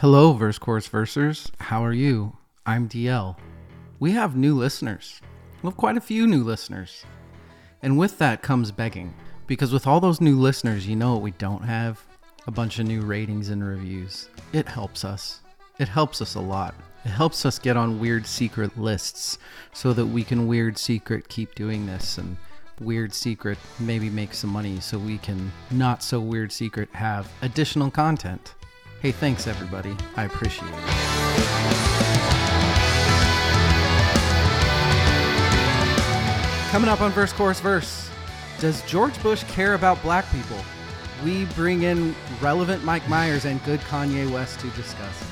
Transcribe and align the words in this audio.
Hello, 0.00 0.32
Verse 0.32 0.58
Chorus 0.58 0.88
Versers. 0.88 1.50
How 1.60 1.84
are 1.84 1.92
you? 1.92 2.34
I'm 2.64 2.88
DL. 2.88 3.36
We 3.98 4.12
have 4.12 4.34
new 4.34 4.56
listeners. 4.56 5.20
We 5.60 5.66
have 5.66 5.76
quite 5.76 5.98
a 5.98 6.00
few 6.00 6.26
new 6.26 6.42
listeners. 6.42 7.04
And 7.82 7.98
with 7.98 8.16
that 8.16 8.40
comes 8.40 8.72
begging. 8.72 9.12
Because 9.46 9.74
with 9.74 9.86
all 9.86 10.00
those 10.00 10.22
new 10.22 10.38
listeners, 10.38 10.86
you 10.86 10.96
know 10.96 11.12
what 11.12 11.20
we 11.20 11.32
don't 11.32 11.64
have? 11.64 12.02
A 12.46 12.50
bunch 12.50 12.78
of 12.78 12.86
new 12.86 13.02
ratings 13.02 13.50
and 13.50 13.62
reviews. 13.62 14.30
It 14.54 14.66
helps 14.66 15.04
us. 15.04 15.42
It 15.78 15.88
helps 15.88 16.22
us 16.22 16.34
a 16.34 16.40
lot. 16.40 16.74
It 17.04 17.10
helps 17.10 17.44
us 17.44 17.58
get 17.58 17.76
on 17.76 18.00
weird 18.00 18.26
secret 18.26 18.78
lists 18.78 19.36
so 19.74 19.92
that 19.92 20.06
we 20.06 20.24
can 20.24 20.46
weird 20.46 20.78
secret 20.78 21.28
keep 21.28 21.54
doing 21.54 21.84
this 21.84 22.16
and 22.16 22.38
weird 22.80 23.12
secret 23.12 23.58
maybe 23.78 24.08
make 24.08 24.32
some 24.32 24.48
money 24.48 24.80
so 24.80 24.98
we 24.98 25.18
can 25.18 25.52
not 25.70 26.02
so 26.02 26.18
weird 26.20 26.50
secret 26.50 26.88
have 26.94 27.30
additional 27.42 27.90
content. 27.90 28.54
Hey, 29.00 29.12
thanks 29.12 29.46
everybody. 29.46 29.96
I 30.14 30.24
appreciate 30.24 30.68
it. 30.68 30.74
Coming 36.70 36.90
up 36.90 37.00
on 37.00 37.10
Verse 37.12 37.32
Chorus 37.32 37.60
Verse, 37.60 38.10
does 38.58 38.82
George 38.82 39.20
Bush 39.22 39.42
care 39.44 39.72
about 39.72 40.02
black 40.02 40.30
people? 40.30 40.58
We 41.24 41.46
bring 41.46 41.84
in 41.84 42.14
relevant 42.42 42.84
Mike 42.84 43.08
Myers 43.08 43.46
and 43.46 43.64
good 43.64 43.80
Kanye 43.80 44.30
West 44.30 44.60
to 44.60 44.68
discuss. 44.70 45.24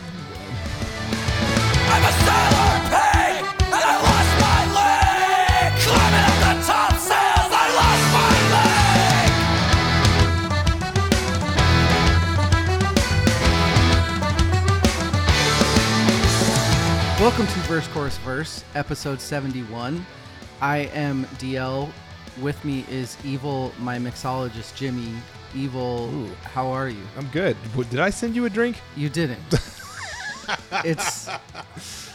Welcome 17.28 17.46
to 17.46 17.60
Verse 17.68 17.86
Chorus 17.88 18.16
Verse, 18.16 18.64
episode 18.74 19.20
71. 19.20 20.04
I 20.62 20.78
am 20.94 21.26
DL. 21.36 21.92
With 22.40 22.64
me 22.64 22.86
is 22.90 23.18
Evil, 23.22 23.70
my 23.80 23.98
mixologist 23.98 24.74
Jimmy. 24.74 25.12
Evil, 25.54 26.08
Ooh. 26.10 26.34
how 26.44 26.68
are 26.68 26.88
you? 26.88 27.02
I'm 27.18 27.26
good. 27.26 27.54
What, 27.74 27.90
did 27.90 28.00
I 28.00 28.08
send 28.08 28.34
you 28.34 28.46
a 28.46 28.50
drink? 28.50 28.80
You 28.96 29.10
didn't. 29.10 29.40
it's 30.86 31.28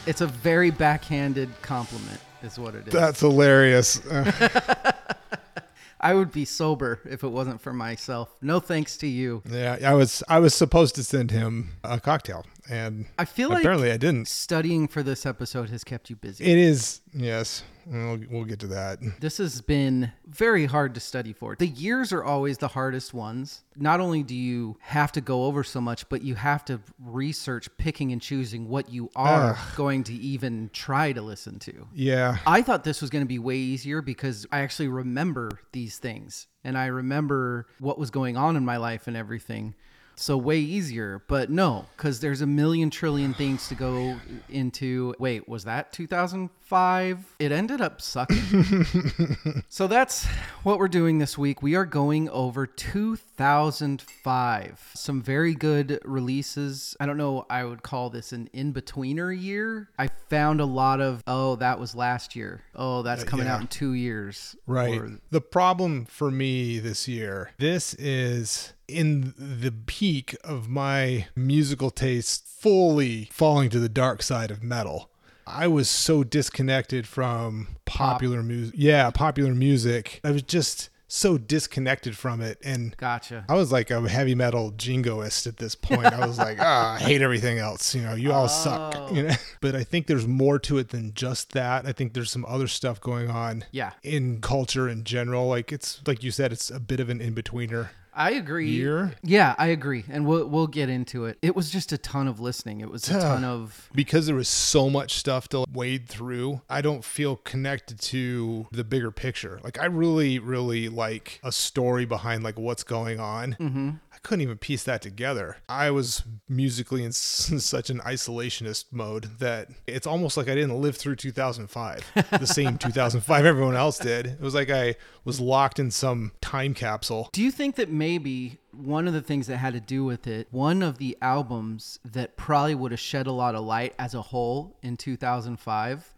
it's 0.08 0.22
a 0.22 0.28
very 0.28 0.72
backhanded 0.72 1.62
compliment, 1.62 2.20
is 2.42 2.58
what 2.58 2.74
it 2.74 2.88
is. 2.88 2.94
That's 2.94 3.20
hilarious. 3.20 4.04
Uh, 4.08 4.92
I 6.04 6.16
would 6.16 6.32
be 6.32 6.44
sober 6.44 7.00
if 7.06 7.24
it 7.24 7.30
wasn't 7.30 7.62
for 7.62 7.72
myself. 7.72 8.36
No 8.42 8.60
thanks 8.60 8.98
to 8.98 9.08
you. 9.08 9.44
yeah, 9.48 9.78
I 9.86 9.94
was 9.94 10.24
I 10.28 10.40
was 10.40 10.56
supposed 10.56 10.96
to 10.96 11.04
send 11.04 11.30
him 11.30 11.70
a 11.84 12.00
cocktail, 12.00 12.48
and 12.70 13.06
I 13.18 13.26
feel 13.26 13.50
like 13.50 13.60
apparently 13.60 13.92
I 13.92 13.98
didn't. 13.98 14.28
studying 14.28 14.88
for 14.88 15.04
this 15.04 15.26
episode 15.26 15.70
has 15.70 15.84
kept 15.84 16.10
you 16.10 16.16
busy. 16.16 16.44
It 16.46 16.58
is 16.58 17.02
yes. 17.14 17.64
We'll, 17.86 18.20
we'll 18.30 18.46
get 18.46 18.60
to 18.60 18.68
that. 18.68 19.00
This 19.20 19.40
has 19.40 19.60
been 19.60 20.14
very 20.26 20.66
hard 20.66 20.94
to 20.94 21.02
study 21.02 21.34
for. 21.34 21.56
The 21.58 21.68
years 21.68 22.14
are 22.14 22.24
always 22.24 22.58
the 22.58 22.70
hardest 22.70 23.14
ones. 23.14 23.64
Not 23.76 24.00
only 24.00 24.24
do 24.24 24.36
you 24.36 24.78
have 24.80 25.12
to 25.14 25.22
go 25.22 25.46
over 25.46 25.64
so 25.64 25.82
much, 25.82 26.08
but 26.08 26.22
you 26.22 26.36
have 26.36 26.64
to 26.66 26.80
research 27.00 27.68
picking 27.78 28.14
and 28.14 28.22
choosing 28.22 28.70
what 28.70 28.90
you 28.90 29.10
are 29.16 29.58
going 29.76 30.06
to 30.06 30.14
even 30.14 30.70
try 30.72 31.12
to 31.12 31.22
listen 31.22 31.60
to. 31.60 31.88
Yeah, 31.94 32.38
I 32.48 32.62
thought 32.62 32.84
this 32.86 33.02
was 33.02 33.10
going 33.10 33.24
to 33.24 33.28
be 33.28 33.40
way 33.40 33.58
easier 33.58 34.02
because 34.02 34.46
I 34.52 34.62
actually 34.62 34.88
remember 34.88 35.60
these 35.74 35.98
things 35.98 36.48
and 36.64 36.78
I 36.78 36.86
remember 36.86 37.68
what 37.80 38.00
was 38.00 38.12
going 38.12 38.38
on 38.38 38.56
in 38.56 38.64
my 38.64 38.78
life 38.78 39.08
and 39.08 39.18
everything. 39.18 39.76
So 40.16 40.38
way 40.38 40.60
easier, 40.60 41.24
but 41.28 41.50
no, 41.50 41.86
because 41.98 42.20
there's 42.20 42.42
a 42.42 42.48
million 42.48 42.90
trillion 42.90 43.34
things 43.34 43.68
to 43.70 43.76
go 43.76 44.18
into. 44.50 45.16
Wait, 45.20 45.48
was 45.50 45.64
that 45.66 45.92
2005? 45.94 47.36
It 47.40 47.52
ended 47.52 47.82
up 47.82 48.02
sucking. 48.02 49.64
so 49.70 49.88
that's 49.88 50.26
what 50.64 50.80
we're 50.80 50.88
doing 50.88 51.18
this 51.18 51.38
week. 51.38 51.62
We 51.62 51.76
are 51.76 51.86
going 51.86 52.30
over 52.30 52.66
2005. 52.68 54.92
Some 54.94 55.22
very 55.22 55.54
good 55.56 56.00
releases. 56.06 56.96
I 57.00 57.06
don't 57.06 57.18
know, 57.18 57.46
I 57.50 57.64
would 57.66 57.84
call 57.84 58.10
this 58.10 58.32
an 58.32 58.50
in 58.54 58.74
betweener 58.74 59.38
year. 59.38 59.90
I 59.98 60.08
found 60.30 60.62
a 60.62 60.66
lot 60.66 61.02
of, 61.02 61.22
oh, 61.28 61.56
that 61.58 61.80
was 61.80 61.96
last 61.96 62.36
year. 62.36 62.62
Oh, 62.76 63.02
that's 63.02 63.24
uh, 63.24 63.26
coming 63.26 63.48
yeah. 63.48 63.56
out 63.56 63.62
in 63.62 63.68
two 63.68 63.94
years. 63.94 64.56
right. 64.68 65.00
Or- 65.00 65.20
The 65.32 65.42
problem 65.42 66.06
for 66.06 66.30
me 66.32 66.80
this 66.80 67.08
year, 67.08 67.52
this 67.58 67.94
is 67.96 68.74
in 68.88 69.34
the 69.38 69.72
peak 69.72 70.36
of 70.44 70.68
my 70.70 71.28
musical 71.36 71.90
taste, 71.92 72.46
fully 72.48 73.30
falling 73.32 73.70
to 73.70 73.80
the 73.80 73.90
dark 73.90 74.22
side 74.24 74.52
of 74.52 74.64
metal. 74.64 75.10
I 75.46 75.68
was 75.68 75.90
so 75.90 76.24
disconnected 76.24 77.06
from 77.08 77.68
popular 77.86 78.42
music. 78.44 78.76
Yeah, 78.78 79.10
popular 79.12 79.54
music. 79.54 80.22
I 80.24 80.32
was 80.32 80.44
just 80.44 80.90
so 81.10 81.38
disconnected 81.38 82.18
from 82.18 82.42
it 82.42 82.58
and 82.64 82.98
Gotcha. 82.98 83.46
I 83.48 83.54
was 83.54 83.72
like 83.72 83.92
a 83.92 84.08
heavy 84.10 84.34
metal 84.34 84.72
jingoist 84.72 85.46
at 85.46 85.58
this 85.58 85.76
point. 85.76 86.06
I 86.08 86.26
was 86.26 86.40
like, 86.40 86.58
ah, 86.62 86.96
I 86.96 87.00
hate 87.00 87.22
everything 87.22 87.60
else. 87.60 87.94
You 87.94 88.02
know, 88.02 88.16
you 88.16 88.32
all 88.32 88.48
suck. 88.48 89.12
You 89.12 89.24
know, 89.24 89.34
but 89.62 89.76
I 89.76 89.84
think 89.84 90.08
there's 90.08 90.26
more 90.28 90.58
to 90.60 90.78
it 90.80 90.90
than 90.90 91.14
just 91.14 91.52
that. 91.52 91.86
I 91.86 91.92
think 91.92 92.14
there's 92.14 92.32
some 92.32 92.46
other 92.48 92.68
stuff 92.68 93.00
going 93.00 93.30
on 93.30 93.66
Yeah. 93.72 93.92
in 94.02 94.42
culture 94.42 94.90
in 94.90 95.04
general. 95.04 95.48
Like 95.48 95.72
it's 95.72 96.02
like 96.08 96.24
you 96.24 96.32
said, 96.32 96.52
it's 96.52 96.72
a 96.72 96.80
bit 96.80 97.00
of 97.00 97.10
an 97.10 97.22
in 97.22 97.36
betweener 97.36 97.90
I 98.16 98.32
agree. 98.32 98.70
year 98.70 99.14
Yeah, 99.24 99.56
I 99.58 99.68
agree, 99.68 100.06
and 100.10 100.26
we'll 100.26 100.48
we'll 100.48 100.68
get 100.68 100.90
into 100.90 101.26
it. 101.26 101.38
It 101.42 101.56
was 101.56 101.70
just 101.70 101.92
a 101.92 101.98
ton 101.98 102.28
of 102.28 102.40
listening. 102.40 102.82
It 102.82 102.90
was 102.90 103.10
a 103.10 103.20
ton 103.20 103.44
of 103.44 103.90
because 103.94 104.26
there 104.28 104.36
was 104.36 104.50
so 104.50 104.90
much 104.90 105.16
stuff 105.16 105.48
to 105.50 105.66
wade 105.72 106.08
through. 106.08 106.62
I 106.70 106.82
don't 106.82 107.04
feel 107.04 107.38
connected 107.38 108.00
to 108.02 108.68
the 108.72 108.84
bigger 108.84 109.12
picture. 109.12 109.60
Like 109.64 109.80
I 109.80 109.86
really, 109.86 110.40
really 110.40 110.90
like 110.90 111.40
a 111.44 111.52
story 111.52 112.06
behind 112.06 112.44
like 112.44 112.60
what's 112.60 112.84
going 112.84 113.20
on. 113.20 113.56
Mm-hmm. 113.60 113.90
Couldn't 114.24 114.42
even 114.42 114.58
piece 114.58 114.84
that 114.84 115.02
together. 115.02 115.58
I 115.68 115.92
was 115.92 116.24
musically 116.48 117.04
in 117.04 117.12
such 117.12 117.90
an 117.90 118.00
isolationist 118.00 118.86
mode 118.92 119.40
that 119.40 119.70
it's 119.86 120.08
almost 120.08 120.38
like 120.38 120.48
I 120.48 120.56
didn't 120.56 120.80
live 120.82 120.96
through 120.96 121.18
2005, 121.18 122.12
the 122.40 122.46
same 122.48 122.78
2005 122.78 123.46
everyone 123.54 123.76
else 123.76 124.00
did. 124.00 124.26
It 124.28 124.40
was 124.42 124.56
like 124.56 124.70
I 124.70 124.96
was 125.26 125.40
locked 125.40 125.78
in 125.80 125.92
some 125.92 126.32
time 126.42 126.74
capsule. 126.74 127.30
Do 127.34 127.42
you 127.44 127.52
think 127.52 127.76
that 127.76 127.90
maybe 127.92 128.60
one 128.72 129.08
of 129.08 129.14
the 129.14 129.22
things 129.22 129.48
that 129.48 129.58
had 129.58 129.74
to 129.74 129.80
do 129.82 130.04
with 130.06 130.26
it, 130.26 130.48
one 130.52 130.82
of 130.82 130.98
the 130.98 131.18
albums 131.22 132.00
that 132.06 132.38
probably 132.38 132.76
would 132.76 132.92
have 132.92 133.00
shed 133.00 133.28
a 133.28 133.32
lot 133.32 133.56
of 133.56 133.64
light 133.66 133.94
as 134.00 134.14
a 134.14 134.22
whole 134.22 134.78
in 134.82 134.98
2005 134.98 136.14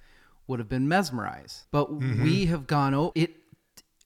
would 0.47 0.59
have 0.59 0.69
been 0.69 0.87
Mesmerize. 0.87 1.65
But 1.71 1.89
Mm-hmm. 1.91 2.23
we 2.23 2.45
have 2.45 2.67
gone 2.67 2.93
oh 2.93 3.11
it 3.15 3.31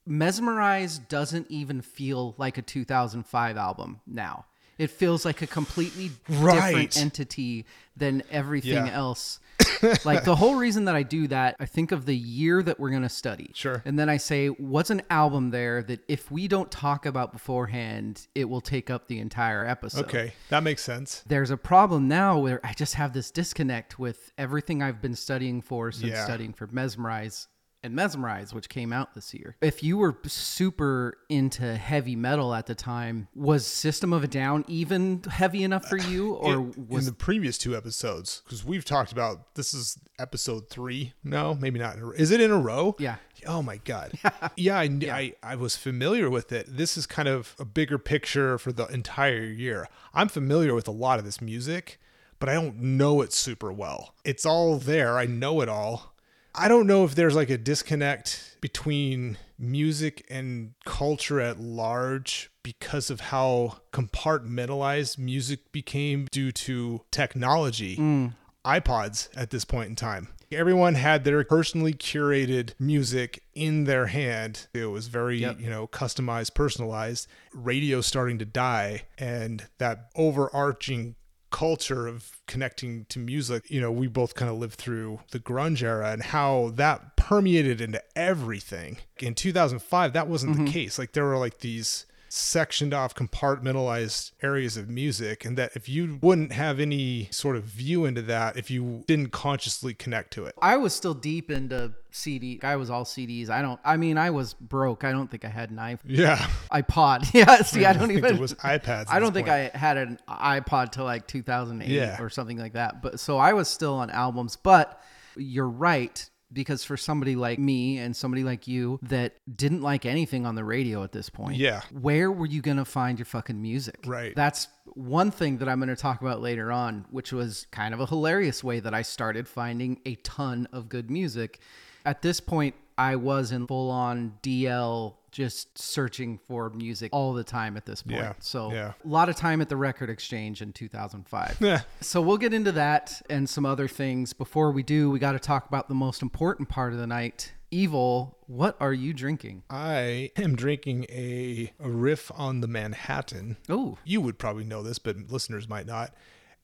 Mesmerize 0.09 0.97
doesn't 0.97 1.45
even 1.49 1.81
feel 1.81 2.33
like 2.37 2.57
a 2.57 2.61
2005 2.63 3.57
album 3.57 4.01
now. 4.07 4.45
It 4.79 4.89
feels 4.89 5.23
like 5.25 5.41
a 5.41 5.47
completely 5.47 6.09
Right. 6.29 6.55
different 6.55 6.97
entity 6.97 7.65
than 7.97 8.23
everything 8.31 8.87
Yeah. 8.87 8.91
else. 8.93 9.39
like 10.05 10.23
the 10.23 10.37
whole 10.37 10.55
reason 10.55 10.85
that 10.85 10.95
I 10.95 11.03
do 11.03 11.27
that, 11.27 11.57
I 11.59 11.65
think 11.65 11.91
of 11.91 12.05
the 12.05 12.15
year 12.15 12.63
that 12.63 12.79
we're 12.79 12.89
going 12.89 13.01
to 13.03 13.09
study. 13.09 13.51
Sure. 13.53 13.81
And 13.85 13.99
then 13.99 14.09
I 14.09 14.17
say, 14.17 14.47
what's 14.47 14.89
an 14.89 15.01
album 15.09 15.51
there 15.51 15.83
that 15.83 15.99
if 16.07 16.31
we 16.31 16.47
don't 16.47 16.71
talk 16.71 17.05
about 17.05 17.33
beforehand, 17.33 18.25
it 18.33 18.45
will 18.45 18.61
take 18.61 18.89
up 18.89 19.07
the 19.09 19.19
entire 19.19 19.65
episode? 19.65 20.05
Okay, 20.05 20.33
that 20.47 20.63
makes 20.63 20.81
sense. 20.81 21.23
There's 21.27 21.51
a 21.51 21.57
problem 21.57 22.07
now 22.07 22.39
where 22.39 22.61
I 22.65 22.71
just 22.73 22.95
have 22.95 23.11
this 23.13 23.31
disconnect 23.31 23.99
with 23.99 24.31
everything 24.37 24.81
I've 24.81 25.01
been 25.01 25.15
studying 25.15 25.61
for 25.61 25.91
since 25.91 26.13
Yeah. 26.13 26.23
studying 26.23 26.53
for 26.53 26.67
Mesmerize 26.67 27.47
and 27.83 27.95
Mesmerize, 27.95 28.53
which 28.53 28.69
came 28.69 28.91
out 28.91 29.13
this 29.15 29.33
year. 29.33 29.55
If 29.61 29.83
you 29.83 29.97
were 29.97 30.17
super 30.25 31.17
into 31.29 31.75
heavy 31.75 32.15
metal 32.15 32.53
at 32.53 32.65
the 32.65 32.75
time, 32.75 33.27
was 33.33 33.65
System 33.65 34.11
of 34.13 34.23
a 34.23 34.27
Down 34.27 34.65
even 34.67 35.21
heavy 35.29 35.63
enough 35.63 35.85
for 35.87 35.97
you? 35.97 36.35
Uh, 36.35 36.39
or 36.39 36.53
in, 36.55 36.87
was 36.89 37.07
in 37.07 37.13
the 37.13 37.17
previous 37.17 37.57
two 37.57 37.75
episodes 37.75 38.41
because 38.45 38.63
we've 38.65 38.85
talked 38.85 39.11
about 39.11 39.55
this 39.55 39.73
is 39.73 39.97
episode 40.19 40.69
three 40.69 41.13
no 41.23 41.53
maybe 41.55 41.79
not 41.79 41.95
in 41.95 42.01
a, 42.01 42.05
row. 42.05 42.11
is 42.11 42.31
it 42.31 42.41
in 42.41 42.51
a 42.51 42.57
row 42.57 42.95
Yeah. 42.99 43.15
oh 43.47 43.61
my 43.61 43.77
god 43.77 44.11
yeah, 44.57 44.77
I, 44.77 44.83
I 45.11 45.33
i 45.43 45.55
was 45.55 45.75
familiar 45.77 46.29
with 46.29 46.51
it 46.51 46.65
this 46.69 46.97
is 46.97 47.05
kind 47.05 47.27
of 47.27 47.55
a 47.59 47.65
bigger 47.65 47.97
picture 47.97 48.57
for 48.57 48.71
the 48.71 48.85
entire 48.87 49.43
year 49.43 49.87
i'm 50.13 50.27
familiar 50.27 50.73
with 50.73 50.87
a 50.87 50.91
lot 50.91 51.19
of 51.19 51.25
this 51.25 51.39
music 51.41 51.99
but 52.39 52.49
i 52.49 52.53
don't 52.53 52.77
know 52.77 53.21
it 53.21 53.31
super 53.31 53.71
well 53.71 54.13
it's 54.25 54.45
all 54.45 54.77
there 54.77 55.17
i 55.17 55.25
know 55.25 55.61
it 55.61 55.69
all 55.69 56.15
I 56.59 56.67
don't 56.67 56.87
know 56.87 57.05
if 57.05 57.15
there's 57.15 57.35
like 57.35 57.49
a 57.49 57.57
disconnect 57.57 58.57
between 58.61 59.37
music 59.57 60.25
and 60.29 60.73
culture 60.85 61.39
at 61.39 61.59
large 61.59 62.49
because 62.63 63.09
of 63.09 63.19
how 63.21 63.79
compartmentalized 63.93 65.17
music 65.17 65.71
became 65.71 66.27
due 66.31 66.51
to 66.51 67.01
technology. 67.11 67.95
Mm. 67.97 68.33
iPods 68.65 69.29
at 69.37 69.51
this 69.51 69.63
point 69.63 69.89
in 69.89 69.95
time. 69.95 70.27
Everyone 70.51 70.95
had 70.95 71.23
their 71.23 71.43
personally 71.43 71.93
curated 71.93 72.73
music 72.79 73.43
in 73.53 73.85
their 73.85 74.07
hand. 74.07 74.67
It 74.73 74.87
was 74.87 75.07
very, 75.07 75.39
Yep. 75.39 75.59
you 75.61 75.69
know, 75.69 75.87
customized, 75.87 76.55
personalized. 76.55 77.27
Radio 77.53 78.01
starting 78.01 78.37
to 78.39 78.45
die, 78.45 79.03
and 79.17 79.67
that 79.77 80.09
overarching 80.15 81.15
culture 81.51 82.07
of 82.07 82.31
connecting 82.47 83.05
to 83.09 83.19
music. 83.19 83.69
You 83.69 83.81
know, 83.81 83.91
we 83.91 84.07
both 84.07 84.35
kind 84.35 84.51
of 84.51 84.57
lived 84.57 84.75
through 84.75 85.19
the 85.31 85.39
grunge 85.39 85.81
era 85.83 86.11
and 86.11 86.21
how 86.23 86.71
that 86.75 87.15
permeated 87.15 87.81
into 87.81 88.01
everything. 88.15 88.97
In 89.19 89.35
2005, 89.35 90.13
that 90.13 90.27
wasn't 90.27 90.53
Mm-hmm. 90.55 90.65
the 90.65 90.71
case. 90.71 90.97
Like 90.99 91.13
there 91.13 91.25
were 91.25 91.37
like 91.37 91.59
these 91.59 92.05
sectioned 92.29 92.93
off 92.93 93.13
compartmentalized 93.15 94.31
areas 94.41 94.77
of 94.77 94.87
music 94.89 95.43
and 95.45 95.57
that 95.57 95.71
if 95.75 95.89
you 95.89 96.19
wouldn't 96.21 96.51
have 96.51 96.79
any 96.79 97.27
sort 97.31 97.55
of 97.55 97.63
view 97.63 98.05
into 98.05 98.21
that 98.21 98.55
if 98.55 98.69
you 98.71 99.03
didn't 99.07 99.31
consciously 99.31 99.93
connect 99.93 100.31
to 100.31 100.45
it 100.45 100.53
I 100.61 100.77
was 100.77 100.93
still 100.93 101.13
deep 101.13 101.49
into 101.51 101.93
CD. 102.11 102.59
I 102.63 102.75
was 102.75 102.89
all 102.89 103.03
CDs. 103.05 103.51
I 103.51 103.61
don't. 103.61 103.79
I 103.85 103.95
mean, 103.95 104.17
I 104.17 104.31
was 104.31 104.55
broke. 104.55 105.03
I 105.03 105.11
don't 105.11 105.29
think 105.29 105.45
I 105.45 105.47
had 105.47 105.69
an 105.69 105.77
iPod. 105.77 105.99
yeah 106.05 106.37
iPod. 106.71 107.31
Yeah. 107.35 107.61
See, 107.61 107.85
I 107.85 107.93
don't 107.93 108.07
think 108.07 108.17
even. 108.17 108.35
it 108.35 108.39
was 108.41 108.55
iPads 108.55 109.05
I 109.09 109.19
don't 109.19 109.31
think 109.31 109.45
point. 109.47 109.71
I 109.75 109.77
had 109.77 109.97
an 109.97 110.17
iPod 110.27 110.91
till 110.91 111.03
like 111.03 111.27
2008 111.27 111.87
Yeah. 111.87 112.19
or 112.19 112.31
something 112.31 112.57
like 112.57 112.73
that. 112.73 113.03
But 113.03 113.19
so 113.19 113.37
I 113.37 113.53
was 113.53 113.67
still 113.67 113.93
on 113.93 114.09
albums. 114.09 114.55
But 114.55 114.99
you're 115.37 115.69
right 115.69 116.27
because 116.51 116.83
for 116.83 116.97
somebody 116.97 117.35
like 117.35 117.59
me 117.59 117.97
and 117.99 118.15
somebody 118.15 118.43
like 118.43 118.67
you 118.67 118.99
that 119.03 119.35
didn't 119.55 119.81
like 119.81 120.05
anything 120.05 120.45
on 120.45 120.55
the 120.55 120.63
radio 120.63 121.03
at 121.03 121.11
this 121.11 121.29
point, 121.29 121.57
Yeah. 121.57 121.81
where 121.91 122.31
were 122.31 122.45
you 122.47 122.61
gonna 122.61 122.85
find 122.85 123.19
your 123.19 123.25
fucking 123.25 123.61
music? 123.61 123.99
Right. 124.07 124.35
That's 124.35 124.67
one 124.95 125.29
thing 125.31 125.59
that 125.59 125.69
I'm 125.69 125.77
going 125.79 125.89
to 125.89 125.95
talk 125.95 126.19
about 126.21 126.41
later 126.41 126.71
on, 126.71 127.05
which 127.11 127.31
was 127.31 127.67
kind 127.71 127.93
of 127.93 127.99
a 127.99 128.07
hilarious 128.07 128.63
way 128.63 128.79
that 128.79 128.93
I 128.93 129.03
started 129.03 129.47
finding 129.47 129.99
a 130.05 130.15
ton 130.15 130.67
of 130.73 130.89
good 130.89 131.11
music. 131.11 131.59
At 132.05 132.23
this 132.23 132.39
point, 132.39 132.73
I 132.97 133.15
was 133.15 133.51
in 133.51 133.67
full 133.67 133.91
on 133.91 134.33
DL, 134.41 135.18
just 135.31 135.77
searching 135.77 136.39
for 136.47 136.69
music 136.71 137.09
all 137.13 137.33
the 137.33 137.43
time 137.43 137.77
at 137.77 137.85
this 137.85 138.01
point. 138.03 138.17
Yeah, 138.17 138.33
So 138.39 138.71
yeah. 138.71 138.93
a 139.03 139.07
lot 139.07 139.29
of 139.29 139.35
time 139.35 139.61
at 139.61 139.69
the 139.69 139.77
record 139.77 140.09
exchange 140.09 140.61
in 140.61 140.73
2005. 140.73 141.57
Yeah. 141.59 141.81
So 142.01 142.21
we'll 142.21 142.37
get 142.37 142.53
into 142.53 142.71
that 142.73 143.21
and 143.29 143.49
some 143.49 143.65
other 143.65 143.87
things. 143.87 144.33
Before 144.33 144.71
we 144.71 144.83
do, 144.83 145.09
we 145.09 145.19
got 145.19 145.33
to 145.33 145.39
talk 145.39 145.67
about 145.67 145.87
the 145.87 145.95
most 145.95 146.21
important 146.21 146.69
part 146.69 146.93
of 146.93 146.99
the 146.99 147.07
night. 147.07 147.53
Evil, 147.71 148.37
what 148.47 148.75
are 148.79 148.93
you 148.93 149.13
drinking? 149.13 149.61
I 149.69 150.31
am 150.35 150.55
drinking 150.55 151.05
a, 151.09 151.71
a 151.79 151.89
riff 151.89 152.31
on 152.35 152.61
the 152.61 152.67
Manhattan. 152.67 153.57
Oh, 153.69 153.99
You 154.03 154.21
would 154.21 154.39
probably 154.39 154.63
know 154.63 154.81
this, 154.81 154.97
but 154.97 155.15
listeners 155.29 155.69
might 155.69 155.85
not. 155.85 156.13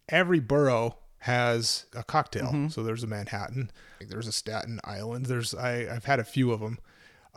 Every 0.10 0.40
borough 0.40 0.98
has 1.20 1.86
a 1.96 2.04
cocktail. 2.04 2.48
Mm-hmm. 2.48 2.68
So 2.70 2.84
there's 2.84 3.04
a 3.04 3.08
Manhattan, 3.08 3.72
there's 4.00 4.28
a 4.28 4.32
Staten 4.32 4.80
Island. 4.84 5.26
There's 5.28 5.54
I, 5.54 5.88
I've 5.96 6.06
had 6.06 6.20
a 6.20 6.24
few 6.24 6.52
of 6.52 6.60
them. 6.60 6.80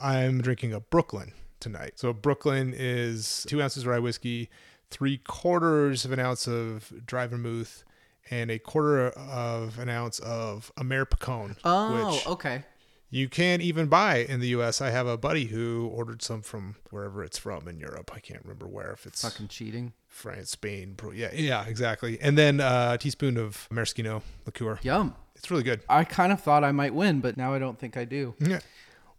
I'm 0.01 0.41
drinking 0.41 0.73
a 0.73 0.81
Brooklyn 0.81 1.33
tonight. 1.61 1.93
So 1.97 2.13
Brooklyn 2.13 2.75
is 2.77 3.45
two 3.49 3.63
ounces 3.63 3.87
rye 3.87 3.99
whiskey, 3.99 4.49
three 4.91 5.19
quarters 5.19 6.05
of 6.05 6.13
an 6.13 6.19
ounce 6.19 6.47
of 6.47 6.93
dry 7.05 7.27
vermouth, 7.27 7.85
and 8.31 8.51
a 8.51 8.59
quarter 8.59 9.09
of 9.11 9.79
an 9.79 9.89
ounce 9.89 10.19
of 10.21 10.73
Amer 10.79 11.05
Picon. 11.05 11.57
oh, 11.65 12.13
which 12.13 12.27
okay. 12.27 12.65
you 13.11 13.29
can't 13.29 13.63
even 13.63 13.87
buy 13.87 14.19
in 14.19 14.41
the 14.41 14.49
US. 14.49 14.81
I 14.81 14.91
have 14.91 15.07
a 15.07 15.17
buddy 15.17 15.47
who 15.47 15.91
ordered 15.93 16.23
some 16.23 16.43
from 16.43 16.77
wherever 16.91 17.25
it's 17.25 17.39
from 17.39 17.67
in 17.69 17.81
Europe. 17.81 18.11
I 18.15 18.21
can't 18.21 18.43
remember 18.43 18.67
where, 18.67 18.93
if 18.93 19.07
it's 19.07 19.23
Fucking 19.23 19.49
cheating. 19.49 19.93
France, 20.07 20.51
Spain. 20.51 20.97
Yeah, 21.15 21.31
yeah, 21.33 21.65
exactly. 21.67 22.21
And 22.21 22.37
then 22.37 22.61
uh, 22.61 22.93
a 22.95 22.99
teaspoon 22.99 23.37
of 23.37 23.67
maraschino 23.71 24.23
liqueur. 24.47 24.79
Yum. 24.83 25.15
It's 25.37 25.51
really 25.51 25.63
good. 25.63 25.81
I 25.89 26.03
kind 26.03 26.33
of 26.33 26.41
thought 26.41 26.65
I 26.65 26.73
might 26.73 26.93
win, 26.93 27.21
but 27.21 27.37
now 27.37 27.55
I 27.55 27.61
don't 27.61 27.79
think 27.79 27.97
I 27.97 28.05
do. 28.05 28.35
Yeah. 28.41 28.59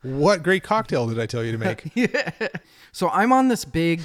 What 0.01 0.43
great 0.43 0.63
cocktail 0.63 1.07
did 1.07 1.19
I 1.19 1.25
tell 1.25 1.43
you 1.43 1.51
to 1.51 1.57
make? 1.57 1.91
So 2.91 3.09
I'm 3.09 3.31
on 3.31 3.49
this 3.49 3.65
big. 3.65 4.01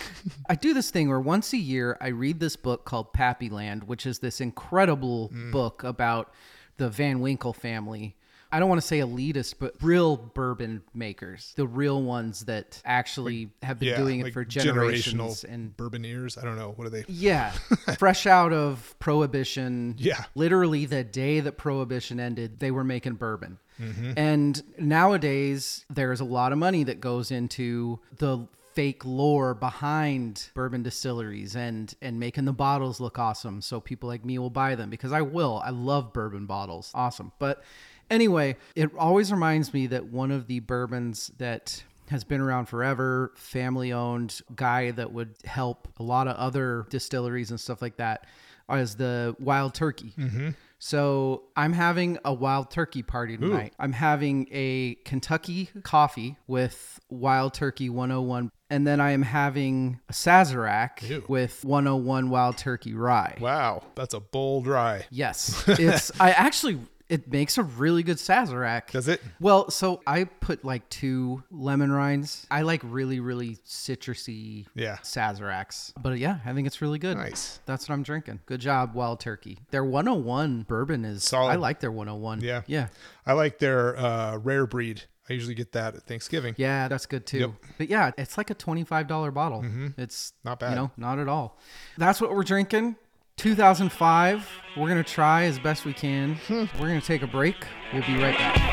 I 0.48 0.56
do 0.56 0.74
this 0.74 0.90
thing 0.90 1.08
where 1.08 1.20
once 1.20 1.52
a 1.52 1.56
year 1.56 1.96
I 2.00 2.08
read 2.08 2.38
this 2.38 2.54
book 2.54 2.84
called 2.84 3.14
Pappyland, 3.14 3.84
which 3.84 4.04
is 4.04 4.18
this 4.18 4.40
incredible 4.40 5.30
mm. 5.30 5.50
book 5.50 5.82
about 5.82 6.34
the 6.76 6.90
Van 6.90 7.20
Winkle 7.20 7.54
family. 7.54 8.14
I 8.54 8.60
don't 8.60 8.68
want 8.68 8.80
to 8.80 8.86
say 8.86 9.00
elitist, 9.00 9.56
but 9.58 9.74
real 9.82 10.16
bourbon 10.16 10.82
makers, 10.94 11.54
the 11.56 11.66
real 11.66 12.00
ones 12.00 12.44
that 12.44 12.80
actually 12.84 13.50
have 13.64 13.80
been 13.80 13.88
yeah, 13.88 13.96
doing 13.96 14.20
it 14.20 14.24
like 14.24 14.32
for 14.32 14.44
generations. 14.44 15.42
And 15.42 15.76
bourboniers. 15.76 16.40
I 16.40 16.44
don't 16.44 16.56
know. 16.56 16.70
What 16.76 16.86
are 16.86 16.90
they? 16.90 17.04
yeah, 17.08 17.50
fresh 17.98 18.26
out 18.26 18.52
of 18.52 18.94
Prohibition. 19.00 19.96
Yeah. 19.98 20.22
Literally 20.36 20.86
the 20.86 21.02
day 21.02 21.40
that 21.40 21.58
Prohibition 21.58 22.20
ended, 22.20 22.60
they 22.60 22.70
were 22.70 22.84
making 22.84 23.14
bourbon. 23.14 23.58
Mm-hmm. 23.80 24.12
And 24.16 24.62
nowadays, 24.78 25.84
there's 25.90 26.20
a 26.20 26.24
lot 26.24 26.52
of 26.52 26.58
money 26.58 26.84
that 26.84 27.00
goes 27.00 27.32
into 27.32 27.98
the 28.18 28.46
fake 28.74 29.04
lore 29.04 29.54
behind 29.54 30.50
bourbon 30.54 30.82
distilleries 30.82 31.54
and 31.54 31.94
and 32.02 32.18
making 32.18 32.44
the 32.44 32.52
bottles 32.52 32.98
look 32.98 33.20
awesome 33.20 33.62
so 33.62 33.78
people 33.78 34.08
like 34.08 34.24
me 34.24 34.36
will 34.36 34.50
buy 34.50 34.74
them 34.74 34.90
because 34.90 35.12
I 35.12 35.22
will. 35.22 35.60
I 35.64 35.70
love 35.70 36.12
bourbon 36.12 36.46
bottles. 36.46 36.92
Awesome. 36.94 37.32
But 37.40 37.64
anyway, 38.10 38.56
it 38.74 38.90
always 38.98 39.32
reminds 39.32 39.72
me 39.72 39.86
that 39.88 40.06
one 40.06 40.30
of 40.30 40.46
the 40.46 40.60
bourbons 40.60 41.30
that 41.38 41.82
has 42.10 42.24
been 42.24 42.40
around 42.40 42.66
forever, 42.66 43.32
family 43.34 43.92
owned 43.92 44.40
guy 44.54 44.90
that 44.90 45.12
would 45.12 45.34
help 45.44 45.88
a 45.98 46.02
lot 46.02 46.28
of 46.28 46.36
other 46.36 46.86
distilleries 46.90 47.50
and 47.50 47.58
stuff 47.58 47.80
like 47.80 47.96
that 47.96 48.26
is 48.70 48.96
the 48.96 49.34
Wild 49.38 49.74
Turkey. 49.74 50.12
Mm-hmm. 50.18 50.50
So 50.78 51.44
I'm 51.56 51.72
having 51.72 52.18
a 52.26 52.34
Wild 52.34 52.70
Turkey 52.70 53.02
party 53.02 53.38
tonight. 53.38 53.72
I'm 53.78 53.92
having 53.92 54.48
a 54.50 54.96
Kentucky 55.06 55.70
coffee 55.82 56.36
with 56.46 57.00
Wild 57.08 57.54
Turkey 57.54 57.88
101. 57.88 58.50
And 58.68 58.86
then 58.86 59.00
I 59.00 59.12
am 59.12 59.22
having 59.22 60.00
a 60.10 60.12
Sazerac 60.12 61.08
Ew. 61.08 61.24
with 61.26 61.64
101 61.64 62.28
Wild 62.28 62.58
Turkey 62.58 62.92
rye. 62.92 63.38
Wow, 63.40 63.82
that's 63.94 64.12
a 64.12 64.20
bold 64.20 64.66
rye. 64.66 65.06
Yes. 65.10 65.64
It's 65.68 66.12
I 66.20 66.32
actually 66.32 66.78
it 67.08 67.30
makes 67.30 67.58
a 67.58 67.62
really 67.62 68.02
good 68.02 68.16
Sazerac. 68.16 68.90
Does 68.90 69.08
it? 69.08 69.20
Well, 69.40 69.70
so 69.70 70.00
I 70.06 70.24
put 70.24 70.64
like 70.64 70.88
two 70.88 71.42
lemon 71.50 71.92
rinds. 71.92 72.46
I 72.50 72.62
like 72.62 72.80
really, 72.84 73.20
really 73.20 73.56
citrusy 73.66 74.66
Yeah. 74.74 74.96
Sazeracs. 75.02 75.92
But 76.00 76.18
yeah, 76.18 76.38
I 76.44 76.52
think 76.54 76.66
it's 76.66 76.80
really 76.80 76.98
good. 76.98 77.16
Nice. 77.16 77.60
That's 77.66 77.88
what 77.88 77.94
I'm 77.94 78.02
drinking. 78.02 78.40
Good 78.46 78.60
job, 78.60 78.94
Wild 78.94 79.20
Turkey. 79.20 79.58
Their 79.70 79.84
101 79.84 80.62
bourbon 80.62 81.04
is 81.04 81.24
Solid. 81.24 81.52
I 81.52 81.56
like 81.56 81.80
their 81.80 81.92
101. 81.92 82.40
Yeah. 82.40 82.62
Yeah. 82.66 82.88
I 83.26 83.34
like 83.34 83.58
their 83.58 83.96
uh, 83.96 84.36
rare 84.38 84.66
breed. 84.66 85.02
I 85.28 85.32
usually 85.32 85.54
get 85.54 85.72
that 85.72 85.94
at 85.94 86.02
Thanksgiving. 86.02 86.54
Yeah, 86.58 86.88
that's 86.88 87.06
good 87.06 87.24
too. 87.24 87.38
Yep. 87.38 87.48
Mm-hmm. 87.48 87.70
But 87.78 87.88
yeah, 87.88 88.10
it's 88.18 88.36
like 88.36 88.50
a 88.50 88.54
$25 88.54 89.32
bottle. 89.32 89.64
It's 89.96 90.34
Not 90.44 90.60
bad. 90.60 90.70
You 90.70 90.76
know, 90.76 90.90
not 90.98 91.18
at 91.18 91.28
all. 91.28 91.58
That's 91.96 92.20
what 92.20 92.30
we're 92.30 92.44
drinking. 92.44 92.96
2005. 93.36 94.48
We're 94.76 94.88
going 94.88 95.02
to 95.02 95.12
try 95.12 95.44
as 95.44 95.58
best 95.58 95.84
we 95.84 95.92
can. 95.92 96.36
Hmm. 96.46 96.64
We're 96.80 96.88
going 96.88 97.00
to 97.00 97.06
take 97.06 97.22
a 97.22 97.26
break. 97.26 97.56
We'll 97.92 98.02
be 98.06 98.16
right 98.16 98.36
back. 98.36 98.72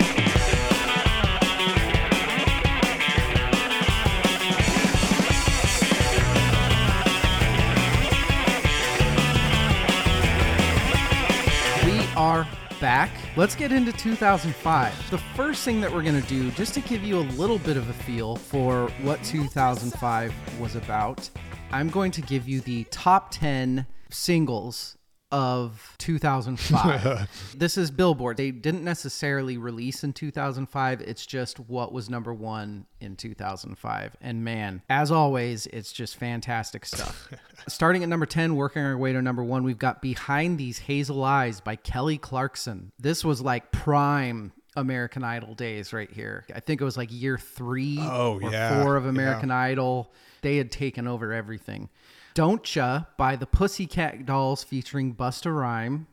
We 11.85 11.99
are 12.15 12.47
back. 12.79 13.11
Let's 13.35 13.55
get 13.55 13.71
into 13.71 13.91
2005. 13.91 15.11
The 15.11 15.17
first 15.17 15.65
thing 15.65 15.81
that 15.81 15.91
we're 15.91 16.03
going 16.03 16.21
to 16.21 16.27
do, 16.29 16.49
just 16.51 16.73
to 16.75 16.81
give 16.81 17.03
you 17.03 17.17
a 17.17 17.25
little 17.35 17.59
bit 17.59 17.77
of 17.77 17.89
a 17.89 17.93
feel 17.93 18.35
for 18.35 18.89
what 19.01 19.23
2005 19.23 20.33
was 20.59 20.75
about, 20.75 21.29
I'm 21.71 21.89
going 21.89 22.11
to 22.11 22.21
give 22.21 22.47
you 22.47 22.61
the 22.61 22.85
top 22.85 23.31
10 23.31 23.85
singles 24.13 24.97
of 25.31 25.95
2005. 25.99 27.53
this 27.57 27.77
is 27.77 27.89
Billboard. 27.89 28.37
They 28.37 28.51
didn't 28.51 28.83
necessarily 28.83 29.57
release 29.57 30.03
in 30.03 30.11
2005. 30.13 31.01
It's 31.01 31.25
just 31.25 31.59
what 31.59 31.93
was 31.93 32.09
number 32.09 32.33
one 32.33 32.85
in 32.99 33.15
2005. 33.15 34.17
And 34.21 34.43
man, 34.43 34.81
as 34.89 35.09
always, 35.09 35.67
it's 35.67 35.93
just 35.93 36.17
fantastic 36.17 36.85
stuff. 36.85 37.29
Starting 37.67 38.03
at 38.03 38.09
number 38.09 38.25
10, 38.25 38.55
working 38.55 38.81
our 38.81 38.97
way 38.97 39.13
to 39.13 39.21
number 39.21 39.43
one, 39.43 39.63
we've 39.63 39.79
got 39.79 40.01
Behind 40.01 40.57
These 40.57 40.79
Hazel 40.79 41.23
Eyes 41.23 41.61
by 41.61 41.77
Kelly 41.77 42.17
Clarkson. 42.17 42.91
This 42.99 43.23
was 43.23 43.41
like 43.41 43.71
prime 43.71 44.51
American 44.75 45.23
Idol 45.23 45.53
days 45.53 45.93
right 45.93 46.11
here. 46.11 46.45
I 46.53 46.59
think 46.59 46.81
it 46.81 46.85
was 46.85 46.97
like 46.97 47.09
year 47.11 47.37
three 47.37 47.99
Oh, 48.01 48.39
or 48.41 48.51
yeah, 48.51 48.83
four 48.83 48.95
of 48.97 49.03
yeah. 49.05 49.09
American 49.09 49.51
Idol. 49.51 50.13
They 50.41 50.57
had 50.57 50.71
taken 50.71 51.07
over 51.07 51.31
everything. 51.31 51.89
Don't 52.33 52.63
Cha 52.63 53.07
by 53.17 53.35
the 53.35 53.45
Pussycat 53.45 54.25
Dolls 54.25 54.63
featuring 54.63 55.13
Busta 55.13 55.53
Rhyme. 55.53 56.07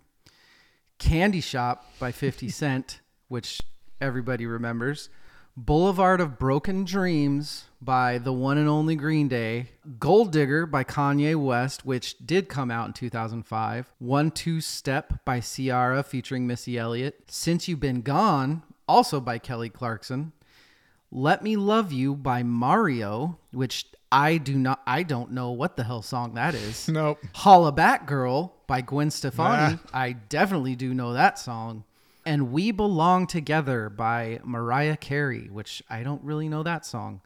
Candy 0.98 1.40
Shop 1.40 1.86
by 2.00 2.10
50 2.10 2.48
Cent, 2.48 3.00
which 3.28 3.60
everybody 4.00 4.44
remembers. 4.44 5.10
Boulevard 5.56 6.20
of 6.20 6.38
Broken 6.38 6.84
Dreams 6.84 7.64
by 7.80 8.18
the 8.18 8.32
one 8.32 8.58
and 8.58 8.68
only 8.68 8.96
Green 8.96 9.28
Day. 9.28 9.70
Gold 9.98 10.32
Digger 10.32 10.66
by 10.66 10.84
Kanye 10.84 11.36
West, 11.36 11.84
which 11.84 12.16
did 12.24 12.48
come 12.48 12.70
out 12.70 12.86
in 12.88 12.92
2005. 12.92 13.92
One 13.98 14.30
Two 14.30 14.60
Step 14.60 15.24
by 15.24 15.40
Ciara 15.40 16.02
featuring 16.02 16.46
Missy 16.46 16.78
Elliott. 16.78 17.24
Since 17.28 17.68
You've 17.68 17.80
Been 17.80 18.02
Gone, 18.02 18.62
also 18.88 19.20
by 19.20 19.38
Kelly 19.38 19.68
Clarkson. 19.68 20.32
Let 21.10 21.42
Me 21.42 21.56
Love 21.56 21.92
You 21.92 22.14
by 22.14 22.42
Mario, 22.42 23.38
which 23.50 23.86
I 24.10 24.38
do 24.38 24.56
not 24.56 24.80
I 24.86 25.02
don't 25.02 25.32
know 25.32 25.50
what 25.50 25.76
the 25.76 25.84
hell 25.84 26.02
song 26.02 26.34
that 26.34 26.54
is. 26.54 26.88
Nope. 26.98 27.18
Holla 27.34 27.72
Back 27.72 28.06
Girl 28.06 28.54
by 28.66 28.80
Gwen 28.80 29.10
Stefani. 29.10 29.74
Nah. 29.74 29.78
I 29.92 30.12
definitely 30.12 30.74
do 30.74 30.94
know 30.94 31.12
that 31.12 31.38
song. 31.38 31.84
And 32.26 32.52
We 32.52 32.72
Belong 32.72 33.26
Together 33.26 33.88
by 33.88 34.40
Mariah 34.44 34.96
Carey, 34.96 35.48
which 35.50 35.82
I 35.88 36.02
don't 36.02 36.22
really 36.22 36.48
know 36.48 36.62
that 36.62 36.84
song. 36.84 37.20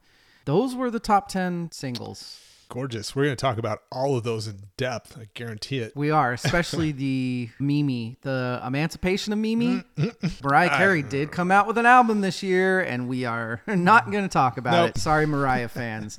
Those 0.45 0.75
were 0.75 0.91
the 0.91 1.01
top 1.01 1.29
10 1.29 1.71
singles. 1.73 2.41
Gorgeous. 2.69 3.15
We're 3.15 3.25
going 3.25 3.37
to 3.37 3.41
talk 3.41 3.59
about 3.59 3.83
all 3.91 4.17
of 4.17 4.25
those 4.25 4.47
in 4.49 4.57
depth. 4.77 5.19
I 5.19 5.29
guarantee 5.35 5.79
it. 5.81 5.93
We 5.95 6.11
are, 6.11 6.33
especially 6.33 6.93
the 6.93 7.51
Mimi, 7.59 8.17
the 8.23 8.63
Emancipation 8.65 9.33
of 9.33 9.39
Mimi. 9.39 9.67
Mm, 9.67 9.85
mm, 9.97 10.17
mm. 10.19 10.43
Mariah 10.45 10.71
Carey 10.71 11.03
did 11.03 11.31
come 11.31 11.51
out 11.51 11.67
with 11.67 11.79
an 11.79 11.87
album 11.87 12.21
this 12.23 12.43
year, 12.43 12.81
and 12.81 13.09
we 13.09 13.25
are 13.25 13.61
not 13.67 14.11
going 14.11 14.25
to 14.25 14.33
talk 14.33 14.57
about 14.57 14.73
Nope. 14.73 14.97
it. 14.97 14.99
Sorry, 14.99 15.27
Mariah 15.27 15.69
fans 15.69 16.19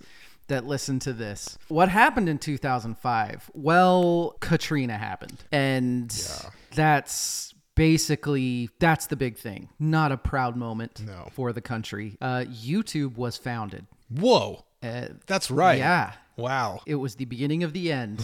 that 0.54 0.66
listen 0.68 1.00
to 1.00 1.14
this. 1.14 1.58
What 1.68 1.90
happened 1.90 2.30
in 2.30 2.38
2005? 2.38 3.50
Well, 3.56 4.36
Katrina 4.40 4.98
happened, 5.00 5.44
and 5.52 6.10
that's 6.76 7.54
basically 7.76 8.70
that's 8.80 9.08
the 9.08 9.16
big 9.16 9.36
thing. 9.38 9.70
Not 9.80 10.12
a 10.12 10.18
proud 10.18 10.56
moment 10.56 11.02
No. 11.06 11.28
for 11.34 11.52
the 11.54 11.62
country. 11.62 12.18
Uh, 12.22 12.46
YouTube 12.48 13.18
was 13.18 13.36
founded. 13.36 13.88
Whoa. 14.10 14.64
Uh, 14.84 15.08
That's 15.28 15.50
right. 15.50 15.78
yeah, 15.80 16.12
Wow. 16.36 16.82
it 16.86 16.96
was 16.96 17.16
the 17.16 17.24
beginning 17.26 17.64
of 17.64 17.72
the 17.74 17.92
end. 17.92 18.24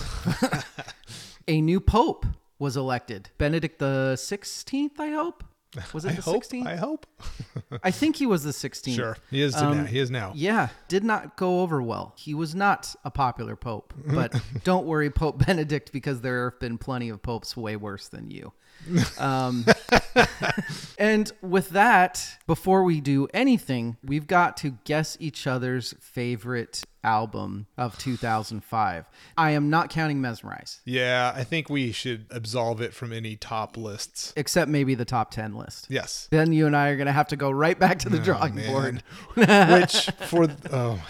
a 1.48 1.62
new 1.62 1.80
pope 1.80 2.26
was 2.60 2.76
elected. 2.78 3.30
Benedict 3.38 3.80
the 3.80 4.14
16th, 4.18 5.00
I 5.00 5.10
hope. 5.12 5.44
Was 5.94 6.06
it 6.06 6.12
I 6.12 6.16
the 6.16 6.22
hope. 6.22 6.44
16th? 6.44 6.66
I 6.66 6.76
hope. 6.76 7.06
I 7.84 7.92
think 7.92 8.16
he 8.16 8.26
was 8.26 8.44
the 8.44 8.52
16th. 8.52 8.96
Sure. 8.96 9.18
He 9.30 9.42
is 9.42 9.56
Um, 9.56 9.78
now. 9.78 9.84
He 9.86 10.00
is 10.00 10.10
now. 10.10 10.32
Yeah, 10.36 10.70
did 10.88 11.04
not 11.04 11.38
go 11.38 11.62
over 11.62 11.82
well. 11.82 12.14
He 12.18 12.34
was 12.34 12.56
not 12.56 12.96
a 13.06 13.12
popular 13.12 13.56
pope, 13.56 13.94
but 14.08 14.34
don't 14.64 14.86
worry, 14.88 15.10
Pope 15.12 15.46
Benedict, 15.46 15.92
because 15.92 16.22
there 16.22 16.50
have 16.50 16.60
been 16.60 16.78
plenty 16.80 17.10
of 17.10 17.22
popes 17.22 17.56
way 17.56 17.76
worse 17.76 18.08
than 18.08 18.32
you. 18.32 18.52
Um, 19.20 19.66
and 20.98 21.32
with 21.42 21.70
that, 21.70 22.38
before 22.48 22.84
we 22.84 23.02
do 23.02 23.28
anything, 23.34 23.98
we've 24.04 24.28
got 24.28 24.58
to 24.58 24.78
guess 24.84 25.18
each 25.20 25.46
other's 25.48 25.94
favorite 26.00 26.84
album 27.04 27.68
of 27.78 27.98
2005. 27.98 29.06
I 29.38 29.52
am 29.52 29.70
not 29.70 29.90
counting 29.90 30.22
Mesmerize, 30.22 30.82
Yeah, 30.86 31.34
I 31.36 31.44
think 31.44 31.70
we 31.70 31.92
should 31.92 32.26
absolve 32.30 32.82
it 32.82 32.94
from 32.94 33.14
any 33.14 33.36
top 33.36 33.78
lists. 33.78 34.34
except 34.36 34.70
maybe 34.70 34.96
the 34.96 35.06
top 35.06 35.32
10 35.32 35.54
list. 35.56 35.88
Yes. 35.90 36.28
Then 36.32 36.52
you 36.54 36.66
and 36.66 36.76
I 36.76 36.90
are 36.90 36.96
going 36.96 37.08
to 37.08 37.12
have 37.14 37.28
to 37.30 37.36
go 37.36 37.52
right 37.52 37.78
back 37.78 38.00
to 38.00 38.10
the 38.10 38.20
drawing 38.20 38.56
board. 38.56 39.04
Which 39.36 40.06
for 40.28 40.48
oh, 40.72 41.02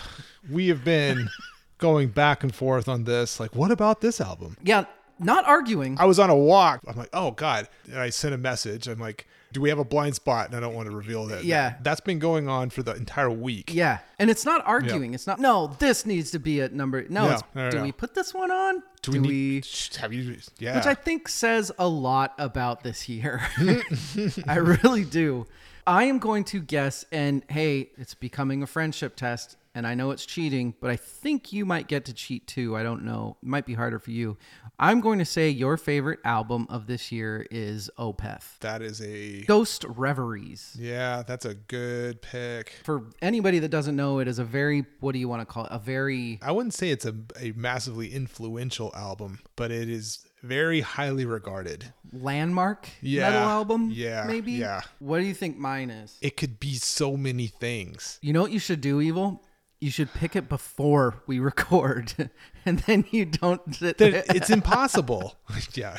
we 0.49 0.67
have 0.67 0.83
been 0.83 1.29
going 1.77 2.09
back 2.09 2.43
and 2.43 2.53
forth 2.53 2.87
on 2.87 3.05
this. 3.05 3.39
Like, 3.39 3.55
what 3.55 3.71
about 3.71 4.01
this 4.01 4.19
album? 4.21 4.57
Yeah, 4.61 4.85
not 5.19 5.45
arguing. 5.45 5.97
I 5.99 6.05
was 6.05 6.19
on 6.19 6.29
a 6.29 6.35
walk. 6.35 6.81
I'm 6.87 6.95
like, 6.97 7.09
oh 7.13 7.31
god. 7.31 7.67
And 7.85 7.99
I 7.99 8.09
sent 8.09 8.33
a 8.33 8.37
message. 8.37 8.87
I'm 8.87 8.99
like, 8.99 9.27
do 9.51 9.61
we 9.61 9.69
have 9.69 9.79
a 9.79 9.83
blind 9.83 10.15
spot? 10.15 10.47
And 10.47 10.55
I 10.55 10.59
don't 10.59 10.75
want 10.75 10.89
to 10.89 10.95
reveal 10.95 11.25
that. 11.27 11.43
Yeah. 11.43 11.75
That's 11.81 12.01
been 12.01 12.19
going 12.19 12.47
on 12.47 12.69
for 12.69 12.83
the 12.83 12.93
entire 12.93 13.29
week. 13.31 13.73
Yeah, 13.73 13.99
and 14.19 14.29
it's 14.29 14.45
not 14.45 14.65
arguing. 14.65 15.13
It's 15.13 15.25
not. 15.25 15.39
No, 15.39 15.75
this 15.79 16.05
needs 16.05 16.31
to 16.31 16.39
be 16.39 16.61
at 16.61 16.73
number. 16.73 17.05
No, 17.09 17.25
No, 17.27 17.33
it's, 17.33 17.43
no, 17.55 17.71
do 17.71 17.77
no. 17.77 17.83
we 17.83 17.91
put 17.91 18.13
this 18.13 18.33
one 18.33 18.51
on? 18.51 18.83
Do 19.01 19.13
we 19.13 19.19
need? 19.19 19.65
Shh, 19.65 19.95
Have 19.95 20.13
you? 20.13 20.37
Yeah. 20.59 20.75
Which 20.75 20.85
I 20.85 20.93
think 20.93 21.27
says 21.27 21.71
a 21.79 21.87
lot 21.87 22.33
about 22.37 22.83
this 22.83 23.09
year. 23.09 23.41
I 24.47 24.55
really 24.55 25.05
do. 25.05 25.47
I 25.87 26.03
am 26.03 26.19
going 26.19 26.43
to 26.45 26.59
guess, 26.59 27.03
and 27.11 27.43
hey, 27.49 27.89
it's 27.97 28.13
becoming 28.13 28.61
a 28.61 28.67
friendship 28.67 29.15
test, 29.15 29.57
and 29.75 29.85
I 29.85 29.93
know 29.93 30.11
it's 30.11 30.25
cheating, 30.25 30.73
but 30.81 30.89
I 30.89 30.95
think 30.95 31.53
you 31.53 31.65
might 31.65 31.87
get 31.87 32.05
to 32.05 32.13
cheat 32.13 32.47
too. 32.47 32.75
I 32.75 32.83
don't 32.83 33.03
know. 33.03 33.37
It 33.43 33.47
might 33.47 33.65
be 33.65 33.75
harder 33.75 33.99
for 33.99 34.11
you. 34.11 34.37
I'm 34.79 34.99
going 35.01 35.19
to 35.19 35.25
say 35.25 35.49
your 35.49 35.77
favorite 35.77 36.19
album 36.23 36.65
of 36.69 36.87
this 36.87 37.11
year 37.11 37.45
is 37.51 37.89
Opeth. 37.99 38.57
that 38.61 38.81
is 38.81 39.01
a. 39.01 39.41
Ghost 39.43 39.85
Reveries. 39.87 40.75
Yeah, 40.79 41.23
that's 41.25 41.45
a 41.45 41.53
good 41.53 42.21
pick. 42.21 42.73
For 42.83 43.03
anybody 43.21 43.59
that 43.59 43.69
doesn't 43.69 43.95
know, 43.95 44.19
it 44.19 44.27
is 44.27 44.39
a 44.39 44.43
very, 44.45 44.85
what 45.01 45.11
do 45.13 45.19
you 45.19 45.27
want 45.27 45.41
to 45.41 45.45
call 45.45 45.65
it? 45.65 45.71
A 45.71 45.79
very 45.79 46.39
I 46.41 46.51
wouldn't 46.51 46.73
say 46.73 46.89
it's 46.89 47.05
a, 47.05 47.13
a 47.39 47.51
massively 47.55 48.13
influential 48.13 48.91
album, 48.95 49.39
but 49.55 49.71
it 49.71 49.89
is 49.89 50.25
very 50.41 50.79
highly 50.81 51.25
regarded. 51.25 51.93
landmark 52.13 52.87
Yeah, 53.01 53.29
metal 53.29 53.41
album. 53.49 53.89
yeah, 53.93 54.23
maybe. 54.25 54.53
yeah. 54.53 54.81
What 54.99 55.19
do 55.19 55.25
you 55.25 55.33
think 55.33 55.57
mine 55.57 55.89
is? 55.89 56.17
It 56.21 56.37
could 56.37 56.59
be 56.59 56.73
so 56.75 57.17
many 57.17 57.47
things. 57.47 58.19
You 58.21 58.31
know 58.33 58.41
what 58.41 58.51
you 58.51 58.59
should 58.59 58.81
do, 58.81 59.01
Evil? 59.01 59.43
You 59.81 59.91
should 59.91 60.13
pick 60.13 60.35
it 60.35 60.49
before 60.49 61.23
we 61.25 61.39
record, 61.39 62.29
and 62.65 62.79
then 62.79 63.05
you 63.11 63.25
don't. 63.25 63.73
Sit 63.73 63.97
there. 63.97 64.23
it's 64.27 64.49
impossible. 64.49 65.37
yeah. 65.73 65.97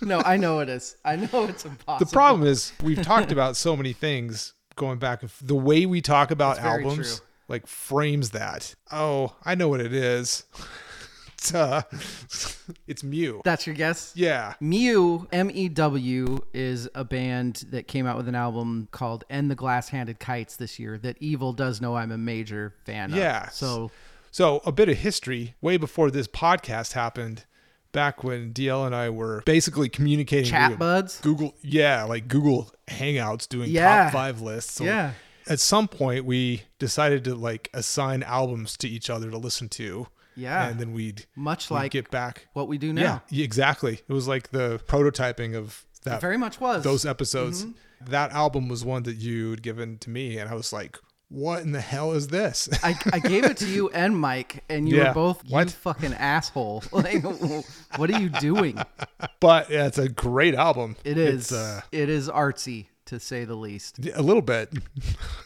no, 0.00 0.20
I 0.20 0.36
know 0.36 0.60
it 0.60 0.68
is. 0.68 0.96
I 1.04 1.16
know 1.16 1.44
it's 1.44 1.64
impossible. 1.64 2.06
The 2.06 2.12
problem 2.12 2.46
is 2.46 2.72
we've 2.82 3.02
talked 3.02 3.32
about 3.32 3.56
so 3.56 3.76
many 3.76 3.92
things 3.92 4.54
going 4.76 4.98
back. 4.98 5.22
The 5.40 5.54
way 5.54 5.86
we 5.86 6.00
talk 6.00 6.30
about 6.30 6.58
albums 6.58 7.18
true. 7.18 7.26
like 7.48 7.66
frames 7.66 8.30
that. 8.30 8.74
Oh, 8.90 9.36
I 9.44 9.54
know 9.54 9.68
what 9.68 9.80
it 9.80 9.92
is. 9.92 10.44
it's, 11.40 11.54
uh, 11.54 11.82
it's 12.86 13.02
Mew. 13.02 13.40
That's 13.44 13.66
your 13.66 13.74
guess. 13.74 14.12
Yeah. 14.14 14.54
Mew, 14.60 15.26
M 15.32 15.50
E 15.52 15.68
W, 15.68 16.40
is 16.52 16.88
a 16.94 17.04
band 17.04 17.64
that 17.70 17.88
came 17.88 18.06
out 18.06 18.16
with 18.16 18.28
an 18.28 18.34
album 18.34 18.88
called 18.90 19.24
"And 19.30 19.50
the 19.50 19.54
Glass 19.54 19.88
Handed 19.88 20.18
Kites" 20.18 20.56
this 20.56 20.78
year. 20.78 20.98
That 20.98 21.16
Evil 21.20 21.52
does 21.52 21.80
know 21.80 21.96
I'm 21.96 22.12
a 22.12 22.18
major 22.18 22.74
fan 22.84 23.12
of. 23.12 23.16
Yeah. 23.16 23.48
So 23.48 23.90
So 24.30 24.60
a 24.66 24.72
bit 24.72 24.88
of 24.88 24.98
history. 24.98 25.54
Way 25.60 25.76
before 25.76 26.10
this 26.10 26.28
podcast 26.28 26.92
happened, 26.92 27.44
back 27.92 28.22
when 28.22 28.52
DL 28.52 28.84
and 28.86 28.94
I 28.94 29.08
were 29.10 29.42
basically 29.46 29.88
communicating 29.88 30.50
chat 30.50 30.78
buds. 30.78 31.20
Google, 31.20 31.54
yeah, 31.62 32.04
like 32.04 32.28
Google 32.28 32.70
Hangouts 32.88 33.48
doing 33.48 33.70
Yeah. 33.70 34.04
top 34.04 34.12
five 34.12 34.40
lists. 34.42 34.74
So 34.74 34.84
Yeah. 34.84 35.12
At 35.48 35.58
some 35.58 35.88
point, 35.88 36.26
we 36.26 36.62
decided 36.78 37.24
to 37.24 37.34
like 37.34 37.70
assign 37.74 38.22
albums 38.22 38.76
to 38.76 38.88
each 38.88 39.08
other 39.10 39.30
to 39.30 39.38
listen 39.38 39.68
to. 39.70 40.06
Yeah. 40.40 40.68
And 40.68 40.80
then 40.80 40.92
we'd 40.92 41.26
Much 41.36 41.70
we'd 41.70 41.76
like 41.76 41.92
get 41.92 42.10
back. 42.10 42.46
what 42.54 42.66
we 42.68 42.78
do 42.78 42.92
now. 42.92 43.22
yeah, 43.30 43.44
exactly. 43.44 44.00
It 44.08 44.12
was 44.12 44.26
like 44.26 44.50
the 44.50 44.80
prototyping 44.86 45.54
of 45.56 45.84
that 46.04 46.16
It 46.16 46.20
very 46.20 46.38
much 46.38 46.60
was. 46.60 46.82
those 46.82 47.04
episodes. 47.04 47.64
Mm-hmm. 47.64 48.10
That 48.10 48.32
album 48.32 48.68
was 48.68 48.84
one 48.84 49.02
that 49.02 49.16
you'd 49.16 49.62
given 49.62 49.98
to 49.98 50.08
me, 50.10 50.38
and 50.38 50.48
I 50.48 50.54
was 50.54 50.72
like, 50.72 50.98
"What 51.28 51.60
in 51.60 51.72
the 51.72 51.82
hell 51.82 52.12
is 52.12 52.28
this?" 52.28 52.66
I, 52.82 52.94
I 53.12 53.18
gave 53.18 53.44
it 53.44 53.58
to 53.58 53.66
you 53.66 53.90
and 53.94 54.16
Mike, 54.18 54.64
and 54.70 54.88
you 54.88 54.96
Yeah. 54.96 55.08
were 55.08 55.14
both 55.14 55.44
what? 55.50 55.64
you 55.66 55.70
fucking 55.70 56.14
asshole. 56.14 56.82
Like, 56.92 57.22
what 57.96 58.10
are 58.10 58.18
you 58.18 58.30
doing? 58.30 58.78
but 59.40 59.68
yeah, 59.68 59.86
it's 59.86 59.98
a 59.98 60.08
great 60.08 60.54
album. 60.54 60.96
It 61.04 61.18
is. 61.18 61.34
It's, 61.34 61.52
uh, 61.52 61.82
it 61.92 62.08
is 62.08 62.28
artsy 62.30 62.86
to 63.10 63.20
say 63.20 63.44
the 63.44 63.54
least. 63.56 63.98
a 64.14 64.22
little 64.22 64.42
bit. 64.42 64.72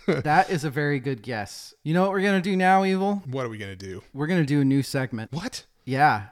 That 0.06 0.50
is 0.50 0.64
a 0.64 0.71
very 0.71 1.00
good 1.00 1.23
guess. 1.23 1.73
You 1.83 1.94
know 1.94 2.02
what 2.02 2.11
we're 2.11 2.21
gonna 2.21 2.42
do 2.42 2.56
now, 2.56 2.85
Evil? 2.85 3.23
What 3.26 3.47
are 3.47 3.49
we 3.49 3.56
gonna 3.56 3.75
do? 3.75 4.02
We're 4.12 4.26
gonna 4.26 4.44
do 4.44 4.61
a 4.61 4.64
new 4.64 4.83
segment. 4.83 5.33
What? 5.33 5.64
Yeah, 5.87 6.26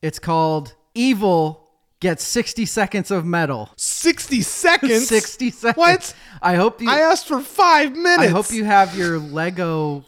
it's 0.00 0.18
called 0.18 0.74
Evil 0.94 1.68
gets 2.00 2.24
sixty 2.24 2.64
seconds 2.64 3.10
of 3.10 3.26
metal. 3.26 3.68
Sixty 3.76 4.40
seconds. 4.40 5.08
Sixty 5.16 5.50
seconds. 5.50 5.76
What? 5.76 6.14
I 6.40 6.54
hope 6.54 6.80
you. 6.80 6.88
I 6.88 7.00
asked 7.00 7.28
for 7.28 7.42
five 7.42 7.94
minutes. 7.94 8.22
I 8.22 8.28
hope 8.28 8.50
you 8.50 8.64
have 8.64 8.96
your 8.96 9.18
Lego 9.18 10.06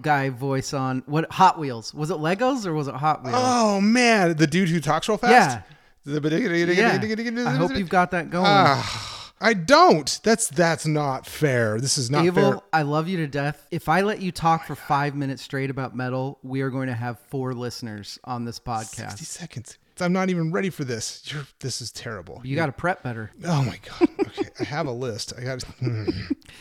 guy 0.00 0.30
voice 0.30 0.72
on. 0.72 1.02
What 1.06 1.30
Hot 1.32 1.58
Wheels? 1.58 1.92
Was 1.92 2.10
it 2.12 2.18
Legos 2.18 2.66
or 2.66 2.72
was 2.72 2.86
it 2.86 2.94
Hot 2.94 3.24
Wheels? 3.24 3.34
Oh 3.36 3.80
man, 3.80 4.36
the 4.36 4.46
dude 4.46 4.68
who 4.68 4.78
talks 4.80 5.08
real 5.08 5.18
fast. 5.18 5.32
Yeah. 5.32 5.62
Yeah. 6.06 7.00
yeah. 7.02 7.48
I 7.48 7.54
hope 7.56 7.74
you've 7.76 7.88
got 7.88 8.12
that 8.12 8.30
going. 8.30 8.46
Ah, 8.46 9.09
I 9.40 9.54
don't. 9.54 10.20
That's 10.22 10.48
that's 10.48 10.86
not 10.86 11.26
fair. 11.26 11.80
This 11.80 11.96
is 11.96 12.10
not 12.10 12.18
fair. 12.18 12.26
Evil, 12.26 12.50
fair. 12.52 12.60
I 12.72 12.82
love 12.82 13.08
you 13.08 13.16
to 13.18 13.26
death. 13.26 13.66
If 13.70 13.88
I 13.88 14.02
let 14.02 14.20
you 14.20 14.32
talk 14.32 14.66
for 14.66 14.74
five 14.74 15.14
minutes 15.14 15.42
straight 15.42 15.70
about 15.70 15.96
metal, 15.96 16.38
we 16.42 16.60
are 16.60 16.70
going 16.70 16.88
to 16.88 16.94
have 16.94 17.18
four 17.30 17.54
listeners 17.54 18.18
on 18.24 18.44
this 18.44 18.58
podcast. 18.60 19.10
Sixty 19.18 19.24
seconds. 19.24 19.78
I'm 20.02 20.12
not 20.14 20.30
even 20.30 20.50
ready 20.50 20.70
for 20.70 20.84
this. 20.84 21.22
You're, 21.30 21.46
this 21.58 21.82
is 21.82 21.92
terrible. 21.92 22.40
You 22.42 22.56
got 22.56 22.66
to 22.66 22.72
prep 22.72 23.02
better. 23.02 23.30
Oh 23.44 23.62
my 23.62 23.78
god. 23.86 24.08
Okay, 24.28 24.48
I 24.58 24.64
have 24.64 24.86
a 24.86 24.92
list. 24.92 25.32
I 25.38 25.42
got. 25.42 25.62
Hmm. 25.80 26.04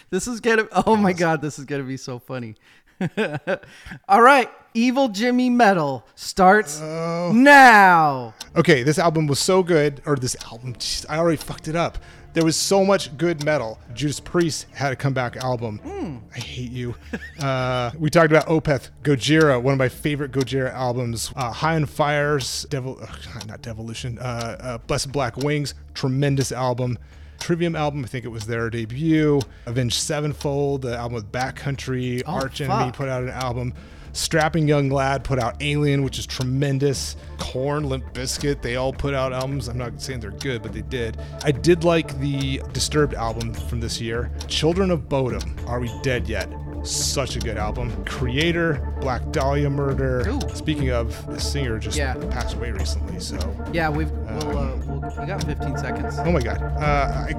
This 0.10 0.28
is 0.28 0.40
gonna. 0.40 0.68
Oh 0.86 0.96
my 0.96 1.14
god, 1.14 1.42
this 1.42 1.60
is 1.60 1.66
gonna 1.66 1.84
be 1.84 1.98
so 1.98 2.20
funny. 2.20 2.56
All 4.10 4.22
right, 4.22 4.50
Evil 4.74 5.08
Jimmy 5.10 5.50
Metal 5.50 6.06
starts 6.16 6.80
Oh. 6.82 7.32
now. 7.34 8.34
Okay, 8.56 8.84
this 8.84 9.00
album 9.00 9.28
was 9.28 9.40
so 9.40 9.64
good, 9.64 10.02
or 10.06 10.16
this 10.16 10.36
album, 10.46 10.74
jeez, 10.76 11.06
I 11.10 11.18
already 11.18 11.38
fucked 11.38 11.68
it 11.68 11.76
up. 11.76 11.98
There 12.34 12.46
was 12.46 12.56
so 12.56 12.86
much 12.86 13.16
good 13.18 13.44
metal. 13.44 13.80
Judas 13.94 14.20
Priest 14.20 14.68
had 14.74 14.94
a 14.94 14.96
comeback 14.96 15.38
album. 15.38 16.22
I 16.36 16.40
hate 16.40 16.72
you. 16.72 16.96
uh, 17.40 17.92
we 17.98 18.10
talked 18.10 18.32
about 18.32 18.48
Opeth, 18.48 18.92
Gojira, 19.04 19.62
one 19.62 19.74
of 19.74 19.80
my 19.80 19.90
favorite 19.90 20.32
Gojira 20.32 20.72
albums. 20.72 21.34
Uh, 21.36 21.52
High 21.52 21.76
on 21.76 21.86
Fire's 21.86 22.66
Devil, 22.70 23.00
ugh, 23.02 23.48
not 23.48 23.62
Devolution, 23.62 24.20
uh, 24.20 24.22
uh, 24.60 24.78
Blessed 24.80 25.12
Black 25.12 25.38
Wings, 25.38 25.74
tremendous 25.94 26.52
album. 26.52 26.98
Trivium 27.40 27.76
album, 27.76 28.04
I 28.04 28.08
think 28.08 28.26
it 28.26 28.30
was 28.30 28.46
their 28.46 28.70
debut. 28.70 29.42
Avenged 29.66 29.96
Sevenfold, 29.96 30.84
the 30.84 30.96
album 30.96 31.16
with 31.16 31.32
Bat 31.32 31.56
Country. 31.56 32.22
Oh, 32.26 32.34
Arch 32.34 32.62
Enemy 32.62 32.92
put 32.92 33.10
out 33.10 33.24
an 33.24 33.30
album. 33.30 33.74
Strapping 34.20 34.68
Young 34.68 34.90
Lad 34.90 35.24
put 35.24 35.40
out 35.40 35.56
Alien, 35.62 36.04
which 36.04 36.20
is 36.20 36.28
tremendous. 36.28 37.16
Korn, 37.38 37.86
Limp 37.86 38.14
Bizkit, 38.14 38.62
they 38.62 38.76
all 38.76 38.92
put 38.92 39.14
out 39.14 39.32
albums. 39.32 39.70
I'm 39.70 39.78
not 39.78 40.02
saying 40.02 40.20
they're 40.20 40.32
good, 40.32 40.62
but 40.62 40.74
they 40.74 40.82
did. 40.82 41.18
I 41.46 41.52
did 41.52 41.86
like 41.86 42.20
the 42.20 42.62
Disturbed 42.74 43.14
album 43.14 43.54
from 43.54 43.80
this 43.80 44.02
year. 44.02 44.30
Children 44.48 44.92
of 44.92 45.08
Bodom, 45.08 45.58
Are 45.68 45.80
We 45.80 45.90
Dead 46.04 46.28
Yet? 46.28 46.50
Such 46.84 47.36
a 47.36 47.40
good 47.40 47.58
album. 47.58 47.92
Kreator, 48.06 49.00
Black 49.02 49.22
Dahlia 49.32 49.70
Murder. 49.70 50.24
Ooh. 50.30 50.40
Speaking 50.56 50.92
of, 50.92 51.26
the 51.28 51.40
singer 51.40 51.78
just 51.78 51.98
Yeah. 51.98 52.14
passed 52.32 52.56
away 52.56 52.72
recently, 52.72 53.20
so 53.20 53.38
Yeah, 53.74 53.90
we've 53.90 54.10
we'll, 54.12 54.58
uh, 54.58 54.76
we'll 54.88 55.00
we 55.20 55.26
got 55.26 55.44
15 55.44 55.78
seconds. 55.78 56.16
Oh 56.20 56.32
my 56.32 56.40
god. 56.42 56.62
Uh, 56.62 57.28
I, 57.30 57.34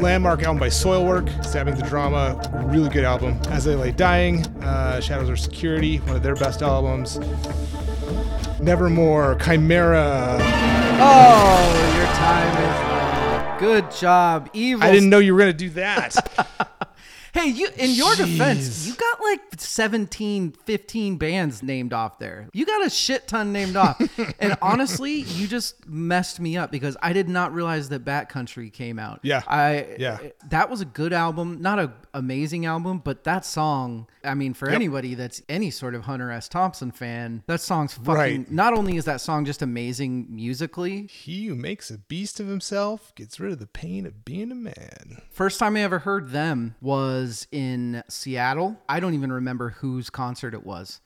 landmark 0.00 0.42
album 0.42 0.58
by 0.58 0.68
Soilwork, 0.68 1.44
Stabbing 1.44 1.76
the 1.76 1.82
Drama, 1.82 2.40
really 2.72 2.88
good 2.90 3.04
album. 3.04 3.38
As 3.50 3.64
They 3.64 3.74
Lay 3.76 3.92
Dying, 3.92 4.44
uh, 4.62 5.00
Shadows 5.00 5.30
Are 5.30 5.36
Security, 5.36 5.98
one 5.98 6.16
of 6.16 6.22
their 6.22 6.34
best 6.36 6.62
albums. 6.62 7.18
Nevermore, 8.60 9.36
Chimera. 9.36 10.38
Oh, 11.00 11.94
your 11.96 12.06
time 12.06 13.56
is. 13.56 13.60
Good 13.60 13.90
job, 13.92 14.50
evil. 14.52 14.82
I 14.86 14.90
didn't 14.92 15.08
know 15.08 15.18
you 15.18 15.32
were 15.34 15.38
gonna 15.38 15.52
do 15.52 15.70
that. 15.70 16.68
Hey, 17.32 17.46
you 17.46 17.68
in 17.78 17.90
your 17.92 18.14
defense, 18.14 18.86
you 18.86 18.94
got 18.94 19.20
like 19.22 19.40
17, 19.56 20.52
15 20.66 21.16
bands 21.16 21.62
named 21.62 21.94
off 21.94 22.18
there. 22.18 22.48
You 22.52 22.66
got 22.66 22.84
a 22.84 22.90
shit 22.90 23.26
ton 23.26 23.52
named 23.54 23.74
off. 23.74 23.98
and 24.38 24.54
honestly, 24.60 25.12
you 25.22 25.46
just 25.46 25.86
messed 25.88 26.40
me 26.40 26.58
up 26.58 26.70
because 26.70 26.94
I 27.02 27.14
did 27.14 27.30
not 27.30 27.54
realize 27.54 27.88
that 27.88 28.00
Bat 28.00 28.28
Country 28.28 28.68
came 28.68 28.98
out. 28.98 29.20
Yeah. 29.22 29.42
I 29.46 29.96
Yeah. 29.98 30.18
That 30.50 30.68
was 30.68 30.82
a 30.82 30.84
good 30.84 31.14
album, 31.14 31.62
not 31.62 31.78
a 31.78 31.92
amazing 32.14 32.66
album, 32.66 32.98
but 33.02 33.24
that 33.24 33.46
song, 33.46 34.06
I 34.22 34.34
mean, 34.34 34.52
for 34.52 34.68
anybody 34.68 35.14
that's 35.14 35.40
any 35.48 35.70
sort 35.70 35.94
of 35.94 36.02
Hunter 36.02 36.30
S. 36.30 36.46
Thompson 36.46 36.90
fan, 36.90 37.42
that 37.46 37.62
song's 37.62 37.94
fucking 37.94 38.12
Right. 38.14 38.50
not 38.50 38.74
only 38.74 38.96
is 38.98 39.06
that 39.06 39.22
song 39.22 39.46
just 39.46 39.62
amazing 39.62 40.26
musically, 40.28 41.06
he 41.06 41.46
who 41.46 41.54
makes 41.54 41.90
a 41.90 41.96
beast 41.96 42.38
of 42.40 42.48
himself 42.48 43.14
gets 43.14 43.40
rid 43.40 43.52
of 43.52 43.58
the 43.60 43.66
pain 43.66 44.04
of 44.04 44.26
being 44.26 44.52
a 44.52 44.54
man. 44.54 45.22
First 45.30 45.58
time 45.58 45.74
I 45.76 45.80
ever 45.80 46.00
heard 46.00 46.32
them 46.32 46.74
was 46.82 47.21
in 47.50 48.02
Seattle. 48.08 48.78
I 48.88 49.00
don't 49.00 49.14
even 49.14 49.32
remember 49.32 49.70
whose 49.70 50.10
concert 50.10 50.54
it 50.54 50.64
was 50.64 51.00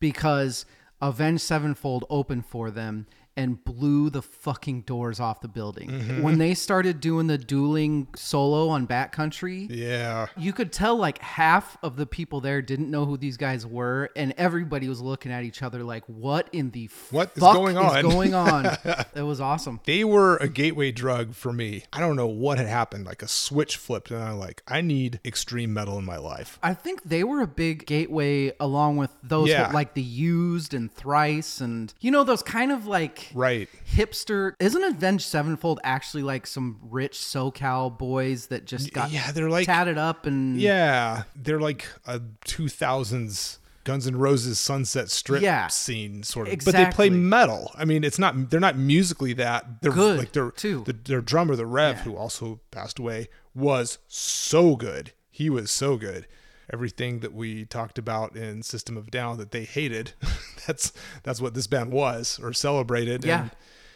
because 0.00 0.66
Avenged 1.00 1.42
Sevenfold 1.42 2.04
opened 2.08 2.46
for 2.46 2.70
them 2.70 3.06
and 3.36 3.62
blew 3.64 4.10
the 4.10 4.20
fucking 4.22 4.82
doors 4.82 5.18
off 5.20 5.40
the 5.40 5.48
building. 5.48 5.88
Mm-hmm. 5.90 6.22
When 6.22 6.38
they 6.38 6.54
started 6.54 7.00
doing 7.00 7.26
the 7.28 7.38
dueling 7.38 8.08
solo 8.14 8.68
on 8.68 8.84
Bat 8.86 9.12
Country, 9.12 9.66
Yeah. 9.70 10.26
you 10.36 10.52
could 10.52 10.72
tell 10.72 10.96
like 10.96 11.18
half 11.18 11.76
of 11.82 11.96
the 11.96 12.06
people 12.06 12.40
there 12.40 12.60
didn't 12.60 12.90
know 12.90 13.04
who 13.06 13.16
these 13.16 13.36
guys 13.36 13.66
were, 13.66 14.10
and 14.16 14.34
everybody 14.36 14.88
was 14.88 15.00
looking 15.00 15.32
at 15.32 15.44
each 15.44 15.62
other 15.62 15.82
like, 15.82 16.04
"What 16.06 16.48
in 16.52 16.70
the 16.70 16.88
What 17.10 17.32
is 17.34 17.40
fuck 17.42 17.54
going 17.54 17.76
on?" 17.76 18.02
going 18.02 18.34
on?" 18.34 18.66
it 19.14 19.22
was 19.22 19.40
awesome. 19.40 19.80
They 19.84 20.04
were 20.04 20.36
a 20.36 20.48
gateway 20.48 20.92
drug 20.92 21.34
for 21.34 21.52
me. 21.52 21.84
I 21.92 22.00
don't 22.00 22.16
know 22.16 22.26
what 22.26 22.58
had 22.58 22.66
happened. 22.66 23.06
Like 23.06 23.22
a 23.22 23.28
switch 23.28 23.76
flipped, 23.76 24.10
and 24.10 24.22
I'm 24.22 24.38
like, 24.38 24.62
I 24.68 24.80
need 24.80 25.20
extreme 25.24 25.72
metal 25.72 25.98
in 25.98 26.04
my 26.04 26.18
life. 26.18 26.58
I 26.62 26.74
think 26.74 27.02
they 27.04 27.24
were 27.24 27.40
a 27.40 27.46
big 27.46 27.86
gateway 27.86 28.52
along 28.60 28.96
with 28.98 29.10
those 29.22 29.48
Yeah. 29.48 29.70
like 29.72 29.94
the 29.94 30.02
used 30.02 30.74
and 30.74 30.92
thrice 30.92 31.60
and 31.60 31.92
you 32.00 32.10
know 32.10 32.24
those 32.24 32.42
kind 32.42 32.72
of 32.72 32.86
like 32.86 33.21
Right. 33.34 33.68
hipster 33.94 34.54
isn't 34.60 34.82
Avenged 34.82 35.24
Sevenfold 35.26 35.80
actually 35.84 36.22
like 36.22 36.46
some 36.46 36.78
rich 36.82 37.18
SoCal 37.18 37.96
boys 37.96 38.46
that 38.46 38.64
just 38.66 38.92
got 38.92 39.10
yeah, 39.10 39.32
they're 39.32 39.50
like- 39.50 39.66
tatted 39.66 39.98
up 39.98 40.26
and 40.26 40.60
Yeah, 40.60 41.24
they're 41.36 41.60
like 41.60 41.86
a 42.06 42.20
2000s 42.44 43.58
Guns 43.84 44.06
N' 44.06 44.14
Roses 44.16 44.60
Sunset 44.60 45.10
Strip 45.10 45.42
Yeah. 45.42 45.66
scene 45.66 46.22
sort 46.22 46.46
of, 46.48 46.56
but 46.64 46.72
they 46.74 46.86
play 46.92 47.10
metal. 47.10 47.72
I 47.74 47.84
mean, 47.84 48.04
it's 48.04 48.18
not 48.18 48.50
they're 48.50 48.60
not 48.60 48.78
musically 48.78 49.32
that 49.34 49.82
they're 49.82 49.90
Good, 49.90 50.18
like 50.18 50.32
they're 50.32 50.52
too. 50.52 50.84
The, 50.86 50.92
their 50.92 51.20
drummer, 51.20 51.56
the 51.56 51.66
Rev, 51.66 51.98
who 52.00 52.16
also 52.16 52.60
passed 52.70 53.00
away, 53.00 53.28
was 53.56 53.98
so 54.06 54.76
good. 54.76 55.12
He 55.32 55.50
was 55.50 55.70
so 55.70 55.96
good. 55.96 56.28
Everything 56.72 57.20
that 57.20 57.32
we 57.34 57.64
talked 57.64 57.98
about 57.98 58.36
in 58.36 58.62
System 58.62 58.96
of 58.96 59.10
Down 59.10 59.38
that 59.38 59.50
they 59.50 59.64
hated, 59.64 60.12
that's 60.66 60.92
that's 61.22 61.40
what 61.40 61.54
this 61.54 61.66
band 61.66 61.92
was 61.92 62.40
or 62.42 62.52
celebrated. 62.52 63.24
Yeah. 63.24 63.42
And 63.42 63.50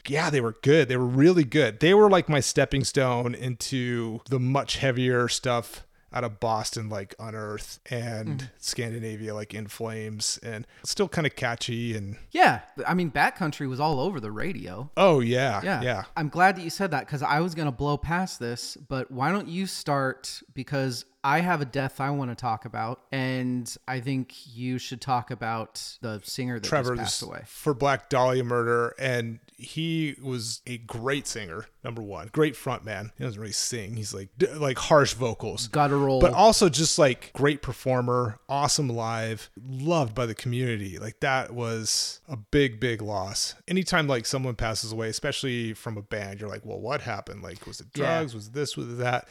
yeah, 0.09 0.31
they 0.31 0.41
were 0.41 0.57
good. 0.63 0.89
They 0.89 0.97
were 0.97 1.05
really 1.07 1.45
good. 1.45 1.81
They 1.81 1.93
were 1.95 2.09
like 2.11 2.29
my 2.29 2.41
stepping 2.41 2.85
stone 2.85 3.35
into 3.35 4.21
the 4.31 4.39
much 4.39 4.77
heavier 4.77 5.27
stuff 5.29 5.83
out 6.13 6.23
of 6.23 6.39
Boston, 6.39 6.89
like 6.89 7.15
Unearth 7.19 7.81
and 7.91 8.39
Mm. 8.43 8.51
Scandinavia, 8.59 9.35
like 9.35 9.53
In 9.53 9.67
Flames, 9.67 10.39
and 10.43 10.65
still 10.85 11.09
kind 11.09 11.27
of 11.27 11.35
catchy. 11.35 11.97
And 11.97 12.17
yeah 12.31 12.61
I 12.87 12.95
mean 12.95 13.09
Bat 13.09 13.35
Country 13.37 13.67
was 13.67 13.81
all 13.81 13.99
over 13.99 14.21
the 14.21 14.31
radio 14.31 14.89
oh 14.97 15.19
yeah, 15.21 15.61
yeah 15.65 15.83
yeah. 15.83 16.05
I'm 16.17 16.29
glad 16.29 16.57
that 16.57 16.63
you 16.63 16.71
said 16.71 16.93
that 16.93 17.07
because 17.07 17.23
I 17.23 17.41
was 17.41 17.55
gonna 17.57 17.73
blow 17.73 17.97
past 17.97 18.39
this 18.39 18.77
but 18.77 19.11
why 19.11 19.33
don't 19.33 19.49
you 19.49 19.67
start 19.67 20.41
because 20.55 21.05
I 21.27 21.41
have 21.41 21.61
a 21.61 21.65
death 21.65 22.01
I 22.01 22.11
want 22.11 22.31
to 22.31 22.37
talk 22.37 22.67
about 22.67 23.01
and 23.11 23.77
I 23.89 23.99
think 23.99 24.33
you 24.57 24.79
should 24.79 25.01
talk 25.01 25.33
about 25.33 25.99
the 26.01 26.21
singer 26.23 26.61
that 26.61 26.69
Trevor 26.69 26.95
passed 26.95 27.21
away 27.21 27.43
for 27.47 27.75
Black 27.75 28.09
Dahlia 28.09 28.45
Murder, 28.45 28.95
and 28.97 29.41
he 29.57 30.15
was 30.23 30.63
a 30.69 30.79
great 30.79 31.27
singer. 31.27 31.67
Number 31.83 32.01
one, 32.01 32.29
great 32.33 32.55
front 32.55 32.85
man. 32.85 33.11
He 33.19 33.25
doesn't 33.25 33.41
really 33.41 33.51
sing. 33.53 33.97
He's 33.97 34.15
like 34.15 34.29
like 34.55 34.79
harsh 34.79 35.15
vocals, 35.15 35.67
guttural 35.67 36.21
but 36.21 36.33
also 36.33 36.69
just 36.69 36.97
like 36.97 37.33
great 37.33 37.61
performer, 37.61 38.39
awesome 38.49 38.89
live, 38.89 39.51
loved 39.69 40.15
by 40.15 40.27
the 40.27 40.35
community. 40.35 40.97
Like 41.01 41.19
that 41.21 41.53
was 41.53 42.21
a 42.29 42.37
big, 42.37 42.79
big 42.79 43.03
loss. 43.03 43.57
Anytime 43.67 44.07
like 44.07 44.27
someone 44.27 44.55
passes 44.55 44.93
away, 44.93 45.09
especially 45.09 45.75
from 45.75 45.97
a 45.97 46.03
band, 46.03 46.41
you're 46.41 46.49
like, 46.49 46.65
well, 46.65 46.79
what 46.79 47.01
happened? 47.01 47.43
Like, 47.43 47.67
was 47.67 47.81
it 47.81 47.89
Yeah. 47.97 48.19
drugs? 48.19 48.33
Was 48.33 48.51
this? 48.51 48.77
Was 48.77 48.99
that? 48.99 49.27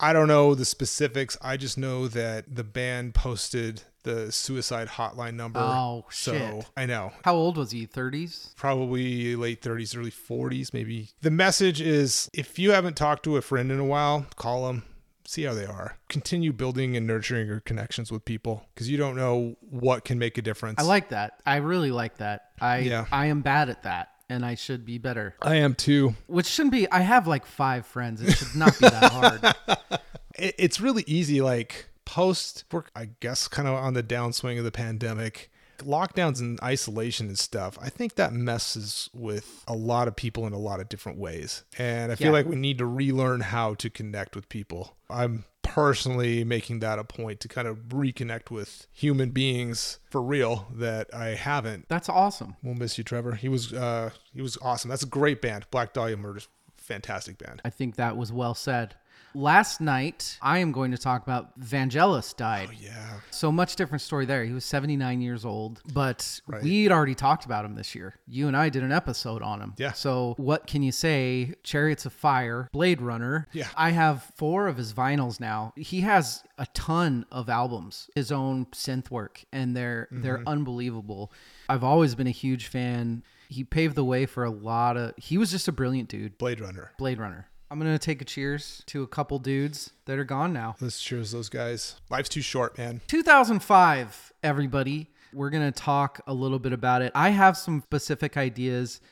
I 0.00 0.12
don't 0.12 0.28
know 0.28 0.54
the 0.54 0.64
specifics. 0.64 1.36
I 1.42 1.56
just 1.56 1.76
know 1.76 2.06
that 2.08 2.54
the 2.54 2.64
band 2.64 3.14
posted 3.14 3.82
the 4.04 4.30
suicide 4.32 4.88
hotline 4.88 5.34
number. 5.34 5.60
Oh, 5.60 6.06
so 6.10 6.32
shit. 6.32 6.66
I 6.76 6.86
know 6.86 7.12
How 7.24 7.34
old 7.34 7.56
was 7.56 7.72
he? 7.72 7.86
30s? 7.86 8.54
probably 8.56 9.34
late 9.36 9.60
30s, 9.60 9.96
early 9.98 10.10
40s, 10.10 10.72
maybe. 10.72 11.10
The 11.20 11.30
message 11.30 11.80
is 11.80 12.30
if 12.32 12.58
you 12.58 12.70
haven't 12.72 12.96
talked 12.96 13.24
to 13.24 13.36
a 13.36 13.42
friend 13.42 13.70
in 13.72 13.78
a 13.80 13.84
while, 13.84 14.26
call 14.36 14.66
them, 14.68 14.84
see 15.26 15.42
how 15.42 15.52
they 15.54 15.66
are. 15.66 15.98
Continue 16.08 16.52
building 16.52 16.96
and 16.96 17.06
nurturing 17.06 17.46
your 17.48 17.60
connections 17.60 18.10
with 18.12 18.24
people 18.24 18.64
because 18.74 18.88
you 18.88 18.96
don't 18.96 19.16
know 19.16 19.56
what 19.60 20.04
can 20.04 20.18
make 20.18 20.38
a 20.38 20.42
difference. 20.42 20.80
I 20.80 20.84
like 20.84 21.08
that. 21.10 21.34
I 21.44 21.56
really 21.56 21.90
like 21.90 22.18
that. 22.18 22.50
I 22.60 22.78
Yeah. 22.78 23.06
I 23.10 23.26
am 23.26 23.42
bad 23.42 23.68
at 23.68 23.82
that 23.82 24.10
and 24.28 24.44
I 24.44 24.54
should 24.54 24.84
be 24.84 24.98
better. 24.98 25.34
I 25.42 25.56
am 25.56 25.74
too. 25.74 26.14
Which 26.26 26.46
shouldn't 26.46 26.72
be 26.72 26.90
I 26.90 27.00
have 27.00 27.26
like 27.26 27.46
5 27.46 27.86
friends. 27.86 28.22
It 28.22 28.32
should 28.32 28.54
not 28.54 28.78
be 28.78 28.88
that 28.88 29.12
hard. 29.12 30.00
It's 30.40 30.80
really 30.80 31.02
easy, 31.08 31.40
like 31.40 31.88
post 32.04 32.62
work, 32.70 32.92
I 32.94 33.08
guess, 33.18 33.48
kind 33.48 33.66
of 33.66 33.74
on 33.74 33.94
the 33.94 34.04
downswing 34.04 34.56
of 34.56 34.62
the 34.62 34.70
pandemic. 34.70 35.50
Lockdowns 35.78 36.40
and 36.40 36.58
isolation 36.62 37.26
and 37.28 37.38
stuff, 37.38 37.78
I 37.80 37.88
think 37.88 38.14
that 38.16 38.32
messes 38.32 39.08
with 39.14 39.64
a 39.66 39.74
lot 39.74 40.08
of 40.08 40.16
people 40.16 40.46
in 40.46 40.52
a 40.52 40.58
lot 40.58 40.80
of 40.80 40.88
different 40.88 41.18
ways. 41.18 41.64
And 41.78 42.10
I 42.12 42.14
feel 42.14 42.26
Yeah. 42.28 42.32
like 42.32 42.46
we 42.46 42.56
need 42.56 42.78
to 42.78 42.86
relearn 42.86 43.40
how 43.40 43.74
to 43.74 43.90
connect 43.90 44.34
with 44.36 44.48
people. 44.48 44.96
I'm 45.10 45.44
personally 45.62 46.44
making 46.44 46.80
that 46.80 46.98
a 46.98 47.04
point 47.04 47.40
to 47.40 47.48
kind 47.48 47.68
of 47.68 47.76
reconnect 47.90 48.50
with 48.50 48.86
human 48.90 49.30
beings 49.30 49.98
for 50.10 50.22
real 50.22 50.66
that 50.74 51.12
I 51.14 51.28
haven't. 51.34 51.88
That's 51.88 52.08
awesome. 52.08 52.56
We'll 52.62 52.74
miss 52.74 52.96
you, 52.98 53.04
Trevor. 53.04 53.32
He 53.34 53.48
was 53.48 53.72
uh 53.72 54.10
he 54.32 54.40
was 54.40 54.56
awesome. 54.62 54.88
That's 54.88 55.02
a 55.02 55.06
great 55.06 55.40
band. 55.42 55.66
Black 55.70 55.92
Dahlia 55.92 56.16
Murders, 56.16 56.48
fantastic 56.78 57.38
band. 57.38 57.60
I 57.64 57.70
think 57.70 57.96
that 57.96 58.16
was 58.16 58.32
well 58.32 58.54
said. 58.54 58.94
Last 59.34 59.80
night, 59.80 60.38
I 60.42 60.58
am 60.58 60.72
going 60.72 60.90
to 60.92 60.98
talk 60.98 61.22
about 61.22 61.58
Vangelis 61.60 62.36
died. 62.36 62.68
Oh, 62.72 62.76
Yeah. 62.80 63.20
So 63.30 63.52
much 63.52 63.76
different 63.76 64.02
story 64.02 64.24
there. 64.26 64.44
He 64.44 64.52
was 64.52 64.64
79 64.64 65.20
years 65.20 65.44
old, 65.44 65.80
but 65.92 66.40
Right. 66.46 66.62
we'd 66.62 66.90
already 66.90 67.14
talked 67.14 67.44
about 67.44 67.64
him 67.64 67.74
this 67.74 67.94
year. 67.94 68.14
You 68.26 68.48
and 68.48 68.56
I 68.56 68.68
did 68.68 68.82
an 68.82 68.90
episode 68.92 69.42
on 69.42 69.60
him. 69.60 69.74
Yeah. 69.76 69.92
So 69.92 70.34
what 70.38 70.66
can 70.66 70.82
you 70.82 70.90
say? 70.92 71.54
Chariots 71.62 72.04
of 72.06 72.12
Fire, 72.12 72.68
Blade 72.72 73.00
Runner. 73.00 73.46
Yeah. 73.52 73.68
I 73.76 73.90
have 73.90 74.22
four 74.36 74.66
of 74.66 74.76
his 74.76 74.92
vinyls 74.92 75.38
now. 75.38 75.72
He 75.76 76.00
has 76.00 76.42
a 76.56 76.66
ton 76.74 77.24
of 77.30 77.48
albums, 77.48 78.10
his 78.14 78.32
own 78.32 78.66
synth 78.66 79.10
work, 79.10 79.44
and 79.52 79.76
they're 79.76 80.08
they're 80.10 80.38
Mm-hmm. 80.38 80.48
unbelievable. 80.48 81.32
I've 81.68 81.84
always 81.84 82.14
been 82.14 82.26
a 82.26 82.30
huge 82.32 82.66
fan. 82.66 83.22
He 83.48 83.62
paved 83.64 83.94
the 83.94 84.04
way 84.04 84.26
for 84.26 84.44
a 84.44 84.50
lot 84.50 84.96
of. 84.96 85.14
He 85.16 85.38
was 85.38 85.50
just 85.50 85.68
a 85.68 85.72
brilliant 85.72 86.08
dude. 86.08 86.38
Blade 86.38 86.60
Runner. 86.60 86.92
Blade 86.98 87.18
Runner. 87.18 87.48
I'm 87.70 87.78
gonna 87.78 87.98
take 87.98 88.22
a 88.22 88.24
cheers 88.24 88.82
to 88.86 89.02
a 89.02 89.06
couple 89.06 89.38
dudes 89.38 89.90
that 90.06 90.18
are 90.18 90.24
gone 90.24 90.52
now. 90.54 90.76
Let's 90.80 91.00
cheers 91.00 91.32
those 91.32 91.50
guys. 91.50 91.96
Life's 92.08 92.30
too 92.30 92.40
short, 92.40 92.78
man. 92.78 93.02
2005, 93.08 94.32
everybody. 94.42 95.10
We're 95.34 95.50
to 95.70 95.78
talk 95.78 96.22
a 96.26 96.32
little 96.32 96.58
bit 96.58 96.72
about 96.72 97.02
it. 97.02 97.12
I 97.14 97.30
have 97.30 97.58
some 97.58 97.82
specific 97.82 98.38
ideas. 98.38 99.02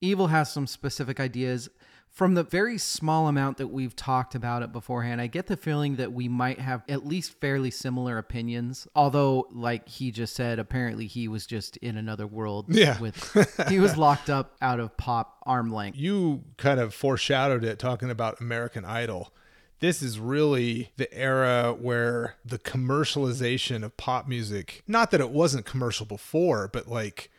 Evil 0.00 0.28
has 0.28 0.50
some 0.50 0.66
specific 0.66 1.20
ideas. 1.20 1.68
From 2.16 2.32
the 2.32 2.44
very 2.44 2.78
small 2.78 3.28
amount 3.28 3.58
that 3.58 3.66
we've 3.66 3.94
talked 3.94 4.34
about 4.34 4.62
it 4.62 4.72
beforehand, 4.72 5.20
I 5.20 5.26
get 5.26 5.48
the 5.48 5.56
feeling 5.58 5.96
that 5.96 6.14
we 6.14 6.28
might 6.28 6.58
have 6.58 6.82
at 6.88 7.06
least 7.06 7.38
fairly 7.42 7.70
similar 7.70 8.16
opinions. 8.16 8.88
Although, 8.96 9.48
like 9.52 9.86
he 9.86 10.10
just 10.10 10.34
said, 10.34 10.58
apparently 10.58 11.08
he 11.08 11.28
was 11.28 11.44
just 11.44 11.76
in 11.76 11.98
another 11.98 12.26
world. 12.26 12.74
Yeah. 12.74 12.98
With 12.98 13.58
he 13.68 13.80
was 13.80 13.98
locked 13.98 14.30
up 14.30 14.56
out 14.62 14.80
of 14.80 14.96
pop 14.96 15.42
arm 15.44 15.70
length. 15.70 15.98
You 15.98 16.44
kind 16.56 16.80
of 16.80 16.94
foreshadowed 16.94 17.64
it 17.64 17.78
talking 17.78 18.08
about 18.08 18.40
American 18.40 18.86
Idol. 18.86 19.34
This 19.80 20.00
is 20.00 20.18
really 20.18 20.92
the 20.96 21.12
era 21.12 21.76
where 21.78 22.36
the 22.42 22.58
commercialization 22.58 23.84
of 23.84 23.94
pop 23.98 24.26
music, 24.26 24.82
not 24.86 25.10
that 25.10 25.20
it 25.20 25.28
wasn't 25.28 25.66
commercial 25.66 26.06
before, 26.06 26.66
but 26.66 26.88
like 26.88 27.30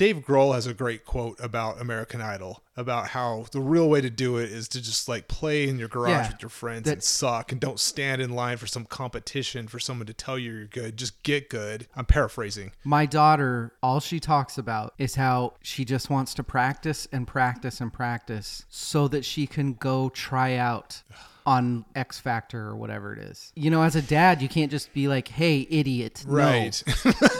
Dave 0.00 0.24
Grohl 0.24 0.54
has 0.54 0.66
a 0.66 0.72
great 0.72 1.04
quote 1.04 1.38
about 1.40 1.78
American 1.78 2.22
Idol 2.22 2.62
about 2.74 3.08
how 3.08 3.44
the 3.52 3.60
real 3.60 3.86
way 3.90 4.00
to 4.00 4.08
do 4.08 4.38
it 4.38 4.50
is 4.50 4.66
to 4.68 4.80
just 4.80 5.10
like 5.10 5.28
play 5.28 5.68
in 5.68 5.78
your 5.78 5.88
garage 5.88 6.10
Yeah. 6.12 6.28
with 6.32 6.40
your 6.40 6.48
friends 6.48 6.84
That- 6.84 6.92
and 6.92 7.02
suck 7.02 7.52
and 7.52 7.60
don't 7.60 7.78
stand 7.78 8.22
in 8.22 8.30
line 8.30 8.56
for 8.56 8.66
some 8.66 8.86
competition 8.86 9.68
for 9.68 9.78
someone 9.78 10.06
to 10.06 10.14
tell 10.14 10.38
you 10.38 10.52
you're 10.52 10.64
good. 10.64 10.96
Just 10.96 11.22
get 11.22 11.50
good. 11.50 11.86
I'm 11.94 12.06
paraphrasing. 12.06 12.72
My 12.82 13.04
daughter, 13.04 13.74
all 13.82 14.00
she 14.00 14.20
talks 14.20 14.56
about 14.56 14.94
is 14.96 15.16
how 15.16 15.52
she 15.60 15.84
just 15.84 16.08
wants 16.08 16.32
to 16.32 16.42
practice 16.42 17.06
and 17.12 17.26
practice 17.26 17.78
and 17.78 17.92
practice 17.92 18.64
so 18.70 19.06
that 19.08 19.26
she 19.26 19.46
can 19.46 19.74
go 19.74 20.08
try 20.08 20.54
out 20.56 21.02
on 21.46 21.84
X 21.94 22.18
Factor 22.18 22.60
or 22.60 22.76
whatever 22.76 23.12
it 23.12 23.18
is. 23.18 23.52
You 23.54 23.70
know, 23.70 23.82
as 23.82 23.96
a 23.96 24.02
dad, 24.02 24.42
you 24.42 24.48
can't 24.48 24.70
just 24.70 24.92
be 24.92 25.08
like, 25.08 25.28
"Hey, 25.28 25.66
idiot." 25.70 26.24
No. 26.26 26.34
Right. 26.34 26.82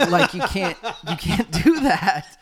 like 0.09 0.35
you 0.35 0.43
can't 0.43 0.77
you 1.09 1.17
can't 1.17 1.51
do 1.51 1.81
that. 1.81 2.39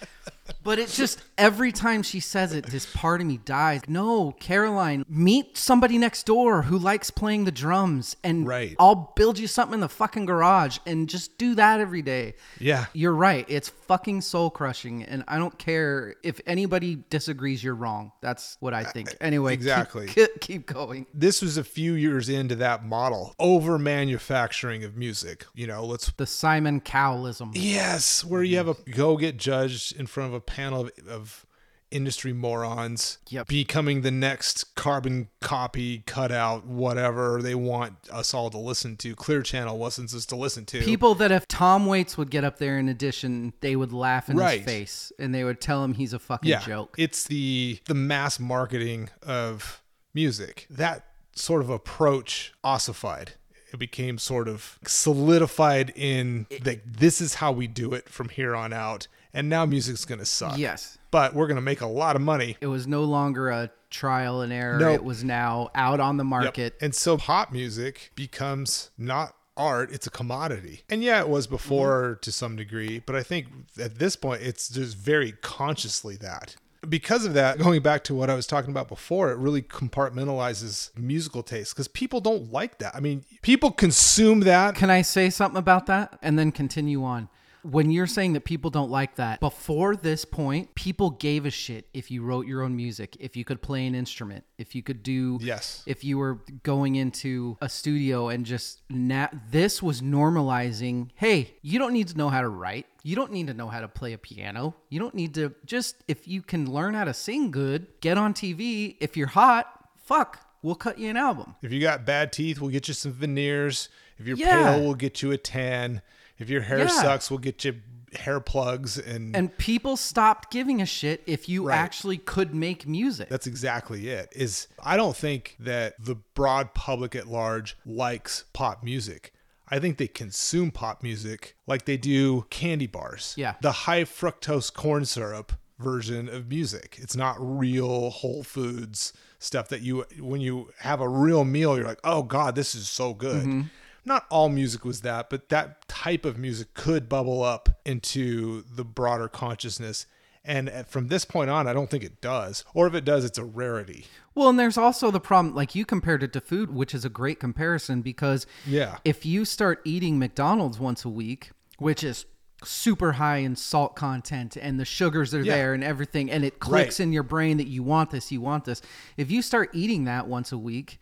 But 0.62 0.78
it's 0.78 0.96
just 0.96 1.22
every 1.36 1.72
time 1.72 2.02
she 2.02 2.20
says 2.20 2.52
it, 2.52 2.66
this 2.66 2.86
part 2.94 3.20
of 3.20 3.26
me 3.26 3.38
dies. 3.44 3.82
No, 3.88 4.32
Caroline, 4.38 5.04
meet 5.08 5.56
somebody 5.56 5.98
next 5.98 6.26
door 6.26 6.62
who 6.62 6.78
likes 6.78 7.10
playing 7.10 7.44
the 7.44 7.52
drums, 7.52 8.16
and 8.22 8.46
Right. 8.46 8.76
I'll 8.78 9.12
build 9.16 9.38
you 9.38 9.46
something 9.46 9.74
in 9.74 9.80
the 9.80 9.88
fucking 9.88 10.26
garage, 10.26 10.78
and 10.86 11.08
just 11.08 11.38
do 11.38 11.54
that 11.56 11.80
every 11.80 12.02
day. 12.02 12.34
Yeah. 12.58 12.86
You're 12.92 13.14
right. 13.14 13.44
It's 13.48 13.68
fucking 13.68 14.20
soul 14.22 14.50
crushing, 14.50 15.02
and 15.04 15.24
I 15.28 15.38
don't 15.38 15.58
care 15.58 16.16
if 16.22 16.40
anybody 16.46 16.96
disagrees. 17.10 17.62
You're 17.64 17.74
wrong. 17.74 18.12
That's 18.20 18.56
what 18.60 18.74
I 18.74 18.84
think. 18.84 19.10
Uh, 19.10 19.14
anyway, 19.20 19.52
keep- 19.52 19.60
exactly. 19.60 20.06
Keep, 20.18 20.40
keep 20.40 20.66
going. 20.66 21.06
this 21.14 21.40
was 21.42 21.56
a 21.58 21.64
few 21.64 21.92
years 21.94 22.28
into 22.28 22.56
that 22.56 22.84
model 22.84 23.34
over 23.38 23.78
manufacturing 23.78 24.82
of 24.84 24.96
music 24.96 25.44
you 25.54 25.66
know 25.66 25.84
let's 25.84 26.10
The 26.16 26.26
Simon 26.26 26.80
Cowellism. 26.80 27.50
yes 27.54 28.24
where 28.24 28.42
you 28.42 28.56
mm-hmm. 28.58 28.68
have 28.68 28.78
a 28.86 28.90
go 28.90 29.16
get 29.16 29.36
judged 29.36 29.94
in 29.96 30.06
front 30.06 30.34
of 30.34 30.37
a 30.38 30.40
panel 30.40 30.82
of, 30.82 30.90
of 31.08 31.44
industry 31.90 32.34
morons 32.34 33.16
Yep. 33.30 33.48
becoming 33.48 34.02
the 34.02 34.10
next 34.10 34.74
carbon 34.74 35.28
copy 35.40 36.02
cutout 36.06 36.66
whatever 36.66 37.40
they 37.40 37.54
want 37.54 37.94
us 38.12 38.34
all 38.34 38.50
to 38.50 38.58
listen 38.58 38.94
to 38.98 39.14
clear 39.16 39.40
channel 39.42 39.78
wants 39.78 39.98
us 39.98 40.26
to 40.26 40.36
listen 40.36 40.66
to 40.66 40.82
People 40.82 41.14
that 41.14 41.32
if 41.32 41.48
Tom 41.48 41.86
Waits 41.86 42.18
would 42.18 42.30
get 42.30 42.44
up 42.44 42.58
there 42.58 42.78
in 42.78 42.90
addition, 42.90 43.54
they 43.62 43.74
would 43.74 43.92
laugh 43.94 44.28
in 44.28 44.36
Right. 44.36 44.58
his 44.58 44.66
face 44.66 45.12
and 45.18 45.34
they 45.34 45.44
would 45.44 45.62
tell 45.62 45.82
him 45.82 45.94
he's 45.94 46.12
a 46.12 46.18
fucking 46.18 46.50
yeah 46.50 46.60
joke. 46.60 46.94
it's 46.98 47.24
the 47.24 47.78
the 47.86 47.94
mass 47.94 48.38
marketing 48.38 49.08
of 49.22 49.82
music 50.12 50.66
that 50.68 51.06
sort 51.34 51.62
of 51.62 51.70
approach 51.70 52.52
ossified 52.62 53.32
it 53.72 53.78
became 53.78 54.18
sort 54.18 54.46
of 54.48 54.78
solidified 54.86 55.90
in 55.96 56.46
that 56.62 56.80
this 56.84 57.20
is 57.20 57.34
how 57.34 57.50
we 57.52 57.66
do 57.66 57.92
it 57.94 58.08
from 58.10 58.28
here 58.28 58.54
on 58.54 58.72
out 58.74 59.06
and 59.34 59.48
now 59.48 59.64
music's 59.66 60.04
gonna 60.04 60.24
suck 60.24 60.56
yes. 60.58 60.98
but 61.10 61.34
we're 61.34 61.46
gonna 61.46 61.60
make 61.60 61.80
a 61.80 61.86
lot 61.86 62.16
of 62.16 62.22
money 62.22 62.56
It 62.60 62.66
was 62.66 62.86
no 62.86 63.04
longer 63.04 63.48
a 63.50 63.70
trial 63.90 64.42
and 64.42 64.52
error. 64.52 64.78
No. 64.78 64.92
It 64.92 65.02
was 65.02 65.24
now 65.24 65.70
out 65.74 65.98
on 66.00 66.18
the 66.18 66.24
Yep. 66.24 66.28
market. 66.28 66.74
and 66.80 66.94
so 66.94 67.16
pop 67.16 67.52
music 67.52 68.12
becomes 68.14 68.90
not 68.98 69.34
art 69.56 69.90
it's 69.92 70.06
a 70.06 70.10
commodity 70.10 70.82
and 70.88 71.02
yeah 71.02 71.18
it 71.20 71.28
was 71.28 71.46
mm-hmm. 71.46 71.56
before 71.56 72.18
to 72.22 72.30
some 72.30 72.54
degree 72.54 73.02
but 73.04 73.16
i 73.16 73.22
think 73.24 73.48
at 73.80 73.98
this 73.98 74.14
point 74.14 74.40
it's 74.40 74.68
just 74.68 74.96
very 74.96 75.32
consciously 75.42 76.14
that 76.16 76.54
because 76.88 77.24
of 77.24 77.34
that 77.34 77.58
going 77.58 77.82
back 77.82 78.04
to 78.04 78.14
what 78.14 78.30
i 78.30 78.34
was 78.34 78.46
talking 78.46 78.70
about 78.70 78.86
before 78.86 79.32
it 79.32 79.36
really 79.36 79.60
compartmentalizes 79.60 80.96
musical 80.96 81.42
taste 81.42 81.74
because 81.74 81.88
people 81.88 82.20
don't 82.20 82.52
like 82.52 82.78
that 82.78 82.94
i 82.94 83.00
mean 83.00 83.24
people 83.42 83.70
consume 83.70 84.40
that 84.40 84.74
Can 84.76 84.90
I 84.90 85.02
say 85.02 85.30
something 85.30 85.58
about 85.58 85.86
that 85.86 86.18
and 86.22 86.38
then 86.38 86.52
continue 86.52 87.02
on? 87.04 87.28
When 87.62 87.90
you're 87.90 88.06
saying 88.06 88.34
that 88.34 88.44
people 88.44 88.70
don't 88.70 88.90
like 88.90 89.16
that, 89.16 89.40
before 89.40 89.96
this 89.96 90.24
point, 90.24 90.74
people 90.74 91.10
gave 91.10 91.44
a 91.46 91.50
shit 91.50 91.88
if 91.92 92.10
you 92.10 92.22
wrote 92.22 92.46
your 92.46 92.62
own 92.62 92.76
music, 92.76 93.16
if 93.20 93.36
you 93.36 93.44
could 93.44 93.60
play 93.60 93.86
an 93.86 93.94
instrument, 93.94 94.44
if 94.58 94.74
you 94.74 94.82
could 94.82 95.02
do 95.02 95.38
Yes. 95.40 95.82
if 95.86 96.04
you 96.04 96.18
were 96.18 96.40
going 96.62 96.94
into 96.96 97.56
a 97.60 97.68
studio 97.68 98.28
and 98.28 98.46
just 98.46 98.82
na- 98.88 99.28
this 99.50 99.82
was 99.82 100.00
normalizing, 100.02 101.08
hey, 101.16 101.54
you 101.62 101.78
don't 101.78 101.92
need 101.92 102.08
to 102.08 102.16
know 102.16 102.28
how 102.28 102.40
to 102.40 102.48
write. 102.48 102.86
You 103.02 103.16
don't 103.16 103.32
need 103.32 103.46
to 103.48 103.54
know 103.54 103.68
how 103.68 103.80
to 103.80 103.88
play 103.88 104.12
a 104.12 104.18
piano. 104.18 104.74
You 104.88 105.00
don't 105.00 105.14
need 105.14 105.34
to 105.34 105.54
just 105.64 105.96
if 106.08 106.28
you 106.28 106.42
can 106.42 106.70
learn 106.70 106.94
how 106.94 107.04
to 107.04 107.14
sing 107.14 107.50
good, 107.50 107.86
get 108.00 108.18
on 108.18 108.34
TV. 108.34 108.96
If 109.00 109.16
you're 109.16 109.28
hot, 109.28 109.66
fuck, 109.96 110.40
we'll 110.62 110.74
cut 110.74 110.98
you 110.98 111.08
an 111.10 111.16
album. 111.16 111.54
if 111.62 111.72
you 111.72 111.80
got 111.80 112.04
bad 112.04 112.32
teeth 112.32 112.60
we'll 112.60 112.70
get 112.70 112.88
you 112.88 112.94
some 112.94 113.12
veneers 113.12 113.88
if 114.18 114.26
you're 114.26 114.36
Yeah. 114.36 114.72
pale 114.74 114.82
we'll 114.82 114.94
get 114.94 115.22
you 115.22 115.30
a 115.30 115.38
tan 115.38 116.02
if 116.38 116.48
your 116.50 116.62
hair 116.62 116.78
Yeah. 116.80 116.86
sucks 116.88 117.30
we'll 117.30 117.38
get 117.38 117.64
you 117.64 117.80
hair 118.14 118.40
plugs 118.40 118.96
and 118.96 119.36
And 119.36 119.56
people 119.58 119.96
stopped 119.96 120.50
giving 120.50 120.80
a 120.80 120.86
shit 120.86 121.22
if 121.26 121.46
you 121.46 121.66
Right. 121.66 121.76
actually 121.76 122.16
could 122.16 122.54
make 122.54 122.86
music. 122.86 123.28
That's 123.28 123.46
exactly 123.46 124.08
it. 124.08 124.32
Is 124.34 124.66
I 124.82 124.96
don't 124.96 125.14
think 125.14 125.56
that 125.60 125.94
the 126.02 126.14
broad 126.34 126.72
public 126.72 127.14
at 127.14 127.28
large 127.28 127.76
likes 127.84 128.44
pop 128.54 128.82
music. 128.82 129.34
I 129.68 129.78
think 129.78 129.98
they 129.98 130.06
consume 130.08 130.70
pop 130.70 131.02
music 131.02 131.54
like 131.66 131.84
they 131.84 131.98
do 131.98 132.46
candy 132.48 132.86
bars. 132.86 133.34
Yeah. 133.36 133.56
The 133.60 133.72
high 133.72 134.04
fructose 134.04 134.72
corn 134.72 135.04
syrup 135.04 135.52
version 135.78 136.30
of 136.30 136.48
music. 136.48 136.96
It's 137.02 137.14
not 137.14 137.36
real 137.38 138.08
whole 138.08 138.42
foods 138.42 139.12
stuff 139.38 139.68
that 139.68 139.82
you 139.82 140.06
when 140.18 140.40
you 140.40 140.70
have 140.78 141.02
a 141.02 141.08
real 141.08 141.44
meal 141.44 141.76
you're 141.76 141.86
like, 141.86 142.00
"Oh 142.04 142.22
god, 142.22 142.54
this 142.54 142.74
is 142.74 142.88
so 142.88 143.12
good." 143.12 143.42
Mm-hmm. 143.42 143.62
Not 144.08 144.24
all 144.30 144.48
music 144.48 144.86
was 144.86 145.02
that, 145.02 145.28
but 145.28 145.50
that 145.50 145.86
type 145.86 146.24
of 146.24 146.38
music 146.38 146.72
could 146.72 147.08
bubble 147.10 147.42
up 147.42 147.68
into 147.84 148.62
the 148.62 148.82
broader 148.84 149.28
consciousness. 149.28 150.06
And 150.42 150.70
from 150.88 151.08
this 151.08 151.26
point 151.26 151.50
on, 151.50 151.68
I 151.68 151.74
don't 151.74 151.90
think 151.90 152.02
it 152.02 152.22
does. 152.22 152.64
Or 152.72 152.86
if 152.86 152.94
it 152.94 153.04
does, 153.04 153.22
it's 153.26 153.36
a 153.36 153.44
rarity. 153.44 154.06
Well, 154.34 154.48
and 154.48 154.58
there's 154.58 154.78
also 154.78 155.10
the 155.10 155.20
problem, 155.20 155.54
like 155.54 155.74
you 155.74 155.84
compared 155.84 156.22
it 156.22 156.32
to 156.32 156.40
food, 156.40 156.72
which 156.72 156.94
is 156.94 157.04
a 157.04 157.10
great 157.10 157.38
comparison 157.38 158.00
because 158.00 158.46
Yeah. 158.66 158.96
if 159.04 159.26
you 159.26 159.44
start 159.44 159.82
eating 159.84 160.18
McDonald's 160.18 160.78
once 160.78 161.04
a 161.04 161.10
week, 161.10 161.50
which 161.76 162.02
is 162.02 162.24
super 162.64 163.12
high 163.12 163.36
in 163.38 163.56
salt 163.56 163.94
content 163.94 164.56
and 164.56 164.80
the 164.80 164.86
sugars 164.86 165.34
are 165.34 165.42
Yeah. 165.42 165.54
there 165.54 165.74
and 165.74 165.84
everything, 165.84 166.30
and 166.30 166.44
it 166.46 166.60
clicks 166.60 166.98
Right. 166.98 167.04
in 167.04 167.12
your 167.12 167.22
brain 167.24 167.58
that 167.58 167.68
you 167.68 167.82
want 167.82 168.10
this, 168.10 168.32
you 168.32 168.40
want 168.40 168.64
this. 168.64 168.80
If 169.18 169.30
you 169.30 169.42
start 169.42 169.68
eating 169.74 170.04
that 170.04 170.26
once 170.28 170.50
a 170.50 170.56
week, 170.58 170.98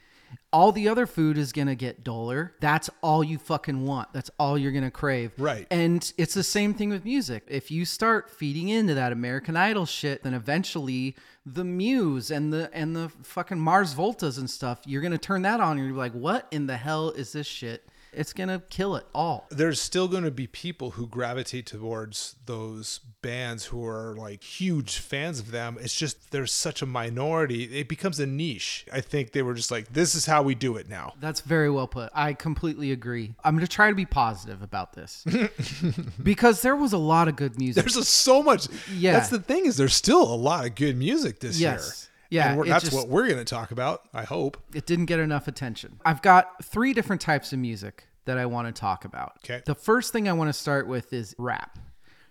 all 0.53 0.73
the 0.73 0.89
other 0.89 1.07
food 1.07 1.37
is 1.37 1.53
going 1.53 1.69
to 1.69 1.75
get 1.75 2.03
duller. 2.03 2.55
That's 2.61 2.89
all 3.03 3.23
you 3.23 3.39
fucking 3.39 3.85
want. 3.85 4.13
That's 4.13 4.31
all 4.39 4.57
you're 4.57 4.73
going 4.73 4.85
to 4.85 4.91
crave. 4.91 5.33
Right. 5.39 5.67
And 5.71 6.13
it's 6.17 6.35
the 6.35 6.43
same 6.43 6.73
thing 6.73 6.89
with 6.89 7.05
music. 7.05 7.45
If 7.47 7.71
you 7.71 7.85
start 7.85 8.31
feeding 8.31 8.69
into 8.69 8.95
that 8.95 9.13
American 9.13 9.57
Idol 9.57 9.87
shit, 9.87 10.23
then 10.23 10.35
eventually 10.35 11.15
the 11.45 11.65
Muse 11.65 12.31
and 12.31 12.53
the 12.53 12.71
and 12.73 12.97
the 12.97 13.11
fucking 13.23 13.61
Mars 13.61 13.95
Voltas 13.95 14.39
and 14.39 14.49
stuff, 14.49 14.81
you're 14.87 15.03
gonna 15.03 15.19
turn 15.19 15.43
that 15.43 15.61
on 15.61 15.79
and 15.79 15.87
you're 15.87 15.97
like, 15.97 16.13
what 16.13 16.49
in 16.51 16.67
the 16.67 16.77
hell 16.77 17.11
is 17.11 17.33
this 17.33 17.47
shit? 17.47 17.87
It's 18.17 18.33
gonna 18.33 18.63
kill 18.71 18.97
it 18.97 19.07
all. 19.15 19.47
There's 19.51 19.81
still 19.81 20.09
going 20.09 20.25
to 20.25 20.31
be 20.31 20.47
people 20.47 20.93
who 20.93 21.07
gravitate 21.07 21.67
towards 21.67 22.37
those 22.47 23.01
bands 23.23 23.67
who 23.67 23.85
are 23.87 24.15
like 24.17 24.43
huge 24.43 24.99
fans 24.99 25.39
of 25.41 25.51
them. 25.51 25.77
It's 25.81 25.95
just 25.95 26.31
there's 26.31 26.53
such 26.53 26.81
a 26.81 26.87
minority. 26.87 27.65
It 27.65 27.89
becomes 27.89 28.19
a 28.21 28.27
niche. 28.27 28.87
I 28.93 29.01
think 29.01 29.33
they 29.33 29.43
were 29.43 29.55
just 29.55 29.71
like, 29.71 29.93
this 29.93 30.15
is 30.15 30.27
how 30.27 30.43
we 30.43 30.55
do 30.55 30.77
it 30.77 30.89
now. 30.89 31.13
That's 31.21 31.41
very 31.43 31.69
well 31.71 31.89
put. 31.89 32.11
I 32.15 32.33
completely 32.33 32.91
agree. 32.93 33.35
I'm 33.45 33.55
gonna 33.55 33.67
try 33.67 33.91
to 33.91 33.95
be 33.97 34.07
positive 34.07 34.63
about 34.63 34.95
this 34.95 35.25
because 36.23 36.63
there 36.63 36.77
was 36.77 36.93
a 36.93 36.99
lot 36.99 37.29
of 37.29 37.37
good 37.37 37.59
music. 37.59 37.83
There's 37.85 37.97
a, 37.97 38.05
so 38.05 38.43
much. 38.43 38.69
Yeah. 38.95 39.13
That's 39.13 39.29
the 39.29 39.41
thing 39.41 39.67
is 39.67 39.77
there's 39.77 39.95
still 39.95 40.23
a 40.23 40.35
lot 40.37 40.65
of 40.67 40.75
good 40.75 40.97
music 40.97 41.41
this 41.41 41.61
Yes. 41.61 41.83
year. 41.85 42.13
Yeah, 42.31 42.57
that's 42.67 42.85
just- 42.85 42.97
what 42.97 43.09
we're 43.09 43.27
going 43.27 43.39
to 43.39 43.45
talk 43.45 43.71
about. 43.71 44.03
I 44.13 44.25
hope. 44.25 44.57
it 44.75 44.87
didn't 44.87 45.07
get 45.07 45.19
enough 45.21 45.49
attention. 45.49 46.01
I've 46.05 46.23
got 46.23 46.65
three 46.65 46.93
different 46.93 47.23
types 47.23 47.53
of 47.53 47.59
music 47.59 48.07
that 48.25 48.39
I 48.39 48.47
want 48.47 48.67
to 48.75 48.79
talk 48.79 49.05
about. 49.05 49.35
Okay. 49.45 49.63
The 49.67 49.75
first 49.75 50.13
thing 50.13 50.29
I 50.29 50.33
want 50.33 50.49
to 50.49 50.53
start 50.53 50.89
with 50.89 51.13
is 51.13 51.35
rap. 51.39 51.79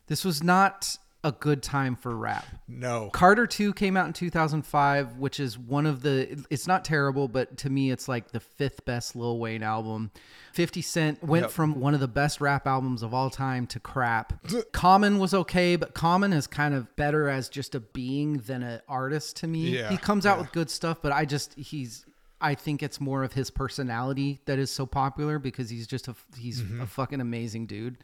This 0.08 0.26
was 0.26 0.44
not 0.44 0.98
a 1.26 1.32
good 1.32 1.64
time 1.64 1.96
for 1.96 2.16
rap. 2.16 2.46
No. 2.68 3.10
Carter 3.12 3.48
2 3.48 3.74
came 3.74 3.98
out 3.98 4.06
in 4.08 4.14
2005, 4.14 5.18
which 5.18 5.40
is 5.40 5.58
one 5.58 5.86
of 5.86 6.02
the 6.04 6.46
it's 6.50 6.68
not 6.68 6.86
terrible, 6.86 7.28
but 7.28 7.58
to 7.58 7.70
me 7.70 7.90
it's 7.92 8.08
like 8.08 8.32
the 8.32 8.40
fifth 8.40 8.86
best 8.86 9.16
Lil 9.16 9.40
Wayne 9.40 9.64
album. 9.64 10.12
50 10.54 10.82
Cent 10.82 11.24
went 11.24 11.44
Yep. 11.46 11.52
from 11.52 11.80
one 11.80 11.94
of 11.94 12.00
the 12.00 12.08
best 12.08 12.40
rap 12.40 12.66
albums 12.68 13.02
of 13.04 13.14
all 13.14 13.30
time 13.30 13.68
to 13.68 13.80
crap. 13.80 14.34
Common 14.72 15.18
was 15.20 15.34
okay, 15.34 15.76
but 15.76 15.94
Common 15.94 16.32
is 16.32 16.48
kind 16.48 16.74
of 16.74 16.96
better 16.96 17.28
as 17.28 17.50
just 17.50 17.76
a 17.76 17.80
being 17.80 18.38
than 18.38 18.64
an 18.64 18.82
artist 18.88 19.38
to 19.38 19.48
me. 19.48 19.70
Yeah, 19.80 19.90
he 19.90 19.98
comes 19.98 20.26
out 20.26 20.36
yeah. 20.38 20.42
with 20.44 20.52
good 20.54 20.70
stuff, 20.70 21.02
but 21.02 21.12
I 21.12 21.26
just 21.26 21.56
he's 21.58 22.06
I 22.40 22.54
think 22.54 22.84
it's 22.84 23.02
more 23.02 23.24
of 23.24 23.34
his 23.34 23.50
personality 23.50 24.42
that 24.46 24.60
is 24.60 24.70
so 24.70 24.86
popular 24.86 25.40
because 25.40 25.70
he's 25.70 25.88
just 25.88 26.08
a 26.08 26.16
he's 26.38 26.62
Mm-hmm. 26.62 26.82
a 26.82 26.86
fucking 26.86 27.20
amazing 27.22 27.66
dude. 27.66 27.98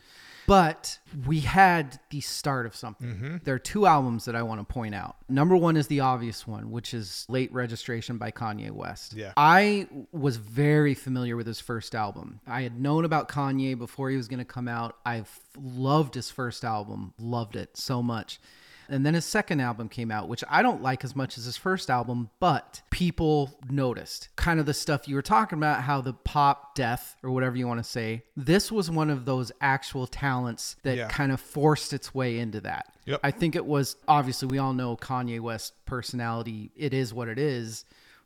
But 0.52 1.00
we 1.26 1.40
had 1.40 1.98
the 2.10 2.20
start 2.20 2.66
of 2.66 2.76
something. 2.76 3.08
Mm-hmm. 3.08 3.38
There 3.46 3.56
are 3.56 3.60
two 3.60 3.86
albums 3.86 4.26
that 4.26 4.36
I 4.36 4.44
want 4.44 4.60
to 4.60 4.66
point 4.66 4.94
out. 4.94 5.16
Number 5.30 5.56
one 5.56 5.78
is 5.78 5.88
the 5.88 6.02
obvious 6.02 6.46
one, 6.46 6.72
which 6.72 6.94
is 6.94 7.26
Late 7.30 7.54
Registration 7.54 8.18
by 8.18 8.32
Kanye 8.32 8.70
West. 8.70 9.14
Yeah. 9.14 9.32
I 9.38 9.88
was 10.12 10.36
very 10.36 10.94
familiar 10.94 11.38
with 11.38 11.48
his 11.48 11.62
first 11.62 11.96
album. 11.96 12.42
I 12.46 12.64
had 12.64 12.78
known 12.78 13.06
about 13.06 13.30
Kanye 13.30 13.78
before 13.78 14.10
he 14.10 14.18
was 14.18 14.28
going 14.28 14.40
to 14.40 14.46
come 14.46 14.68
out. 14.68 14.98
I've 15.06 15.40
loved 15.58 16.16
his 16.16 16.30
first 16.30 16.66
album, 16.66 17.14
loved 17.18 17.56
it 17.56 17.78
so 17.78 18.04
much. 18.04 18.42
And 18.92 19.06
then 19.06 19.14
his 19.14 19.26
second 19.26 19.62
album 19.62 19.90
came 19.90 20.12
out, 20.12 20.28
which 20.28 20.44
I 20.50 20.62
don't 20.62 20.82
like 20.84 21.04
as 21.04 21.16
much 21.16 21.38
as 21.38 21.46
his 21.46 21.58
first 21.58 21.90
album, 21.90 22.30
but 22.40 22.82
people 22.92 23.58
noticed 23.70 24.30
kind 24.36 24.60
of 24.60 24.66
the 24.66 24.74
stuff 24.74 25.08
you 25.08 25.16
were 25.16 25.22
talking 25.22 25.58
about, 25.58 25.82
how 25.84 26.02
the 26.02 26.14
pop 26.14 26.76
death 26.76 27.16
or 27.24 27.32
whatever 27.32 27.56
you 27.56 27.68
want 27.68 27.80
to 27.80 27.90
say. 27.90 28.24
This 28.36 28.72
was 28.72 28.92
one 28.92 29.10
of 29.10 29.26
those 29.26 29.52
actual 29.62 30.08
talents 30.08 30.76
that 30.84 30.98
Yeah. 30.98 31.08
kind 31.08 31.32
of 31.32 31.40
forced 31.40 31.94
its 31.94 32.14
way 32.14 32.38
into 32.38 32.60
that. 32.62 32.94
Yep. 33.06 33.22
I 33.24 33.32
think 33.32 33.56
it 33.56 33.66
was 33.66 33.96
obviously 34.08 34.50
we 34.50 34.58
all 34.58 34.74
know 34.74 34.96
Kanye 34.98 35.40
West 35.40 35.74
personality. 35.86 36.72
It 36.76 36.94
is 36.94 37.14
what 37.14 37.28
it 37.30 37.40
is. 37.40 37.86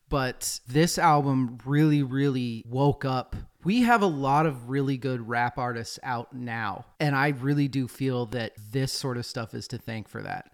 But 0.09 0.59
this 0.67 0.97
album 0.99 1.57
really, 1.65 2.03
really 2.03 2.63
woke 2.67 3.05
up. 3.05 3.35
We 3.63 3.81
have 3.81 4.03
a 4.03 4.07
lot 4.07 4.45
of 4.45 4.69
really 4.69 4.97
good 4.97 5.27
rap 5.27 5.57
artists 5.57 5.97
out 6.03 6.31
now. 6.33 6.85
And 6.99 7.15
I 7.15 7.29
really 7.29 7.67
do 7.67 7.87
feel 7.87 8.27
that 8.27 8.53
this 8.71 8.91
sort 8.91 9.17
of 9.17 9.25
stuff 9.25 9.55
is 9.55 9.67
to 9.69 9.79
thank 9.79 10.07
for 10.07 10.21
that. 10.21 10.51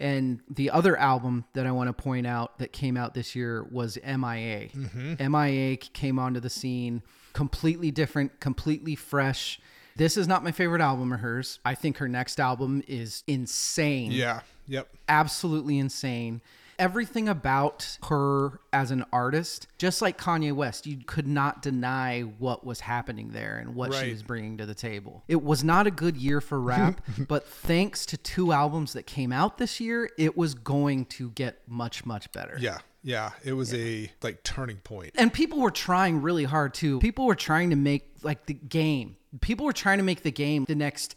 And 0.00 0.40
the 0.48 0.70
other 0.70 0.96
album 0.96 1.44
that 1.52 1.66
I 1.66 1.72
want 1.72 1.88
to 1.88 1.92
point 1.92 2.26
out 2.26 2.58
that 2.58 2.72
came 2.72 2.96
out 2.96 3.12
this 3.12 3.36
year 3.36 3.64
was 3.70 3.98
MIA. 4.02 4.70
MIA 4.74 5.18
mm-hmm. 5.18 5.92
came 5.92 6.18
onto 6.18 6.40
the 6.40 6.50
scene 6.50 7.02
completely 7.34 7.90
different, 7.90 8.40
completely 8.40 8.94
fresh. 8.96 9.60
This 9.96 10.16
is 10.16 10.26
not 10.26 10.42
my 10.42 10.52
favorite 10.52 10.80
album 10.80 11.12
of 11.12 11.20
hers. 11.20 11.58
I 11.66 11.74
think 11.74 11.98
her 11.98 12.08
next 12.08 12.40
album 12.40 12.82
is 12.88 13.22
insane 13.26 14.12
Yeah. 14.12 14.40
Yep. 14.66 14.88
absolutely 15.08 15.78
insane. 15.78 16.40
Everything 16.80 17.28
about 17.28 17.98
her 18.08 18.58
as 18.72 18.90
an 18.90 19.04
artist, 19.12 19.68
just 19.78 20.00
like 20.00 20.18
Kanye 20.18 20.52
West, 20.52 20.86
you 20.86 20.98
could 21.06 21.28
not 21.28 21.60
deny 21.62 22.22
what 22.22 22.64
was 22.64 22.80
happening 22.80 23.30
there 23.32 23.58
and 23.58 23.74
what 23.74 23.92
she 23.94 24.10
was 24.10 24.22
bringing 24.22 24.56
to 24.56 24.66
the 24.66 24.74
table. 24.74 25.22
It 25.28 25.42
was 25.42 25.62
not 25.62 25.86
a 25.86 25.90
good 25.90 26.16
year 26.16 26.40
for 26.40 26.58
rap, 26.58 27.02
but 27.28 27.46
thanks 27.46 28.06
to 28.06 28.16
two 28.16 28.52
albums 28.52 28.94
that 28.94 29.06
came 29.06 29.30
out 29.30 29.58
this 29.58 29.78
year, 29.78 30.08
it 30.16 30.36
was 30.36 30.54
going 30.54 31.04
to 31.06 31.30
get 31.30 31.60
much, 31.68 32.06
much 32.06 32.32
better. 32.32 32.56
Yeah. 32.58 32.78
Yeah. 33.02 33.30
It 33.44 33.52
was 33.52 33.74
a 33.74 34.10
like 34.22 34.42
turning 34.42 34.78
point. 34.78 35.12
And 35.16 35.32
people 35.32 35.60
were 35.60 35.70
trying 35.70 36.22
really 36.22 36.44
hard 36.44 36.74
too. 36.74 36.98
People 37.00 37.26
were 37.26 37.34
trying 37.34 37.70
to 37.70 37.76
make 37.76 38.10
like 38.22 38.46
the 38.46 38.54
game. 38.54 39.16
People 39.40 39.66
were 39.66 39.72
trying 39.72 39.98
to 39.98 40.04
make 40.04 40.22
the 40.22 40.32
game 40.32 40.64
the 40.64 40.74
next 40.74 41.14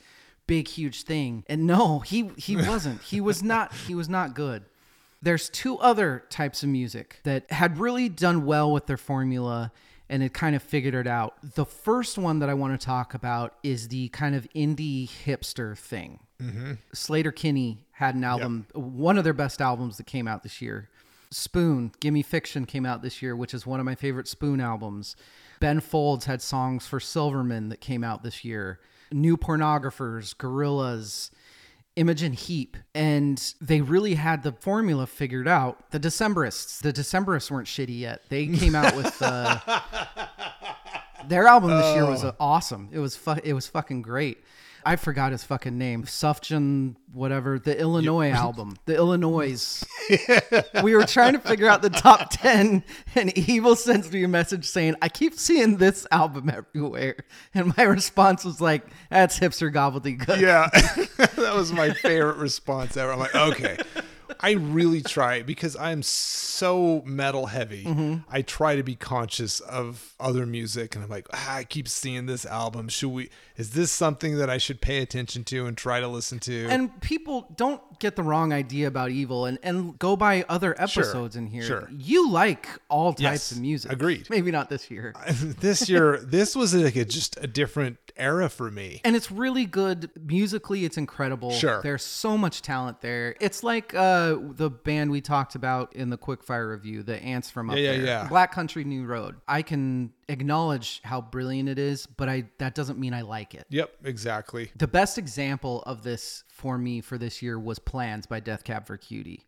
big 0.47 0.67
huge 0.67 1.03
thing. 1.03 1.43
And 1.47 1.65
no, 1.65 1.99
he 1.99 2.31
he 2.37 2.55
wasn't. 2.67 3.01
he 3.01 3.21
was 3.21 3.41
not 3.43 3.73
he 3.73 3.95
was 3.95 4.09
not 4.09 4.33
good. 4.33 4.63
There's 5.23 5.49
two 5.49 5.77
other 5.79 6.25
types 6.29 6.63
of 6.63 6.69
music 6.69 7.21
that 7.23 7.49
had 7.49 7.77
really 7.77 8.09
done 8.09 8.45
well 8.45 8.71
with 8.71 8.87
their 8.87 8.97
formula 8.97 9.71
and 10.09 10.21
had 10.21 10.33
kind 10.33 10.53
of 10.53 10.61
figured 10.61 10.93
it 10.93 11.07
out. 11.07 11.35
The 11.55 11.65
first 11.65 12.17
one 12.17 12.39
that 12.39 12.49
I 12.49 12.53
want 12.53 12.79
to 12.79 12.85
talk 12.85 13.13
about 13.13 13.55
is 13.63 13.87
the 13.87 14.09
kind 14.09 14.35
of 14.35 14.47
indie 14.53 15.09
hipster 15.09 15.77
thing. 15.77 16.19
Mm-hmm. 16.41 16.73
Sleater-Kinney 16.93 17.85
had 17.93 18.15
an 18.15 18.25
album, 18.25 18.67
one 18.73 19.17
of 19.17 19.23
their 19.23 19.33
best 19.33 19.61
albums 19.61 19.95
that 19.95 20.05
came 20.05 20.27
out 20.27 20.43
this 20.43 20.61
year. 20.61 20.89
Spoon, 21.31 21.93
Gimme 22.01 22.21
Fiction 22.21 22.65
came 22.65 22.85
out 22.85 23.01
this 23.01 23.21
year, 23.21 23.33
which 23.33 23.53
is 23.53 23.65
one 23.65 23.79
of 23.79 23.85
my 23.85 23.95
favorite 23.95 24.27
Spoon 24.27 24.59
albums. 24.59 25.15
Ben 25.61 25.79
Folds 25.79 26.25
had 26.25 26.41
songs 26.41 26.85
for 26.85 26.99
Silverman 26.99 27.69
that 27.69 27.79
came 27.79 28.03
out 28.03 28.23
this 28.23 28.43
year. 28.43 28.81
New 29.11 29.37
Pornographers, 29.37 30.35
Gorillaz, 30.35 31.31
Imogen 31.95 32.33
Heap, 32.33 32.77
and 32.95 33.53
they 33.61 33.81
really 33.81 34.15
had 34.15 34.43
the 34.43 34.51
formula 34.51 35.05
figured 35.05 35.47
out. 35.47 35.91
The 35.91 35.99
Decemberists, 35.99 36.81
the 36.81 36.91
Decemberists 36.91 37.51
weren't 37.51 37.67
shitty 37.67 37.99
yet. 37.99 38.21
They 38.29 38.47
came 38.47 38.73
out 38.73 38.95
with 38.95 39.15
uh, 39.21 39.59
their 41.27 41.45
album 41.47 41.69
this 41.71 41.95
year 41.95 42.05
was 42.05 42.23
uh, 42.23 42.33
awesome. 42.39 42.89
It 42.91 42.99
was 42.99 43.15
fu- 43.15 43.39
it 43.43 43.53
was 43.53 43.67
fucking 43.67 44.01
great. 44.01 44.39
I 44.85 44.95
forgot 44.95 45.31
his 45.31 45.43
fucking 45.43 45.77
name. 45.77 46.03
Sufjan, 46.03 46.95
whatever. 47.11 47.59
The 47.59 47.79
Illinois 47.79 48.31
album. 48.31 48.75
The 48.85 48.95
Illinois. 48.95 49.83
we 50.83 50.95
were 50.95 51.05
trying 51.05 51.33
to 51.33 51.39
figure 51.39 51.67
out 51.67 51.81
the 51.81 51.89
top 51.89 52.29
10, 52.31 52.83
and 53.15 53.37
Evil 53.37 53.75
sends 53.75 54.11
me 54.11 54.23
a 54.23 54.27
message 54.27 54.65
saying, 54.65 54.95
I 55.01 55.09
keep 55.09 55.35
seeing 55.35 55.77
this 55.77 56.05
album 56.11 56.49
everywhere. 56.49 57.15
And 57.53 57.75
my 57.77 57.83
response 57.83 58.43
was 58.43 58.59
like, 58.59 58.85
that's 59.09 59.39
hipster 59.39 59.73
gobbledygook. 59.73 60.39
Yeah. 60.39 60.69
that 61.35 61.53
was 61.55 61.71
my 61.71 61.91
favorite 61.93 62.37
response 62.37 62.97
ever. 62.97 63.13
I'm 63.13 63.19
like, 63.19 63.35
okay. 63.35 63.77
I 64.39 64.51
really 64.51 65.01
try 65.01 65.41
because 65.41 65.75
I'm 65.75 66.03
so 66.03 67.01
metal 67.05 67.47
heavy. 67.47 67.83
Mm-hmm. 67.83 68.15
I 68.29 68.41
try 68.41 68.75
to 68.75 68.83
be 68.83 68.95
conscious 68.95 69.59
of 69.61 70.13
other 70.19 70.45
music 70.45 70.95
and 70.95 71.03
I'm 71.03 71.09
like, 71.09 71.27
ah, 71.33 71.55
I 71.57 71.63
keep 71.63 71.87
seeing 71.87 72.25
this 72.25 72.45
album. 72.45 72.87
Should 72.89 73.09
we 73.09 73.29
is 73.57 73.71
this 73.71 73.91
something 73.91 74.37
that 74.37 74.49
I 74.49 74.57
should 74.57 74.81
pay 74.81 74.99
attention 75.01 75.43
to 75.45 75.65
and 75.65 75.77
try 75.77 75.99
to 75.99 76.07
listen 76.07 76.39
to? 76.39 76.67
And 76.69 76.99
people 77.01 77.47
don't 77.55 77.81
get 77.99 78.15
the 78.15 78.23
wrong 78.23 78.51
idea 78.51 78.87
about 78.87 79.11
evil 79.11 79.45
and, 79.45 79.59
and 79.63 79.97
go 79.99 80.15
by 80.15 80.43
other 80.49 80.73
episodes 80.81 81.35
in 81.35 81.47
here. 81.47 81.63
sure. 81.63 81.89
You 81.91 82.29
like 82.29 82.67
all 82.89 83.13
types 83.13 83.21
Yes, 83.21 83.51
of 83.51 83.59
music. 83.61 83.91
agreed. 83.91 84.27
Maybe 84.29 84.51
not 84.51 84.69
this 84.69 84.89
year. 84.89 85.13
this 85.31 85.87
year 85.89 86.17
this 86.17 86.55
was 86.55 86.73
like 86.73 86.95
a, 86.95 87.05
just 87.05 87.37
a 87.41 87.47
different 87.47 87.97
era 88.15 88.49
for 88.49 88.69
me. 88.69 89.01
and 89.03 89.15
it's 89.15 89.31
really 89.31 89.65
good 89.65 90.09
musically 90.23 90.85
it's 90.85 90.97
incredible 90.97 91.51
Sure. 91.51 91.81
there's 91.81 92.03
so 92.03 92.37
much 92.37 92.61
talent 92.61 93.01
there 93.01 93.35
it's 93.41 93.63
like 93.63 93.93
uh 93.95 94.35
the 94.39 94.69
band 94.69 95.09
we 95.11 95.19
talked 95.21 95.55
about 95.55 95.95
in 95.95 96.09
the 96.09 96.17
quickfire 96.17 96.69
review 96.69 97.01
the 97.03 97.21
ants 97.23 97.49
from 97.49 97.69
up 97.69 97.77
Yeah, 97.77 97.81
yeah, 97.83 97.91
there 97.97 98.05
yeah. 98.05 98.27
black 98.27 98.51
country 98.51 98.83
new 98.83 99.05
road 99.05 99.35
i 99.47 99.61
can 99.61 100.11
acknowledge 100.29 101.01
how 101.03 101.21
brilliant 101.21 101.69
it 101.69 101.79
is 101.79 102.05
but 102.05 102.29
i 102.29 102.43
that 102.59 102.75
doesn't 102.75 102.99
mean 102.99 103.13
i 103.13 103.21
like 103.21 103.55
it 103.55 103.65
Yep, 103.69 103.91
exactly. 104.03 104.71
the 104.75 104.87
best 104.87 105.17
example 105.17 105.81
of 105.87 106.03
this 106.03 106.43
for 106.49 106.77
me 106.77 107.01
for 107.01 107.17
this 107.17 107.41
year 107.41 107.59
was 107.59 107.79
plans 107.79 108.25
by 108.25 108.39
death 108.39 108.63
cab 108.63 108.85
for 108.85 108.97
cutie 108.97 109.45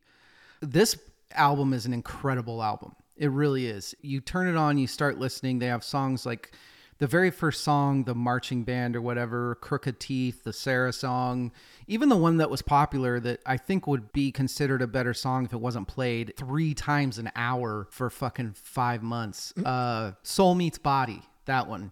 this 0.62 0.98
album 1.34 1.74
is 1.74 1.86
an 1.86 1.94
incredible 1.94 2.64
album. 2.64 2.96
It 3.18 3.30
really 3.30 3.68
is. 3.68 3.94
You 4.02 4.20
turn 4.22 4.48
it 4.48 4.56
on, 4.58 4.78
you 4.78 4.88
start 4.88 5.18
listening. 5.20 5.60
They 5.60 5.68
have 5.68 5.84
songs 5.84 6.26
like 6.26 6.52
the 6.98 7.08
very 7.08 7.30
first 7.30 7.64
song, 7.64 8.06
the 8.06 8.16
marching 8.16 8.64
band 8.64 8.96
or 8.96 9.02
whatever, 9.02 9.56
Crooked 9.56 10.00
Teeth, 10.00 10.44
the 10.44 10.54
Sarah 10.54 10.94
song, 10.94 11.52
even 11.88 12.10
the 12.10 12.16
one 12.16 12.38
that 12.38 12.50
was 12.50 12.62
popular 12.62 13.20
that 13.20 13.42
I 13.46 13.58
think 13.58 13.86
would 13.86 14.14
be 14.14 14.32
considered 14.32 14.82
a 14.82 14.88
better 14.88 15.14
song 15.14 15.46
if 15.46 15.54
it 15.54 15.60
wasn't 15.60 15.88
played 15.88 16.34
three 16.38 16.74
times 16.74 17.18
an 17.18 17.32
hour 17.36 17.88
for 17.92 18.10
fucking 18.10 18.54
five 18.54 19.04
months. 19.04 19.54
Uh, 19.58 20.14
Soul 20.24 20.56
Meets 20.56 20.78
Body, 20.78 21.22
that 21.46 21.68
one. 21.68 21.92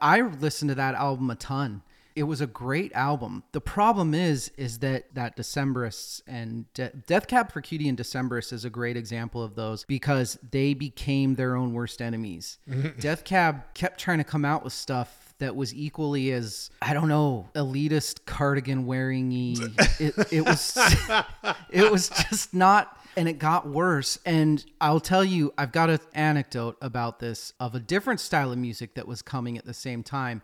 I 0.00 0.20
listened 0.20 0.68
to 0.70 0.74
that 0.74 0.96
album 0.96 1.30
a 1.30 1.36
ton. 1.36 1.82
It 2.14 2.24
was 2.24 2.40
a 2.40 2.46
great 2.46 2.92
album. 2.92 3.42
The 3.52 3.60
problem 3.60 4.14
is, 4.14 4.50
is 4.56 4.78
that 4.80 5.14
that 5.14 5.36
Decemberists 5.36 6.22
and 6.26 6.72
De- 6.74 6.92
Death 7.06 7.26
Cab 7.26 7.52
for 7.52 7.60
Cutie 7.60 7.88
and 7.88 7.98
Decemberists 7.98 8.52
is 8.52 8.64
a 8.64 8.70
great 8.70 8.96
example 8.96 9.42
of 9.42 9.54
those 9.54 9.84
because 9.84 10.38
they 10.50 10.74
became 10.74 11.34
their 11.34 11.56
own 11.56 11.72
worst 11.72 12.02
enemies. 12.02 12.58
Death 13.00 13.24
Cab 13.24 13.62
kept 13.74 13.98
trying 14.00 14.18
to 14.18 14.24
come 14.24 14.44
out 14.44 14.64
with 14.64 14.72
stuff 14.72 15.22
that 15.42 15.56
was 15.56 15.74
equally 15.74 16.30
as 16.30 16.70
I 16.80 16.94
don't 16.94 17.08
know 17.08 17.48
elitist 17.56 18.26
cardigan 18.26 18.86
wearing 18.86 19.32
it, 19.32 20.14
it 20.30 20.44
was 20.44 20.78
it 21.70 21.90
was 21.90 22.10
just 22.10 22.54
not 22.54 22.96
and 23.16 23.28
it 23.28 23.40
got 23.40 23.68
worse 23.68 24.20
and 24.24 24.64
I'll 24.80 25.00
tell 25.00 25.24
you 25.24 25.52
I've 25.58 25.72
got 25.72 25.90
an 25.90 25.98
anecdote 26.14 26.76
about 26.80 27.18
this 27.18 27.54
of 27.58 27.74
a 27.74 27.80
different 27.80 28.20
style 28.20 28.52
of 28.52 28.58
music 28.58 28.94
that 28.94 29.08
was 29.08 29.20
coming 29.20 29.58
at 29.58 29.64
the 29.64 29.74
same 29.74 30.04
time 30.04 30.42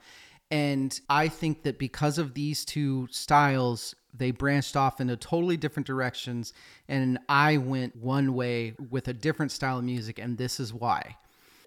and 0.50 0.98
I 1.10 1.28
think 1.28 1.62
that 1.64 1.78
because 1.78 2.18
of 2.18 2.34
these 2.34 2.64
two 2.64 3.08
styles 3.10 3.94
they 4.16 4.30
branched 4.30 4.76
off 4.76 5.00
into 5.00 5.16
totally 5.16 5.56
different 5.56 5.86
directions 5.86 6.52
and 6.88 7.18
I 7.28 7.58
went 7.58 7.94
one 7.96 8.34
way 8.34 8.74
with 8.90 9.08
a 9.08 9.12
different 9.12 9.52
style 9.52 9.78
of 9.78 9.84
music 9.84 10.18
and 10.18 10.38
this 10.38 10.58
is 10.58 10.72
why 10.72 11.16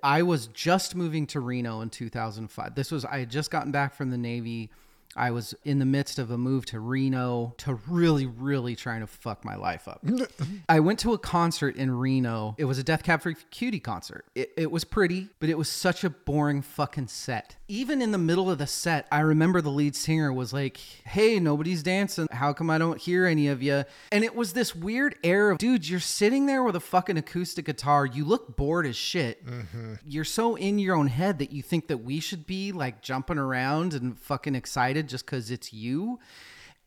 I 0.04 0.24
was 0.24 0.48
just 0.48 0.96
moving 0.96 1.28
to 1.28 1.40
Reno 1.40 1.82
in 1.82 1.90
2005. 1.90 2.76
This 2.76 2.92
was 2.92 3.06
I 3.06 3.20
had 3.20 3.30
just 3.30 3.52
gotten 3.52 3.72
back 3.72 3.94
from 3.94 4.10
the 4.10 4.18
Navy. 4.18 4.72
I 5.16 5.32
was 5.32 5.54
in 5.64 5.80
the 5.80 5.86
midst 5.86 6.20
of 6.20 6.32
a 6.32 6.38
move 6.38 6.66
to 6.68 6.80
Reno 6.80 7.54
to 7.60 7.76
really, 7.88 8.26
really 8.26 8.76
trying 8.76 9.02
to 9.02 9.08
fuck 9.08 9.44
my 9.44 9.56
life 9.56 9.88
up. 9.88 10.06
I 10.70 10.80
went 10.80 11.00
to 11.00 11.14
a 11.14 11.18
concert 11.18 11.76
in 11.76 11.92
Reno. 11.92 12.56
It 12.58 12.66
was 12.66 12.78
a 12.78 12.84
Death 12.84 13.04
Cab 13.04 13.22
for 13.22 13.34
Cutie 13.34 13.80
concert. 13.80 14.26
It, 14.36 14.52
it 14.58 14.72
was 14.72 14.84
pretty, 14.84 15.30
but 15.40 15.50
it 15.50 15.58
was 15.58 15.70
such 15.70 16.04
a 16.04 16.10
boring 16.10 16.62
fucking 16.62 17.08
set. 17.08 17.58
Even 17.68 18.02
in 18.02 18.12
the 18.12 18.18
middle 18.18 18.50
of 18.50 18.58
the 18.58 18.68
set, 18.68 19.08
I 19.12 19.20
remember 19.20 19.62
the 19.62 19.70
lead 19.70 19.96
singer 19.96 20.32
was 20.32 20.54
like, 20.54 20.78
Hey, 20.78 21.40
nobody's 21.40 21.84
dancing. 21.84 22.28
How 22.32 22.54
come 22.54 22.70
I 22.70 22.78
don't 22.78 23.00
hear 23.00 23.26
any 23.26 23.48
of 23.48 23.62
you? 23.62 23.84
And 24.12 24.24
it 24.24 24.36
was 24.36 24.54
this 24.54 24.76
weird 24.76 25.16
air 25.24 25.52
of, 25.52 25.58
dude, 25.58 25.88
you're 25.88 26.00
sitting 26.00 26.46
there 26.46 26.64
with 26.64 26.76
a 26.76 26.82
fucking 26.82 27.18
acoustic 27.18 27.66
guitar. 27.66 28.06
You 28.06 28.26
look 28.26 28.56
bored 28.56 28.86
as 28.86 28.96
shit. 28.96 29.46
Mm-hmm. 29.46 29.96
You're 30.06 30.24
so 30.24 30.56
in 30.56 30.80
your 30.80 30.96
own 30.96 31.08
head 31.08 31.40
that 31.40 31.52
you 31.52 31.62
think 31.62 31.88
that 31.88 32.00
we 32.00 32.20
should 32.20 32.46
be 32.46 32.72
like 32.72 33.02
jumping 33.02 33.38
around 33.38 33.94
and 33.94 34.18
fucking 34.20 34.56
excited 34.56 35.01
just 35.08 35.26
because 35.26 35.52
it's 35.52 35.72
you. 35.74 36.20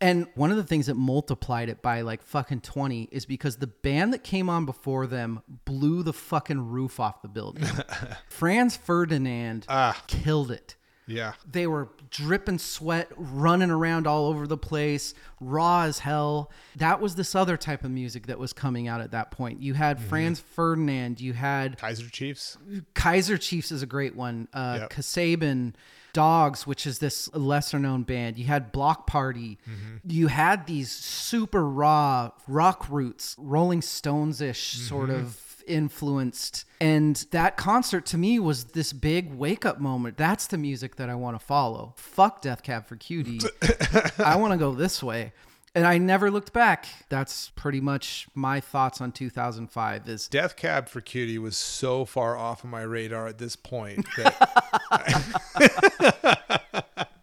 And 0.01 0.27
one 0.35 0.51
of 0.51 0.57
the 0.57 0.65
things 0.65 0.87
that 0.87 0.97
multiplied 0.97 1.69
it 1.69 1.81
by 1.81 2.01
like 2.03 2.23
fucking 2.23 2.61
20 2.63 3.09
is 3.13 3.25
because 3.27 3.57
the 3.57 3.69
band 3.69 4.13
that 4.13 4.25
came 4.25 4.51
on 4.51 4.67
before 4.67 5.07
them 5.07 5.41
blew 5.65 6.03
the 6.03 6.13
fucking 6.13 6.69
roof 6.71 6.99
off 7.01 7.23
the 7.23 7.29
building. 7.29 7.65
Franz 8.29 8.77
Ferdinand 8.77 9.67
killed 10.09 10.51
it. 10.51 10.75
Yeah. 11.07 11.35
They 11.51 11.67
were 11.67 11.91
dripping 12.11 12.59
sweat, 12.59 13.11
running 13.17 13.71
around 13.71 14.07
all 14.07 14.27
over 14.27 14.47
the 14.47 14.57
place, 14.57 15.13
raw 15.39 15.83
as 15.83 15.99
hell. 15.99 16.51
That 16.77 17.01
was 17.01 17.15
this 17.15 17.35
other 17.35 17.57
type 17.57 17.85
of 17.85 17.91
music 17.91 18.27
that 18.27 18.39
was 18.39 18.53
coming 18.55 18.89
out 18.89 19.01
at 19.03 19.11
that 19.13 19.31
point. 19.31 19.61
You 19.61 19.75
had 19.75 20.01
Franz 20.01 20.41
Ferdinand, 20.41 21.21
you 21.21 21.35
had 21.35 21.79
Kaiser 21.79 22.09
Chiefs. 22.09 22.57
Kaiser 22.95 23.37
Chiefs 23.39 23.71
is 23.71 23.83
a 23.83 23.87
great 23.87 24.17
one. 24.17 24.49
Uh, 24.53 24.79
Yep. 24.81 24.91
Kasabian, 24.91 25.75
Dogs, 26.15 26.67
which 26.67 26.87
is 26.87 27.01
this 27.01 27.29
lesser 27.35 27.79
known 27.79 28.05
band. 28.05 28.39
You 28.39 28.47
had 28.47 28.73
Bloc 28.73 29.07
Party. 29.07 29.59
Mm-hmm. 29.69 29.97
You 30.09 30.29
had 30.29 30.67
these 30.67 30.91
super 30.91 31.69
raw 31.69 32.31
rock 32.49 32.89
roots, 32.89 33.37
Rolling 33.39 33.83
Stones 33.83 34.41
ish 34.41 34.77
mm-hmm. 34.77 34.87
sort 34.87 35.11
of 35.11 35.63
influenced. 35.67 36.65
And 36.81 37.17
that 37.31 37.57
concert 37.57 38.07
to 38.07 38.19
me 38.19 38.39
was 38.39 38.65
this 38.67 38.93
big 38.93 39.35
wake 39.35 39.67
up 39.67 39.81
moment. 39.81 40.17
That's 40.17 40.47
the 40.47 40.59
music 40.59 40.97
that 40.97 41.11
I 41.11 41.15
want 41.15 41.39
to 41.39 41.45
follow. 41.45 41.95
Fuck 41.97 42.43
Death 42.43 42.63
Cab 42.63 42.87
for 42.87 42.97
Cutie. 42.97 43.41
I 44.19 44.37
want 44.37 44.53
to 44.53 44.59
go 44.59 44.73
this 44.73 45.03
way. 45.03 45.33
And 45.75 45.85
I 45.87 45.99
never 45.99 46.31
looked 46.31 46.53
back. 46.53 46.87
That's 47.09 47.51
pretty 47.51 47.81
much 47.81 48.29
my 48.35 48.61
thoughts 48.61 49.01
on 49.01 49.11
2005 49.11 50.09
is 50.09 50.29
Death 50.29 50.55
Cab 50.57 50.89
for 50.89 51.01
Cutie 51.01 51.39
was 51.39 51.57
so 51.57 52.05
far 52.05 52.37
off 52.37 52.63
of 52.63 52.71
my 52.71 52.83
radar 52.83 53.27
at 53.27 53.39
this 53.39 53.57
point 53.57 54.07
that 54.17 54.39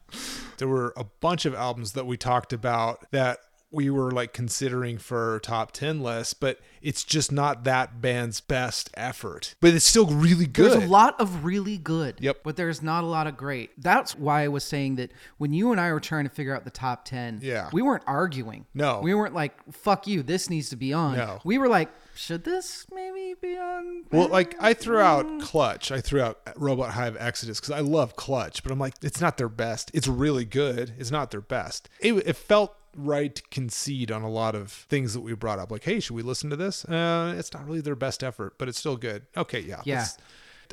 there 0.57 0.67
were 0.67 0.93
a 0.97 1.05
bunch 1.21 1.45
of 1.45 1.55
albums 1.55 1.93
that 1.93 2.05
we 2.05 2.17
talked 2.17 2.51
about 2.51 3.09
that 3.11 3.39
we 3.71 3.89
were 3.89 4.11
like 4.11 4.33
considering 4.33 4.97
for 4.97 5.39
top 5.43 5.71
10 5.71 6.01
list, 6.01 6.39
but 6.39 6.59
it's 6.81 7.03
just 7.03 7.31
not 7.31 7.63
that 7.63 8.01
band's 8.01 8.41
best 8.41 8.89
effort. 8.95 9.55
But 9.61 9.73
it's 9.73 9.85
still 9.85 10.07
really 10.07 10.45
good. 10.47 10.71
There's 10.73 10.83
a 10.83 10.87
lot 10.87 11.19
of 11.21 11.45
really 11.45 11.77
good. 11.77 12.15
Yep. 12.19 12.39
But 12.43 12.57
there's 12.57 12.81
not 12.81 13.03
a 13.03 13.07
lot 13.07 13.27
of 13.27 13.37
great. 13.37 13.71
That's 13.81 14.15
why 14.15 14.43
I 14.43 14.49
was 14.49 14.63
saying 14.63 14.95
that 14.95 15.11
when 15.37 15.53
you 15.53 15.71
and 15.71 15.79
I 15.79 15.91
were 15.93 15.99
trying 16.01 16.25
to 16.25 16.29
figure 16.29 16.55
out 16.55 16.65
the 16.65 16.69
top 16.71 17.05
10, 17.05 17.39
Yeah. 17.41 17.69
we 17.71 17.81
weren't 17.81 18.03
arguing. 18.07 18.65
No. 18.73 18.99
We 19.01 19.13
weren't 19.13 19.33
like, 19.33 19.53
fuck 19.71 20.05
you, 20.05 20.21
this 20.21 20.49
needs 20.49 20.69
to 20.71 20.75
be 20.75 20.91
on. 20.91 21.15
No. 21.17 21.39
We 21.45 21.57
were 21.57 21.69
like, 21.69 21.89
should 22.13 22.43
this 22.43 22.85
maybe 22.93 23.35
be 23.41 23.57
on? 23.57 24.03
Well, 24.11 24.27
like 24.27 24.55
I 24.59 24.73
threw 24.73 24.99
out 24.99 25.39
Clutch, 25.39 25.91
I 25.93 26.01
threw 26.01 26.19
out 26.21 26.39
Robot 26.57 26.91
Hive 26.91 27.15
Exodus 27.17 27.59
because 27.61 27.71
I 27.71 27.79
love 27.79 28.17
Clutch, 28.17 28.63
but 28.63 28.71
I'm 28.71 28.79
like, 28.79 28.95
it's 29.01 29.21
not 29.21 29.37
their 29.37 29.47
best. 29.49 29.91
It's 29.93 30.07
really 30.09 30.43
good. 30.43 30.93
It's 30.99 31.09
not 31.11 31.31
their 31.31 31.41
best. 31.41 31.87
It, 32.01 32.13
it 32.13 32.35
felt 32.35 32.75
right 32.95 33.33
to 33.35 33.41
concede 33.51 34.11
on 34.11 34.21
a 34.21 34.29
lot 34.29 34.55
of 34.55 34.71
things 34.71 35.13
that 35.13 35.21
we 35.21 35.33
brought 35.33 35.59
up. 35.59 35.71
Like, 35.71 35.83
hey, 35.83 35.99
should 35.99 36.15
we 36.15 36.21
listen 36.23 36.49
to 36.49 36.55
this? 36.55 36.83
Uh, 36.85 37.33
it's 37.37 37.53
not 37.53 37.65
really 37.65 37.81
their 37.81 37.95
best 37.95 38.23
effort, 38.23 38.55
but 38.57 38.67
it's 38.67 38.77
still 38.79 38.97
good. 38.97 39.23
Okay, 39.37 39.59
yeah. 39.61 39.81
Yeah. 39.85 39.99
let's- 39.99 40.17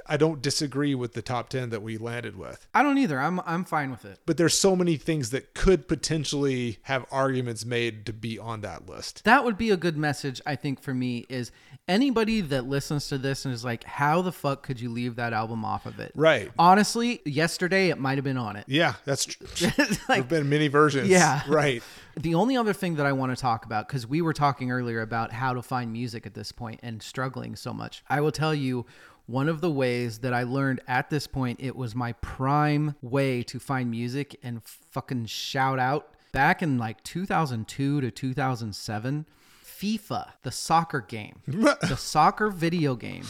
I 0.07 0.17
don't 0.17 0.43
disagree 0.43 0.95
with 0.95 1.15
the 1.15 1.23
top 1.23 1.49
10 1.49 1.71
that 1.71 1.83
we 1.83 1.99
landed 1.99 2.37
with. 2.37 2.67
I 2.75 2.83
don't 2.83 2.99
either. 2.99 3.19
I'm 3.19 3.41
I'm 3.41 3.65
fine 3.65 3.91
with 3.91 4.05
it. 4.05 4.21
But 4.27 4.37
there's 4.37 4.59
so 4.59 4.77
many 4.77 4.97
things 4.97 5.31
that 5.31 5.55
could 5.55 5.89
potentially 5.89 6.79
have 6.83 7.07
arguments 7.11 7.65
made 7.65 8.07
to 8.07 8.13
be 8.13 8.39
on 8.39 8.61
that 8.63 8.89
list. 8.89 9.25
That 9.25 9.45
would 9.45 9.59
be 9.59 9.71
a 9.71 9.77
good 9.77 9.97
message, 9.97 10.41
I 10.47 10.57
think, 10.57 10.83
for 10.83 10.95
me 10.95 11.27
is 11.29 11.51
anybody 11.87 12.41
that 12.43 12.67
listens 12.67 13.09
to 13.09 13.19
this 13.19 13.45
and 13.45 13.55
is 13.55 13.65
like, 13.65 13.85
how 13.85 14.23
the 14.23 14.33
fuck 14.33 14.63
could 14.63 14.81
you 14.81 14.91
leave 14.91 15.17
that 15.17 15.33
album 15.33 15.65
off 15.65 15.87
of 15.87 15.99
it? 15.99 16.13
Right. 16.15 16.51
Honestly, 16.59 17.21
yesterday 17.25 17.89
it 17.89 17.99
might 17.99 18.19
have 18.19 18.25
been 18.25 18.37
on 18.37 18.57
it. 18.57 18.65
Yeah, 18.69 18.95
that's 19.05 19.25
true. 19.25 19.47
Like, 20.09 20.29
There've 20.29 20.29
been 20.29 20.49
many 20.49 20.69
versions. 20.69 21.09
Yeah. 21.09 21.43
Right. 21.49 21.83
The 22.17 22.35
only 22.35 22.57
other 22.57 22.73
thing 22.73 22.97
that 22.97 23.07
I 23.07 23.13
want 23.13 23.35
to 23.35 23.41
talk 23.41 23.65
about, 23.65 23.89
because 23.89 24.07
we 24.07 24.23
were 24.23 24.33
talking 24.33 24.71
earlier 24.71 25.01
about 25.01 25.33
how 25.33 25.55
to 25.55 25.63
find 25.63 25.93
music 25.93 26.27
at 26.27 26.35
this 26.35 26.53
point 26.53 26.81
and 26.83 27.03
struggling 27.03 27.57
so 27.57 27.73
much, 27.73 28.05
I 28.09 28.21
will 28.21 28.33
tell 28.33 28.55
you 28.55 28.87
one 29.29 29.47
of 29.47 29.61
the 29.61 29.71
ways 29.71 30.21
that 30.21 30.33
I 30.33 30.45
learned 30.45 30.81
at 30.89 31.11
this 31.11 31.27
point, 31.27 31.61
it 31.61 31.77
was 31.77 31.95
my 31.95 32.13
prime 32.15 32.97
way 33.03 33.43
to 33.43 33.61
find 33.61 33.91
music 33.91 34.35
and 34.43 34.63
fucking 34.65 35.27
shout 35.27 35.79
out. 35.79 36.09
Back 36.33 36.63
in 36.63 36.79
like 36.79 37.05
2002 37.05 38.01
to 38.01 38.11
2007, 38.11 39.27
FIFA, 39.63 40.31
the 40.43 40.51
soccer 40.51 41.03
game, 41.03 41.43
the 41.47 41.97
soccer 41.97 42.49
video 42.49 42.97
game, 42.97 43.27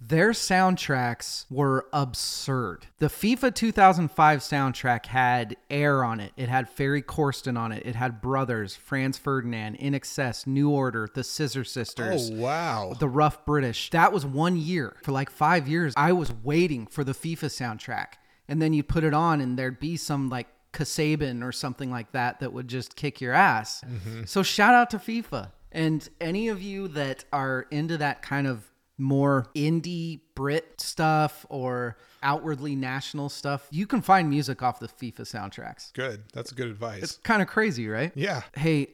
their 0.00 0.30
soundtracks 0.30 1.46
were 1.50 1.86
absurd. 1.92 2.86
The 2.98 3.06
FIFA 3.06 3.54
2005 3.54 4.40
soundtrack 4.40 5.06
had 5.06 5.56
Air 5.70 6.04
on 6.04 6.20
it. 6.20 6.32
It 6.36 6.48
had 6.48 6.68
Ferry 6.68 7.02
Corsten 7.02 7.58
on 7.58 7.72
it. 7.72 7.84
It 7.86 7.94
had 7.94 8.20
Brothers, 8.20 8.76
Franz 8.76 9.16
Ferdinand, 9.16 9.78
INXS, 9.78 10.46
New 10.46 10.70
Order, 10.70 11.08
The 11.14 11.24
Scissor 11.24 11.64
Sisters. 11.64 12.30
Oh, 12.30 12.36
wow. 12.36 12.92
The 12.98 13.08
Rough 13.08 13.44
British. 13.46 13.90
That 13.90 14.12
was 14.12 14.26
one 14.26 14.56
year. 14.56 14.96
For 15.02 15.12
like 15.12 15.30
five 15.30 15.68
years, 15.68 15.94
I 15.96 16.12
was 16.12 16.32
waiting 16.42 16.86
for 16.86 17.02
the 17.02 17.12
FIFA 17.12 17.46
soundtrack. 17.46 18.14
And 18.46 18.60
then 18.60 18.74
you'd 18.74 18.88
put 18.88 19.04
it 19.04 19.14
on, 19.14 19.40
and 19.40 19.58
there'd 19.58 19.80
be 19.80 19.96
some 19.96 20.28
like 20.28 20.48
Kasabian 20.74 21.42
or 21.42 21.52
something 21.52 21.90
like 21.90 22.12
that 22.12 22.40
that 22.40 22.52
would 22.52 22.68
just 22.68 22.94
kick 22.96 23.20
your 23.22 23.32
ass. 23.32 23.82
Mm-hmm. 23.82 24.24
So 24.24 24.42
shout 24.42 24.74
out 24.74 24.90
to 24.90 24.98
FIFA. 24.98 25.52
And 25.72 26.06
any 26.20 26.48
of 26.48 26.60
you 26.60 26.88
that 26.88 27.24
are 27.32 27.66
into 27.70 27.96
that 27.98 28.22
kind 28.22 28.46
of 28.46 28.70
more 28.98 29.46
indie 29.54 30.20
Brit 30.34 30.80
stuff 30.80 31.46
or 31.48 31.96
outwardly 32.22 32.74
national 32.74 33.28
stuff, 33.28 33.66
you 33.70 33.86
can 33.86 34.02
find 34.02 34.28
music 34.28 34.62
off 34.62 34.80
the 34.80 34.88
FIFA 34.88 35.20
soundtracks. 35.20 35.92
Good. 35.92 36.24
That's 36.32 36.52
good 36.52 36.68
advice. 36.68 37.02
It's 37.02 37.16
kind 37.18 37.42
of 37.42 37.48
crazy, 37.48 37.88
right? 37.88 38.12
yeah. 38.14 38.42
Hey, 38.56 38.88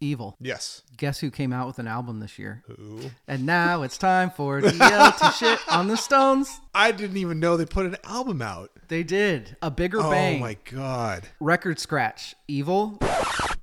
Evil. 0.00 0.36
Yes. 0.38 0.82
Guess 0.98 1.20
who 1.20 1.30
came 1.30 1.50
out 1.50 1.66
with 1.66 1.78
an 1.78 1.86
album 1.86 2.20
this 2.20 2.38
year? 2.38 2.62
Who? 2.66 3.00
And 3.26 3.46
now 3.46 3.82
it's 3.82 3.96
time 3.96 4.28
for 4.30 4.60
DL 4.60 5.16
to 5.18 5.30
shit 5.32 5.58
on 5.72 5.88
the 5.88 5.96
Stones. 5.96 6.60
I 6.74 6.92
didn't 6.92 7.16
even 7.16 7.40
know 7.40 7.56
they 7.56 7.64
put 7.64 7.86
an 7.86 7.96
album 8.04 8.42
out. 8.42 8.70
They 8.88 9.02
did 9.02 9.56
a 9.62 9.70
bigger 9.70 10.00
Oh 10.02 10.10
bang. 10.10 10.36
Oh 10.36 10.40
my 10.40 10.58
god. 10.70 11.28
Record 11.40 11.78
scratch. 11.78 12.34
Evil. 12.48 12.98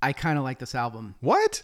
I 0.01 0.13
kind 0.13 0.39
of 0.39 0.43
like 0.43 0.57
this 0.57 0.73
album. 0.73 1.13
What? 1.19 1.61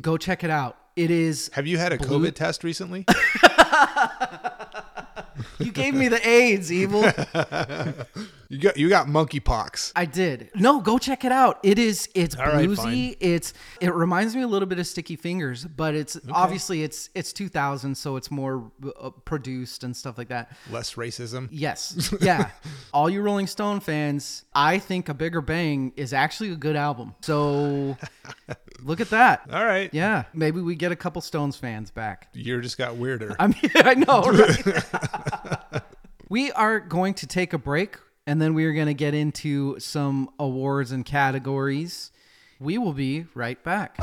Go 0.00 0.16
check 0.16 0.42
it 0.42 0.50
out. 0.50 0.78
It 0.96 1.10
is. 1.10 1.50
Have 1.52 1.66
you 1.66 1.76
had 1.76 1.92
a 1.92 1.98
Blue- 1.98 2.20
COVID 2.26 2.34
test 2.34 2.64
recently? 2.64 3.04
You 5.58 5.72
gave 5.72 5.94
me 5.94 6.08
the 6.08 6.26
AIDS, 6.26 6.72
Evil. 6.72 7.02
you 8.48 8.58
got 8.58 8.76
you 8.76 8.88
got 8.88 9.06
monkeypox. 9.06 9.92
I 9.94 10.04
did. 10.04 10.50
No, 10.54 10.80
go 10.80 10.98
check 10.98 11.24
it 11.24 11.32
out. 11.32 11.58
It 11.62 11.78
is. 11.78 12.08
It's 12.14 12.36
All 12.36 12.46
right, 12.46 12.68
bluesy. 12.68 12.76
fine. 12.76 13.16
It's. 13.20 13.54
It 13.80 13.94
reminds 13.94 14.34
me 14.34 14.42
a 14.42 14.46
little 14.46 14.66
bit 14.66 14.78
of 14.78 14.86
Sticky 14.86 15.16
Fingers, 15.16 15.64
but 15.64 15.94
it's 15.94 16.18
obviously 16.30 16.82
it's 16.82 17.10
it's 17.14 17.32
2000, 17.32 17.94
so 17.96 18.16
it's 18.16 18.30
more 18.30 18.70
uh, 19.00 19.10
produced 19.10 19.84
and 19.84 19.96
stuff 19.96 20.18
like 20.18 20.28
that. 20.28 20.52
Less 20.70 20.94
racism. 20.94 21.48
Yes. 21.50 22.14
Yeah. 22.20 22.50
All 22.92 23.08
you 23.08 23.22
Rolling 23.22 23.46
Stone 23.46 23.80
fans, 23.80 24.44
I 24.52 24.78
think 24.80 25.08
A 25.08 25.14
Bigger 25.14 25.40
Bang 25.40 25.92
is 25.96 26.12
actually 26.12 26.50
a 26.50 26.56
good 26.56 26.74
album. 26.74 27.14
So 27.22 27.96
look 28.82 29.00
at 29.00 29.10
that. 29.10 29.42
All 29.52 29.64
right. 29.64 29.92
Yeah. 29.92 30.24
Maybe 30.34 30.60
we 30.60 30.74
get 30.74 30.92
a 30.92 30.96
couple 30.96 31.20
Stones 31.22 31.56
fans 31.56 31.90
back. 31.90 32.28
Year 32.32 32.60
just 32.60 32.78
got 32.78 32.96
weirder. 32.96 33.36
I 33.38 33.48
mean, 33.48 33.56
I 33.76 33.94
know, 33.94 34.22
right? 34.32 35.82
we 36.28 36.52
are 36.52 36.80
going 36.80 37.14
to 37.14 37.26
take 37.26 37.52
a 37.52 37.58
break 37.58 37.96
and 38.26 38.40
then 38.40 38.54
we 38.54 38.64
are 38.64 38.72
going 38.72 38.86
to 38.86 38.94
get 38.94 39.14
into 39.14 39.78
some 39.80 40.30
awards 40.38 40.92
and 40.92 41.04
categories. 41.04 42.10
We 42.60 42.76
will 42.78 42.92
be 42.92 43.26
right 43.34 43.62
back. 43.62 43.96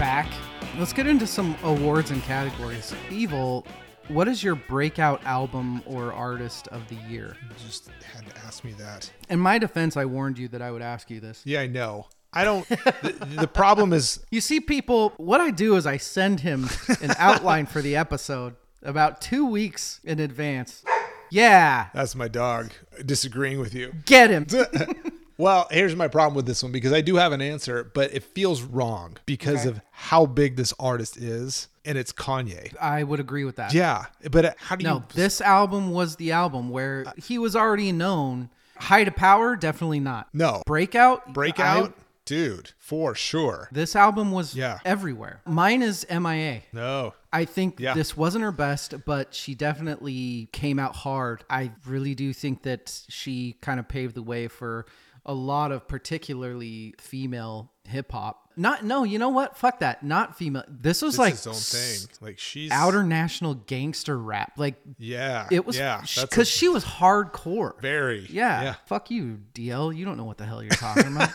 Back. 0.00 0.32
Let's 0.78 0.94
get 0.94 1.06
into 1.06 1.26
some 1.26 1.54
awards 1.62 2.10
and 2.10 2.22
categories. 2.22 2.94
Evil, 3.10 3.66
What 4.08 4.28
is 4.28 4.42
your 4.42 4.54
breakout 4.54 5.22
album 5.26 5.82
or 5.84 6.10
artist 6.14 6.68
of 6.68 6.88
the 6.88 6.94
year? 7.06 7.36
You 7.42 7.54
just 7.66 7.90
had 8.14 8.26
to 8.26 8.38
ask 8.38 8.64
me 8.64 8.72
that. 8.78 9.12
In 9.28 9.38
my 9.38 9.58
defense, 9.58 9.98
I 9.98 10.06
warned 10.06 10.38
you 10.38 10.48
that 10.48 10.62
I 10.62 10.70
would 10.70 10.80
ask 10.80 11.10
you 11.10 11.20
this. 11.20 11.42
Yeah, 11.44 11.60
I 11.60 11.66
know. 11.66 12.06
I 12.32 12.44
don't. 12.44 12.66
the, 12.66 13.26
the 13.40 13.46
problem 13.46 13.92
is, 13.92 14.24
You 14.30 14.40
see, 14.40 14.58
people, 14.58 15.12
what 15.18 15.42
I 15.42 15.50
do 15.50 15.76
is 15.76 15.86
I 15.86 15.98
send 15.98 16.40
him 16.40 16.70
an 17.02 17.12
outline 17.18 17.66
for 17.66 17.82
the 17.82 17.94
episode 17.96 18.54
about 18.82 19.20
two 19.20 19.44
weeks 19.44 20.00
in 20.02 20.18
advance. 20.18 20.82
Yeah, 21.30 21.88
that's 21.92 22.14
my 22.14 22.26
dog 22.28 22.72
disagreeing 23.04 23.60
with 23.60 23.74
you. 23.74 23.92
get 24.06 24.30
him. 24.30 24.46
Well, 25.40 25.66
here's 25.70 25.96
my 25.96 26.06
problem 26.08 26.34
with 26.34 26.46
this 26.46 26.62
one 26.62 26.70
because 26.70 26.92
I 26.92 27.00
do 27.00 27.16
have 27.16 27.32
an 27.32 27.40
answer, 27.40 27.82
but 27.94 28.12
it 28.12 28.22
feels 28.22 28.62
wrong 28.62 29.16
because 29.26 29.60
Okay. 29.66 29.70
of 29.70 29.80
how 29.90 30.26
big 30.26 30.56
this 30.56 30.74
artist 30.78 31.16
is, 31.16 31.68
and 31.84 31.96
it's 31.96 32.12
Kanye. 32.12 32.76
I 32.78 33.02
would 33.04 33.20
agree 33.20 33.44
with 33.44 33.56
that. 33.56 33.72
Yeah, 33.72 34.04
but 34.30 34.44
uh, 34.44 34.52
how 34.58 34.76
do 34.76 34.84
you? 34.84 34.90
No, 34.90 35.04
this 35.14 35.40
album 35.40 35.92
was 35.92 36.16
the 36.16 36.32
album 36.32 36.68
where 36.68 37.06
he 37.16 37.38
was 37.38 37.56
already 37.56 37.90
known. 37.90 38.50
High 38.78 39.04
to 39.04 39.10
Power, 39.10 39.56
definitely 39.56 40.00
not. 40.00 40.28
no 40.34 40.62
Breakout, 40.66 41.32
breakout, 41.34 41.90
I- 41.90 42.02
dude, 42.26 42.72
for 42.78 43.14
sure. 43.14 43.68
this 43.72 43.94
album 43.96 44.32
was 44.32 44.54
Yeah. 44.54 44.78
everywhere. 44.84 45.40
Mine 45.46 45.82
is 45.82 46.06
MIA. 46.08 46.62
No, 46.72 47.12
I 47.32 47.44
think 47.44 47.78
Yeah. 47.80 47.92
this 47.94 48.16
wasn't 48.16 48.42
her 48.44 48.52
best, 48.52 48.94
but 49.04 49.34
she 49.34 49.54
definitely 49.54 50.48
came 50.52 50.78
out 50.78 50.96
hard. 50.96 51.44
I 51.50 51.72
really 51.86 52.14
do 52.14 52.32
think 52.32 52.62
that 52.62 53.02
she 53.08 53.56
kind 53.60 53.78
of 53.80 53.88
paved 53.88 54.14
the 54.14 54.22
way 54.22 54.48
for 54.48 54.86
a 55.26 55.34
lot 55.34 55.72
of 55.72 55.86
particularly 55.88 56.94
female 56.98 57.70
hip 57.88 58.12
hop. 58.12 58.48
Not 58.56 58.84
no, 58.84 59.04
you 59.04 59.18
know 59.18 59.30
what? 59.30 59.56
Fuck 59.56 59.78
that. 59.80 60.02
Not 60.02 60.36
female. 60.36 60.64
This 60.68 61.02
was 61.02 61.14
it's 61.14 61.18
like 61.18 61.32
his 61.32 61.46
own 61.46 61.54
thing. 61.54 62.16
Like 62.20 62.38
she's 62.38 62.70
outer 62.70 63.02
national 63.02 63.54
gangster 63.54 64.18
rap. 64.18 64.52
Like 64.56 64.74
Yeah, 64.98 65.48
it 65.50 65.64
was 65.64 65.78
Yeah, 65.78 66.02
because 66.20 66.48
she 66.48 66.68
was 66.68 66.84
hardcore. 66.84 67.80
very 67.80 68.26
Yeah. 68.28 68.62
yeah. 68.62 68.74
Fuck 68.86 69.10
you, 69.10 69.40
DL. 69.54 69.96
You 69.96 70.04
don't 70.04 70.16
know 70.16 70.24
what 70.24 70.38
the 70.38 70.44
hell 70.46 70.62
you're 70.62 70.70
talking 70.72 71.16
about. 71.16 71.30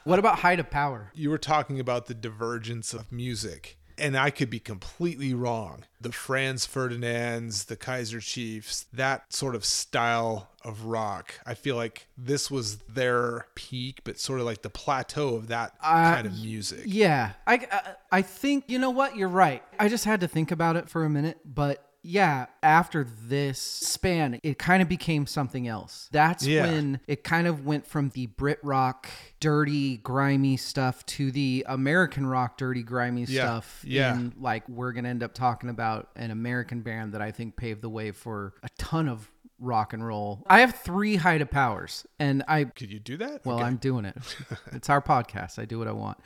what 0.04 0.18
about 0.18 0.38
High 0.38 0.56
to 0.56 0.64
Power? 0.64 1.10
You 1.14 1.30
were 1.30 1.38
talking 1.38 1.80
about 1.80 2.06
the 2.06 2.14
divergence 2.14 2.94
of 2.94 3.10
music, 3.10 3.78
and 4.00 4.16
I 4.16 4.30
could 4.30 4.50
be 4.50 4.58
completely 4.58 5.34
wrong. 5.34 5.84
The 6.00 6.12
Franz 6.12 6.66
Ferdinands, 6.66 7.66
the 7.66 7.76
Kaiser 7.76 8.20
Chiefs, 8.20 8.86
that 8.92 9.32
sort 9.32 9.54
of 9.54 9.64
style 9.64 10.48
of 10.64 10.84
rock. 10.84 11.34
I 11.46 11.54
feel 11.54 11.76
like 11.76 12.06
this 12.16 12.50
was 12.50 12.78
their 12.78 13.46
peak, 13.54 14.00
but 14.04 14.18
sort 14.18 14.40
of 14.40 14.46
like 14.46 14.62
the 14.62 14.70
plateau 14.70 15.34
of 15.34 15.48
that 15.48 15.74
uh, 15.82 16.14
kind 16.14 16.26
of 16.26 16.32
music. 16.32 16.82
Yeah, 16.86 17.32
I, 17.46 17.54
I 17.70 17.94
I 18.12 18.22
think 18.22 18.64
you 18.68 18.78
know 18.78 18.90
what 18.90 19.16
you're 19.16 19.28
right. 19.28 19.62
I 19.78 19.88
just 19.88 20.04
had 20.04 20.20
to 20.20 20.28
think 20.28 20.50
about 20.50 20.76
it 20.76 20.88
for 20.88 21.04
a 21.04 21.10
minute, 21.10 21.38
but 21.44 21.89
yeah, 22.02 22.46
after 22.62 23.04
this 23.04 23.58
span, 23.60 24.38
it 24.42 24.58
kind 24.58 24.80
of 24.82 24.88
became 24.88 25.26
something 25.26 25.68
else. 25.68 26.08
That's 26.12 26.46
Yeah. 26.46 26.66
when 26.66 27.00
it 27.06 27.24
kind 27.24 27.46
of 27.46 27.66
went 27.66 27.86
from 27.86 28.10
the 28.10 28.26
Brit 28.26 28.58
rock, 28.62 29.08
dirty, 29.38 29.98
grimy 29.98 30.56
stuff 30.56 31.04
to 31.06 31.30
the 31.30 31.64
American 31.68 32.26
rock, 32.26 32.56
dirty, 32.56 32.82
grimy 32.82 33.24
Yeah, 33.24 33.44
stuff. 33.44 33.84
yeah. 33.86 34.14
And 34.14 34.34
like 34.38 34.68
we're 34.68 34.92
gonna 34.92 35.08
end 35.10 35.22
up 35.22 35.34
talking 35.34 35.68
about 35.68 36.08
an 36.16 36.30
American 36.30 36.80
band 36.80 37.12
that 37.14 37.20
I 37.22 37.30
think 37.32 37.56
paved 37.56 37.82
the 37.82 37.90
way 37.90 38.12
for 38.12 38.54
a 38.62 38.68
ton 38.78 39.08
of 39.08 39.30
rock 39.58 39.92
and 39.92 40.02
roll. 40.06 40.42
I 40.48 40.60
have 40.60 40.74
three 40.76 41.18
to 41.18 41.44
powers, 41.46 42.06
and 42.18 42.42
I 42.48 42.64
Could 42.64 42.90
you 42.90 42.98
do 42.98 43.18
that? 43.18 43.44
well, 43.44 43.56
Okay. 43.56 43.66
I'm 43.66 43.76
doing 43.76 44.06
it. 44.06 44.16
it's 44.72 44.88
our 44.88 45.02
podcast. 45.02 45.58
I 45.58 45.66
do 45.66 45.78
what 45.78 45.86
I 45.86 45.92
want. 45.92 46.16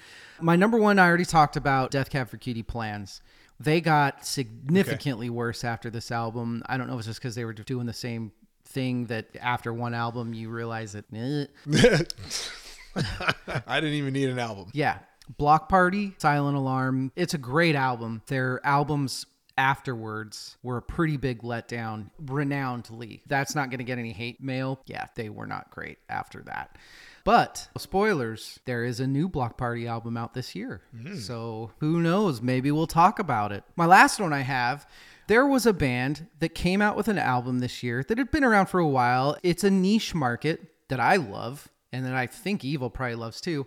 My 0.40 0.54
number 0.54 0.78
one, 0.78 1.00
I 1.00 1.06
already 1.08 1.24
talked 1.24 1.56
about 1.56 1.90
Death 1.90 2.10
Cab 2.10 2.28
for 2.28 2.36
Cutie 2.36 2.62
plans. 2.62 3.20
They 3.61 3.80
got 3.80 4.26
significantly 4.26 5.30
worse 5.30 5.64
after 5.64 5.90
this 5.90 6.11
album. 6.11 6.62
I 6.66 6.76
don't 6.76 6.86
know 6.86 6.94
if 6.94 7.00
it's 7.00 7.07
just 7.09 7.20
because 7.20 7.34
they 7.34 7.44
were 7.44 7.52
doing 7.52 7.86
the 7.86 7.92
same 7.92 8.32
thing 8.66 9.07
that 9.07 9.26
after 9.40 9.72
one 9.72 9.94
album 9.94 10.34
you 10.34 10.48
realize 10.50 10.92
that, 10.92 11.05
eh. 11.14 11.46
I 13.66 13.80
didn't 13.80 13.94
even 13.94 14.12
need 14.12 14.28
an 14.28 14.38
album. 14.38 14.70
yeah. 14.72 14.98
Bloc 15.38 15.70
Party, 15.70 16.12
Silent 16.18 16.55
Alarm. 16.55 17.11
It's 17.16 17.32
a 17.32 17.38
great 17.38 17.74
album. 17.74 18.20
Their 18.26 18.61
albums 18.62 19.24
afterwards 19.57 20.59
were 20.62 20.76
a 20.76 20.82
pretty 20.82 21.16
big 21.16 21.40
letdown, 21.42 22.11
renownedly. 22.22 23.22
That's 23.26 23.55
not 23.55 23.70
going 23.70 23.78
to 23.78 23.84
get 23.84 23.98
any 23.98 24.12
hate 24.12 24.42
mail. 24.42 24.80
Yeah, 24.84 25.07
they 25.14 25.30
were 25.30 25.46
not 25.46 25.70
great 25.70 25.96
after 26.11 26.42
that. 26.42 26.76
But 27.24 27.68
spoilers, 27.78 28.60
there 28.66 28.84
is 28.84 29.00
a 29.00 29.06
new 29.06 29.28
Bloc 29.28 29.56
Party 29.56 29.86
album 29.86 30.16
out 30.16 30.34
this 30.34 30.54
year. 30.54 30.82
Hmm. 30.94 31.16
So 31.16 31.72
who 31.80 32.00
knows? 32.00 32.42
Maybe 32.42 32.70
we'll 32.70 32.86
talk 32.86 33.18
about 33.18 33.50
it. 33.50 33.64
My 33.76 33.86
last 33.86 34.20
one 34.20 34.32
I 34.32 34.40
have. 34.40 34.86
There 35.26 35.46
was 35.46 35.64
a 35.64 35.72
band 35.72 36.26
that 36.40 36.54
came 36.54 36.82
out 36.82 36.98
with 36.98 37.08
an 37.08 37.16
album 37.16 37.60
this 37.60 37.82
year 37.82 38.04
that 38.06 38.18
had 38.18 38.30
been 38.30 38.44
around 38.44 38.66
for 38.66 38.78
a 38.78 38.86
while. 38.86 39.38
It's 39.42 39.64
a 39.64 39.70
niche 39.70 40.14
market 40.14 40.60
that 40.88 41.00
I 41.00 41.16
love 41.16 41.68
and 41.92 42.04
that 42.04 42.14
I 42.14 42.26
think 42.26 42.62
Evil 42.62 42.90
probably 42.90 43.14
loves 43.14 43.40
too. 43.40 43.66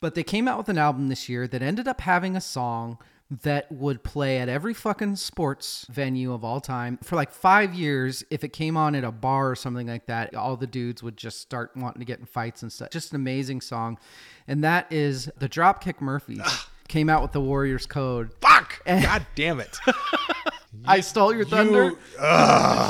But 0.00 0.14
they 0.14 0.22
came 0.22 0.48
out 0.48 0.56
with 0.56 0.70
an 0.70 0.78
album 0.78 1.08
this 1.08 1.28
year 1.28 1.46
that 1.46 1.60
ended 1.60 1.88
up 1.88 2.00
having 2.00 2.36
a 2.36 2.40
song 2.40 2.98
that 3.30 3.70
would 3.70 4.02
play 4.02 4.38
at 4.38 4.48
every 4.48 4.72
fucking 4.72 5.16
sports 5.16 5.86
venue 5.90 6.32
of 6.32 6.44
all 6.44 6.60
time 6.60 6.98
for 7.02 7.16
like 7.16 7.30
five 7.30 7.74
years. 7.74 8.24
If 8.30 8.42
it 8.42 8.52
came 8.52 8.76
on 8.76 8.94
at 8.94 9.04
a 9.04 9.12
bar 9.12 9.50
or 9.50 9.56
something 9.56 9.86
like 9.86 10.06
that, 10.06 10.34
all 10.34 10.56
the 10.56 10.66
dudes 10.66 11.02
would 11.02 11.16
just 11.16 11.40
start 11.40 11.72
wanting 11.76 12.00
to 12.00 12.06
get 12.06 12.20
in 12.20 12.26
fights 12.26 12.62
and 12.62 12.72
stuff. 12.72 12.90
Just 12.90 13.12
an 13.12 13.16
amazing 13.16 13.60
song. 13.60 13.98
And 14.46 14.64
that 14.64 14.90
is 14.90 15.30
the 15.38 15.48
Dropkick 15.48 16.00
Murphys. 16.00 16.40
Came 16.88 17.10
out 17.10 17.20
with 17.20 17.32
the 17.32 17.40
Warriors 17.40 17.84
Code. 17.84 18.30
Fuck! 18.40 18.82
God 18.86 19.26
damn 19.34 19.60
it. 19.60 19.76
I 20.86 21.00
stole 21.00 21.34
your 21.34 21.44
thunder. 21.44 21.92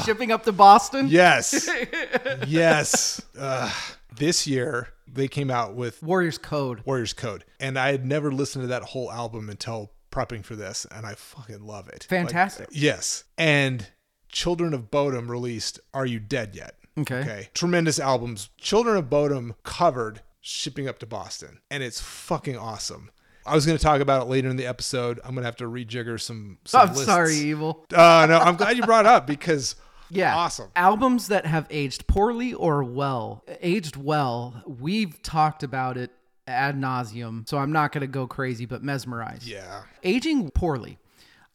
Shipping 0.05 0.31
up 0.31 0.45
to 0.45 0.53
Boston. 0.53 1.09
Yes. 1.09 1.69
yes. 2.47 3.21
Ugh. 3.37 3.73
This 4.17 4.47
year, 4.47 4.89
they 5.13 5.27
came 5.27 5.51
out 5.51 5.75
with 5.75 6.03
Warriors 6.03 6.39
Code. 6.39 6.83
Warriors 6.85 7.13
Code. 7.13 7.45
And 7.59 7.79
I 7.79 7.91
had 7.91 8.05
never 8.05 8.31
listened 8.31 8.65
to 8.65 8.69
that 8.69 8.83
whole 8.83 9.11
album 9.11 9.49
until 9.49 9.91
prepping 10.11 10.45
for 10.45 10.57
this, 10.57 10.87
and 10.91 11.05
I 11.07 11.15
fucking 11.15 11.61
love 11.63 11.89
it. 11.89 12.07
Like, 12.11 12.23
Fantastic. 12.23 12.69
yes. 12.73 13.25
And 13.37 13.89
Children 14.31 14.75
of 14.75 14.91
Bodom 14.91 15.29
released 15.31 15.81
Are 15.95 16.07
You 16.07 16.21
Dead 16.21 16.55
Yet? 16.55 16.75
Okay. 16.99 17.21
Okay. 17.21 17.49
Tremendous 17.55 17.99
albums. 18.01 18.51
Children 18.59 18.97
of 18.97 19.09
Bodom 19.11 19.55
covered 19.63 20.23
Shipping 20.41 20.89
Up 20.89 20.99
to 21.01 21.07
Boston, 21.07 21.61
and 21.71 21.83
it's 21.83 22.01
fucking 22.01 22.57
awesome. 22.57 23.11
I 23.47 23.55
was 23.55 23.65
going 23.65 23.79
to 23.79 23.83
talk 23.83 24.01
about 24.03 24.23
it 24.23 24.29
later 24.29 24.49
in 24.51 24.57
the 24.57 24.67
episode. 24.67 25.19
I'm 25.25 25.31
going 25.35 25.43
to 25.43 25.47
have 25.47 25.57
to 25.57 25.65
rejigger 25.65 26.21
some. 26.21 26.59
some 26.67 26.83
I'm 26.83 26.89
lists. 26.89 27.07
sorry, 27.07 27.35
Evil. 27.35 27.87
Uh, 27.95 28.27
no, 28.29 28.39
I'm 28.39 28.57
glad 28.57 28.77
you 28.77 28.83
brought 28.83 29.07
it 29.07 29.09
up 29.09 29.27
because 29.27 29.75
Yeah. 30.11 30.37
awesome. 30.37 30.69
Albums 30.77 31.29
that 31.29 31.47
have 31.47 31.67
aged 31.71 32.07
poorly 32.07 32.53
or 32.55 32.83
well. 32.85 33.45
Aged 33.63 33.97
well, 33.97 34.63
we've 34.67 35.21
talked 35.23 35.63
about 35.63 35.97
it 35.97 36.11
ad 36.49 36.77
nauseum, 36.81 37.49
so 37.49 37.59
I'm 37.59 37.73
not 37.73 37.93
going 37.93 38.01
to 38.01 38.07
go 38.07 38.27
crazy, 38.27 38.67
but 38.67 38.83
mesmerized. 38.83 39.47
Yeah. 39.47 39.83
Aging 40.03 40.51
poorly. 40.51 40.99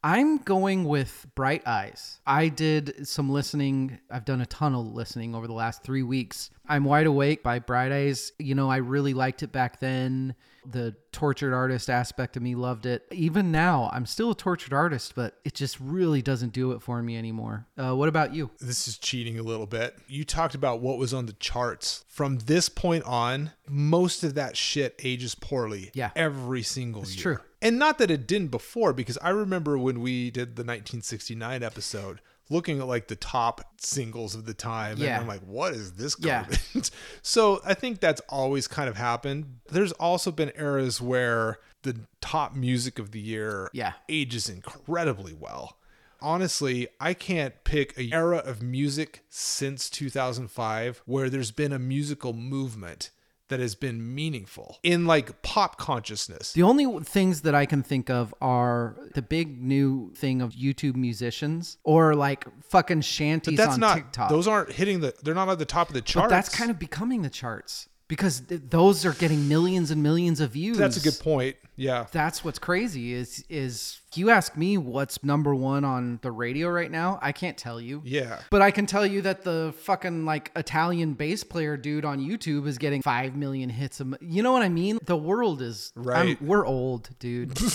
I'm 0.04 0.36
going 0.36 0.84
with 0.84 1.26
Bright 1.34 1.66
Eyes. 1.66 2.20
I 2.26 2.48
did 2.48 3.08
some 3.08 3.30
listening. 3.30 4.00
I've 4.10 4.26
done 4.26 4.42
a 4.42 4.46
ton 4.46 4.74
of 4.74 4.84
listening 4.88 5.34
over 5.34 5.46
the 5.46 5.54
last 5.54 5.82
three 5.82 6.02
weeks. 6.02 6.50
I'm 6.68 6.84
Wide 6.84 7.06
Awake 7.06 7.42
by 7.42 7.58
Bright 7.58 7.90
Eyes. 7.90 8.30
You 8.38 8.54
know, 8.54 8.70
I 8.70 8.76
really 8.76 9.14
liked 9.14 9.42
it 9.42 9.50
back 9.50 9.80
then. 9.80 10.34
The 10.66 10.94
tortured 11.10 11.54
artist 11.54 11.88
aspect 11.88 12.36
of 12.36 12.42
me 12.42 12.54
loved 12.54 12.84
it. 12.84 13.06
Even 13.12 13.50
now, 13.50 13.88
I'm 13.94 14.04
still 14.04 14.32
a 14.32 14.34
tortured 14.34 14.74
artist, 14.74 15.14
but 15.14 15.38
it 15.42 15.54
just 15.54 15.80
really 15.80 16.20
doesn't 16.20 16.52
do 16.52 16.72
it 16.72 16.82
for 16.82 17.02
me 17.02 17.16
anymore. 17.16 17.66
Uh, 17.78 17.94
what 17.94 18.10
about 18.10 18.34
you? 18.34 18.50
this 18.60 18.86
is 18.86 18.98
cheating 18.98 19.38
a 19.38 19.42
little 19.42 19.66
bit. 19.66 19.96
You 20.06 20.24
talked 20.24 20.54
about 20.54 20.80
what 20.80 20.98
was 20.98 21.14
on 21.14 21.24
the 21.24 21.32
charts. 21.34 22.04
From 22.08 22.40
this 22.40 22.68
point 22.68 23.04
on, 23.04 23.52
most 23.66 24.22
of 24.22 24.34
that 24.34 24.54
shit 24.54 25.00
ages 25.02 25.34
poorly. 25.34 25.90
Yeah. 25.94 26.10
Every 26.14 26.62
single 26.62 27.06
year. 27.06 27.22
true. 27.22 27.38
And 27.64 27.78
not 27.78 27.98
that 27.98 28.10
it 28.10 28.26
didn't 28.28 28.48
before, 28.52 28.92
because 28.92 29.18
I 29.22 29.30
remember 29.30 29.76
when 29.78 30.00
we 30.00 30.30
did 30.30 30.54
the 30.56 30.62
1969 30.62 31.62
episode, 31.62 32.20
looking 32.50 32.78
at 32.78 32.86
like 32.86 33.08
the 33.08 33.16
top 33.16 33.62
singles 33.80 34.34
of 34.34 34.44
the 34.44 34.52
time. 34.54 34.98
Yeah. 34.98 35.14
And 35.14 35.22
I'm 35.22 35.26
like, 35.26 35.40
what 35.40 35.72
is 35.72 35.94
this 35.94 36.14
Yeah. 36.20 36.46
so 37.22 37.60
I 37.64 37.72
think 37.74 38.00
that's 38.00 38.20
always 38.28 38.68
kind 38.68 38.88
of 38.88 38.96
happened. 38.96 39.60
There's 39.70 39.92
also 39.92 40.30
been 40.30 40.52
eras 40.56 41.00
where 41.00 41.58
the 41.82 41.96
top 42.20 42.54
music 42.54 42.98
of 42.98 43.12
the 43.12 43.20
year 43.20 43.70
Yeah. 43.72 43.94
ages 44.08 44.48
incredibly 44.48 45.32
well. 45.32 45.78
Honestly, 46.20 46.88
I 47.00 47.12
can't 47.12 47.54
pick 47.64 47.98
a 47.98 48.10
era 48.12 48.38
of 48.38 48.62
music 48.62 49.24
since 49.28 49.90
2005 49.90 51.02
where 51.04 51.28
there's 51.28 51.50
been 51.50 51.72
a 51.72 51.78
musical 51.78 52.32
movement 52.32 53.10
that 53.48 53.60
has 53.60 53.74
been 53.74 54.14
meaningful 54.14 54.78
in 54.82 55.06
like 55.06 55.42
pop 55.42 55.76
consciousness. 55.76 56.52
The 56.52 56.62
only 56.62 57.04
things 57.04 57.42
that 57.42 57.54
I 57.54 57.66
can 57.66 57.82
think 57.82 58.10
of 58.10 58.34
are 58.40 58.96
the 59.14 59.22
big 59.22 59.62
new 59.62 60.12
thing 60.14 60.40
of 60.40 60.52
YouTube 60.52 60.96
musicians 60.96 61.78
or 61.84 62.14
like 62.14 62.46
fucking 62.64 63.02
shanties 63.02 63.56
That's 63.58 63.74
on 63.74 63.80
not 63.80 63.96
TikTok. 63.96 64.30
those 64.30 64.48
aren't 64.48 64.72
hitting 64.72 65.00
the 65.00 65.14
they're 65.22 65.34
not 65.34 65.48
at 65.48 65.58
the 65.58 65.64
top 65.64 65.88
of 65.88 65.94
the 65.94 66.00
charts. 66.00 66.24
But 66.24 66.30
that's 66.30 66.48
kind 66.54 66.70
of 66.70 66.78
becoming 66.78 67.22
the 67.22 67.30
charts 67.30 67.88
because 68.14 68.40
th- 68.40 68.60
those 68.70 69.04
are 69.04 69.12
getting 69.12 69.48
millions 69.48 69.90
and 69.90 70.00
millions 70.02 70.38
of 70.40 70.52
views. 70.52 70.78
That's 70.78 70.96
a 70.96 71.00
good 71.00 71.18
point. 71.18 71.56
Yeah. 71.76 72.06
That's 72.12 72.44
what's 72.44 72.60
crazy 72.60 73.12
is 73.14 73.44
is 73.48 73.98
if 74.12 74.16
you 74.18 74.30
ask 74.30 74.56
me 74.56 74.78
what's 74.78 75.24
number 75.24 75.52
one 75.56 75.84
on 75.84 76.20
the 76.22 76.30
radio 76.30 76.68
right 76.68 76.90
now, 76.90 77.18
I 77.20 77.32
can't 77.32 77.58
tell 77.58 77.80
you. 77.80 78.00
Yeah. 78.04 78.38
But 78.50 78.62
I 78.62 78.70
can 78.70 78.86
tell 78.86 79.04
you 79.04 79.22
that 79.22 79.42
the 79.42 79.74
fucking 79.80 80.24
like 80.24 80.52
Italian 80.54 81.14
bass 81.14 81.42
player 81.42 81.76
dude 81.76 82.04
on 82.04 82.20
YouTube 82.20 82.68
is 82.68 82.78
getting 82.78 83.02
five 83.02 83.34
million 83.34 83.68
hits. 83.70 83.98
A 84.00 84.04
m- 84.04 84.16
you 84.20 84.44
know 84.44 84.52
what 84.52 84.62
I 84.62 84.68
mean? 84.68 84.98
The 85.04 85.16
world 85.16 85.60
is 85.60 85.92
Right. 85.96 86.36
I'm- 86.38 86.46
we're 86.46 86.64
old, 86.64 87.10
dude. 87.18 87.58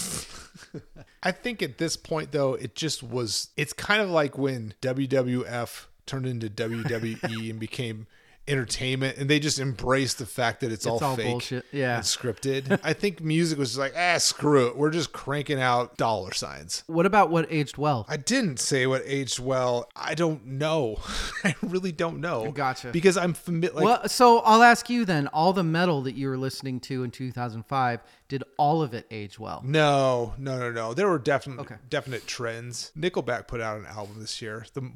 I 1.23 1.31
think 1.31 1.61
at 1.61 1.77
this 1.77 1.97
point 1.97 2.31
though, 2.31 2.53
it 2.53 2.75
just 2.75 3.03
was 3.03 3.49
it's 3.57 3.73
kind 3.73 4.01
of 4.01 4.09
like 4.09 4.37
when 4.37 4.73
WWF 4.81 5.87
turned 6.05 6.25
into 6.25 6.49
WWE 6.49 7.49
and 7.49 7.59
became 7.59 8.07
entertainment 8.47 9.17
and 9.17 9.29
they 9.29 9.39
just 9.39 9.59
embrace 9.59 10.15
the 10.15 10.25
fact 10.25 10.61
that 10.61 10.71
it's, 10.71 10.85
all, 10.85 11.03
all 11.03 11.15
fake 11.15 11.27
bullshit. 11.27 11.65
Yeah. 11.71 11.95
and 11.97 12.03
scripted. 12.03 12.79
I 12.83 12.93
think 12.93 13.21
music 13.21 13.59
was 13.59 13.69
just 13.69 13.79
like, 13.79 13.93
ah, 13.95 14.17
screw 14.17 14.67
it. 14.67 14.77
We're 14.77 14.89
just 14.89 15.11
cranking 15.11 15.61
out 15.61 15.97
dollar 15.97 16.33
signs. 16.33 16.83
what 16.87 17.05
about 17.05 17.29
what 17.29 17.47
aged 17.51 17.77
well? 17.77 18.05
I 18.09 18.17
didn't 18.17 18.59
say 18.59 18.87
what 18.87 19.03
aged 19.05 19.39
well. 19.39 19.87
I 19.95 20.15
don't 20.15 20.45
know. 20.45 20.97
I 21.43 21.55
really 21.61 21.91
don't 21.91 22.19
know. 22.19 22.51
Gotcha. 22.51 22.91
Because 22.91 23.17
I'm 23.17 23.33
familiar. 23.33 23.75
Like, 23.75 23.85
well, 23.85 24.07
so 24.09 24.39
I'll 24.39 24.63
ask 24.63 24.89
you 24.89 25.05
then. 25.05 25.27
All 25.27 25.53
the 25.53 25.63
metal 25.63 26.01
that 26.03 26.15
you 26.15 26.27
were 26.27 26.37
listening 26.37 26.79
to 26.81 27.03
in 27.03 27.11
2005, 27.11 28.01
did 28.29 28.43
all 28.57 28.81
of 28.81 28.93
it 28.93 29.05
age 29.11 29.37
well? 29.37 29.61
No, 29.65 30.33
no, 30.37 30.57
no, 30.57 30.71
no. 30.71 30.93
There 30.93 31.09
were 31.09 31.19
definite 31.19 31.59
Okay. 31.59 31.75
definite 31.89 32.25
trends. 32.27 32.91
Nickelback 32.97 33.47
put 33.47 33.59
out 33.59 33.77
an 33.79 33.85
album 33.87 34.15
this 34.19 34.41
year. 34.41 34.65
The 34.73 34.79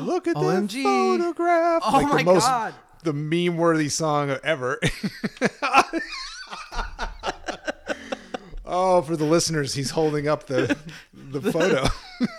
look 0.00 0.26
at 0.26 0.36
OMG. 0.36 0.82
Oh 0.86 1.12
the 1.18 1.22
photograph. 1.24 1.82
Oh 1.84 2.02
my 2.06 2.18
the 2.18 2.24
most, 2.24 2.46
God. 2.46 2.74
The 3.02 3.12
meme 3.12 3.56
worthy 3.58 3.88
song 3.90 4.36
ever. 4.42 4.80
oh, 8.64 9.02
for 9.02 9.16
the 9.16 9.24
listeners, 9.24 9.74
he's 9.74 9.90
holding 9.90 10.28
up 10.28 10.46
the 10.46 10.76
the 11.12 11.40
photo. 11.52 11.82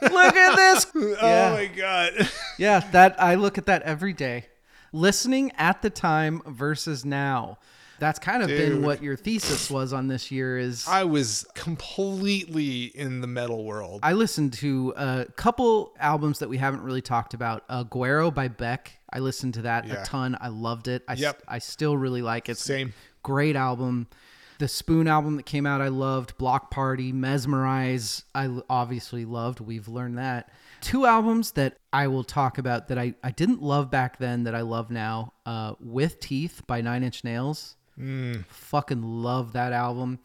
Look 0.02 0.36
at 0.36 0.56
this. 0.56 0.86
oh 0.96 1.16
Yeah. 1.22 1.52
my 1.52 1.66
god. 1.68 2.30
Yeah, 2.58 2.80
that 2.92 3.22
I 3.22 3.36
look 3.36 3.58
at 3.58 3.66
that 3.68 3.82
every 3.84 4.14
day. 4.14 4.48
Listening 4.92 5.52
at 5.58 5.82
the 5.82 5.90
time 5.90 6.42
versus 6.48 7.06
now. 7.06 7.60
That's 8.00 8.20
kind 8.20 8.42
of 8.42 8.48
been 8.50 8.82
what 8.82 9.04
your 9.04 9.16
thesis 9.16 9.70
was 9.70 9.94
on 9.94 10.08
this 10.08 10.32
year 10.32 10.58
is 10.58 10.88
I 10.88 11.04
was 11.04 11.46
completely 11.54 12.86
in 12.86 13.22
the 13.22 13.28
metal 13.28 13.64
world. 13.66 14.00
I 14.04 14.14
listened 14.14 14.54
to 14.54 14.94
a 14.98 15.26
couple 15.36 15.94
albums 16.00 16.40
that 16.40 16.50
we 16.50 16.58
haven't 16.58 16.82
really 16.82 17.02
talked 17.02 17.34
about. 17.34 17.64
Uh, 17.70 17.84
Guero 17.84 18.32
by 18.32 18.48
Beck. 18.48 19.00
I 19.12 19.20
listened 19.20 19.56
to 19.56 19.64
that 19.64 19.88
Yeah. 19.88 20.02
a 20.02 20.06
ton. 20.06 20.38
I 20.40 20.50
loved 20.50 20.88
it. 20.88 21.04
I, 21.08 21.14
Yep. 21.14 21.44
I 21.48 21.60
still 21.60 21.98
really 21.98 22.22
like 22.22 22.48
it. 22.50 22.58
Same. 22.58 22.94
Great 23.24 23.56
album. 23.56 24.08
The 24.60 24.68
Spoon 24.68 25.08
album 25.08 25.38
that 25.38 25.46
came 25.46 25.66
out, 25.66 25.80
I 25.82 25.88
loved. 25.88 26.38
Bloc 26.38 26.70
Party, 26.70 27.14
Mesmerize, 27.14 28.24
I 28.36 28.46
l- 28.48 28.66
obviously 28.70 29.24
loved. 29.24 29.62
We've 29.62 29.88
learned 29.88 30.18
that. 30.18 30.50
Two 30.82 31.06
albums 31.06 31.52
that 31.54 31.78
I 31.94 32.08
will 32.08 32.26
talk 32.26 32.58
about 32.58 32.90
that 32.90 32.98
I, 32.98 33.14
I 33.24 33.32
didn't 33.32 33.62
love 33.62 33.90
back 33.90 34.18
then 34.20 34.44
that 34.44 34.54
I 34.56 34.62
love 34.62 34.92
now. 34.92 35.34
Uh, 35.46 35.76
With 35.80 36.20
Teeth 36.20 36.62
by 36.68 36.82
Nine 36.82 37.04
Inch 37.04 37.24
Nails. 37.24 37.78
Fucking 38.50 39.02
love 39.04 39.54
that 39.54 39.74
album. 39.74 40.20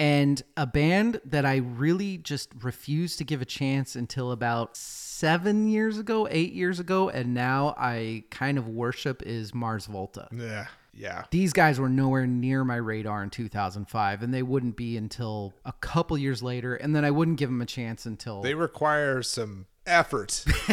And 0.00 0.40
a 0.56 0.66
band 0.66 1.20
that 1.24 1.44
I 1.44 1.56
really 1.56 2.18
just 2.18 2.52
refused 2.62 3.18
to 3.18 3.24
give 3.24 3.42
a 3.42 3.44
chance 3.44 3.96
until 3.96 4.30
about 4.30 4.76
seven 4.76 5.66
years 5.68 5.98
ago, 5.98 6.28
eight 6.30 6.52
years 6.52 6.78
ago, 6.78 7.08
and 7.08 7.34
now 7.34 7.74
I 7.76 8.22
kind 8.30 8.58
of 8.58 8.68
worship 8.68 9.22
is 9.24 9.52
Mars 9.54 9.86
Volta. 9.86 10.28
yeah. 10.32 10.66
Yeah. 10.94 11.24
These 11.30 11.52
guys 11.52 11.78
were 11.78 11.88
nowhere 11.88 12.26
near 12.26 12.64
my 12.64 12.74
radar 12.74 13.22
in 13.22 13.30
2005, 13.30 14.22
and 14.22 14.34
they 14.34 14.42
wouldn't 14.42 14.74
be 14.76 14.96
until 14.96 15.54
a 15.64 15.72
couple 15.72 16.18
years 16.18 16.42
later, 16.42 16.74
and 16.74 16.94
then 16.94 17.04
I 17.04 17.12
wouldn't 17.12 17.38
give 17.38 17.50
them 17.50 17.62
a 17.62 17.66
chance 17.66 18.04
until 18.04 18.42
They 18.42 18.54
require 18.54 19.22
some 19.22 19.66
effort. 19.86 20.44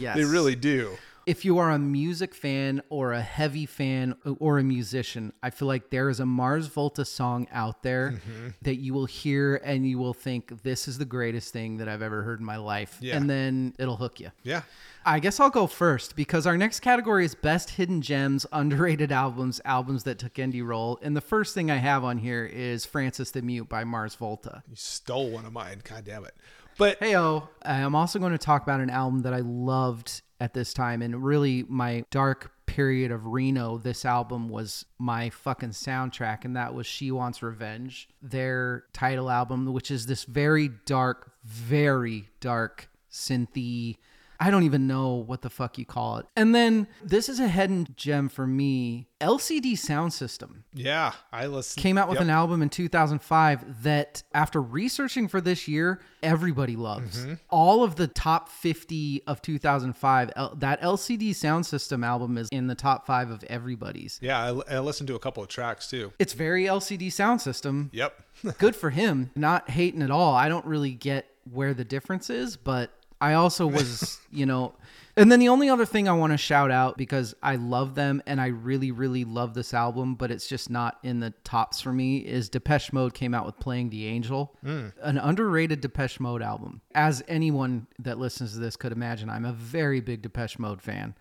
yes. 0.00 0.16
they 0.16 0.24
really 0.24 0.56
do. 0.56 0.96
If 1.26 1.44
you 1.44 1.58
are 1.58 1.70
a 1.70 1.78
music 1.78 2.34
fan 2.34 2.82
or 2.88 3.12
a 3.12 3.20
heavy 3.20 3.66
fan 3.66 4.14
or 4.38 4.58
a 4.58 4.62
musician, 4.64 5.32
I 5.42 5.50
feel 5.50 5.68
like 5.68 5.90
there 5.90 6.08
is 6.10 6.20
a 6.20 6.26
Mars 6.26 6.66
Volta 6.66 7.04
song 7.04 7.46
out 7.52 7.82
there 7.82 8.12
Mm-hmm. 8.12 8.48
that 8.62 8.76
you 8.76 8.92
will 8.94 9.06
hear 9.06 9.56
and 9.64 9.86
you 9.88 9.98
will 9.98 10.14
think 10.14 10.62
this 10.62 10.88
is 10.88 10.98
the 10.98 11.04
greatest 11.04 11.52
thing 11.52 11.76
that 11.78 11.88
I've 11.88 12.02
ever 12.02 12.22
heard 12.22 12.40
in 12.40 12.46
my 12.46 12.56
life. 12.56 12.98
Yeah. 13.00 13.16
And 13.16 13.28
then 13.30 13.74
it'll 13.78 13.96
hook 13.96 14.18
you. 14.20 14.30
Yeah. 14.42 14.62
I 15.04 15.18
guess 15.18 15.40
I'll 15.40 15.50
go 15.50 15.66
first 15.66 16.14
because 16.14 16.46
our 16.46 16.56
next 16.56 16.80
category 16.80 17.24
is 17.24 17.34
best 17.34 17.70
hidden 17.70 18.02
gems, 18.02 18.46
underrated 18.52 19.10
albums, 19.10 19.60
albums 19.64 20.04
that 20.04 20.18
took 20.18 20.34
indie 20.34 20.64
role. 20.64 20.98
And 21.02 21.16
the 21.16 21.20
first 21.20 21.54
thing 21.54 21.70
I 21.70 21.76
have 21.76 22.04
on 22.04 22.18
here 22.18 22.44
is 22.44 22.84
Francis 22.86 23.30
the 23.32 23.42
Mute 23.42 23.68
by 23.68 23.82
Mars 23.84 24.14
Volta. 24.14 24.62
You 24.68 24.76
stole 24.76 25.30
one 25.30 25.44
of 25.44 25.52
mine. 25.52 25.82
God 25.88 26.04
damn 26.04 26.24
it. 26.24 26.34
But 26.78 27.00
Heyo, 27.00 27.48
I'm 27.62 27.94
also 27.94 28.18
going 28.18 28.32
to 28.32 28.38
talk 28.38 28.62
about 28.62 28.80
an 28.80 28.90
album 28.90 29.20
that 29.20 29.34
I 29.34 29.40
loved 29.40 30.22
at 30.40 30.54
this 30.54 30.74
time, 30.74 31.02
and 31.02 31.22
really 31.22 31.64
my 31.68 32.04
dark 32.10 32.50
period 32.66 33.12
of 33.12 33.26
Reno. 33.26 33.78
This 33.78 34.04
album 34.04 34.48
was 34.48 34.86
my 34.98 35.30
fucking 35.30 35.70
soundtrack, 35.70 36.44
and 36.44 36.56
that 36.56 36.74
was 36.74 36.86
She 36.86 37.10
Wants 37.10 37.42
Revenge, 37.42 38.08
their 38.22 38.84
title 38.92 39.30
album, 39.30 39.72
which 39.72 39.90
is 39.90 40.06
this 40.06 40.24
very 40.24 40.70
dark, 40.86 41.32
very 41.44 42.30
dark 42.40 42.88
synthy. 43.10 43.98
I 44.44 44.50
don't 44.50 44.64
even 44.64 44.86
know 44.88 45.14
what 45.14 45.42
the 45.42 45.50
fuck 45.50 45.78
you 45.78 45.86
call 45.86 46.16
it. 46.18 46.26
And 46.36 46.52
then 46.54 46.88
this 47.04 47.28
is 47.28 47.38
a 47.38 47.46
hidden 47.46 47.86
gem 47.96 48.28
for 48.28 48.46
me. 48.46 49.06
LCD 49.20 49.78
Sound 49.78 50.12
System 50.12 50.64
yeah, 50.74 51.12
I 51.32 51.46
listened. 51.46 51.80
came 51.80 51.96
out 51.96 52.08
with 52.08 52.16
Yep. 52.16 52.22
an 52.24 52.30
album 52.30 52.60
in 52.60 52.68
2005 52.70 53.84
that 53.84 54.22
after 54.34 54.60
researching 54.60 55.28
for 55.28 55.40
this 55.40 55.68
year 55.68 56.00
everybody 56.24 56.74
loves 56.74 57.18
Mm-hmm. 57.24 57.34
all 57.48 57.84
of 57.84 57.94
the 57.96 58.08
top 58.08 58.48
50 58.48 59.22
of 59.28 59.40
2005 59.42 60.30
L- 60.34 60.54
that 60.56 60.80
lcd 60.82 61.34
sound 61.36 61.66
system 61.66 62.02
album 62.02 62.36
is 62.36 62.48
in 62.50 62.66
the 62.66 62.74
top 62.74 63.06
five 63.06 63.30
of 63.30 63.44
everybody's 63.44 64.18
Yeah, 64.22 64.40
I, 64.68 64.76
I 64.76 64.78
listened 64.80 65.06
to 65.08 65.14
a 65.14 65.18
couple 65.20 65.42
of 65.42 65.48
tracks 65.48 65.88
too. 65.88 66.12
it's 66.18 66.32
very 66.32 66.64
lcd 66.64 67.12
sound 67.12 67.40
system 67.40 67.90
Yep. 67.92 68.20
good 68.58 68.74
for 68.74 68.90
him 68.90 69.30
not 69.36 69.70
hating 69.70 70.02
at 70.02 70.10
all 70.10 70.34
i 70.34 70.48
don't 70.48 70.66
really 70.66 70.94
get 70.94 71.26
where 71.50 71.74
the 71.74 71.84
difference 71.84 72.28
is 72.30 72.56
but 72.56 72.90
i 73.22 73.34
also 73.34 73.66
was 73.66 74.18
you 74.30 74.44
know 74.44 74.74
and 75.16 75.30
then 75.30 75.40
the 75.40 75.48
only 75.48 75.68
other 75.68 75.86
thing 75.86 76.08
i 76.08 76.12
want 76.12 76.32
to 76.32 76.36
shout 76.36 76.70
out 76.70 76.96
because 76.96 77.34
i 77.42 77.56
love 77.56 77.94
them 77.94 78.22
and 78.26 78.40
i 78.40 78.46
really 78.46 78.90
really 78.90 79.24
love 79.24 79.54
this 79.54 79.72
album 79.72 80.14
but 80.14 80.30
it's 80.30 80.46
just 80.46 80.68
not 80.68 80.98
in 81.02 81.20
the 81.20 81.30
tops 81.44 81.80
for 81.80 81.92
me 81.92 82.18
is 82.18 82.48
depeche 82.48 82.92
mode 82.92 83.14
came 83.14 83.34
out 83.34 83.46
with 83.46 83.58
playing 83.58 83.88
the 83.90 84.06
angel 84.06 84.54
mm. 84.64 84.92
an 85.02 85.18
underrated 85.18 85.80
depeche 85.80 86.20
mode 86.20 86.42
album 86.42 86.80
as 86.94 87.22
anyone 87.28 87.86
that 87.98 88.18
listens 88.18 88.52
to 88.52 88.58
this 88.58 88.76
could 88.76 88.92
imagine 88.92 89.30
i'm 89.30 89.44
a 89.44 89.52
very 89.52 90.00
big 90.00 90.22
depeche 90.22 90.58
mode 90.58 90.82
fan 90.82 91.14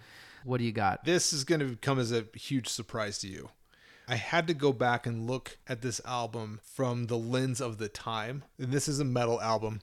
what 0.44 0.58
do 0.58 0.64
you 0.64 0.72
got 0.72 1.04
this 1.06 1.34
is 1.34 1.44
going 1.44 1.60
to 1.60 1.76
come 1.76 2.00
as 2.00 2.12
a 2.12 2.26
huge 2.34 2.68
surprise 2.68 3.20
to 3.20 3.28
you. 3.28 3.50
I 4.08 4.16
had 4.16 4.48
to 4.48 4.54
go 4.54 4.74
back 4.74 5.06
and 5.06 5.30
look 5.30 5.58
at 5.68 5.82
this 5.82 6.02
album 6.06 6.60
from 6.64 7.08
the 7.08 7.18
lens 7.18 7.62
of 7.62 7.78
the 7.78 7.88
time. 7.88 8.44
And 8.58 8.72
this 8.72 8.88
is 8.88 9.00
a 9.00 9.06
metal 9.06 9.40
album. 9.40 9.82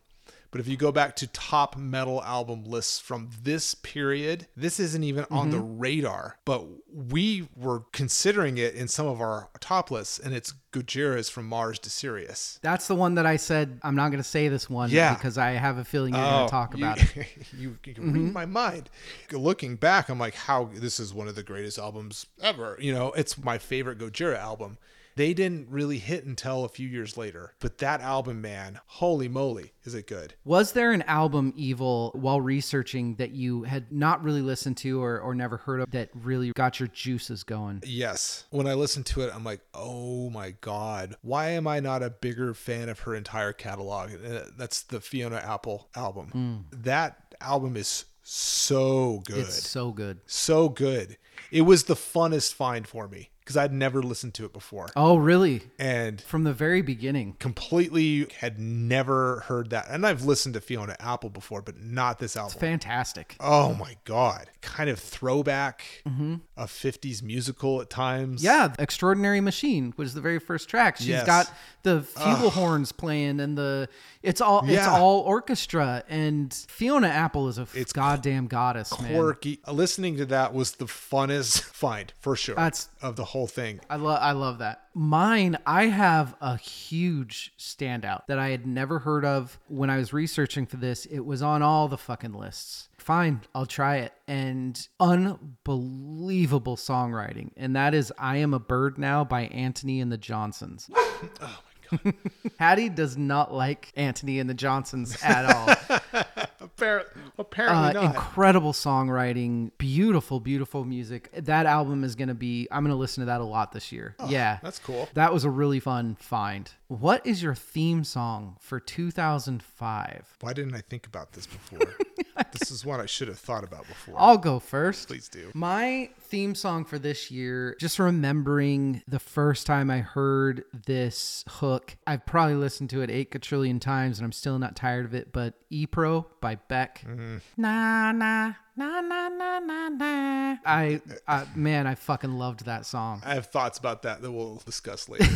But 0.51 0.61
if 0.61 0.69
you 0.69 0.77
go 0.77 0.93
back 0.93 1.17
to 1.17 1.27
top 1.27 1.77
metal 1.77 2.23
album 2.23 2.65
lists 2.65 2.99
from 2.99 3.31
this 3.43 3.75
period, 3.75 4.47
this 4.57 4.81
isn't 4.81 5.05
even 5.05 5.27
on 5.31 5.51
the 5.51 5.59
mm-hmm. 5.59 5.79
radar. 5.79 6.39
But 6.45 6.65
we 6.93 7.49
were 7.55 7.85
considering 7.93 8.59
it 8.59 8.75
in 8.75 8.89
some 8.89 9.07
of 9.07 9.21
our 9.21 9.51
top 9.61 9.91
lists, 9.91 10.19
and 10.19 10.35
it's 10.35 10.55
Gojira's 10.73 11.29
from 11.29 11.47
Mars 11.47 11.79
to 11.81 11.91
Sirius. 11.91 12.59
that's 12.63 12.89
the 12.89 12.95
one 12.95 13.15
that 13.15 13.25
i 13.25 13.37
said 13.37 13.81
i'm 13.83 13.95
not 13.95 14.11
going 14.11 14.23
to 14.23 14.29
say 14.29 14.49
this 14.49 14.69
one 14.69 14.91
Yeah. 14.91 15.15
because 15.15 15.39
i 15.39 15.53
have 15.53 15.79
a 15.79 15.85
feeling 15.85 16.13
you're 16.13 16.23
going 16.23 16.39
to 16.41 16.45
oh, 16.45 16.49
talk 16.49 16.77
you, 16.77 16.85
about 16.85 17.01
it 17.17 17.27
you, 17.57 17.79
you 17.85 17.95
can 17.95 18.13
read 18.13 18.23
mm-hmm. 18.25 18.33
my 18.33 18.47
mind. 18.47 18.91
Looking 19.33 19.77
back, 19.77 20.09
I'm 20.09 20.19
like, 20.19 20.35
how 20.35 20.71
this 20.73 21.01
is 21.01 21.15
one 21.15 21.29
of 21.29 21.35
the 21.35 21.43
greatest 21.43 21.79
albums 21.79 22.27
ever. 22.41 22.77
You 22.81 22.93
know, 22.95 23.13
it's 23.13 23.39
my 23.39 23.59
favorite 23.59 23.99
Gojira 23.99 24.39
album. 24.39 24.79
They 25.19 25.35
didn't 25.35 25.69
really 25.69 25.99
hit 25.99 26.25
until 26.25 26.65
a 26.65 26.69
few 26.69 26.87
years 26.87 27.17
later. 27.17 27.53
But 27.59 27.79
that 27.79 28.01
album, 28.01 28.41
man, 28.41 28.79
holy 28.87 29.27
moly, 29.27 29.73
is 29.83 29.93
it 29.93 30.07
good? 30.07 30.35
Was 30.45 30.71
there 30.71 30.93
an 30.93 31.03
album, 31.03 31.53
Evil, 31.57 32.13
while 32.15 32.41
researching 32.41 33.17
that 33.17 33.33
you 33.33 33.65
had 33.65 33.91
not 33.91 34.23
really 34.23 34.43
listened 34.43 34.77
to 34.77 35.03
or, 35.03 35.19
or 35.19 35.35
never 35.35 35.57
heard 35.57 35.81
of 35.81 35.91
that 35.91 36.11
really 36.15 36.53
got 36.53 36.79
your 36.79 36.87
juices 36.87 37.43
going? 37.43 37.83
Yes. 37.85 38.45
When 38.51 38.69
I 38.69 38.75
listen 38.75 39.03
to 39.03 39.23
it, 39.23 39.33
I'm 39.35 39.43
like, 39.43 39.61
oh 39.75 40.31
my 40.31 40.53
God, 40.61 41.17
why 41.23 41.49
am 41.49 41.67
I 41.67 41.81
not 41.81 42.05
a 42.05 42.11
bigger 42.11 42.55
fan 42.55 42.89
of 42.89 43.01
her 43.01 43.17
entire 43.17 43.53
catalog? 43.53 44.13
Uh, 44.25 44.43
That's 44.57 44.83
the 44.83 45.01
Fiona 45.01 45.39
Apple 45.39 45.89
album. 45.97 46.67
That 46.71 47.35
album 47.41 47.77
is 47.77 48.05
so 48.23 49.25
good. 49.27 49.39
It's 49.39 49.69
so 49.69 49.91
good. 49.91 50.21
so 50.27 50.69
good. 50.69 51.17
It 51.51 51.63
was 51.63 51.85
the 51.85 51.95
funnest 51.95 52.55
find 52.55 52.87
for 52.87 53.09
me 53.09 53.31
because 53.49 53.57
I'd 53.57 53.73
never 53.73 54.03
listened 54.03 54.35
to 54.35 54.45
it 54.45 54.53
before. 54.53 54.89
Oh, 54.95 55.17
really? 55.17 55.63
And 55.79 56.21
From 56.21 56.45
the 56.45 56.53
very 56.53 56.83
beginning. 56.83 57.35
completely 57.39 58.27
had 58.41 58.59
never 58.59 59.41
heard 59.47 59.71
that. 59.71 59.87
And 59.89 60.07
I've 60.07 60.23
listened 60.27 60.53
to 60.53 60.61
Fiona 60.61 60.97
Apple 61.01 61.31
before, 61.31 61.63
but 61.63 61.81
not 61.81 62.19
this 62.19 62.37
album. 62.37 62.61
Fantastic. 62.61 63.37
Oh 63.41 63.73
my 63.73 63.97
god. 64.05 64.51
Kind 64.61 64.91
of 64.91 64.99
throwback 64.99 66.03
mm-hmm. 66.07 66.37
a 66.57 66.65
50s 66.65 67.23
musical 67.23 67.81
at 67.81 67.89
times. 67.91 68.43
Yeah, 68.43 68.75
Extraordinary 68.79 69.41
Machine 69.41 69.95
was 69.97 70.15
the 70.15 70.21
very 70.21 70.39
first 70.39 70.69
track. 70.69 70.97
She's 70.97 71.09
Yes. 71.09 71.27
got 71.27 71.53
the 71.85 72.01
flugelhorns 72.01 72.95
playing 72.97 73.41
and 73.41 73.57
the 73.57 73.89
it's 74.23 74.41
all 74.41 74.69
it's 74.69 74.87
all 74.87 75.21
orchestra 75.21 76.03
and 76.09 76.53
Fiona 76.69 77.07
Apple 77.09 77.49
is 77.49 77.57
a 77.59 77.67
It's 77.73 77.93
goddamn 77.93 78.47
goddess, 78.49 78.99
man. 79.01 79.15
Quirky. 79.15 79.61
Listening 79.69 80.17
to 80.17 80.27
that 80.27 80.53
was 80.53 80.73
the 80.73 80.87
funnest 80.87 81.63
find 81.73 82.13
for 82.21 82.35
sure 82.37 82.57
That's- 82.57 82.89
of 83.01 83.17
the 83.17 83.25
whole 83.27 83.47
thing. 83.47 83.81
I 83.89 83.97
love 83.97 84.19
I 84.21 84.33
love 84.33 84.59
that. 84.59 84.83
Mine, 84.95 85.57
I 85.65 85.87
have 85.87 86.35
a 86.41 86.57
huge 86.57 87.53
standout 87.59 88.27
that 88.27 88.39
I 88.41 88.49
had 88.49 88.67
never 88.67 88.99
heard 88.99 89.25
of 89.25 89.59
when 89.69 89.91
I 89.91 89.97
was 89.99 90.13
researching 90.13 90.67
for 90.67 90.77
this. 90.77 91.07
It 91.07 91.21
was 91.21 91.41
on 91.43 91.63
all 91.63 91.87
the 91.87 91.99
fucking 91.99 92.33
lists. 92.33 92.88
Fine, 93.09 93.41
I'll 93.55 93.65
try 93.65 93.97
it. 94.01 94.13
And 94.27 94.87
unbelievable 95.01 96.77
songwriting. 96.77 97.53
And 97.57 97.75
that 97.75 97.95
is 97.95 98.13
I 98.19 98.37
Am 98.37 98.53
a 98.53 98.59
Bird 98.59 98.99
Now 98.99 99.25
by 99.25 99.45
Antony 99.47 100.03
and 100.03 100.13
the 100.13 100.19
Johnsons. 100.19 100.91
Oh 101.41 101.59
my 101.91 101.99
God. 102.05 102.15
Hattie 102.59 102.91
does 102.91 103.17
not 103.17 103.53
like 103.53 103.91
Antony 103.97 104.39
and 104.41 104.49
the 104.51 104.53
Johnsons 104.55 105.17
at 105.25 105.47
all. 105.47 106.03
Apparently, 106.61 107.23
apparently 107.39 107.89
Uh, 107.89 107.93
not. 107.95 108.05
incredible 108.15 108.73
songwriting, 108.75 109.71
beautiful, 109.79 110.39
beautiful 110.39 110.85
music. 110.85 111.31
That 111.35 111.65
album 111.67 112.05
is 112.05 112.15
going 112.15 112.29
to 112.29 112.35
be, 112.35 112.69
I'm 112.71 112.85
going 112.85 112.95
to 112.95 112.99
listen 113.01 113.23
to 113.23 113.27
that 113.27 113.41
a 113.41 113.45
lot 113.45 113.73
this 113.73 113.91
year. 113.91 114.15
yeah. 114.29 114.59
Oh, 114.59 114.61
that's 114.67 114.79
cool. 114.79 115.09
That 115.15 115.33
was 115.33 115.45
a 115.45 115.51
really 115.51 115.81
fun 115.81 116.17
find. 116.21 116.71
What 116.89 117.27
is 117.27 117.43
your 117.43 117.55
theme 117.55 118.03
song 118.03 118.57
for 118.61 118.81
2005? 118.81 120.37
Why 120.41 120.53
didn't 120.55 120.75
I 120.75 120.81
think 120.81 121.07
about 121.07 121.33
this 121.33 121.47
before? 121.47 121.95
this 122.59 122.71
is 122.71 122.83
what 122.83 122.99
I 122.99 123.05
should 123.05 123.29
have 123.29 123.39
thought 123.39 123.63
about 123.63 123.87
before. 123.87 124.15
I'll 124.17 124.39
go 124.39 124.59
first. 124.59 125.09
Please 125.09 125.29
do. 125.29 125.51
My 125.53 126.09
theme 126.19 126.55
song 126.55 126.87
for 126.87 126.99
this 126.99 127.31
year, 127.31 127.77
just 127.79 127.99
remembering 127.99 129.03
the 129.07 129.19
first 129.19 129.67
time 129.67 129.91
I 129.91 129.99
heard 129.99 130.65
this 130.87 131.45
hook, 131.47 131.99
I've 132.07 132.25
probably 132.25 132.55
listened 132.55 132.89
to 132.91 133.03
it 133.03 133.11
eight 133.11 133.31
quadrillion 133.31 133.81
times 133.81 134.19
and 134.19 134.25
I'm 134.25 134.33
still 134.33 134.59
not 134.59 134.75
tired 134.75 135.05
of 135.05 135.15
it, 135.15 135.31
but 135.31 135.55
E 135.69 135.85
Pro 135.85 136.27
by 136.41 136.55
Beck. 136.55 137.05
Mm-hmm. 137.07 137.37
Na, 137.59 138.13
na, 138.13 138.55
na, 138.79 139.01
na, 139.01 139.29
na, 139.29 139.59
na, 139.59 139.89
na. 139.89 140.57
I, 140.65 141.01
I, 141.27 141.47
man, 141.55 141.87
I 141.87 141.95
fucking 141.97 142.33
loved 142.33 142.65
that 142.67 142.87
song. 142.87 143.23
I 143.25 143.35
have 143.35 143.47
thoughts 143.47 143.79
about 143.79 144.03
that 144.03 144.23
that 144.23 144.31
we'll 144.31 144.63
discuss 144.65 145.09
later. 145.09 145.27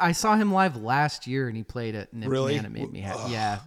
I 0.00 0.12
saw 0.12 0.36
him 0.36 0.52
live 0.52 0.76
last 0.76 1.26
year 1.26 1.48
and 1.48 1.56
he 1.56 1.62
played 1.62 1.94
it, 1.94 2.12
and 2.12 2.24
it, 2.24 2.28
Really? 2.30 2.56
man, 2.56 2.64
it 2.66 2.72
made 2.72 2.92
me 2.92 3.00
happy. 3.00 3.32
Yeah, 3.32 3.58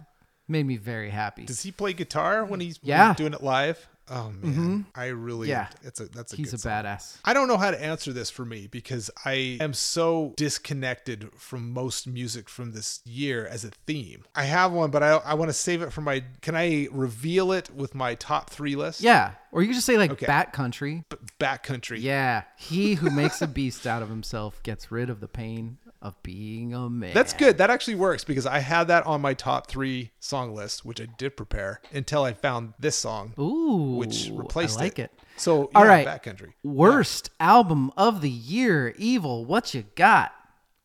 made 0.48 0.66
me 0.66 0.76
very 0.76 1.10
happy. 1.10 1.44
Does 1.44 1.62
he 1.62 1.70
play 1.70 1.92
guitar 1.92 2.44
when 2.44 2.60
he's 2.60 2.82
when 2.82 2.88
Yeah. 2.88 3.08
he's 3.08 3.16
doing 3.18 3.34
it 3.34 3.42
live? 3.42 3.86
Oh 4.10 4.30
man, 4.30 4.52
mm-hmm. 4.52 4.80
I 4.94 5.06
really 5.06 5.48
Yeah. 5.48 5.68
It's 5.82 5.98
a 6.00 6.06
that's 6.06 6.32
a 6.32 6.36
He's 6.36 6.52
a 6.52 6.58
song. 6.58 6.72
badass. 6.72 7.16
I 7.24 7.32
don't 7.32 7.48
know 7.48 7.56
how 7.56 7.70
to 7.70 7.82
answer 7.82 8.12
this 8.12 8.28
for 8.28 8.44
me 8.44 8.66
because 8.66 9.10
I 9.24 9.56
am 9.60 9.72
so 9.72 10.34
disconnected 10.36 11.30
from 11.36 11.72
most 11.72 12.06
music 12.06 12.48
from 12.48 12.72
this 12.72 13.00
year 13.04 13.46
as 13.46 13.64
a 13.64 13.70
theme. 13.86 14.24
I 14.34 14.44
have 14.44 14.72
one, 14.72 14.90
but 14.90 15.02
I 15.02 15.12
I 15.16 15.34
want 15.34 15.48
to 15.48 15.52
save 15.54 15.82
it 15.82 15.92
for 15.92 16.00
my. 16.00 16.22
Can 16.42 16.54
I 16.54 16.88
reveal 16.92 17.52
it 17.52 17.70
with 17.74 17.94
my 17.94 18.14
top 18.14 18.50
three 18.50 18.76
list? 18.76 19.00
Yeah, 19.00 19.32
or 19.52 19.62
you 19.62 19.68
could 19.68 19.74
just 19.74 19.86
say 19.86 19.96
like 19.96 20.10
Okay. 20.12 20.26
Bat 20.26 20.52
Country. 20.52 21.04
B- 21.08 21.16
Bat 21.38 21.62
Country. 21.62 22.00
Yeah, 22.00 22.42
he 22.58 22.94
who 22.94 23.10
makes 23.10 23.40
a 23.42 23.46
beast 23.46 23.86
out 23.86 24.02
of 24.02 24.08
himself 24.08 24.62
gets 24.62 24.90
rid 24.92 25.08
of 25.10 25.20
the 25.20 25.28
pain 25.28 25.78
of 26.04 26.22
being 26.22 26.74
a 26.74 26.88
man. 26.90 27.14
That's 27.14 27.32
good. 27.32 27.58
That 27.58 27.70
actually 27.70 27.94
works 27.96 28.22
because 28.24 28.46
I 28.46 28.58
had 28.58 28.88
that 28.88 29.06
on 29.06 29.20
my 29.22 29.34
top 29.34 29.66
three 29.66 30.12
song 30.20 30.54
list, 30.54 30.84
which 30.84 31.00
I 31.00 31.06
did 31.18 31.36
prepare 31.36 31.80
until 31.92 32.22
I 32.22 32.34
found 32.34 32.74
this 32.78 32.96
song, 32.96 33.32
Ooh, 33.38 33.96
which 33.96 34.30
replaced 34.32 34.78
I 34.78 34.82
like 34.82 34.98
it. 34.98 35.10
So, 35.36 35.70
All 35.74 35.84
yeah, 35.84 35.88
right. 35.88 36.04
Bat 36.04 36.22
Country. 36.22 36.54
Worst 36.62 37.30
album 37.40 37.90
of 37.96 38.20
the 38.20 38.30
year, 38.30 38.94
Evil. 38.98 39.44
What 39.44 39.74
you 39.74 39.84
got? 39.96 40.32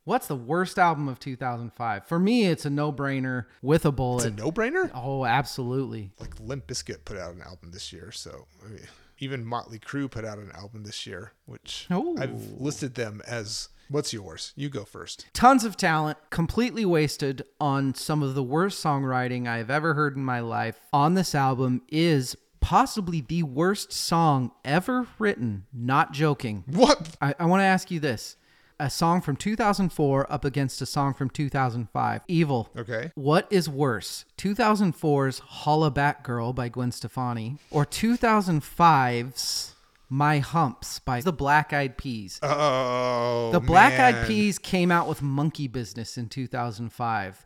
What's 0.06 0.26
the 0.26 0.36
worst 0.36 0.80
album 0.80 1.08
of 1.08 1.20
2005? 1.20 2.08
For 2.08 2.18
me, 2.18 2.46
it's 2.46 2.66
a 2.66 2.70
no-brainer 2.72 3.46
with 3.62 3.86
a 3.86 3.92
bullet. 3.92 4.26
It's 4.26 4.40
a 4.40 4.44
no-brainer. 4.44 4.90
oh, 4.96 5.24
absolutely. 5.26 6.12
Like 6.20 6.40
Limp 6.40 6.66
Bizkit 6.66 7.06
put 7.06 7.18
out 7.18 7.36
an 7.36 7.44
album 7.44 7.70
this 7.72 7.94
year, 7.94 8.12
so 8.12 8.48
I 8.66 8.70
mean, 8.70 8.88
even 9.20 9.46
Motley 9.46 9.80
Crue 9.80 10.10
put 10.10 10.26
out 10.26 10.38
an 10.38 10.52
album 10.54 10.84
this 10.84 11.06
year, 11.06 11.34
which 11.46 11.88
Ooh. 11.92 12.18
I've 12.18 12.60
listed 12.60 12.96
them 12.96 13.22
as. 13.28 13.70
What's 13.90 14.14
yours? 14.14 14.54
You 14.56 14.70
go 14.70 14.86
first. 14.86 15.26
Tons 15.34 15.64
of 15.64 15.76
talent, 15.76 16.20
completely 16.30 16.86
wasted 16.86 17.44
on 17.60 17.96
some 17.96 18.22
of 18.22 18.36
the 18.36 18.44
worst 18.44 18.84
songwriting 18.84 19.48
I've 19.48 19.72
ever 19.72 19.96
heard 19.96 20.16
in 20.16 20.24
my 20.24 20.42
life. 20.42 20.80
On 20.94 21.16
this 21.16 21.34
album 21.34 21.82
is 21.90 22.36
possibly 22.62 23.22
the 23.22 23.42
worst 23.44 23.92
song 23.92 24.52
ever 24.64 25.08
written. 25.18 25.66
Not 25.74 26.14
joking. 26.14 26.64
What? 26.68 27.18
I, 27.20 27.34
I 27.40 27.46
want 27.46 27.62
to 27.62 27.66
ask 27.66 27.90
you 27.90 28.00
this. 28.00 28.36
A 28.82 28.90
song 28.90 29.20
from 29.20 29.36
2004 29.36 30.32
up 30.32 30.46
against 30.46 30.82
a 30.82 30.86
song 30.86 31.14
from 31.14 31.30
2005. 31.30 32.22
Evil. 32.30 32.70
Okay. 32.78 33.12
What 33.16 33.46
is 33.52 33.68
worse, 33.68 34.24
2004's 34.38 35.40
Holla 35.40 35.92
Back 35.92 36.24
Girl 36.24 36.54
by 36.54 36.70
Gwen 36.70 36.94
Stefani 36.94 37.58
or 37.72 37.86
2005's 37.86 39.76
My 40.08 40.40
Humps 40.40 41.00
by 41.00 41.20
the 41.20 41.34
Black 41.34 41.74
Eyed 41.74 41.98
Peas? 41.98 42.40
Oh, 42.42 43.50
the 43.52 43.60
Black 43.60 44.00
Eyed. 44.00 44.26
Peas 44.26 44.58
came 44.58 44.92
out 44.94 45.10
with 45.10 45.22
Monkey 45.22 45.68
Business 45.68 46.18
in 46.18 46.30
2005. 46.30 47.46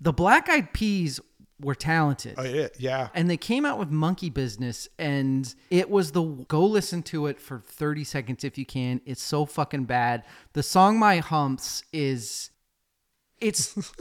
The 0.00 0.12
Black 0.12 0.48
Eyed 0.48 0.72
Peas 0.72 1.18
were 1.60 1.74
talented. 1.74 2.34
Oh, 2.38 2.44
yeah, 2.44 2.68
yeah. 2.78 3.08
And 3.14 3.28
they 3.28 3.36
came 3.36 3.64
out 3.64 3.78
with 3.78 3.90
Monkey 3.90 4.30
Business, 4.30 4.88
and 4.98 5.52
it 5.70 5.90
was 5.90 6.12
the 6.12 6.22
go 6.22 6.64
listen 6.64 7.02
to 7.04 7.26
it 7.26 7.40
for 7.40 7.62
30 7.66 8.04
seconds 8.04 8.44
if 8.44 8.58
you 8.58 8.66
can. 8.66 9.00
It's 9.04 9.22
so 9.22 9.46
fucking 9.46 9.84
bad. 9.84 10.24
The 10.52 10.62
song 10.62 10.98
My 10.98 11.18
Humps 11.18 11.82
is. 11.92 12.50
It's. 13.40 13.92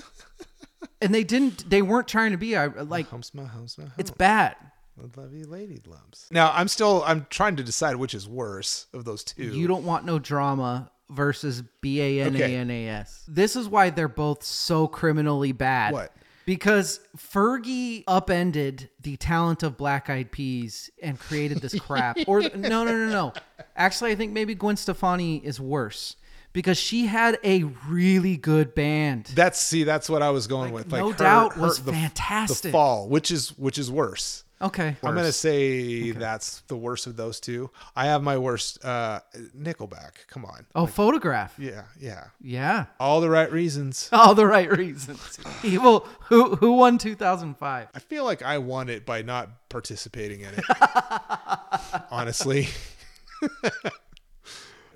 and 1.01 1.13
they 1.13 1.23
didn't. 1.23 1.69
They 1.69 1.81
weren't 1.81 2.07
trying 2.07 2.31
to 2.31 2.37
be. 2.37 2.55
I 2.55 2.67
like. 2.67 3.09
Humps 3.09 3.33
my 3.33 3.45
humps 3.45 3.77
my 3.77 3.85
humps. 3.85 3.99
It's 3.99 4.11
bad. 4.11 4.55
I 4.99 5.19
love 5.19 5.33
you, 5.33 5.45
lady 5.45 5.79
lumps. 5.85 6.27
Now 6.31 6.51
I'm 6.53 6.67
still 6.67 7.03
I'm 7.05 7.27
trying 7.29 7.55
to 7.57 7.63
decide 7.63 7.95
which 7.97 8.15
is 8.15 8.27
worse 8.27 8.87
of 8.93 9.05
those 9.05 9.23
two. 9.23 9.43
You 9.43 9.67
don't 9.67 9.83
want 9.83 10.05
no 10.05 10.17
drama 10.17 10.91
versus 11.09 11.63
B 11.81 12.01
A 12.01 12.25
N 12.25 12.35
A 12.35 12.43
N 12.43 12.71
A 12.71 12.87
S. 12.89 13.23
This 13.27 13.55
is 13.55 13.69
why 13.69 13.89
they're 13.91 14.07
both 14.07 14.43
so 14.43 14.87
criminally 14.87 15.51
bad. 15.51 15.93
What? 15.93 16.11
Because 16.47 17.01
Fergie 17.17 18.05
upended 18.07 18.89
the 19.01 19.17
talent 19.17 19.63
of 19.63 19.75
Black 19.75 20.09
Eyed 20.09 20.31
Peas 20.31 20.89
and 21.03 21.19
created 21.19 21.57
this 21.57 21.77
crap. 21.77 22.17
or 22.27 22.39
no, 22.39 22.85
no, 22.85 22.85
no, 22.85 23.09
no. 23.09 23.33
Actually, 23.75 24.11
I 24.11 24.15
think 24.15 24.31
maybe 24.31 24.55
Gwen 24.55 24.77
Stefani 24.77 25.45
is 25.45 25.59
worse 25.59 26.15
because 26.53 26.77
she 26.77 27.07
had 27.07 27.37
a 27.43 27.63
really 27.89 28.37
good 28.37 28.73
band. 28.73 29.25
That's 29.35 29.59
see, 29.59 29.83
that's 29.83 30.09
what 30.09 30.21
I 30.21 30.29
was 30.29 30.47
going 30.47 30.71
with. 30.71 30.89
Like 30.89 31.01
no 31.01 31.11
her- 31.11 31.17
doubt 31.17 31.53
her- 31.55 31.61
was 31.61 31.83
the, 31.83 31.91
fantastic. 31.91 32.61
The 32.61 32.71
fall, 32.71 33.09
which 33.09 33.29
is 33.29 33.49
which 33.57 33.77
is 33.77 33.91
worse. 33.91 34.45
Okay, 34.59 34.87
I'm 35.03 35.13
gonna 35.13 35.21
worse. 35.21 35.35
say 35.35 36.11
that's 36.11 36.61
the 36.61 36.75
worst 36.75 37.05
of 37.05 37.15
those 37.15 37.39
two. 37.39 37.69
I 37.95 38.05
have 38.07 38.23
my 38.23 38.37
worst. 38.39 38.83
uh 38.83 39.19
Nickelback. 39.55 40.25
Come 40.27 40.45
on. 40.45 40.65
oh, 40.73 40.87
photograph. 40.87 41.53
Yeah, 41.59 41.83
yeah. 41.99 42.25
Yeah, 42.41 42.85
All 42.99 43.21
the 43.21 43.29
right 43.29 43.51
reasons. 43.51 44.09
all 44.13 44.33
the 44.33 44.47
right 44.47 44.71
reasons. 44.75 45.37
Evil. 45.63 46.07
Who 46.29 46.55
who 46.55 46.73
won 46.73 46.97
2005? 46.97 47.87
I 47.93 47.99
feel 47.99 48.25
like 48.25 48.41
I 48.41 48.57
won 48.57 48.89
it 48.89 49.05
by 49.05 49.21
not 49.21 49.69
participating 49.69 50.41
in 50.41 50.49
it. 50.55 50.65
Honestly. 52.11 52.67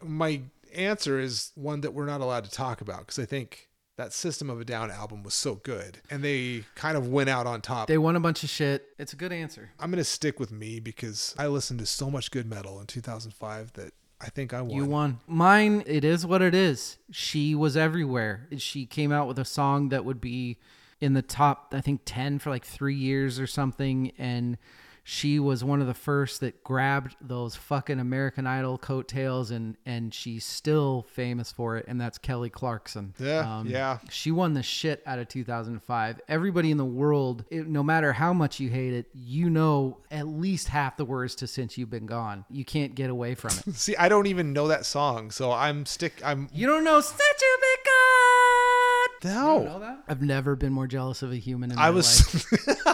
My 0.04 0.42
answer 0.74 1.20
is 1.20 1.52
one 1.56 1.82
that 1.82 1.94
we're 1.94 2.06
not 2.06 2.22
allowed 2.22 2.46
to 2.46 2.52
talk 2.52 2.82
about 2.82 3.00
because 3.02 3.20
I 3.20 3.26
think 3.26 3.68
that 3.98 4.14
System 4.14 4.50
of 4.50 4.60
a 4.60 4.66
Down 4.66 4.90
album 4.90 5.24
was 5.24 5.34
so 5.34 5.56
good 5.56 6.00
and 6.10 6.24
they 6.24 6.64
kind 6.76 6.98
of 6.98 7.08
went 7.08 7.30
out 7.30 7.46
on 7.46 7.62
top. 7.62 7.88
They 7.88 7.98
won 7.98 8.16
a 8.16 8.20
bunch 8.20 8.44
of 8.44 8.50
shit. 8.50 8.88
It's 8.98 9.14
a 9.14 9.16
good 9.16 9.32
answer. 9.32 9.72
I'm 9.80 9.92
going 9.92 9.98
to 9.98 10.04
stick 10.04 10.40
with 10.40 10.52
me 10.52 10.80
because 10.80 11.36
I 11.38 11.48
listened 11.48 11.80
to 11.80 11.86
so 11.86 12.10
much 12.10 12.32
good 12.32 12.50
metal 12.50 12.80
in 12.80 12.88
2005 12.88 13.74
that 13.74 13.94
I 14.20 14.30
think 14.30 14.54
I 14.54 14.62
won. 14.62 14.76
You 14.76 14.86
won. 14.86 15.20
Mine, 15.28 15.84
it 15.86 16.04
is 16.04 16.26
what 16.26 16.42
it 16.42 16.54
is. 16.54 16.98
She 17.12 17.56
was 17.56 17.76
everywhere. 17.76 18.48
She 18.58 18.86
came 18.86 19.12
out 19.12 19.28
with 19.28 19.40
a 19.40 19.46
song 19.46 19.90
that 19.90 20.06
would 20.06 20.22
be 20.22 20.58
in 21.00 21.14
the 21.14 21.24
top, 21.24 21.74
I 21.76 21.82
think, 21.82 22.02
10 22.06 22.40
for 22.40 22.52
like 22.52 22.64
three 22.64 22.96
years 22.96 23.40
or 23.40 23.48
something. 23.48 24.12
And 24.18 24.58
she 25.04 25.40
was 25.40 25.64
one 25.64 25.82
of 25.82 25.88
the 25.88 25.94
first 25.96 26.42
that 26.42 26.64
grabbed 26.64 27.16
those 27.20 27.56
fucking 27.56 28.00
American 28.00 28.46
Idol 28.46 28.78
coattails, 28.78 29.50
and, 29.50 29.76
and 29.86 30.14
she's 30.14 30.46
still 30.46 31.08
famous 31.12 31.52
for 31.52 31.76
it. 31.78 31.86
And 31.88 32.00
that's 32.00 32.18
Kelly 32.20 32.50
Clarkson. 32.52 33.16
Yeah, 33.20 33.60
um, 33.60 33.68
yeah. 33.68 33.98
She 34.10 34.32
won 34.32 34.54
the 34.54 34.62
shit 34.64 35.02
out 35.08 35.18
of 35.18 35.28
2005. 35.28 36.22
Everybody 36.28 36.70
in 36.72 36.78
the 36.78 36.86
world, 36.86 37.46
it, 37.50 37.68
no 37.68 37.82
matter 37.82 38.14
how 38.14 38.32
much 38.32 38.60
you 38.60 38.70
hate 38.70 38.94
it, 38.94 39.08
you 39.14 39.50
know 39.50 39.98
at 40.12 40.28
least 40.28 40.68
half 40.68 40.98
the 40.98 41.06
words 41.06 41.34
to 41.36 41.48
Since 41.48 41.78
You've 41.78 41.90
Been 41.90 42.06
Gone. 42.06 42.46
You 42.50 42.64
can't 42.64 42.94
get 42.94 43.10
away 43.10 43.34
from 43.34 43.52
it. 43.66 43.74
See, 43.76 43.96
I 43.96 44.08
don't 44.08 44.28
even 44.28 44.54
know 44.54 44.68
that 44.68 44.86
song, 44.86 45.32
so 45.32 45.52
I'm 45.52 45.86
stick. 45.88 46.22
I'm 46.24 46.48
You 46.54 46.68
don't 46.68 46.84
know 46.84 47.02
Since 47.02 47.20
You've 47.20 47.62
Been 47.62 49.34
Gone. 49.34 49.36
no. 49.36 49.60
You 49.60 49.66
know 49.70 49.80
that? 49.80 50.04
I've 50.08 50.22
never 50.22 50.56
been 50.56 50.74
more 50.74 50.88
jealous 50.88 51.24
of 51.24 51.32
a 51.32 51.38
human 51.38 51.72
in 51.72 51.78
my 51.78 51.90
life. 51.90 51.92
I 51.92 51.96
was. 51.96 52.86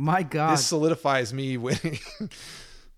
My 0.00 0.22
God. 0.22 0.52
This 0.52 0.64
solidifies 0.66 1.32
me 1.34 1.56
winning. 1.58 1.98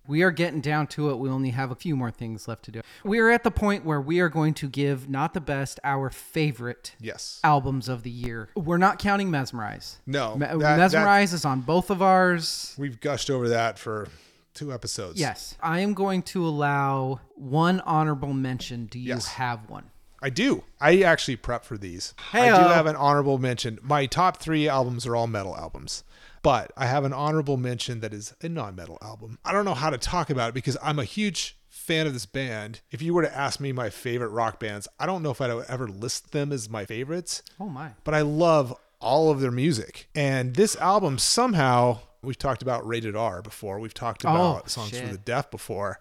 We 0.09 0.22
are 0.22 0.32
getting 0.32 0.61
down 0.61 0.88
to 0.88 1.11
it. 1.11 1.18
We 1.18 1.30
only 1.30 1.50
have 1.50 1.70
a 1.70 1.76
few 1.76 1.94
more 1.94 2.11
things 2.11 2.48
left 2.48 2.64
to 2.64 2.72
do. 2.72 2.80
We 3.05 3.20
are 3.20 3.30
at 3.30 3.44
the 3.44 3.53
point 3.53 3.84
where 3.84 4.00
we 4.00 4.18
are 4.18 4.28
going 4.28 4.53
to 4.55 4.68
give 4.68 5.09
not 5.09 5.32
the 5.32 5.40
best, 5.40 5.78
our 5.84 6.11
favorite 6.11 6.96
yes. 7.00 7.38
albums 7.44 7.88
of 7.88 8.03
the 8.03 8.11
year. 8.11 8.48
We're 8.57 8.78
not 8.78 8.98
counting 8.98 9.30
Mesmerize. 9.30 10.00
No, 10.05 10.34
Me- 10.34 10.46
that- 10.46 10.59
that- 10.59 10.76
Mesmerize 10.78 11.32
is 11.32 11.44
on 11.44 11.61
both 11.61 11.88
of 11.88 12.03
ours. 12.03 12.74
We've 12.76 12.98
gushed 12.98 13.30
over 13.30 13.48
that 13.50 13.78
for 13.78 14.09
two 14.55 14.72
episodes. 14.72 15.20
Yes. 15.20 15.55
I 15.62 15.78
am 15.78 15.94
going 15.94 16.22
to 16.24 16.44
allow 16.44 17.20
one 17.36 17.78
honorable 17.82 18.32
mention. 18.32 18.86
Do 18.86 18.98
you 18.98 19.11
Yes. 19.11 19.28
have 19.28 19.70
one? 19.70 19.84
I 20.20 20.30
do. 20.30 20.64
I 20.80 21.03
actually 21.03 21.36
prep 21.36 21.64
for 21.64 21.78
these. 21.78 22.12
I 22.32 22.40
Hey-o. 22.40 22.57
do 22.57 22.68
have 22.74 22.86
an 22.86 22.96
honorable 22.96 23.38
mention. 23.38 23.78
My 23.82 24.07
top 24.07 24.38
three 24.38 24.68
albums 24.68 25.07
are 25.07 25.14
all 25.14 25.28
metal 25.28 25.57
albums, 25.57 26.03
but 26.43 26.72
I 26.76 26.86
have 26.86 27.05
an 27.05 27.12
honorable 27.12 27.57
mention 27.57 28.01
that 28.01 28.12
is 28.12 28.34
a 28.43 28.49
non-metal 28.49 28.99
album. 29.03 29.38
I 29.45 29.53
don't 29.53 29.64
know 29.64 29.74
how 29.74 29.90
to 29.90 29.99
talk 29.99 30.30
about 30.30 30.49
it 30.51 30.55
because 30.55 30.76
I'm 30.82 30.99
a 30.99 31.05
huge 31.05 31.57
fan 31.68 32.07
of 32.07 32.12
this 32.12 32.26
band. 32.26 32.80
If 32.90 33.01
you 33.03 33.14
were 33.14 33.22
to 33.22 33.36
ask 33.36 33.59
me 33.61 33.72
my 33.72 33.90
favorite 33.90 34.28
rock 34.28 34.61
bands, 34.61 34.86
I 35.01 35.07
don't 35.07 35.22
know 35.22 35.30
if 35.30 35.40
I'd 35.40 35.51
ever 35.68 35.88
list 35.88 36.32
them 36.32 36.53
as 36.53 36.68
my 36.68 36.84
favorites, 36.84 37.43
Oh, 37.59 37.68
my. 37.68 37.90
but 38.05 38.14
I 38.14 38.20
love 38.22 38.74
all 39.01 39.30
of 39.30 39.40
their 39.40 39.51
music. 39.51 40.09
And 40.14 40.55
this 40.55 40.76
album 40.76 41.18
somehow 41.18 41.99
we've 42.23 42.39
talked 42.39 42.62
about 42.62 42.87
rated 42.87 43.16
R 43.16 43.43
before. 43.43 43.79
We've 43.81 43.95
talked 43.95 44.23
about 44.23 44.70
songs 44.70 44.99
for 44.99 45.07
the 45.07 45.18
deaf 45.18 45.51
before. 45.51 45.99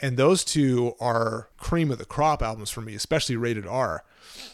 And 0.00 0.16
those 0.16 0.44
two 0.44 0.94
are 1.00 1.48
cream 1.56 1.90
of 1.90 1.98
the 1.98 2.04
crop 2.04 2.42
albums 2.42 2.70
for 2.70 2.80
me, 2.80 2.94
especially 2.94 3.36
rated 3.36 3.66
R. 3.66 4.04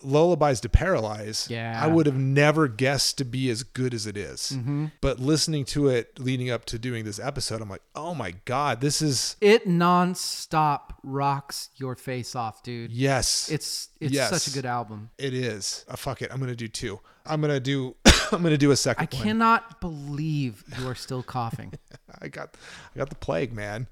Lullabies 0.03 0.61
to 0.61 0.69
Paralyze, 0.69 1.47
Yeah. 1.51 1.79
I 1.83 1.87
would 1.89 2.07
have 2.07 2.17
never 2.17 2.69
guessed 2.69 3.19
to 3.19 3.25
be 3.25 3.51
as 3.51 3.63
good 3.63 3.93
as 3.95 4.07
it 4.07 4.17
is. 4.17 4.57
But 5.01 5.19
listening 5.21 5.65
to 5.67 5.89
it 5.89 6.19
leading 6.19 6.51
up 6.51 6.65
to 6.67 6.79
doing 6.79 7.05
this 7.05 7.19
episode, 7.21 7.61
I'm 7.61 7.69
like, 7.69 7.83
oh 7.95 8.15
my 8.15 8.35
God, 8.45 8.81
this 8.81 9.03
is, 9.03 9.37
It 9.41 9.67
nonstop 9.69 10.95
rocks 11.03 11.71
your 11.77 11.95
face 11.97 12.35
off, 12.35 12.63
dude. 12.63 12.91
yes. 12.93 13.49
It's 13.51 13.89
it's 14.01 14.13
Yes. 14.13 14.31
such 14.31 14.47
a 14.53 14.55
good 14.55 14.67
album. 14.67 15.11
it 15.19 15.35
is. 15.35 15.85
Uh, 15.89 15.97
fuck 15.97 16.23
it. 16.23 16.31
I'm 16.33 16.39
going 16.39 16.51
to 16.51 16.57
do 16.57 16.69
two. 16.69 17.01
I'm 17.27 17.41
going 17.41 17.53
to 17.53 17.61
do, 17.61 17.97
I'm 18.33 18.43
going 18.43 18.53
to 18.53 18.59
do 18.59 18.71
a 18.71 18.77
second 18.77 19.09
I 19.13 19.17
one. 19.17 19.25
cannot 19.25 19.81
believe 19.81 20.65
you 20.79 20.89
are 20.89 20.95
still 20.95 21.23
coughing. 21.23 21.73
I 22.21 22.29
got 22.29 22.57
I 22.95 22.99
got 22.99 23.09
the 23.11 23.17
plague, 23.17 23.53
man. 23.53 23.87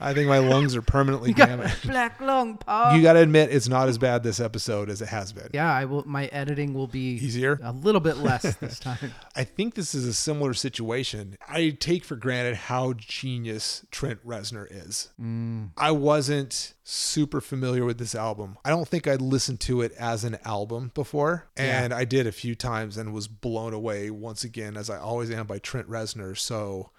I 0.00 0.14
think 0.14 0.28
my 0.28 0.38
lungs 0.38 0.74
are 0.74 0.82
permanently 0.82 1.32
damaged. 1.34 1.86
Black 1.88 2.20
lung, 2.20 2.56
Paul. 2.56 2.96
You 2.96 3.02
got 3.02 3.14
to 3.14 3.20
admit 3.20 3.50
it's 3.52 3.68
not 3.68 3.88
as 3.88 3.98
bad 3.98 4.22
this 4.22 4.40
episode 4.40 4.88
as 4.88 5.02
it 5.02 5.08
has 5.08 5.32
been. 5.32 5.48
yeah, 5.52 5.72
I 5.72 5.84
will. 5.84 6.04
My 6.06 6.26
editing 6.26 6.74
will 6.74 6.86
be 6.86 7.16
Easier? 7.16 7.58
a 7.62 7.72
little 7.72 8.00
bit 8.00 8.16
less 8.18 8.56
this 8.60 8.78
time. 8.78 9.12
I 9.36 9.44
think 9.44 9.74
this 9.74 9.94
is 9.94 10.06
a 10.06 10.14
similar 10.14 10.54
situation. 10.54 11.36
I 11.48 11.76
take 11.78 12.04
for 12.04 12.16
granted 12.16 12.56
how 12.56 12.94
genius 12.94 13.84
Trent 13.90 14.24
Reznor 14.26 14.66
is. 14.70 15.10
Mm. 15.20 15.70
I 15.76 15.90
wasn't 15.90 16.74
super 16.82 17.40
familiar 17.40 17.84
with 17.84 17.98
this 17.98 18.14
album. 18.14 18.56
I 18.64 18.70
don't 18.70 18.88
think 18.88 19.06
I'd 19.06 19.20
listened 19.22 19.60
to 19.60 19.82
it 19.82 19.92
as 19.98 20.24
an 20.24 20.38
album 20.44 20.90
before, 20.94 21.46
and 21.56 21.92
I 21.92 22.04
did 22.04 22.26
a 22.26 22.32
few 22.32 22.54
times 22.54 22.96
and 22.96 23.12
was 23.12 23.28
blown 23.28 23.72
away 23.74 24.10
once 24.10 24.44
again, 24.44 24.76
as 24.76 24.88
I 24.90 24.98
always 24.98 25.30
am 25.30 25.46
by 25.46 25.58
Trent 25.58 25.88
Reznor. 25.88 26.36
So. 26.38 26.90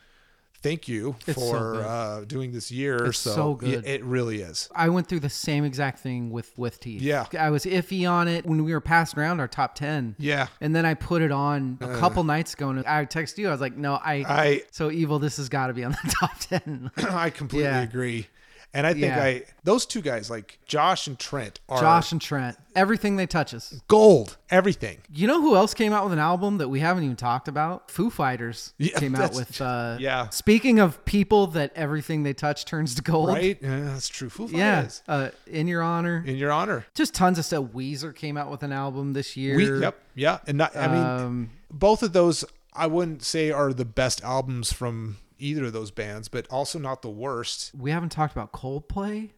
Thank 0.62 0.88
you 0.88 1.16
It's 1.26 1.40
for 1.40 1.74
good. 1.74 1.86
uh, 1.86 2.22
doing 2.26 2.52
this 2.52 2.72
year. 2.72 3.06
It's 3.08 3.18
so 3.18 3.58
yeah, 3.64 3.76
good. 3.78 3.86
it 3.88 4.04
really 4.04 4.42
is. 4.42 4.70
I 4.76 4.90
went 4.90 5.08
through 5.08 5.22
the 5.22 5.30
same 5.30 5.64
exact 5.66 6.00
thing 6.00 6.30
with 6.30 6.56
with 6.58 6.80
teeth. 6.80 7.02
Yeah. 7.02 7.26
I 7.40 7.50
was 7.50 7.66
iffy 7.66 8.10
on 8.10 8.28
it 8.28 8.46
when 8.46 8.64
we 8.64 8.72
were 8.74 8.80
passing 8.82 9.20
around 9.20 9.40
our 9.40 9.48
top 9.48 9.74
ten. 9.76 10.16
Yeah. 10.20 10.48
And 10.62 10.76
then 10.76 10.86
I 10.86 10.94
put 10.94 11.22
it 11.24 11.32
on 11.32 11.78
a 11.82 11.98
couple 11.98 12.24
nights 12.24 12.54
ago, 12.54 12.70
and 12.70 12.86
I 12.86 13.06
texted 13.06 13.40
you. 13.40 13.48
I 13.48 13.52
was 13.52 13.62
like, 13.62 13.76
"No, 13.76 13.96
I, 13.96 14.14
I- 14.28 14.62
so 14.72 14.92
evil. 14.92 15.18
This 15.20 15.38
has 15.38 15.50
got 15.50 15.68
to 15.68 15.74
be 15.74 15.84
on 15.84 15.92
the 15.92 16.16
top 16.20 16.38
10. 16.40 16.92
I 16.98 17.30
completely 17.32 17.70
Yeah. 17.70 17.82
agree. 17.82 18.28
And 18.74 18.88
I 18.88 18.94
think 18.94 19.06
Yeah. 19.06 19.22
I 19.24 19.44
those 19.64 19.86
two 19.86 20.02
guys 20.02 20.30
like 20.30 20.58
Josh 20.66 21.06
and 21.08 21.20
Trent 21.20 21.60
are 21.68 21.82
Josh 21.82 22.12
and 22.14 22.22
Trent, 22.22 22.58
everything 22.74 23.18
they 23.18 23.28
touch 23.28 23.54
is. 23.54 23.82
gold. 23.90 24.38
Everything. 24.50 25.00
You 25.14 25.28
know 25.28 25.42
who 25.42 25.56
else 25.58 25.74
came 25.74 25.92
out 25.92 26.04
with 26.06 26.14
an 26.14 26.20
album 26.20 26.58
that 26.60 26.70
we 26.70 26.80
haven't 26.80 27.04
even 27.04 27.18
talked 27.18 27.48
about? 27.50 27.92
Foo 27.92 28.10
Fighters 28.10 28.74
Yeah, 28.78 28.98
came 28.98 29.16
out 29.16 29.34
with. 29.34 29.60
Uh, 29.60 29.98
yeah. 30.00 30.30
Speaking 30.30 30.80
of 30.80 31.04
people 31.04 31.48
that 31.48 31.74
everything 31.76 32.24
they 32.24 32.34
touch 32.34 32.64
turns 32.64 32.96
to 32.96 33.02
gold. 33.02 33.30
Right? 33.30 33.58
Yeah, 33.62 33.82
that's 33.82 34.08
true. 34.08 34.30
Foo 34.30 34.48
Yeah. 34.50 34.76
Fighters. 34.82 35.04
Uh, 35.08 35.30
in 35.48 35.68
your 35.68 35.82
honor. 35.82 36.24
In 36.26 36.38
your 36.38 36.52
honor. 36.54 36.86
Just 36.96 37.14
tons 37.14 37.38
of 37.38 37.44
stuff. 37.46 37.66
Weezer 37.74 38.16
came 38.16 38.38
out 38.38 38.50
with 38.50 38.64
an 38.64 38.72
album 38.72 39.14
this 39.14 39.36
year. 39.36 39.58
We 39.58 39.82
yep. 39.82 39.98
Yeah. 40.16 40.40
And 40.48 40.58
not 40.58 40.76
I 40.78 40.88
mean 40.88 41.04
Um, 41.06 41.50
both 41.70 42.04
of 42.04 42.14
those 42.14 42.46
I 42.74 42.88
wouldn't 42.88 43.22
say 43.24 43.52
are 43.52 43.74
the 43.74 43.84
best 43.84 44.24
albums 44.24 44.72
from 44.72 45.18
either 45.42 45.66
of 45.66 45.74
those 45.74 45.92
bands, 45.92 46.28
but 46.28 46.48
also 46.50 46.80
not 46.80 47.02
the 47.02 47.10
worst. 47.10 47.72
we 47.78 47.92
haven't 47.92 48.10
talked 48.10 48.34
about 48.34 48.52
Coldplay. 48.52 49.32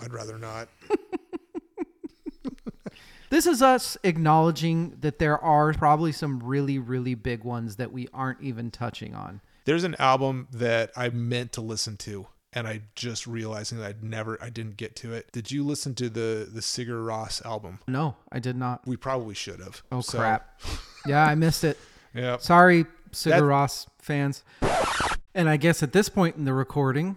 I'd 0.00 0.12
rather 0.12 0.38
not. 0.38 0.68
This 3.30 3.46
is 3.46 3.60
us 3.60 3.98
acknowledging 4.04 4.96
that 5.00 5.18
there 5.18 5.38
are 5.38 5.74
probably 5.74 6.12
some 6.12 6.40
really, 6.42 6.78
really 6.78 7.14
big 7.14 7.44
ones 7.44 7.76
that 7.76 7.92
we 7.92 8.08
aren't 8.14 8.40
even 8.40 8.70
touching 8.70 9.14
on. 9.14 9.42
There's 9.66 9.84
an 9.84 9.96
album 9.98 10.48
that 10.50 10.92
I 10.96 11.10
meant 11.10 11.52
to 11.52 11.60
listen 11.60 11.98
to 11.98 12.28
and 12.54 12.66
I 12.66 12.82
just 12.94 13.26
realizing 13.26 13.78
that 13.78 13.86
I'd 13.86 14.02
never 14.02 14.42
I 14.42 14.48
didn't 14.48 14.78
get 14.78 14.96
to 14.96 15.12
it. 15.12 15.30
Did 15.30 15.50
you 15.52 15.62
listen 15.62 15.94
to 15.96 16.08
the 16.08 16.48
the 16.50 16.60
Sigur 16.60 17.04
Rós 17.04 17.44
album? 17.44 17.80
No, 17.86 18.16
I 18.32 18.38
did 18.38 18.56
not. 18.56 18.86
We 18.86 18.96
probably 18.96 19.34
should 19.34 19.60
have. 19.60 19.82
Oh 19.92 20.00
So, 20.00 20.18
crap! 20.18 20.58
Yeah, 21.06 21.24
I 21.26 21.34
missed 21.34 21.64
it. 21.64 21.78
Yeah. 22.14 22.38
Sorry, 22.38 22.86
Sigur 23.12 23.42
Rós 23.42 23.86
fans. 24.00 24.44
And 25.34 25.48
I 25.48 25.56
guess 25.56 25.82
at 25.82 25.92
this 25.92 26.08
point 26.08 26.36
in 26.36 26.44
the 26.44 26.52
recording 26.52 27.16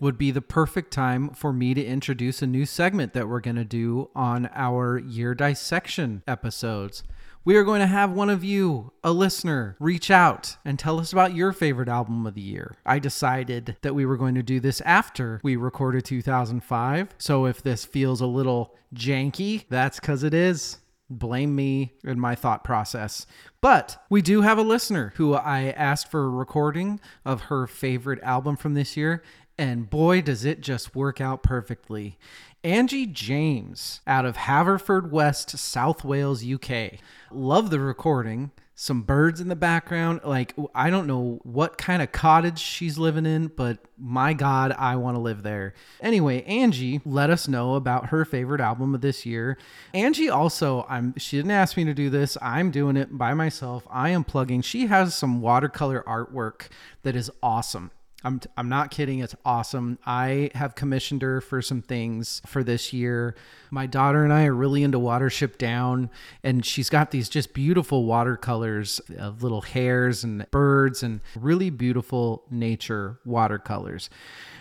would 0.00 0.16
be 0.16 0.30
the 0.30 0.40
perfect 0.42 0.92
time 0.92 1.30
for 1.30 1.52
me 1.52 1.74
to 1.74 1.84
introduce 1.84 2.40
a 2.40 2.46
new 2.46 2.64
segment 2.64 3.12
that 3.14 3.28
we're 3.28 3.40
going 3.40 3.56
to 3.56 3.64
do 3.64 4.10
on 4.14 4.48
our 4.54 4.98
year 4.98 5.34
dissection 5.34 6.22
episodes. 6.26 7.02
We 7.44 7.56
are 7.56 7.64
going 7.64 7.80
to 7.80 7.86
have 7.86 8.12
one 8.12 8.28
of 8.28 8.44
you, 8.44 8.92
a 9.02 9.12
listener, 9.12 9.74
reach 9.80 10.10
out 10.10 10.58
and 10.64 10.78
tell 10.78 11.00
us 11.00 11.12
about 11.12 11.34
your 11.34 11.52
favorite 11.52 11.88
album 11.88 12.26
of 12.26 12.34
the 12.34 12.42
year. 12.42 12.74
I 12.84 12.98
decided 12.98 13.76
that 13.80 13.94
we 13.94 14.04
were 14.04 14.18
going 14.18 14.34
to 14.34 14.42
do 14.42 14.60
this 14.60 14.80
after 14.82 15.40
we 15.42 15.56
recorded 15.56 16.04
2005. 16.04 17.08
So 17.16 17.46
if 17.46 17.62
this 17.62 17.84
feels 17.84 18.20
a 18.20 18.26
little 18.26 18.74
janky, 18.94 19.64
that's 19.68 19.98
because 19.98 20.24
it 20.24 20.34
is 20.34 20.78
blame 21.10 21.54
me 21.54 21.94
and 22.04 22.20
my 22.20 22.34
thought 22.34 22.64
process. 22.64 23.26
But 23.60 24.04
we 24.10 24.22
do 24.22 24.42
have 24.42 24.58
a 24.58 24.62
listener 24.62 25.12
who 25.16 25.34
I 25.34 25.70
asked 25.70 26.10
for 26.10 26.24
a 26.24 26.30
recording 26.30 27.00
of 27.24 27.42
her 27.42 27.66
favorite 27.66 28.22
album 28.22 28.56
from 28.56 28.74
this 28.74 28.96
year, 28.96 29.22
and 29.56 29.90
boy, 29.90 30.22
does 30.22 30.44
it 30.44 30.60
just 30.60 30.94
work 30.94 31.20
out 31.20 31.42
perfectly. 31.42 32.18
Angie 32.62 33.06
James 33.06 34.00
out 34.06 34.24
of 34.24 34.36
Haverfordwest, 34.36 35.58
South 35.58 36.04
Wales, 36.04 36.44
UK. 36.44 36.94
Love 37.30 37.70
the 37.70 37.80
recording. 37.80 38.50
Some 38.80 39.02
birds 39.02 39.40
in 39.40 39.48
the 39.48 39.56
background. 39.56 40.20
Like, 40.22 40.54
I 40.72 40.88
don't 40.88 41.08
know 41.08 41.40
what 41.42 41.78
kind 41.78 42.00
of 42.00 42.12
cottage 42.12 42.60
she's 42.60 42.96
living 42.96 43.26
in, 43.26 43.48
but 43.48 43.78
my 43.98 44.34
God, 44.34 44.70
I 44.70 44.94
want 44.94 45.16
to 45.16 45.20
live 45.20 45.42
there. 45.42 45.74
Anyway, 46.00 46.44
Angie 46.44 47.00
let 47.04 47.28
us 47.28 47.48
know 47.48 47.74
about 47.74 48.10
her 48.10 48.24
favorite 48.24 48.60
album 48.60 48.94
of 48.94 49.00
this 49.00 49.26
year. 49.26 49.58
Angie 49.92 50.30
also, 50.30 50.86
I'm 50.88 51.12
she 51.16 51.38
didn't 51.38 51.50
ask 51.50 51.76
me 51.76 51.86
to 51.86 51.92
do 51.92 52.08
this. 52.08 52.38
I'm 52.40 52.70
doing 52.70 52.96
it 52.96 53.18
by 53.18 53.34
myself. 53.34 53.84
I 53.90 54.10
am 54.10 54.22
plugging. 54.22 54.62
She 54.62 54.86
has 54.86 55.12
some 55.12 55.40
watercolor 55.40 56.04
artwork 56.06 56.68
that 57.02 57.16
is 57.16 57.32
awesome. 57.42 57.90
I'm, 58.24 58.40
I'm 58.56 58.68
not 58.68 58.90
kidding. 58.90 59.20
It's 59.20 59.36
awesome. 59.44 59.98
I 60.04 60.50
have 60.54 60.74
commissioned 60.74 61.22
her 61.22 61.40
for 61.40 61.62
some 61.62 61.82
things 61.82 62.42
for 62.46 62.64
this 62.64 62.92
year. 62.92 63.36
My 63.70 63.86
daughter 63.86 64.24
and 64.24 64.32
I 64.32 64.46
are 64.46 64.54
really 64.54 64.82
into 64.82 64.98
Watership 64.98 65.56
Down, 65.56 66.10
and 66.42 66.66
she's 66.66 66.90
got 66.90 67.12
these 67.12 67.28
just 67.28 67.54
beautiful 67.54 68.04
watercolors 68.06 69.00
of 69.16 69.44
little 69.44 69.60
hares 69.60 70.24
and 70.24 70.50
birds 70.50 71.02
and 71.04 71.20
really 71.36 71.70
beautiful 71.70 72.42
nature 72.50 73.20
watercolors. 73.24 74.10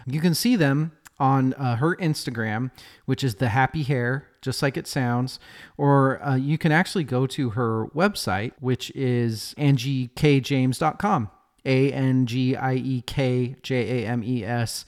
You 0.06 0.22
can 0.22 0.36
see 0.36 0.56
them 0.56 0.92
on 1.20 1.54
uh, 1.56 1.78
her 1.78 1.96
Instagram, 1.96 2.70
which 3.06 3.24
is 3.24 3.36
the 3.36 3.50
happy 3.50 3.82
hair, 3.82 4.28
just 4.42 4.62
like 4.62 4.78
it 4.78 4.86
sounds, 4.86 5.40
or 5.78 6.24
uh, 6.24 6.36
you 6.36 6.60
can 6.60 6.72
actually 6.72 7.04
go 7.04 7.26
to 7.26 7.52
her 7.52 7.88
website, 7.88 8.52
which 8.60 8.92
is 8.92 9.56
angiekjames.com. 9.58 11.32
A 11.68 11.92
N 11.92 12.26
G 12.26 12.56
I 12.56 12.74
E 12.74 13.04
K 13.06 13.56
J 13.62 14.04
A 14.04 14.08
M 14.08 14.24
E 14.24 14.44
S. 14.44 14.86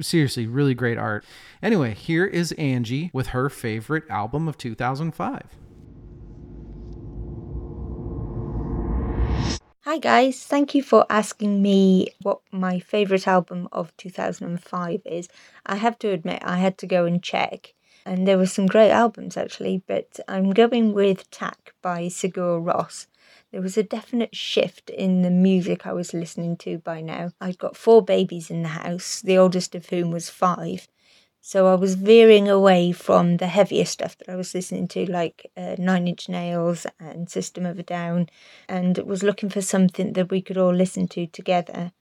Seriously, 0.00 0.46
really 0.46 0.74
great 0.74 0.96
art. 0.96 1.24
Anyway, 1.62 1.92
here 1.94 2.24
is 2.24 2.52
Angie 2.52 3.10
with 3.12 3.28
her 3.28 3.50
favorite 3.50 4.04
album 4.08 4.48
of 4.48 4.56
2005. 4.56 5.42
Hi 9.84 9.98
guys, 9.98 10.44
thank 10.44 10.74
you 10.76 10.82
for 10.82 11.04
asking 11.10 11.60
me 11.60 12.08
what 12.22 12.38
my 12.52 12.78
favourite 12.78 13.26
album 13.26 13.68
of 13.72 13.94
2005 13.96 15.02
is. 15.04 15.28
I 15.66 15.74
have 15.74 15.98
to 15.98 16.08
admit, 16.08 16.40
I 16.44 16.58
had 16.58 16.78
to 16.78 16.86
go 16.86 17.04
and 17.04 17.20
check, 17.22 17.74
and 18.06 18.26
there 18.26 18.38
were 18.38 18.46
some 18.46 18.66
great 18.66 18.90
albums 18.90 19.36
actually, 19.36 19.82
but 19.86 20.20
I'm 20.28 20.52
going 20.52 20.92
with 20.92 21.28
Takk 21.30 21.74
by 21.82 22.04
Sigur 22.04 22.62
Rós. 22.64 23.06
There 23.52 23.60
was 23.60 23.76
a 23.76 23.82
definite 23.82 24.34
shift 24.34 24.88
in 24.88 25.20
the 25.20 25.30
music 25.30 25.86
I 25.86 25.92
was 25.92 26.14
listening 26.14 26.56
to 26.58 26.78
by 26.78 27.02
now. 27.02 27.32
I'd 27.38 27.58
got 27.58 27.76
four 27.76 28.02
babies 28.02 28.50
in 28.50 28.62
the 28.62 28.70
house, 28.70 29.20
the 29.20 29.36
oldest 29.36 29.74
of 29.74 29.90
whom 29.90 30.10
was 30.10 30.30
five. 30.30 30.88
So 31.42 31.66
I 31.66 31.74
was 31.74 31.96
veering 31.96 32.48
away 32.48 32.92
from 32.92 33.36
the 33.36 33.48
heavier 33.48 33.84
stuff 33.84 34.16
that 34.18 34.30
I 34.30 34.36
was 34.36 34.54
listening 34.54 34.88
to, 34.88 35.04
like 35.10 35.50
uh, 35.56 35.76
Nine 35.78 36.08
Inch 36.08 36.28
Nails 36.28 36.86
and 36.98 37.28
System 37.28 37.66
of 37.66 37.78
a 37.78 37.82
Down, 37.82 38.28
and 38.68 38.96
was 38.98 39.22
looking 39.22 39.50
for 39.50 39.60
something 39.60 40.14
that 40.14 40.30
we 40.30 40.40
could 40.40 40.56
all 40.56 40.74
listen 40.74 41.06
to 41.08 41.26
together. 41.26 41.92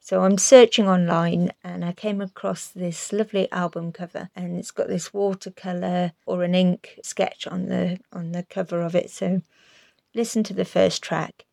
So 0.00 0.24
I'm 0.24 0.38
searching 0.38 0.88
online 0.88 1.52
and 1.64 1.84
I 1.84 1.92
came 1.92 2.20
across 2.20 2.68
this 2.68 3.12
lovely 3.12 3.50
album 3.52 3.92
cover 3.92 4.30
and 4.34 4.56
it's 4.56 4.70
got 4.70 4.88
this 4.88 5.12
watercolor 5.12 6.12
or 6.24 6.44
an 6.44 6.54
ink 6.54 6.98
sketch 7.02 7.46
on 7.46 7.66
the 7.66 7.98
on 8.12 8.32
the 8.32 8.42
cover 8.44 8.80
of 8.80 8.94
it. 8.94 9.10
So 9.10 9.42
listen 10.14 10.42
to 10.44 10.54
the 10.54 10.64
first 10.64 11.02
track 11.02 11.44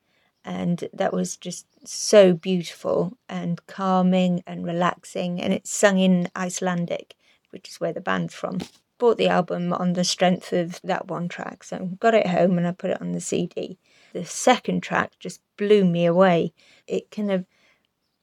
and 0.43 0.87
that 0.93 1.11
was 1.11 1.35
just 1.35 1.65
so 1.87 2.33
beautiful 2.33 3.17
and 3.27 3.65
calming 3.67 4.43
and 4.45 4.65
relaxing 4.65 5.41
and 5.41 5.51
it's 5.51 5.71
sung 5.71 5.97
in 5.97 6.29
Icelandic, 6.35 7.15
which 7.49 7.69
is 7.69 7.79
where 7.79 7.93
the 7.93 8.01
band's 8.01 8.33
from. 8.33 8.59
Bought 8.97 9.17
the 9.17 9.27
album 9.27 9.73
on 9.73 9.93
the 9.93 10.05
strength 10.05 10.53
of 10.53 10.79
that 10.83 11.07
one 11.07 11.27
track, 11.27 11.63
so 11.63 11.89
got 11.99 12.13
it 12.13 12.27
home 12.27 12.57
and 12.57 12.65
I 12.65 12.71
put 12.71 12.91
it 12.91 13.01
on 13.01 13.11
the 13.11 13.19
CD. 13.19 13.77
The 14.13 14.23
second 14.23 14.83
track 14.83 15.13
just 15.19 15.41
blew 15.57 15.83
me 15.83 16.05
away. 16.05 16.53
It 16.87 17.11
kind 17.11 17.31
of 17.31 17.45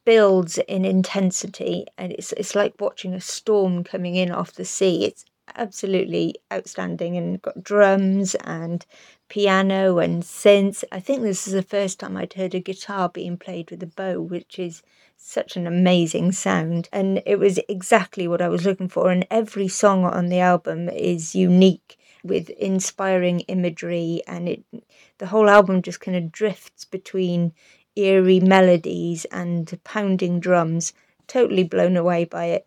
builds 0.05 0.59
in 0.59 0.85
intensity 0.85 1.87
and 1.99 2.13
it's 2.13 2.33
it's 2.33 2.55
like 2.55 2.75
watching 2.81 3.13
a 3.15 3.21
storm 3.21 3.85
coming 3.85 4.17
in 4.17 4.31
off 4.31 4.53
the 4.53 4.65
sea. 4.65 5.05
It's 5.05 5.25
absolutely 5.57 6.37
outstanding 6.53 7.17
and 7.17 7.43
got 7.43 7.63
drums 7.63 8.35
and 8.37 8.87
piano 9.33 9.99
and 9.99 10.23
synths. 10.23 10.85
I 10.93 11.01
think 11.01 11.23
this 11.23 11.47
is 11.47 11.55
the 11.55 11.63
first 11.63 11.99
time 11.99 12.19
I'd 12.19 12.35
heard 12.35 12.55
a 12.55 12.61
guitar 12.61 13.09
being 13.09 13.39
played 13.39 13.71
with 13.71 13.83
a 13.83 13.87
bow, 13.87 14.21
which 14.21 14.59
is 14.59 14.83
such 15.17 15.57
an 15.57 15.67
amazing 15.67 16.33
sound. 16.33 16.91
And 16.93 17.23
it 17.25 17.39
was 17.39 17.59
exactly 17.67 18.29
what 18.29 18.43
I 18.43 18.51
was 18.51 18.67
looking 18.67 18.91
for. 18.91 19.11
And 19.11 19.27
every 19.31 19.69
song 19.69 20.05
on 20.05 20.27
the 20.27 20.41
album 20.41 20.91
is 20.91 21.35
unique 21.35 21.97
with 22.23 22.51
inspiring 22.51 23.41
imagery 23.49 24.21
and 24.27 24.51
it 24.51 24.65
the 25.17 25.29
whole 25.29 25.49
album 25.49 25.81
just 25.81 26.01
kind 26.01 26.17
of 26.17 26.31
drifts 26.31 26.85
between 26.85 27.55
eerie 27.97 28.39
melodies 28.39 29.25
and 29.33 29.81
pounding 29.83 30.41
drums. 30.41 30.93
Totally 31.27 31.65
blown 31.65 31.97
away 31.97 32.27
by 32.27 32.45
it. 32.57 32.67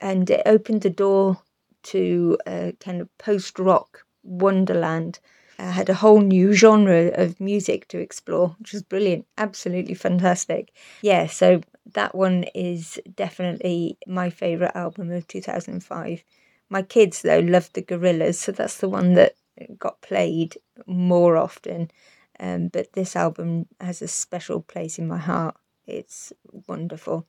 And 0.00 0.28
it 0.28 0.42
opened 0.44 0.82
the 0.82 0.90
door 0.90 1.42
to 1.84 2.36
a 2.48 2.72
kind 2.80 3.00
of 3.00 3.16
post 3.16 3.60
rock 3.60 4.04
wonderland. 4.24 5.20
I 5.60 5.70
had 5.70 5.90
a 5.90 5.94
whole 5.94 6.20
new 6.20 6.52
genre 6.54 7.08
of 7.14 7.38
music 7.38 7.86
to 7.88 7.98
explore, 7.98 8.56
which 8.58 8.72
was 8.72 8.82
brilliant, 8.82 9.26
absolutely 9.36 9.94
fantastic. 9.94 10.72
Yeah, 11.02 11.26
so 11.26 11.60
that 11.92 12.14
one 12.14 12.44
is 12.54 12.98
definitely 13.14 13.98
my 14.06 14.30
favourite 14.30 14.74
album 14.74 15.10
of 15.12 15.28
2005. 15.28 16.24
My 16.70 16.82
kids, 16.82 17.22
though, 17.22 17.40
loved 17.40 17.74
the 17.74 17.82
Gorillaz, 17.82 18.36
so 18.36 18.52
that's 18.52 18.78
the 18.78 18.88
one 18.88 19.14
that 19.14 19.34
got 19.78 20.00
played 20.00 20.56
more 20.86 21.36
often. 21.36 21.90
Um, 22.38 22.68
but 22.68 22.94
this 22.94 23.14
album 23.14 23.66
has 23.80 24.00
a 24.00 24.08
special 24.08 24.62
place 24.62 24.98
in 24.98 25.06
my 25.06 25.18
heart. 25.18 25.56
It's 25.86 26.32
wonderful. 26.66 27.26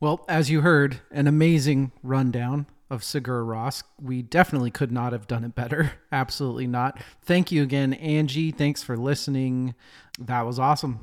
Well, 0.00 0.24
as 0.28 0.50
you 0.50 0.60
heard, 0.60 1.00
an 1.10 1.26
amazing 1.26 1.92
rundown 2.02 2.66
of 2.90 3.02
Sigur 3.02 3.44
Rós. 3.46 3.82
We 4.00 4.20
definitely 4.22 4.70
could 4.70 4.90
not 4.92 5.12
have 5.12 5.26
done 5.26 5.44
it 5.44 5.54
better. 5.54 5.92
Absolutely 6.12 6.66
not. 6.66 7.00
Thank 7.22 7.52
you 7.52 7.62
again, 7.62 7.94
Angie. 7.94 8.50
Thanks 8.50 8.82
for 8.82 8.96
listening. 8.96 9.74
That 10.18 10.42
was 10.42 10.58
awesome. 10.58 11.00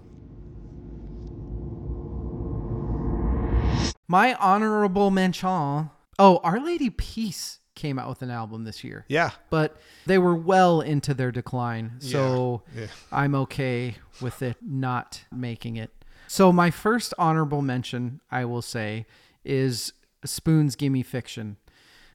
My 4.10 4.36
honorable 4.36 5.12
mention. 5.12 5.90
Oh, 6.20 6.38
Our 6.44 6.60
Lady 6.60 6.90
Peace 6.90 7.60
came 7.76 8.00
out 8.00 8.10
with 8.10 8.22
an 8.22 8.32
album 8.32 8.64
this 8.64 8.84
year. 8.84 9.06
Yeah. 9.08 9.32
But 9.50 9.78
they 10.06 10.18
were 10.18 10.36
well 10.36 10.82
into 10.82 11.14
their 11.14 11.32
decline. 11.32 11.94
So 12.00 12.64
Yeah, 12.74 12.82
yeah. 12.82 12.88
I'm 13.12 13.36
okay 13.36 13.96
with 14.22 14.42
it 14.42 14.58
not 14.62 15.26
making 15.32 15.76
it. 15.76 15.92
So 16.28 16.52
my 16.52 16.72
first 16.72 17.14
honorable 17.18 17.62
mention, 17.62 18.20
I 18.32 18.46
will 18.46 18.62
say, 18.62 19.06
is 19.46 19.94
Spoon's 20.26 20.76
Gimme 20.76 21.04
Fiction. 21.04 21.58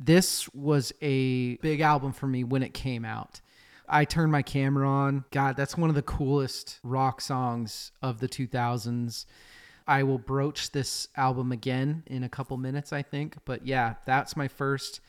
This 0.05 0.49
was 0.55 0.93
a 1.01 1.57
big 1.57 1.81
album 1.81 2.13
for 2.13 2.27
me 2.27 2.45
when 2.45 2.63
it 2.63 2.75
came 2.75 3.05
out. 3.05 3.41
I 3.89 4.05
turned 4.05 4.33
my 4.33 4.43
camera 4.43 4.89
on. 4.89 5.25
God, 5.31 5.57
that's 5.57 5.77
one 5.77 5.91
of 5.91 5.95
the 5.97 6.03
coolest 6.03 6.79
rock 6.83 7.21
songs 7.21 7.93
of 8.01 8.21
the 8.21 8.29
2000s. 8.29 9.27
I 9.87 10.03
will 10.05 10.19
broach 10.19 10.71
this 10.71 11.09
album 11.17 11.53
again 11.53 12.05
in 12.07 12.23
a 12.25 12.29
couple 12.29 12.57
minutes, 12.57 12.93
I 12.93 13.03
think. 13.03 13.37
But 13.45 13.67
yeah, 13.67 13.95
that's 14.07 14.37
my 14.37 14.49
first. 14.49 15.01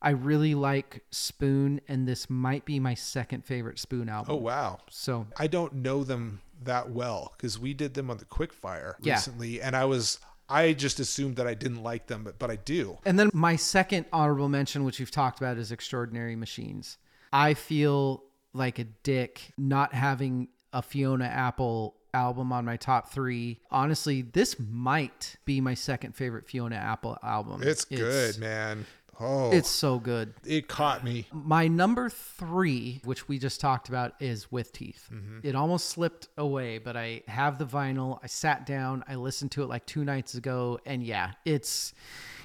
I 0.00 0.10
really 0.10 0.54
like 0.54 1.04
Spoon, 1.10 1.80
and 1.88 2.08
this 2.08 2.28
might 2.30 2.64
be 2.64 2.80
my 2.80 2.94
second 2.94 3.44
favorite 3.44 3.78
Spoon 3.78 4.08
album. 4.08 4.34
Oh 4.34 4.38
wow. 4.38 4.78
So 4.90 5.26
I 5.36 5.46
don't 5.46 5.74
know 5.74 6.02
them 6.02 6.40
that 6.64 6.90
well 6.90 7.32
because 7.36 7.58
we 7.58 7.74
did 7.74 7.94
them 7.94 8.10
on 8.10 8.16
the 8.18 8.24
Quickfire 8.24 8.94
Yeah. 9.00 9.14
recently, 9.14 9.60
and 9.60 9.76
I 9.76 9.84
was 9.84 10.18
I 10.52 10.72
just 10.74 11.00
assumed 11.00 11.36
that 11.36 11.46
I 11.46 11.54
didn't 11.54 11.82
like 11.82 12.06
them, 12.06 12.24
but 12.24 12.38
but 12.38 12.50
I 12.50 12.56
do. 12.56 12.98
And 13.04 13.18
then 13.18 13.30
my 13.32 13.56
second 13.56 14.06
honorable 14.12 14.48
mention, 14.48 14.84
which 14.84 14.98
we've 14.98 15.10
talked 15.10 15.40
about, 15.40 15.56
is 15.56 15.72
Extraordinary 15.72 16.36
Machines. 16.36 16.98
I 17.32 17.54
feel 17.54 18.24
like 18.52 18.78
a 18.78 18.84
dick 18.84 19.52
not 19.56 19.94
having 19.94 20.48
a 20.72 20.82
Fiona 20.82 21.24
Apple 21.24 21.96
album 22.14 22.52
on 22.52 22.64
my 22.64 22.76
top 22.76 23.10
three. 23.10 23.60
Honestly, 23.70 24.22
this 24.22 24.56
might 24.58 25.36
be 25.44 25.60
my 25.60 25.74
second 25.74 26.14
favorite 26.14 26.46
Fiona 26.46 26.76
Apple 26.76 27.16
album. 27.22 27.62
It's, 27.62 27.84
good, 27.84 28.38
man. 28.38 28.86
Oh, 29.20 29.50
It's 29.52 29.68
so 29.68 29.98
good. 29.98 30.34
it 30.44 30.68
caught 30.68 31.04
me. 31.04 31.26
My 31.32 31.68
number 31.68 32.08
three, 32.10 33.00
which 33.04 33.28
we 33.28 33.38
just 33.38 33.60
talked 33.60 33.88
about, 33.88 34.14
is 34.20 34.50
With 34.50 34.72
Teeth. 34.72 35.08
Mm-hmm. 35.12 35.40
It 35.46 35.54
almost 35.54 35.90
slipped 35.90 36.28
away, 36.36 36.78
but 36.78 36.96
I 36.96 37.22
have 37.28 37.58
the 37.58 37.66
vinyl. 37.66 38.18
I 38.22 38.26
sat 38.26 38.66
down, 38.66 39.04
I 39.06 39.14
listened 39.16 39.52
to 39.52 39.62
it 39.62 39.68
like 39.68 39.86
two 39.86 40.04
nights 40.04 40.34
ago, 40.34 40.80
and 40.86 41.02
yeah, 41.04 41.32
it's 41.44 41.92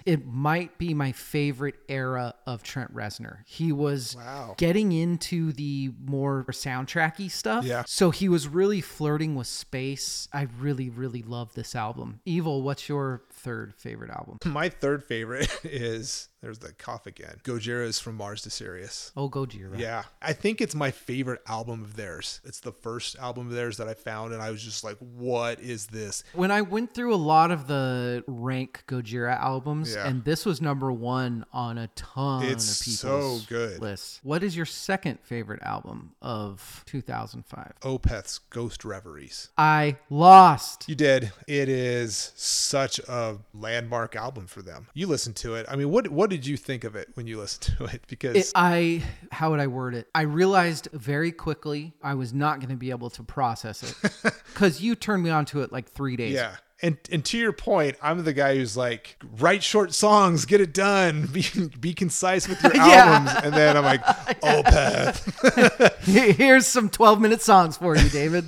it 0.06 0.26
might 0.26 0.78
be 0.78 0.94
my 0.94 1.12
favorite 1.12 1.76
era 1.90 2.34
of 2.46 2.64
Trent 2.64 2.94
Reznor. 2.96 3.40
He 3.46 3.74
was 3.74 4.16
Wow. 4.16 4.56
getting 4.58 4.94
into 4.94 5.52
the 5.52 5.92
more 6.06 6.46
soundtracky 6.50 7.30
stuff. 7.30 7.66
Yeah. 7.66 7.84
So 7.86 8.12
he 8.12 8.30
was 8.30 8.48
really 8.48 8.80
flirting 8.80 9.36
with 9.36 9.48
space. 9.48 10.30
I 10.32 10.48
really, 10.60 10.90
really 10.90 11.24
love 11.24 11.56
this 11.56 11.76
album. 11.76 12.22
Evil, 12.24 12.62
what's 12.62 12.88
your 12.88 13.24
third 13.48 13.74
favorite 13.78 14.12
album? 14.12 14.38
My 14.46 14.68
third 14.70 15.04
favorite 15.06 15.50
is 15.64 16.28
there's 16.42 16.60
the 16.60 16.74
cough 16.74 17.08
again. 17.08 17.38
Gojira's 17.44 18.00
from 18.00 18.16
Mars 18.16 18.42
to 18.44 18.50
Sirius. 18.50 19.12
Oh, 19.18 19.28
Gojira. 19.30 19.80
Yeah, 19.80 20.04
I 20.22 20.34
think 20.34 20.62
it's 20.62 20.76
my 20.76 20.92
favorite 20.92 21.42
album 21.48 21.82
of 21.82 21.96
theirs. 21.96 22.42
It's 22.46 22.60
the 22.60 22.72
first 22.72 23.18
album 23.18 23.48
of 23.48 23.54
theirs 23.54 23.78
that 23.78 23.88
I 23.88 23.94
found, 23.96 24.34
and 24.34 24.42
I 24.42 24.52
was 24.52 24.62
just 24.62 24.84
like, 24.84 24.98
"What 25.00 25.60
is 25.60 25.88
this?" 25.88 26.24
When 26.34 26.52
I 26.52 26.62
went 26.62 26.94
through 26.94 27.14
a 27.14 27.18
lot 27.18 27.52
of 27.52 27.68
the 27.68 28.24
rank 28.28 28.84
Gojira 28.88 29.36
albums, 29.40 29.96
Yeah. 29.96 30.08
and 30.08 30.24
this 30.26 30.46
was 30.46 30.62
number 30.62 30.92
one 30.92 31.46
on 31.54 31.78
a 31.78 31.88
ton 31.96 32.44
It's 32.44 32.80
of 32.82 32.86
people's 32.86 33.42
so 33.42 33.48
good. 33.48 33.80
lists. 33.82 34.20
What 34.24 34.44
is 34.44 34.56
your 34.56 34.66
second 34.66 35.20
favorite 35.24 35.64
album 35.64 36.16
of 36.22 36.84
2005? 36.86 37.74
Opeth's 37.84 38.40
Ghost 38.50 38.84
Reveries. 38.86 39.50
I 39.58 39.98
lost. 40.10 40.88
You 40.88 40.96
did. 40.96 41.32
It 41.48 41.70
is 41.70 42.32
such 42.36 43.00
a 43.08 43.37
landmark 43.54 44.16
album 44.16 44.48
for 44.48 44.62
them. 44.62 44.88
You 44.94 45.08
listened 45.08 45.36
to 45.38 45.56
it. 45.56 45.66
I 45.70 45.76
mean, 45.76 45.90
what 45.92 46.08
what 46.10 46.30
did 46.30 46.46
you 46.46 46.58
think 46.58 46.84
of 46.84 46.96
it 46.96 47.10
when 47.16 47.28
you 47.28 47.38
listened 47.38 47.76
to 47.78 47.86
it? 47.86 48.02
Because 48.08 48.36
It, 48.36 48.52
I 48.56 49.04
how 49.32 49.52
would 49.52 49.60
I 49.60 49.68
word 49.68 49.96
it? 49.96 50.08
I 50.16 50.22
realized 50.22 50.88
very 50.94 51.32
quickly 51.32 51.94
I 52.02 52.14
was 52.16 52.34
not 52.34 52.60
going 52.60 52.70
to 52.70 52.76
be 52.76 52.90
able 52.92 53.10
to 53.12 53.24
process 53.24 53.84
it 53.84 54.14
because 54.54 54.82
you 54.82 54.96
turned 54.96 55.24
me 55.24 55.30
on 55.30 55.46
to 55.46 55.62
it 55.62 55.72
like 55.72 55.92
three 55.92 56.16
days. 56.16 56.34
yeah. 56.34 56.56
And 56.80 56.96
and 57.12 57.26
to 57.26 57.40
your 57.40 57.54
point, 57.54 57.98
I'm 58.04 58.24
the 58.24 58.34
guy 58.34 58.56
who's 58.56 58.78
like, 58.78 59.18
write 59.40 59.64
short 59.64 59.96
songs, 59.96 60.46
get 60.46 60.62
it 60.62 60.76
done, 60.76 61.26
be 61.26 61.44
be 61.80 61.96
concise 61.96 62.48
with 62.48 62.62
your 62.62 62.72
Yeah. 62.76 62.84
albums, 63.26 63.32
and 63.46 63.54
then 63.56 63.76
I'm 63.76 63.84
like, 63.84 64.04
Opeth. 64.44 65.18
Oh, 65.58 65.90
Here's 66.34 66.68
some 66.68 66.90
12 66.90 67.20
minute 67.20 67.42
songs 67.42 67.78
for 67.78 67.96
you, 67.98 68.08
David. 68.10 68.46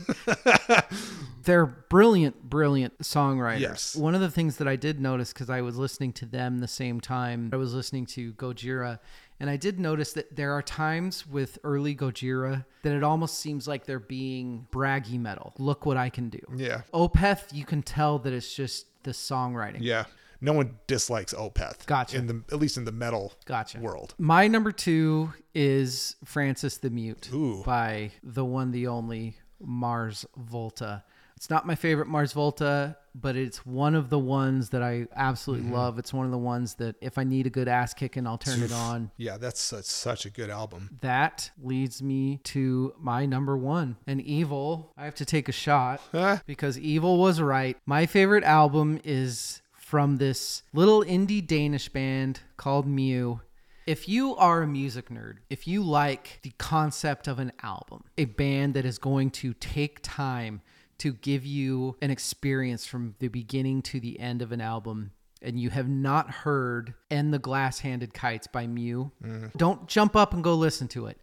They're 1.49 1.65
brilliant, 1.65 2.47
brilliant 2.47 2.99
songwriters. 2.99 3.59
Yes. 3.59 3.95
One 3.95 4.13
of 4.13 4.21
the 4.21 4.29
things 4.29 4.57
that 4.57 4.67
I 4.67 4.75
did 4.75 4.99
notice 4.99 5.33
because 5.33 5.49
I 5.49 5.61
was 5.61 5.77
listening 5.77 6.13
to 6.13 6.27
them 6.27 6.59
the 6.59 6.67
same 6.67 7.01
time 7.01 7.49
I 7.51 7.55
was 7.55 7.73
listening 7.73 8.05
to 8.07 8.33
Gojira, 8.33 8.99
and 9.39 9.49
I 9.49 9.57
did 9.57 9.79
notice 9.79 10.13
that 10.13 10.35
there 10.35 10.51
are 10.53 10.61
times 10.61 11.25
with 11.25 11.57
early 11.63 11.95
Gojira 11.95 12.65
that 12.83 12.93
it 12.93 13.03
almost 13.03 13.39
seems 13.39 13.67
like 13.67 13.87
they're 13.87 13.99
being 13.99 14.67
braggy 14.71 15.19
metal. 15.19 15.53
Look 15.57 15.87
what 15.87 15.97
I 15.97 16.09
can 16.09 16.29
do. 16.29 16.39
Yeah. 16.55 16.81
Opeth, 16.93 17.51
you 17.51 17.65
can 17.65 17.81
tell 17.81 18.19
that 18.19 18.31
it's 18.31 18.53
just 18.53 18.85
the 19.01 19.11
songwriting. 19.11 19.79
Yeah. 19.81 20.05
No 20.41 20.53
one 20.53 20.77
dislikes 20.85 21.33
Opeth. 21.33 21.87
Gotcha. 21.87 22.17
In 22.17 22.27
the 22.27 22.43
at 22.51 22.59
least 22.59 22.77
in 22.77 22.85
the 22.85 22.91
metal 22.91 23.33
Gotcha. 23.45 23.79
world. 23.79 24.13
My 24.19 24.47
number 24.47 24.71
two 24.71 25.33
is 25.55 26.15
Francis 26.23 26.77
the 26.77 26.91
Mute 26.91 27.29
Ooh. 27.33 27.63
by 27.65 28.11
the 28.21 28.45
one, 28.45 28.71
the 28.71 28.85
only 28.85 29.37
Mars 29.59 30.27
Volta. 30.37 31.03
It's 31.39 31.49
not 31.49 31.65
my 31.65 31.75
favorite 31.75 32.09
Mars 32.09 32.33
Volta, 32.33 32.97
but 33.15 33.37
it's 33.37 33.65
one 33.65 33.95
of 33.95 34.09
the 34.09 34.19
ones 34.19 34.71
that 34.71 34.83
I 34.83 35.07
absolutely 35.15 35.67
Mm-hmm. 35.67 35.73
love. 35.73 35.97
It's 35.97 36.11
one 36.13 36.25
of 36.25 36.33
the 36.33 36.37
ones 36.37 36.73
that 36.75 36.97
if 36.99 37.17
I 37.17 37.23
need 37.23 37.47
a 37.47 37.49
good 37.49 37.69
ass 37.69 37.93
kicking, 37.93 38.27
I'll 38.27 38.37
turn 38.37 38.61
it 38.61 38.73
on. 38.73 39.09
Yeah, 39.15 39.37
that's 39.37 39.61
such, 39.61 39.85
such 39.85 40.25
a 40.25 40.29
good 40.29 40.49
album. 40.49 40.97
That 40.99 41.49
leads 41.63 42.03
me 42.03 42.41
to 42.43 42.93
my 42.99 43.25
number 43.25 43.57
one. 43.57 43.95
And 44.05 44.19
Evil, 44.19 44.91
I 44.97 45.05
have 45.05 45.15
to 45.15 45.23
take 45.23 45.47
a 45.47 45.53
shot 45.53 46.01
Huh? 46.11 46.39
because 46.45 46.77
Evil 46.77 47.17
was 47.17 47.39
right. 47.39 47.77
My 47.85 48.05
favorite 48.05 48.43
album 48.43 48.99
is 49.05 49.61
from 49.71 50.17
this 50.17 50.63
little 50.73 51.05
indie 51.05 51.45
Danish 51.47 51.87
band 51.87 52.41
called 52.57 52.85
Mew. 52.85 53.39
If 53.87 54.09
you 54.09 54.35
are 54.35 54.61
a 54.63 54.67
music 54.67 55.07
nerd, 55.07 55.37
if 55.49 55.69
you 55.69 55.83
like 55.83 56.39
the 56.43 56.51
concept 56.57 57.29
of 57.29 57.39
an 57.39 57.53
album, 57.63 58.03
a 58.17 58.25
band 58.25 58.73
that 58.73 58.83
is 58.83 58.97
going 58.99 59.29
to 59.31 59.53
take 59.53 59.99
time 60.03 60.61
to 60.99 61.13
give 61.13 61.45
you 61.45 61.95
an 62.01 62.11
experience 62.11 62.85
from 62.85 63.15
the 63.19 63.27
beginning 63.27 63.81
to 63.83 63.99
the 63.99 64.19
end 64.19 64.41
of 64.41 64.51
an 64.51 64.61
album, 64.61 65.11
and 65.41 65.59
you 65.59 65.69
have 65.69 65.87
not 65.87 66.29
heard 66.29 66.93
And 67.09 67.33
the 67.33 67.39
Glass 67.39 67.79
Handed 67.79 68.13
Kites 68.13 68.47
by 68.47 68.67
Mew, 68.67 69.11
mm. 69.23 69.55
don't 69.57 69.87
jump 69.87 70.15
up 70.15 70.33
and 70.33 70.43
go 70.43 70.53
listen 70.55 70.87
to 70.89 71.07
it. 71.07 71.19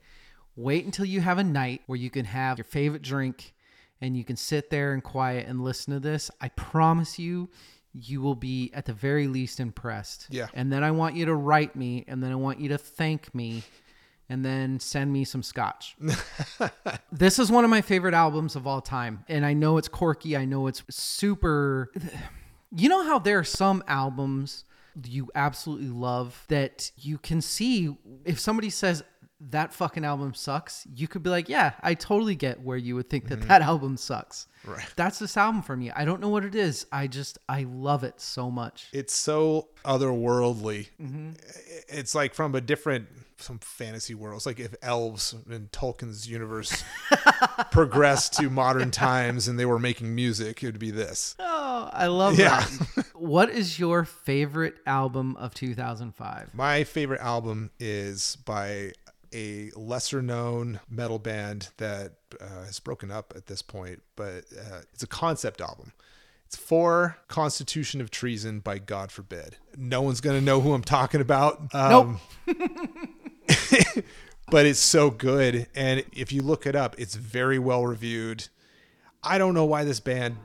Wait 0.57 0.85
until 0.85 1.05
you 1.05 1.21
have 1.21 1.39
a 1.39 1.45
night 1.45 1.83
where 1.87 1.99
you 1.99 2.09
can 2.09 2.25
have 2.25 2.59
your 2.59 2.65
favorite 2.65 3.03
drink 3.03 3.53
and 4.01 4.17
you 4.17 4.25
can 4.25 4.37
sit 4.37 4.71
there 4.71 4.93
and 4.93 5.03
quiet 5.03 5.47
and 5.47 5.63
listen 5.63 5.93
to 5.93 6.01
this. 6.01 6.31
I 6.41 6.49
promise 6.49 7.19
you, 7.19 7.51
you 7.93 8.21
will 8.21 8.35
be 8.35 8.71
at 8.75 8.85
the 8.85 8.93
very 8.93 9.27
least 9.27 9.61
impressed. 9.61 10.27
Yeah. 10.31 10.49
And 10.55 10.73
then 10.73 10.85
I 10.85 10.91
want 10.91 11.15
you 11.15 11.27
to 11.27 11.35
write 11.35 11.77
me 11.77 12.05
and 12.09 12.23
then 12.23 12.33
I 12.33 12.37
want 12.37 12.61
you 12.61 12.69
to 12.71 12.79
thank 12.79 13.35
me 13.35 13.63
and 14.29 14.45
then 14.45 14.81
send 14.81 15.13
me 15.13 15.25
some 15.25 15.43
scotch. 15.43 15.97
this 17.13 17.39
is 17.39 17.51
one 17.51 17.65
of 17.65 17.71
my 17.71 17.81
favorite 17.81 18.15
albums 18.15 18.57
of 18.57 18.67
all 18.67 18.81
time. 18.81 19.25
And 19.29 19.47
I 19.47 19.53
know 19.53 19.79
it's 19.79 19.89
quirky. 19.89 20.37
I 20.37 20.45
know 20.45 20.67
it's 20.67 20.83
super. 20.91 21.93
You 22.75 22.89
know 22.89 23.05
how 23.05 23.19
there 23.19 23.39
are 23.39 23.45
some 23.45 23.85
albums 23.87 24.65
you 25.05 25.31
absolutely 25.35 25.89
love 25.89 26.45
that 26.49 26.91
you 26.97 27.19
can 27.19 27.41
see 27.41 27.97
if 28.25 28.41
somebody 28.41 28.71
says 28.71 29.05
that 29.39 29.73
fucking 29.75 30.05
album 30.05 30.33
sucks, 30.35 30.87
you 30.95 31.07
could 31.07 31.23
be 31.23 31.31
like, 31.31 31.49
yeah, 31.49 31.73
I 31.83 31.95
totally 31.95 32.35
get 32.35 32.63
where 32.63 32.77
you 32.79 32.95
would 32.97 33.11
think 33.11 33.29
that 33.29 33.43
that 33.49 33.61
album 33.63 33.97
sucks. 33.97 34.47
Right. 34.65 34.85
That's 34.97 35.19
this 35.19 35.37
album 35.37 35.63
for 35.63 35.77
me. 35.77 35.91
I 35.91 36.05
don't 36.05 36.21
know 36.21 36.29
what 36.31 36.45
it 36.45 36.55
is. 36.55 36.87
I 36.91 37.07
just, 37.07 37.39
I 37.49 37.65
love 37.69 38.03
it 38.03 38.21
so 38.21 38.51
much. 38.51 38.89
It's 38.93 39.15
so 39.15 39.69
otherworldly. 39.85 40.89
Mm-hmm. 41.01 41.33
It's 41.89 42.15
like 42.15 42.35
from 42.35 42.55
a 42.55 42.61
different 42.61 43.09
some 43.39 43.59
fantasy 43.59 44.15
world. 44.15 44.39
It's 44.39 44.47
like 44.47 44.59
if 44.59 44.75
elves 44.83 45.35
in 45.51 45.69
Tolkien's 45.69 46.29
universe 46.29 46.83
progressed 47.71 48.33
to 48.35 48.49
modern 48.51 48.91
times 48.91 49.49
and 49.49 49.59
they 49.59 49.67
were 49.67 49.79
making 49.79 50.15
music, 50.15 50.63
it 50.63 50.67
would 50.67 50.79
be 50.79 50.91
this. 50.91 51.35
Oh, 51.39 51.91
I 51.93 52.07
love 52.07 52.39
Yeah. 52.39 52.61
that. 52.97 53.07
what 53.15 53.51
is 53.51 53.79
your 53.79 54.05
favorite 54.05 54.77
album 54.87 55.37
of 55.37 55.55
2005? 55.55 56.55
My 56.55 56.85
favorite 56.85 57.21
album 57.21 57.71
is 57.79 58.37
by 58.45 58.93
a 59.37 59.71
lesser 59.77 60.23
known 60.23 60.81
metal 60.89 61.19
band 61.19 61.69
that 61.77 62.15
uh, 62.41 62.65
has 62.65 62.81
broken 62.81 63.11
up 63.11 63.35
at 63.37 63.47
this 63.47 63.61
point, 63.61 64.03
but 64.17 64.45
uh, 64.59 64.81
it's 64.95 65.03
a 65.03 65.07
concept 65.07 65.61
album. 65.61 65.93
It's 66.47 66.57
for 66.57 67.19
Constitution 67.29 68.01
of 68.01 68.11
Treason 68.11 68.61
by 68.61 68.79
God 68.79 69.13
Forbid. 69.13 69.57
No 69.77 70.01
one's 70.01 70.23
going 70.23 70.39
to 70.39 70.45
know 70.45 70.61
who 70.61 70.73
I'm 70.73 70.85
talking 70.85 71.21
about. 71.21 71.75
Um, 71.75 72.21
but 74.49 74.65
it's 74.65 74.81
so 74.81 75.11
good. 75.11 75.67
And 75.75 76.05
if 76.13 76.33
you 76.33 76.43
look 76.43 76.65
it 76.67 76.75
up, 76.75 76.99
it's 76.99 77.17
very 77.17 77.59
well 77.59 77.85
reviewed. 77.85 78.49
I 79.23 79.39
don't 79.39 79.55
know 79.55 79.65
why 79.65 79.85
this 79.85 80.01
band 80.01 80.37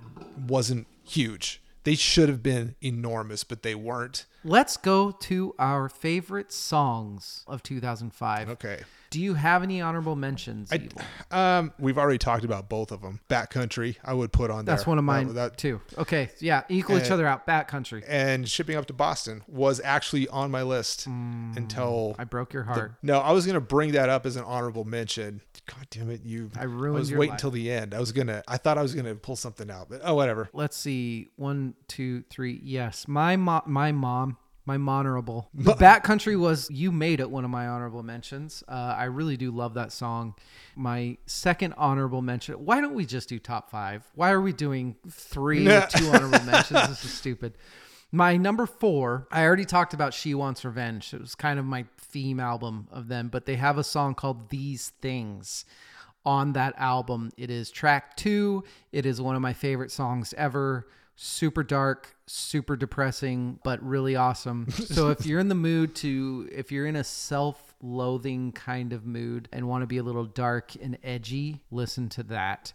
wasn't 0.48 0.88
huge. 1.08 1.62
They 1.84 1.96
should 1.96 2.30
have 2.30 2.44
been 2.44 2.76
enormous, 2.82 3.44
but 3.44 3.64
they 3.64 3.76
weren't. 3.76 4.26
Let's 4.44 4.76
go 4.76 5.12
to 5.12 5.54
our 5.60 5.88
favorite 5.88 6.52
songs 6.52 7.44
of 7.48 7.62
2005. 7.62 8.50
Okay. 8.50 8.82
Do 9.12 9.20
you 9.22 9.34
have 9.36 9.62
any 9.62 9.82
honorable 9.82 10.16
mentions? 10.16 10.72
Evil? 10.74 11.02
Um, 11.32 11.74
we've 11.78 11.98
already 11.98 12.18
talked 12.18 12.44
about 12.46 12.70
both 12.70 12.92
of 12.92 13.02
them. 13.02 13.20
Bat 13.28 13.50
Country, 13.52 13.98
I 14.06 14.14
would 14.14 14.32
put 14.32 14.50
on 14.50 14.64
there. 14.66 14.74
That's 14.76 14.88
one 14.88 14.98
of 14.98 15.04
mine 15.04 15.28
That- 15.28 15.34
that- 15.34 15.58
too. 15.58 15.82
Okay, 15.98 16.30
yeah, 16.40 16.64
equal 16.70 16.98
each 16.98 17.12
Uh, 17.12 17.16
other 17.16 17.28
out. 17.28 17.46
Bat 17.46 17.68
Country. 17.68 18.04
and 18.08 18.48
shipping 18.50 18.78
up 18.78 18.86
to 18.88 18.94
Boston 18.94 19.44
was 19.48 19.82
actually 19.84 20.28
on 20.30 20.50
my 20.50 20.64
list 20.64 21.06
until 21.08 22.16
I 22.18 22.24
broke 22.24 22.54
your 22.54 22.64
heart. 22.64 22.94
no, 23.04 23.20
I 23.20 23.32
was 23.32 23.46
gonna 23.46 23.62
bring 23.62 23.92
that 23.94 24.10
up 24.10 24.26
as 24.26 24.36
an 24.36 24.44
honorable 24.44 24.86
mention. 24.86 25.42
God 25.68 25.88
damn 25.90 26.10
it, 26.10 26.24
you! 26.24 26.50
I 26.58 26.64
ruined 26.64 26.96
I 26.98 27.00
was 27.00 27.10
your 27.12 27.20
waiting 27.20 27.32
life. 27.32 27.38
until 27.40 27.52
the 27.52 27.72
end. 27.72 27.94
I 27.94 28.00
was 28.00 28.12
gonna. 28.12 28.44
I 28.48 28.58
thought 28.58 28.78
I 28.78 28.82
was 28.82 28.96
gonna 28.96 29.16
pull 29.16 29.36
something 29.36 29.70
out, 29.70 29.90
but 29.90 30.02
oh, 30.04 30.16
whatever. 30.16 30.50
Let's 30.54 30.76
see. 30.78 31.30
One, 31.36 31.76
two, 31.88 32.24
three. 32.30 32.60
Yes, 32.64 33.08
my 33.08 33.36
mom. 33.36 33.62
my 33.68 33.92
mom, 33.92 34.38
my 34.66 34.76
honorable. 34.76 35.50
Bat 35.54 36.04
Country 36.04 36.36
was 36.36 36.70
you 36.70 36.92
made 36.92 37.20
it 37.20 37.30
one 37.30 37.44
of 37.44 37.50
my 37.50 37.68
honorable 37.68 38.04
mentions. 38.04 38.64
Uh, 38.68 38.96
I 38.98 39.06
really 39.06 39.38
do 39.38 39.52
love 39.52 39.74
that 39.76 39.92
song. 39.92 40.36
My 40.76 41.18
second 41.26 41.74
honorable 41.78 42.22
mention. 42.22 42.56
Why 42.56 42.82
don't 42.82 42.94
we 42.94 43.06
just 43.06 43.30
do 43.30 43.40
top 43.40 43.70
five? 43.70 44.04
Why 44.16 44.32
are 44.32 44.42
we 44.42 44.54
doing 44.54 44.96
three 45.10 45.66
two 45.66 46.06
honorable 46.14 46.44
mentions? 46.46 46.90
This 46.90 47.04
is 47.04 47.12
stupid. 47.12 47.58
My 48.14 48.36
number 48.36 48.66
four, 48.66 49.28
I 49.32 49.46
already 49.46 49.64
talked 49.64 49.94
about 49.94 50.14
She 50.14 50.36
Wants 50.36 50.66
Revenge. 50.66 51.14
It 51.14 51.22
was 51.22 51.34
kind 51.34 51.58
of 51.58 51.66
my 51.66 51.86
theme 51.98 52.42
album 52.42 52.88
of 52.92 53.08
them, 53.08 53.30
but 53.30 53.46
they 53.46 53.56
have 53.56 53.78
a 53.78 53.86
song 53.86 54.16
called 54.16 54.50
These 54.50 54.90
Things 55.02 55.64
on 56.26 56.54
that 56.54 56.74
album. 56.78 57.32
It 57.38 57.50
is 57.50 57.72
track 57.72 58.18
two. 58.18 58.66
It 58.92 59.06
is 59.06 59.22
one 59.22 59.36
of 59.36 59.42
my 59.42 59.54
favorite 59.54 59.92
songs 59.92 60.34
ever. 60.38 60.88
Super 61.24 61.62
dark, 61.62 62.16
super 62.26 62.76
depressing, 62.76 63.60
but 63.64 63.80
really 63.84 64.16
awesome. 64.16 64.66
So 64.72 65.10
if 65.10 65.24
you're 65.24 65.40
in 65.40 65.50
the 65.50 65.56
mood 65.56 65.94
to, 65.98 66.50
if 66.52 66.72
you're 66.72 66.88
in 66.88 66.96
a 66.96 67.04
self 67.04 67.76
loathing 67.80 68.54
kind 68.54 68.92
of 68.92 69.06
mood 69.06 69.48
and 69.52 69.68
want 69.68 69.84
to 69.84 69.86
be 69.86 70.00
a 70.00 70.04
little 70.04 70.26
dark 70.26 70.74
and 70.82 70.98
edgy, 71.04 71.62
listen 71.70 72.10
to 72.10 72.24
that. 72.24 72.74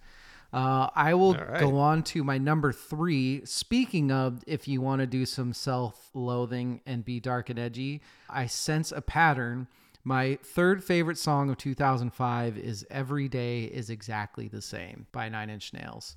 Uh, 0.52 0.90
I 0.94 1.14
will 1.14 1.34
right. 1.34 1.58
go 1.58 1.76
on 1.78 2.04
to 2.04 2.22
my 2.22 2.38
number 2.38 2.72
three. 2.72 3.44
Speaking 3.44 4.12
of, 4.12 4.44
if 4.46 4.68
you 4.68 4.80
want 4.80 5.00
to 5.00 5.08
do 5.08 5.26
some 5.26 5.52
self 5.52 6.08
loathing 6.14 6.82
and 6.86 7.04
be 7.04 7.18
dark 7.18 7.50
and 7.50 7.58
edgy, 7.58 8.00
I 8.30 8.46
sense 8.46 8.92
a 8.92 9.00
pattern. 9.00 9.66
My 10.04 10.38
third 10.44 10.84
favorite 10.84 11.18
song 11.18 11.50
of 11.50 11.58
2005 11.58 12.58
is 12.58 12.86
Every 12.92 13.26
Day 13.26 13.64
is 13.64 13.90
Exactly 13.90 14.46
the 14.46 14.62
Same 14.62 15.08
by 15.10 15.28
Nine 15.28 15.50
Inch 15.50 15.72
Nails. 15.72 16.14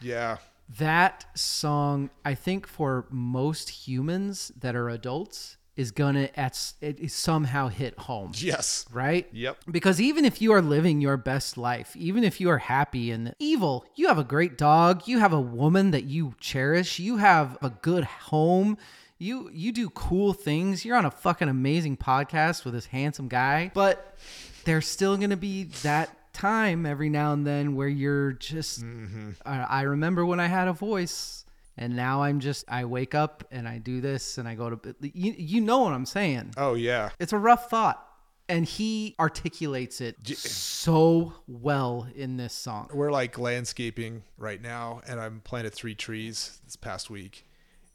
Yeah, 0.00 0.38
That 0.68 1.26
song, 1.34 2.10
I 2.24 2.34
think 2.34 2.66
for 2.66 3.06
most 3.10 3.68
humans 3.86 4.50
that 4.58 4.74
are 4.74 4.88
adults, 4.88 5.56
is 5.76 5.90
gonna 5.90 6.28
at, 6.36 6.72
it 6.80 7.10
somehow 7.10 7.68
hit 7.68 7.98
home 7.98 8.32
yes, 8.36 8.86
right? 8.92 9.26
Yep. 9.32 9.58
Because 9.70 10.00
even 10.00 10.24
if 10.24 10.40
you 10.40 10.52
are 10.52 10.62
living 10.62 11.00
your 11.00 11.16
best 11.16 11.58
life, 11.58 11.96
even 11.96 12.22
if 12.22 12.40
you 12.40 12.48
are 12.48 12.58
happy 12.58 13.10
and 13.10 13.34
evil, 13.38 13.84
you 13.96 14.08
have 14.08 14.18
a 14.18 14.24
great 14.24 14.56
dog, 14.56 15.08
you 15.08 15.18
have 15.18 15.32
a 15.32 15.40
woman 15.40 15.90
that 15.90 16.04
you 16.04 16.34
cherish, 16.38 16.98
you 16.98 17.16
have 17.16 17.58
a 17.60 17.70
good 17.70 18.04
home, 18.04 18.78
you 19.18 19.50
you 19.52 19.72
do 19.72 19.90
cool 19.90 20.32
things, 20.32 20.84
you're 20.84 20.96
on 20.96 21.04
a 21.04 21.10
fucking 21.10 21.48
amazing 21.48 21.96
podcast 21.96 22.64
with 22.64 22.74
this 22.74 22.86
handsome 22.86 23.28
guy, 23.28 23.70
but 23.74 24.16
there's 24.64 24.86
still 24.86 25.16
to 25.30 25.36
be 25.36 25.64
that 25.82 26.10
time 26.34 26.84
every 26.84 27.08
now 27.08 27.32
and 27.32 27.46
then 27.46 27.74
where 27.74 27.88
you're 27.88 28.32
just 28.32 28.82
mm-hmm. 28.82 29.30
I, 29.46 29.60
I 29.62 29.82
remember 29.82 30.26
when 30.26 30.40
I 30.40 30.48
had 30.48 30.68
a 30.68 30.72
voice 30.72 31.44
and 31.76 31.96
now 31.96 32.22
I'm 32.22 32.40
just 32.40 32.64
I 32.68 32.84
wake 32.84 33.14
up 33.14 33.44
and 33.50 33.66
I 33.66 33.78
do 33.78 34.00
this 34.00 34.38
and 34.38 34.46
I 34.46 34.54
go 34.54 34.70
to 34.70 34.94
you, 35.00 35.34
you 35.36 35.60
know 35.60 35.80
what 35.80 35.92
I'm 35.92 36.06
saying. 36.06 36.54
Oh 36.56 36.74
yeah. 36.74 37.10
it's 37.18 37.32
a 37.32 37.38
rough 37.38 37.70
thought 37.70 38.06
and 38.48 38.66
he 38.66 39.14
articulates 39.18 40.00
it 40.00 40.16
so 40.36 41.32
well 41.46 42.06
in 42.14 42.36
this 42.36 42.52
song. 42.52 42.90
We're 42.92 43.10
like 43.10 43.38
landscaping 43.38 44.22
right 44.36 44.60
now, 44.60 45.00
and 45.06 45.18
I'm 45.18 45.40
planted 45.40 45.72
three 45.72 45.94
trees 45.94 46.60
this 46.64 46.76
past 46.76 47.08
week, 47.08 47.46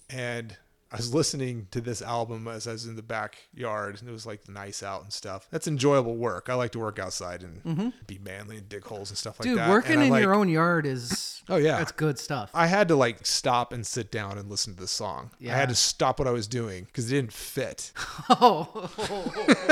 and 0.10 0.58
I 0.92 0.98
was 0.98 1.14
listening 1.14 1.68
to 1.72 1.82
this 1.82 2.02
album 2.02 2.48
as 2.48 2.68
I 2.68 2.72
was 2.72 2.86
in 2.88 2.96
the 2.96 3.04
backyard, 3.04 4.00
and 4.00 4.10
it 4.10 4.12
was 4.12 4.26
like 4.26 4.50
nice 4.50 4.82
out 4.82 5.04
and 5.04 5.14
stuff. 5.14 5.48
That's 5.52 5.68
enjoyable 5.68 6.16
work. 6.16 6.48
I 6.50 6.56
like 6.56 6.72
to 6.72 6.80
work 6.80 6.98
outside 6.98 7.44
and 7.44 7.94
be 8.08 8.18
manly 8.18 8.58
and 8.58 8.68
dig 8.68 8.84
holes 8.84 9.10
and 9.12 9.18
stuff 9.18 9.40
like 9.40 9.48
Mm-hmm. 9.50 9.58
dude 9.60 9.70
working 9.70 10.02
in 10.02 10.10
like- 10.10 10.22
your 10.24 10.34
own 10.34 10.50
yard 10.50 10.86
is 10.88 11.44
Oh, 11.48 11.58
yeah. 11.58 11.78
that's 11.78 11.92
good 11.92 12.20
stuff 12.20 12.52
I 12.54 12.68
had 12.68 12.88
to 12.90 12.96
like 12.96 13.26
stop 13.26 13.74
and 13.74 13.86
sit 13.86 14.12
down 14.12 14.38
and 14.38 14.50
listen 14.50 14.74
to 14.76 14.80
the 14.82 14.88
song. 14.88 15.32
Yeah. 15.40 15.54
I 15.56 15.58
had 15.58 15.70
to 15.70 15.76
stop 15.76 16.20
what 16.20 16.28
I 16.28 16.32
was 16.32 16.48
doing 16.48 16.84
because 16.86 17.12
it 17.12 17.16
didn't 17.16 17.34
fit. 17.34 17.92
oh 18.30 18.90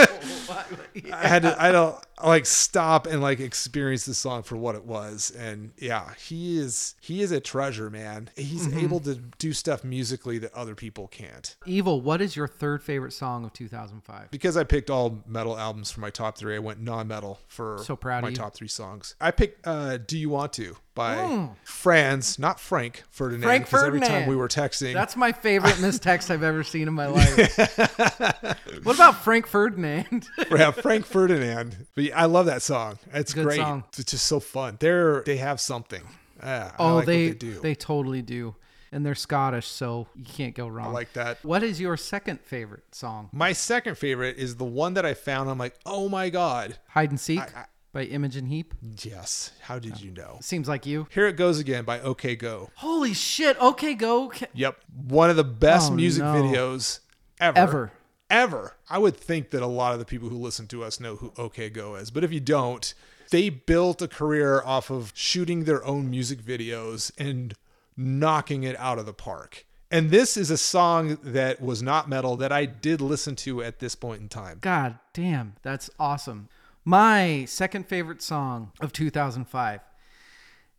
I 1.13 1.27
had 1.27 1.43
to 1.43 1.55
I 1.61 1.71
don't 1.71 1.95
like 2.23 2.45
stop 2.45 3.05
and 3.07 3.21
like 3.21 3.39
experience 3.39 4.05
the 4.05 4.13
song 4.13 4.43
for 4.43 4.55
what 4.57 4.75
it 4.75 4.85
was. 4.85 5.31
And 5.31 5.71
yeah, 5.77 6.13
he 6.15 6.57
is 6.59 6.95
he 7.01 7.21
is 7.21 7.31
a 7.31 7.39
treasure, 7.39 7.89
man. 7.89 8.29
He's 8.35 8.67
Mm-hmm. 8.67 8.79
able 8.79 8.99
to 9.01 9.15
do 9.15 9.53
stuff 9.53 9.83
musically 9.83 10.39
that 10.39 10.53
other 10.53 10.75
people 10.75 11.06
people 11.07 11.27
can't. 11.29 11.55
Evil, 11.65 12.01
what 12.01 12.21
is 12.21 12.35
your 12.35 12.47
third 12.47 12.83
favorite 12.83 13.13
song 13.13 13.45
of 13.45 13.53
2005? 13.53 14.31
Because 14.31 14.57
I 14.57 14.63
picked 14.63 14.89
all 14.89 15.23
metal 15.27 15.57
albums 15.57 15.91
for 15.91 16.01
my 16.01 16.09
top 16.09 16.37
three, 16.37 16.55
I 16.55 16.59
went 16.59 16.79
non-metal 16.79 17.39
for 17.47 17.79
So 17.83 17.95
proud 17.95 18.23
my 18.23 18.33
top 18.33 18.53
three 18.53 18.67
songs. 18.67 19.15
I 19.19 19.31
picked 19.31 19.65
uh, 19.65 19.97
"Do 19.97 20.17
You 20.17 20.29
Want 20.29 20.53
To" 20.53 20.77
by 20.95 21.49
Franz, 21.63 22.39
not 22.39 22.59
Frank 22.59 23.03
Ferdinand. 23.09 23.43
Frank 23.43 23.69
'cause 23.69 23.83
Every 23.83 23.99
time 23.99 24.27
we 24.27 24.35
were 24.35 24.47
texting, 24.47 24.93
That's 24.93 25.15
my 25.15 25.31
favorite 25.31 25.75
mistext 25.75 26.31
I've 26.31 26.43
ever 26.43 26.63
seen 26.63 26.87
in 26.87 26.93
my 26.93 27.07
life. 27.07 27.57
what 28.83 28.95
about 28.95 29.23
Frank 29.23 29.47
Ferdinand? 29.47 30.27
yeah, 30.51 30.71
Frank 30.71 31.05
Ferdinand. 31.05 31.87
But 31.95 32.11
I 32.15 32.25
love 32.25 32.47
that 32.47 32.61
song. 32.61 32.97
It's 33.13 33.33
Good 33.33 33.45
great. 33.45 33.57
song. 33.57 33.83
It's 33.97 34.11
just 34.11 34.25
so 34.25 34.39
fun. 34.39 34.77
They're 34.79 35.21
they 35.21 35.37
have 35.37 35.59
something. 35.59 36.01
I 36.41 36.71
oh, 36.77 36.95
like 36.95 37.05
they, 37.07 37.27
they 37.29 37.33
do. 37.33 37.59
they 37.61 37.75
totally 37.75 38.21
do. 38.21 38.55
And 38.91 39.05
they're 39.05 39.15
Scottish, 39.15 39.67
so 39.67 40.07
you 40.15 40.23
can't 40.23 40.55
go 40.55 40.67
wrong. 40.67 40.87
I 40.87 40.91
like 40.91 41.13
that. 41.13 41.43
What 41.43 41.61
is 41.63 41.79
your 41.81 41.97
second 41.97 42.39
favorite 42.41 42.83
song? 42.95 43.29
My 43.33 43.51
second 43.53 43.97
favorite 43.97 44.37
is 44.37 44.55
the 44.55 44.63
one 44.65 44.93
that 44.93 45.05
I 45.05 45.13
found. 45.13 45.49
I'm 45.49 45.57
like, 45.57 45.75
oh 45.85 46.07
my 46.09 46.29
god, 46.29 46.77
Hide 46.89 47.09
and 47.09 47.19
Seek 47.19 47.39
I- 47.39 47.65
by 47.93 48.03
Imogen 48.03 48.45
Heap. 48.45 48.73
yes. 49.03 49.51
How 49.61 49.79
did 49.79 49.99
you 50.01 50.11
know? 50.11 50.37
Seems 50.41 50.67
like 50.67 50.85
you. 50.85 51.07
Here 51.09 51.27
it 51.27 51.35
goes 51.35 51.59
again 51.59 51.83
by 51.83 51.99
OK 52.01 52.35
Go. 52.35 52.69
Holy 52.75 53.13
shit. 53.13 53.59
Okay, 53.59 53.93
go. 53.93 54.29
Ca- 54.29 54.45
Yep, 54.53 54.77
one 55.07 55.29
of 55.29 55.35
the 55.35 55.43
best 55.43 55.91
Oh, 55.91 55.95
music 55.95 56.23
no. 56.23 56.33
videos 56.33 56.99
ever. 57.39 57.57
Ever. 57.57 57.91
Ever. 58.29 58.75
I 58.89 58.97
would 58.99 59.15
think 59.17 59.51
that 59.51 59.61
a 59.63 59.67
lot 59.67 59.93
of 59.93 59.99
the 59.99 60.05
people 60.05 60.29
who 60.29 60.37
listen 60.37 60.67
to 60.67 60.83
us 60.83 60.99
know 60.99 61.15
who 61.15 61.33
OK 61.37 61.69
Go 61.69 61.95
is, 61.95 62.11
but 62.11 62.23
if 62.23 62.31
you 62.31 62.39
don't, 62.41 62.93
they 63.31 63.49
built 63.49 64.01
a 64.01 64.07
career 64.07 64.61
off 64.63 64.89
of 64.89 65.11
shooting 65.15 65.63
their 65.63 65.83
own 65.85 66.09
music 66.09 66.39
videos 66.41 67.11
and 67.17 67.53
knocking 67.97 68.63
it 68.63 68.77
out 68.79 68.99
of 68.99 69.05
the 69.05 69.13
park. 69.13 69.65
And 69.89 70.11
this 70.11 70.37
is 70.37 70.51
a 70.51 70.57
song 70.57 71.17
that 71.23 71.61
was 71.61 71.81
not 71.81 72.09
metal 72.09 72.35
that 72.37 72.51
I 72.51 72.65
did 72.65 73.01
listen 73.01 73.35
to 73.37 73.63
at 73.63 73.79
this 73.79 73.95
point 73.95 74.21
in 74.21 74.29
time. 74.29 74.59
God 74.61 74.99
damn, 75.13 75.55
that's 75.63 75.89
awesome. 75.99 76.49
My 76.83 77.45
second 77.45 77.87
favorite 77.87 78.21
song 78.21 78.71
of 78.79 78.93
2005. 78.93 79.81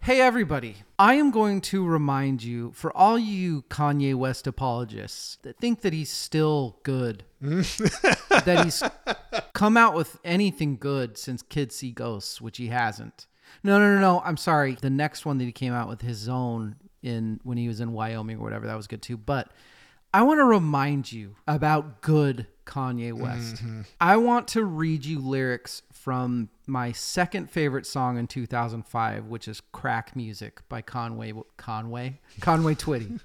Hey, 0.01 0.21
everybody. 0.21 0.77
I 0.99 1.15
am 1.15 1.31
going 1.31 1.61
to 1.63 1.85
remind 1.85 2.43
you, 2.43 2.73
for 2.73 2.97
all 2.97 3.19
you 3.19 3.63
Kanye 3.63 4.15
West 4.15 4.47
apologists 4.47 5.39
that 5.43 5.59
think 5.59 5.81
that 5.81 5.93
he's 5.93 6.11
still 6.11 6.79
good, 6.83 7.25
that 7.41 8.61
he's 8.65 8.83
come 9.55 9.77
out 9.77 9.95
with 9.95 10.19
anything 10.25 10.77
good 10.77 11.19
since 11.19 11.43
Kids 11.43 11.75
See 11.77 11.91
Ghosts, 11.91 12.41
which 12.41 12.59
he 12.59 12.69
hasn't. 12.69 13.27
No, 13.63 13.79
no, 13.79 13.95
no, 13.95 14.01
no. 14.01 14.23
I'm 14.25 14.37
sorry. 14.37 14.77
The 14.81 14.89
next 14.89 15.27
one 15.27 15.39
that 15.39 15.45
he 15.45 15.53
came 15.53 15.73
out 15.73 15.89
with 15.89 16.03
his 16.03 16.29
own 16.29 16.77
in 17.03 17.41
when 17.45 17.59
he 17.59 17.69
was 17.69 17.81
in 17.81 17.93
Wyoming 17.93 18.39
or 18.39 18.43
whatever, 18.43 18.67
that 18.67 18.77
was 18.77 18.87
good 18.87 19.03
too. 19.03 19.17
But 19.17 19.51
I 20.13 20.23
want 20.23 20.39
to 20.39 20.45
remind 20.45 21.13
you 21.13 21.37
about 21.47 22.01
good 22.01 22.47
Kanye 22.67 23.13
West. 23.13 23.57
Mm-hmm. 23.57 23.83
I 24.01 24.17
want 24.17 24.49
to 24.49 24.65
read 24.65 25.05
you 25.05 25.21
lyrics 25.21 25.83
from 25.93 26.49
my 26.67 26.93
second 26.93 27.51
favorite 27.51 27.87
song 27.87 28.19
in 28.19 28.27
2005, 28.27 29.27
which 29.27 29.49
is 29.49 29.61
Crack 29.73 30.15
Music 30.17 30.61
by 30.69 30.81
Conway 30.83 31.33
Conway 31.57 32.21
Conway 32.41 32.75
Twitty. 32.75 33.21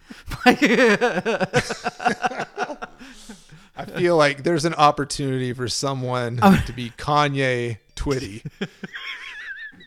I 3.75 3.85
feel 3.85 4.15
like 4.17 4.43
there's 4.43 4.65
an 4.65 4.75
opportunity 4.75 5.51
for 5.53 5.67
someone 5.67 6.39
Oh. 6.43 6.61
to 6.67 6.73
be 6.73 6.91
Kanye 6.91 7.77
Twitty. 7.95 8.45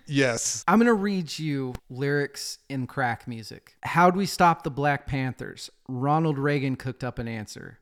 yes. 0.07 0.65
I'm 0.67 0.79
going 0.79 0.87
to 0.87 0.95
read 0.95 1.39
you 1.39 1.75
lyrics 1.91 2.59
in 2.69 2.87
crack 2.87 3.27
music. 3.27 3.77
How'd 3.83 4.17
we 4.17 4.27
stop 4.27 4.63
the 4.63 4.71
Black 4.71 5.07
Panthers? 5.07 5.71
Ronald 5.89 6.39
Reagan 6.39 6.77
cooked 6.77 7.05
up 7.05 7.19
an 7.19 7.29
answer. 7.29 7.79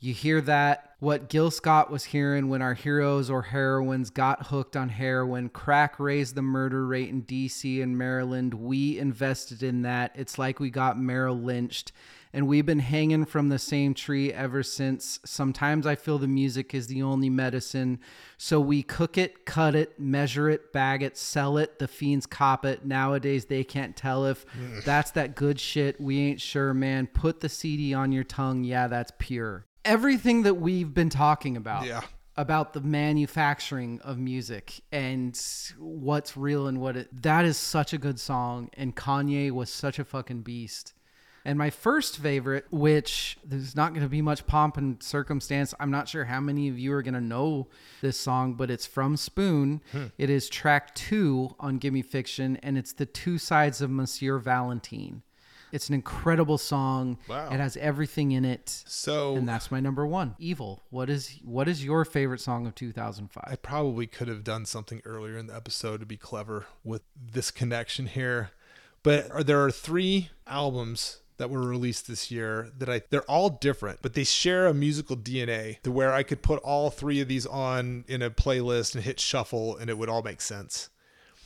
You 0.00 0.14
hear 0.14 0.40
that? 0.42 0.94
What 1.00 1.28
Gil 1.28 1.50
Scott 1.50 1.90
was 1.90 2.04
hearing 2.04 2.48
when 2.48 2.62
our 2.62 2.74
heroes 2.74 3.30
or 3.30 3.42
heroines 3.42 4.10
got 4.10 4.46
hooked 4.46 4.76
on 4.76 4.90
heroin. 4.90 5.48
Crack 5.48 5.98
raised 5.98 6.36
the 6.36 6.42
murder 6.42 6.86
rate 6.86 7.08
in 7.08 7.24
DC 7.24 7.82
and 7.82 7.98
Maryland. 7.98 8.54
We 8.54 8.98
invested 8.98 9.64
in 9.64 9.82
that. 9.82 10.12
It's 10.14 10.38
like 10.38 10.60
we 10.60 10.70
got 10.70 11.00
Merrill 11.00 11.38
lynched. 11.38 11.90
And 12.38 12.46
we've 12.46 12.64
been 12.64 12.78
hanging 12.78 13.24
from 13.24 13.48
the 13.48 13.58
same 13.58 13.94
tree 13.94 14.32
ever 14.32 14.62
since. 14.62 15.18
Sometimes 15.24 15.88
I 15.88 15.96
feel 15.96 16.18
the 16.18 16.28
music 16.28 16.72
is 16.72 16.86
the 16.86 17.02
only 17.02 17.28
medicine. 17.28 17.98
So 18.36 18.60
we 18.60 18.84
cook 18.84 19.18
it, 19.18 19.44
cut 19.44 19.74
it, 19.74 19.98
measure 19.98 20.48
it, 20.48 20.72
bag 20.72 21.02
it, 21.02 21.16
sell 21.16 21.58
it. 21.58 21.80
The 21.80 21.88
fiends 21.88 22.26
cop 22.26 22.64
it. 22.64 22.84
Nowadays 22.84 23.46
they 23.46 23.64
can't 23.64 23.96
tell 23.96 24.24
if 24.24 24.46
that's 24.84 25.10
that 25.10 25.34
good 25.34 25.58
shit. 25.58 26.00
We 26.00 26.20
ain't 26.20 26.40
sure, 26.40 26.72
man. 26.72 27.08
Put 27.08 27.40
the 27.40 27.48
CD 27.48 27.92
on 27.92 28.12
your 28.12 28.22
tongue. 28.22 28.62
Yeah, 28.62 28.86
that's 28.86 29.10
pure. 29.18 29.66
Everything 29.84 30.44
that 30.44 30.54
we've 30.54 30.94
been 30.94 31.10
talking 31.10 31.56
about 31.56 31.86
Yeah. 31.86 32.02
about 32.36 32.72
the 32.72 32.80
manufacturing 32.80 34.00
of 34.02 34.16
music 34.16 34.80
and 34.92 35.36
what's 35.76 36.36
real 36.36 36.68
and 36.68 36.80
what 36.80 36.96
it 36.96 37.08
that 37.22 37.44
is 37.44 37.56
such 37.56 37.92
a 37.92 37.98
good 37.98 38.20
song 38.20 38.70
and 38.74 38.94
Kanye 38.94 39.50
was 39.50 39.72
such 39.72 39.98
a 39.98 40.04
fucking 40.04 40.42
beast. 40.42 40.94
And 41.44 41.58
my 41.58 41.70
first 41.70 42.18
favorite, 42.18 42.66
which 42.70 43.38
there's 43.44 43.74
not 43.74 43.92
going 43.92 44.02
to 44.02 44.08
be 44.08 44.22
much 44.22 44.46
pomp 44.46 44.76
and 44.76 45.02
circumstance. 45.02 45.72
I'm 45.80 45.90
not 45.90 46.08
sure 46.08 46.24
how 46.24 46.40
many 46.40 46.68
of 46.68 46.78
you 46.78 46.92
are 46.92 47.02
going 47.02 47.14
to 47.14 47.20
know 47.20 47.68
this 48.00 48.18
song, 48.18 48.54
but 48.54 48.70
it's 48.70 48.86
from 48.86 49.16
Spoon. 49.16 49.80
Hmm. 49.92 50.06
It 50.18 50.30
is 50.30 50.48
track 50.48 50.94
two 50.94 51.54
on 51.58 51.78
Gimme 51.78 52.02
Fiction, 52.02 52.58
and 52.62 52.76
it's 52.76 52.92
the 52.92 53.06
two 53.06 53.38
sides 53.38 53.80
of 53.80 53.90
Monsieur 53.90 54.38
Valentine. 54.38 55.22
It's 55.72 55.88
an 55.88 55.94
incredible 55.94 56.58
song. 56.58 57.18
Wow. 57.28 57.50
It 57.50 57.60
has 57.60 57.76
everything 57.76 58.32
in 58.32 58.44
it. 58.44 58.68
So 58.86 59.36
And 59.36 59.48
that's 59.48 59.70
my 59.70 59.80
number 59.80 60.06
one. 60.06 60.34
Evil. 60.38 60.82
What 60.90 61.10
is 61.10 61.38
what 61.44 61.68
is 61.68 61.84
your 61.84 62.04
favorite 62.04 62.40
song 62.40 62.66
of 62.66 62.74
2005? 62.74 63.44
I 63.46 63.56
probably 63.56 64.06
could 64.06 64.28
have 64.28 64.44
done 64.44 64.64
something 64.64 65.02
earlier 65.04 65.36
in 65.36 65.46
the 65.46 65.54
episode 65.56 66.00
to 66.00 66.06
be 66.06 66.16
clever 66.16 66.66
with 66.84 67.02
this 67.14 67.50
connection 67.50 68.06
here. 68.06 68.50
But 69.02 69.30
are, 69.30 69.44
there 69.44 69.62
are 69.64 69.70
three 69.70 70.30
albums 70.46 71.18
that 71.38 71.50
were 71.50 71.66
released 71.66 72.06
this 72.06 72.30
year 72.30 72.70
that 72.78 72.88
I 72.88 73.02
they're 73.10 73.22
all 73.22 73.48
different, 73.48 74.00
but 74.02 74.14
they 74.14 74.24
share 74.24 74.66
a 74.66 74.74
musical 74.74 75.16
DNA 75.16 75.80
to 75.82 75.90
where 75.90 76.12
I 76.12 76.22
could 76.22 76.42
put 76.42 76.60
all 76.62 76.90
three 76.90 77.20
of 77.20 77.28
these 77.28 77.46
on 77.46 78.04
in 78.06 78.22
a 78.22 78.30
playlist 78.30 78.94
and 78.94 79.02
hit 79.02 79.18
shuffle 79.18 79.76
and 79.76 79.88
it 79.88 79.98
would 79.98 80.08
all 80.08 80.22
make 80.22 80.40
sense. 80.40 80.90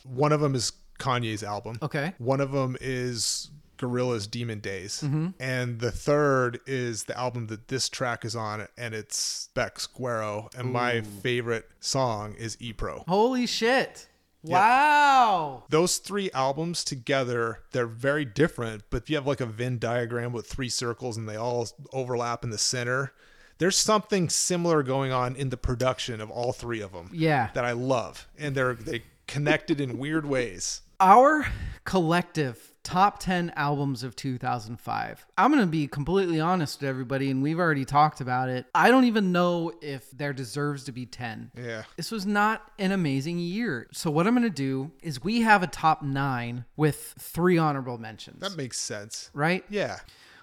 One 0.05 0.32
of 0.32 0.40
them 0.40 0.55
is 0.55 0.72
Kanye's 0.99 1.43
album. 1.43 1.78
Okay. 1.82 2.14
One 2.18 2.40
of 2.40 2.53
them 2.53 2.76
is 2.80 3.51
Gorillaz's 3.82 4.26
Demon 4.26 4.61
Days. 4.61 5.03
Mm-hmm. 5.05 5.28
And 5.40 5.80
the 5.80 5.90
third 5.90 6.61
is 6.66 7.05
the 7.05 7.18
album 7.18 7.49
that 7.49 7.68
this 7.68 7.88
track 7.88 8.24
is 8.24 8.36
on, 8.36 8.66
and 8.78 8.95
it's 8.95 9.49
Beck's 9.55 9.86
Guero. 9.86 10.49
And 10.57 10.72
my 10.72 11.03
favorite 11.03 11.68
song 11.80 12.34
is 12.38 12.57
E 12.61 12.72
Pro. 12.72 13.05
Holy 13.09 13.47
shit. 13.47 14.07
Wow. 14.43 15.64
Those 15.68 15.99
three 15.99 16.30
albums 16.32 16.84
together, 16.84 17.61
they're 17.72 17.86
very 17.86 18.24
different, 18.24 18.82
but 18.90 19.03
if 19.03 19.11
you 19.11 19.16
have 19.16 19.26
like 19.26 19.40
a 19.40 19.47
Venn 19.47 19.78
diagram 19.78 20.32
with 20.32 20.47
three 20.47 20.68
circles 20.68 21.16
and 21.16 21.28
they 21.28 21.36
all 21.36 21.68
overlap 21.93 22.45
in 22.45 22.51
the 22.51 22.59
center, 22.59 23.12
there's 23.59 23.76
something 23.78 24.28
similar 24.28 24.82
going 24.82 25.12
on 25.12 25.36
in 25.36 25.51
the 25.51 25.57
production 25.57 26.20
of 26.20 26.30
all 26.30 26.53
three 26.53 26.80
of 26.80 26.93
them 26.93 27.09
Yeah. 27.12 27.51
that 27.55 27.64
I 27.64 27.72
love. 27.72 28.28
And 28.38 28.55
they're 28.55 28.74
they 28.74 29.03
connected 29.26 29.80
in 29.80 29.99
weird 29.99 30.26
ways. 30.26 30.82
Our 30.99 31.47
collective 31.84 32.71
top 32.84 33.18
10 33.20 33.52
albums 33.56 34.02
of 34.02 34.16
2005. 34.16 35.26
I'm 35.38 35.50
going 35.50 35.62
to 35.62 35.66
be 35.70 35.86
completely 35.86 36.40
honest 36.40 36.80
with 36.80 36.88
everybody, 36.88 37.30
and 37.30 37.42
we've 37.42 37.58
already 37.58 37.84
talked 37.84 38.20
about 38.20 38.48
it. 38.48 38.66
I 38.74 38.90
don't 38.90 39.04
even 39.04 39.32
know 39.32 39.72
if 39.80 40.10
there 40.10 40.32
deserves 40.32 40.84
to 40.84 40.92
be 40.92 41.06
10. 41.06 41.52
Yeah. 41.56 41.82
This 41.96 42.10
was 42.10 42.26
not 42.26 42.70
an 42.78 42.92
amazing 42.92 43.38
year. 43.38 43.86
So, 43.92 44.10
what 44.10 44.26
I'm 44.26 44.34
going 44.34 44.42
to 44.42 44.50
do 44.50 44.90
is 45.02 45.22
we 45.22 45.42
have 45.42 45.62
a 45.62 45.66
top 45.68 46.02
nine 46.02 46.64
with 46.76 47.14
three 47.18 47.58
honorable 47.58 47.98
mentions, 47.98 48.40
That 48.40 48.56
makes 48.56 48.78
sense. 48.78 49.30
right? 49.32 49.64
Yeah. 49.70 49.98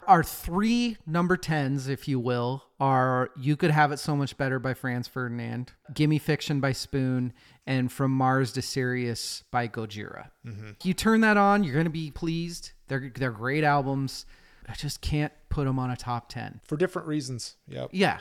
Our 0.09 0.23
three 0.23 0.97
number 1.05 1.37
10s, 1.37 1.87
if 1.87 2.07
you 2.07 2.19
will, 2.19 2.63
are 2.79 3.29
You 3.37 3.55
Could 3.55 3.69
Have 3.69 3.91
It 3.91 3.99
So 3.99 4.15
Much 4.15 4.35
Better 4.37 4.57
by 4.57 4.73
Franz 4.73 5.07
Ferdinand, 5.07 5.73
Gimme 5.93 6.17
Fiction 6.17 6.59
by 6.59 6.71
Spoon, 6.71 7.31
and 7.67 7.91
From 7.91 8.09
Mars 8.09 8.51
to 8.53 8.63
Sirius 8.63 9.43
by 9.51 9.67
Gojira. 9.67 10.31
Mm-hmm. 10.43 10.71
You 10.81 10.95
turn 10.95 11.21
that 11.21 11.37
on, 11.37 11.63
you're 11.63 11.75
going 11.75 11.85
to 11.85 11.91
be 11.91 12.09
pleased. 12.09 12.71
They're, 12.87 13.11
they're 13.13 13.29
great 13.29 13.63
albums. 13.63 14.25
I 14.67 14.73
just 14.73 15.01
can't 15.01 15.31
put 15.49 15.65
them 15.65 15.77
on 15.77 15.91
a 15.91 15.95
top 15.95 16.27
10. 16.29 16.61
For 16.65 16.75
different 16.75 17.07
reasons. 17.07 17.57
Yep. 17.67 17.89
Yeah. 17.91 18.17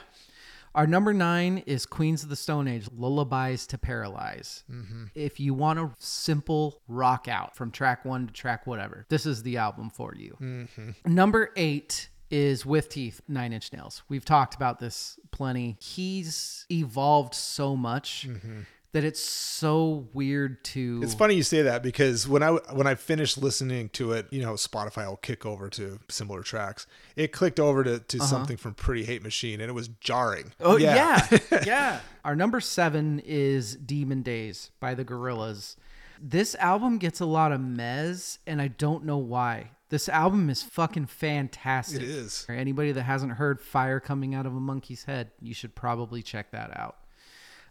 Our 0.75 0.87
number 0.87 1.13
nine 1.13 1.59
is 1.67 1.87
Queens 1.87 2.23
of 2.23 2.29
the 2.29 2.37
Stone 2.37 2.69
Age, 2.69 2.89
Lullabies 2.97 3.67
to 3.69 3.79
Paralyze. 3.79 4.65
Mm-hmm. 4.71 5.05
If 5.15 5.41
you 5.41 5.55
want 5.55 5.79
a 5.79 5.91
simple 5.99 6.83
rock 6.89 7.29
out 7.29 7.57
from 7.57 7.71
track 7.71 8.05
one 8.05 8.27
to 8.27 8.33
track 8.33 8.67
whatever, 8.67 9.07
this 9.09 9.27
is 9.27 9.43
the 9.43 9.57
album 9.57 9.91
for 9.91 10.15
you. 10.15 10.37
Mm-hmm. 10.41 10.91
Number 11.07 11.51
eight 11.57 12.11
is 12.31 12.67
With 12.67 12.89
Teeth, 12.91 13.21
Nine 13.27 13.53
Inch 13.53 13.73
Nails. 13.73 14.03
We've 14.09 14.25
talked 14.25 14.55
about 14.55 14.79
this 14.79 15.19
plenty. 15.31 15.77
He's 15.81 16.67
evolved 16.71 17.35
so 17.35 17.75
much 17.75 18.27
mm-hmm. 18.29 18.61
That 18.93 19.05
it's 19.05 19.21
so 19.21 20.09
weird 20.15 20.65
to. 20.65 21.01
It's 21.03 21.13
funny 21.13 21.35
you 21.35 21.43
say 21.43 21.61
that 21.63 21.83
because 21.83 22.27
when 22.27 22.43
I 22.43 22.53
when 22.73 22.87
I 22.87 22.95
finished 22.95 23.37
listening 23.37 23.91
to 23.91 24.13
it, 24.13 24.27
you 24.31 24.41
know, 24.41 24.55
Spotify 24.55 25.07
will 25.07 25.17
kick 25.17 25.45
over 25.45 25.69
to 25.71 25.99
similar 26.09 26.43
tracks. 26.43 26.87
It 27.15 27.31
clicked 27.33 27.61
over 27.61 27.85
to, 27.85 27.99
to 27.99 28.17
uh-huh. 28.17 28.27
something 28.27 28.57
from 28.57 28.73
Pretty 28.75 29.05
Hate 29.05 29.23
Machine, 29.23 29.61
and 29.61 29.69
it 29.69 29.75
was 29.75 29.89
jarring. 30.01 30.53
Oh 30.59 30.79
yeah, 30.79 31.27
yeah. 31.67 32.01
Our 32.25 32.35
number 32.35 32.61
seven 32.61 33.21
is 33.27 33.77
Demon 33.77 34.23
Days 34.23 34.71
by 34.81 34.95
the 34.95 35.05
Gorillaz. 35.05 35.77
This 36.21 36.55
album 36.57 36.99
gets 36.99 37.21
a 37.21 37.27
lot 37.27 37.53
of 37.53 37.61
mez, 37.61 38.39
and 38.47 38.61
I 38.61 38.69
don't 38.69 39.05
know 39.05 39.19
why. 39.19 39.71
This 39.91 40.09
album 40.09 40.51
is 40.51 40.63
fucking 40.63 41.07
fantastic. 41.07 42.03
It 42.03 42.09
is. 42.09 42.45
For 42.45 42.53
anybody 42.53 42.93
that 42.93 43.03
hasn't 43.03 43.33
heard 43.33 43.61
Fire 43.61 44.01
Coming 44.01 44.35
Out 44.35 44.45
of 44.45 44.55
a 44.55 44.61
Monkey's 44.61 45.05
Head, 45.05 45.31
you 45.41 45.55
should 45.55 45.75
probably 45.75 46.23
check 46.23 46.51
that 46.51 46.77
out. 46.77 46.97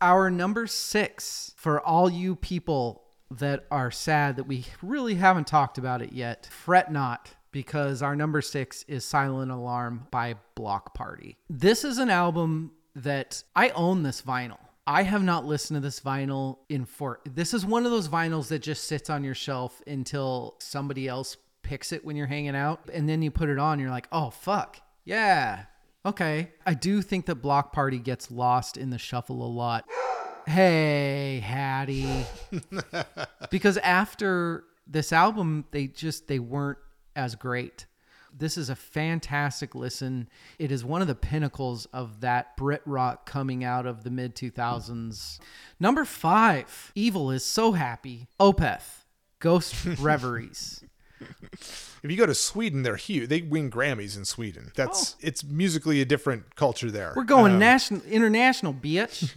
Our 0.02 0.30
number 0.30 0.68
six, 0.68 1.54
for 1.58 1.82
all 1.82 2.10
you 2.10 2.36
people 2.36 3.04
that 3.32 3.66
are 3.72 3.92
sad 3.92 4.38
that 4.38 4.46
we 4.46 4.66
really 4.82 5.16
haven't 5.16 5.48
talked 5.48 5.78
about 5.78 6.02
it 6.02 6.14
yet, 6.14 6.48
fret 6.52 6.92
not 6.92 7.34
because 7.52 8.02
our 8.02 8.16
number 8.16 8.42
six 8.42 8.84
is 8.88 9.04
Silent 9.04 9.52
Alarm 9.52 10.08
by 10.12 10.36
Bloc 10.56 10.94
Party. 10.94 11.38
This 11.50 11.84
is 11.84 11.98
an 11.98 12.10
album 12.10 12.72
that 12.96 13.44
I 13.56 13.70
own 13.70 14.04
this 14.04 14.22
vinyl. 14.22 14.60
I 14.86 15.04
have 15.04 15.24
not 15.24 15.46
listened 15.46 15.76
to 15.78 15.82
this 15.82 16.00
vinyl 16.00 16.60
in 16.70 16.86
for 16.86 17.20
this 17.26 17.54
is 17.54 17.66
one 17.66 17.86
of 17.86 17.92
those 17.92 18.08
vinyls 18.08 18.48
that 18.48 18.60
just 18.60 18.86
sits 18.86 19.10
on 19.10 19.24
your 19.24 19.36
shelf 19.36 19.82
until 19.86 20.56
somebody 20.60 21.08
else 21.08 21.36
picks 21.62 21.92
it 21.92 22.06
when 22.06 22.16
you're 22.16 22.28
hanging 22.28 22.56
out 22.56 22.90
and 22.94 23.10
then 23.10 23.22
you 23.22 23.30
put 23.30 23.50
it 23.50 23.60
on 23.60 23.80
you're 23.80 23.90
like, 23.90 24.08
"Oh 24.12 24.30
fuck. 24.30 24.80
Yeah. 25.04 25.66
Okay. 26.08 26.52
I 26.66 26.74
do 26.74 27.02
think 27.02 27.26
that 27.26 27.36
Bloc 27.36 27.74
Party 27.74 28.00
gets 28.00 28.32
lost 28.32 28.78
in 28.78 28.92
the 28.92 28.98
shuffle 28.98 29.46
a 29.46 29.52
lot. 29.52 29.86
Hey, 30.48 31.42
Hattie. 31.44 32.26
because 33.52 33.76
after 33.80 34.64
this 34.88 35.12
album, 35.12 35.66
they 35.72 35.88
just 35.88 36.30
they 36.30 36.40
weren't 36.40 36.78
as 37.18 37.36
great. 37.36 37.86
This 38.34 38.58
is 38.58 38.70
a 38.70 38.76
fantastic 38.76 39.76
listen. 39.76 40.30
It 40.58 40.72
is 40.72 40.86
one 40.86 41.02
of 41.02 41.10
the 41.10 41.16
pinnacles 41.16 41.86
of 41.88 42.22
that 42.22 42.56
Brit 42.56 42.82
rock 42.86 43.26
coming 43.26 43.66
out 43.66 43.86
of 43.86 44.06
the 44.06 44.10
mid 44.10 44.36
2000s. 44.36 45.40
Number 45.82 46.06
5, 46.06 46.94
Evil 46.96 47.30
is 47.30 47.44
so 47.44 47.74
happy. 47.74 48.30
Opeth, 48.40 49.04
Ghost 49.40 49.76
Reveries. 50.00 50.82
If 52.08 52.12
you 52.12 52.18
go 52.18 52.26
to 52.26 52.36
Sweden, 52.36 52.84
they're 52.84 52.96
huge. 52.96 53.28
They 53.28 53.42
win 53.42 53.70
Grammys 53.70 54.16
in 54.16 54.24
Sweden. 54.24 54.72
That's 54.78 55.16
oh. 55.16 55.28
it's 55.28 55.44
musically 55.44 56.00
a 56.00 56.06
different 56.06 56.56
culture 56.56 56.90
there. 56.90 57.12
We're 57.18 57.26
going 57.26 57.52
um, 57.52 57.60
national 57.60 58.02
international, 58.04 58.74
bitch. 58.74 59.30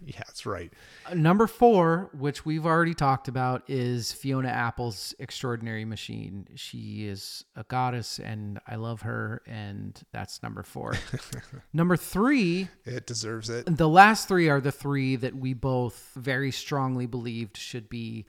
yeah, 0.04 0.18
that's 0.18 0.44
right. 0.44 0.72
Uh, 1.08 1.14
number 1.14 1.46
four, 1.46 2.10
which 2.18 2.44
we've 2.44 2.66
already 2.66 2.94
talked 2.94 3.28
about, 3.28 3.62
is 3.68 4.10
Fiona 4.10 4.48
Apple's 4.48 5.14
Extraordinary 5.20 5.84
Machine. 5.84 6.48
She 6.56 7.06
is 7.06 7.44
a 7.54 7.62
goddess, 7.62 8.18
and 8.18 8.58
I 8.66 8.74
love 8.74 9.02
her, 9.02 9.42
and 9.46 9.96
that's 10.10 10.42
number 10.42 10.64
four. 10.64 10.94
number 11.72 11.96
three, 11.96 12.66
It 12.84 13.06
deserves 13.06 13.50
it. 13.50 13.76
the 13.76 13.88
last 13.88 14.26
three 14.26 14.48
are 14.48 14.60
the 14.60 14.72
three 14.72 15.14
that 15.14 15.36
we 15.36 15.54
both 15.54 16.10
very 16.16 16.50
strongly 16.50 17.06
believed 17.06 17.56
should 17.56 17.88
be 17.88 18.26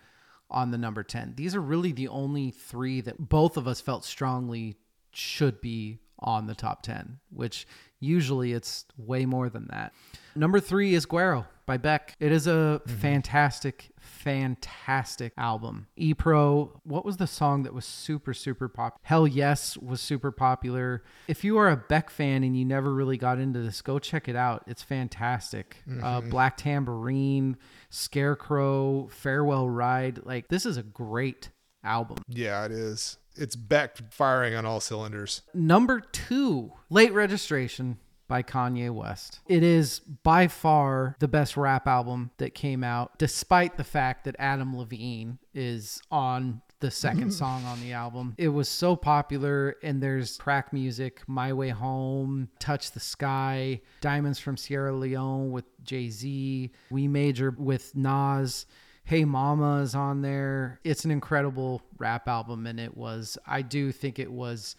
on 0.50 0.72
the 0.72 0.78
number 0.78 1.04
10. 1.04 1.34
These 1.36 1.56
are 1.56 1.62
really 1.62 1.92
the 1.92 2.08
only 2.08 2.52
three 2.52 3.02
that 3.02 3.30
both 3.30 3.58
of 3.58 3.68
us 3.68 3.82
felt 3.82 4.06
strongly 4.06 4.78
should 5.12 5.62
be 5.62 6.00
on 6.20 6.48
the 6.48 6.56
top 6.56 6.82
10, 6.84 7.20
which 7.30 7.68
usually 8.00 8.54
it's 8.54 8.86
way 8.98 9.26
more 9.26 9.50
than 9.50 9.68
that. 9.72 9.94
Number 10.36 10.60
three 10.60 10.94
is 10.94 11.06
Guero 11.06 11.46
by 11.66 11.78
Beck. 11.78 12.16
It 12.20 12.32
is 12.32 12.48
a 12.48 12.82
fantastic, 12.86 13.90
fantastic 14.00 15.34
album. 15.36 15.88
E 15.96 16.14
Pro, 16.14 16.80
what 16.84 17.04
was 17.04 17.18
the 17.18 17.28
song 17.28 17.64
that 17.64 17.74
was 17.74 17.86
super, 17.86 18.34
super 18.34 18.70
popular? 18.70 19.00
Hell 19.02 19.28
Yes 19.28 19.78
was 19.78 20.00
super 20.00 20.32
popular. 20.32 21.04
If 21.28 21.44
you 21.44 21.58
are 21.58 21.70
a 21.70 21.76
Beck 21.78 22.10
fan 22.10 22.44
and 22.44 22.56
you 22.58 22.66
never 22.66 22.94
really 22.94 23.18
got 23.18 23.40
into 23.40 23.62
this, 23.62 23.82
go 23.82 23.98
check 24.00 24.28
it 24.30 24.36
out. 24.36 24.64
It's 24.68 24.84
fantastic. 24.84 25.78
Uh, 26.02 26.22
Black 26.22 26.56
Tambourine, 26.56 27.58
Scarecrow, 27.90 29.08
Farewell 29.08 29.68
Ride. 29.68 30.24
Like, 30.24 30.50
this 30.50 30.66
is 30.66 30.78
a 30.78 30.84
great 30.84 31.50
album. 31.84 32.18
Yeah, 32.28 32.64
it 32.66 32.72
is. 32.72 33.18
It's 33.38 33.56
backfiring 33.56 34.58
on 34.58 34.66
all 34.66 34.80
cylinders. 34.80 35.42
Number 35.54 36.00
two, 36.00 36.74
Late 36.90 37.14
Registration 37.14 37.98
by 38.28 38.44
Kanye 38.44 38.92
West. 38.92 39.40
It 39.48 39.64
is 39.64 40.00
by 40.00 40.48
far 40.48 41.16
the 41.20 41.28
best 41.28 41.56
rap 41.56 41.88
album 41.88 42.32
that 42.38 42.54
came 42.54 42.84
out, 42.84 43.18
despite 43.18 43.78
the 43.78 43.84
fact 43.84 44.26
that 44.26 44.36
Adam 44.38 44.78
Levine 44.78 45.40
is 45.54 46.02
on 46.12 46.62
the 46.80 46.92
second 46.92 47.32
song 47.34 47.64
on 47.66 47.80
the 47.82 47.94
album. 47.94 48.36
It 48.38 48.50
was 48.50 48.70
so 48.70 48.96
popular, 48.96 49.78
and 49.82 50.02
there's 50.02 50.38
crack 50.38 50.74
music, 50.74 51.22
My 51.28 51.54
Way 51.54 51.70
Home, 51.70 52.50
Touch 52.60 52.92
the 52.92 53.00
Sky, 53.00 53.82
Diamonds 54.02 54.40
from 54.40 54.58
Sierra 54.58 54.94
Leone 54.94 55.52
with 55.52 55.66
Jay 55.84 56.10
Z, 56.10 56.72
We 56.92 57.08
Major 57.08 57.56
with 57.58 57.96
Nas. 57.96 58.66
Hey 59.08 59.24
Mama 59.24 59.78
is 59.78 59.96
on 59.96 60.22
there. 60.22 60.82
It's 60.84 61.06
an 61.06 61.12
incredible 61.12 61.82
rap 61.98 62.28
album, 62.28 62.68
and 62.68 62.78
it 62.78 62.98
was, 62.98 63.38
I 63.48 63.62
do 63.62 63.94
think 63.94 64.20
it 64.20 64.30
was, 64.30 64.76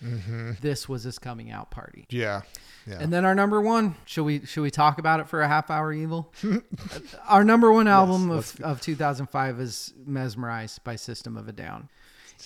this 0.60 0.86
was 0.86 1.04
his 1.04 1.18
coming 1.18 1.50
out 1.50 1.70
party. 1.70 2.04
Yeah. 2.10 2.42
Yeah. 2.86 2.98
And 3.00 3.10
then 3.10 3.24
our 3.24 3.34
number 3.34 3.58
one, 3.58 3.96
should 4.04 4.24
we 4.24 4.44
should 4.44 4.60
we 4.60 4.70
talk 4.70 4.98
about 4.98 5.20
it 5.20 5.28
for 5.28 5.40
a 5.40 5.48
half 5.48 5.70
hour 5.70 5.94
evil? 5.94 6.30
our 7.26 7.42
number 7.42 7.72
one 7.72 7.88
album 7.88 8.30
of, 8.30 8.54
of 8.60 8.82
2005 8.82 9.60
is 9.60 9.94
Mesmerized 10.04 10.84
by 10.84 10.96
System 10.96 11.38
of 11.38 11.48
a 11.48 11.52
Down. 11.52 11.88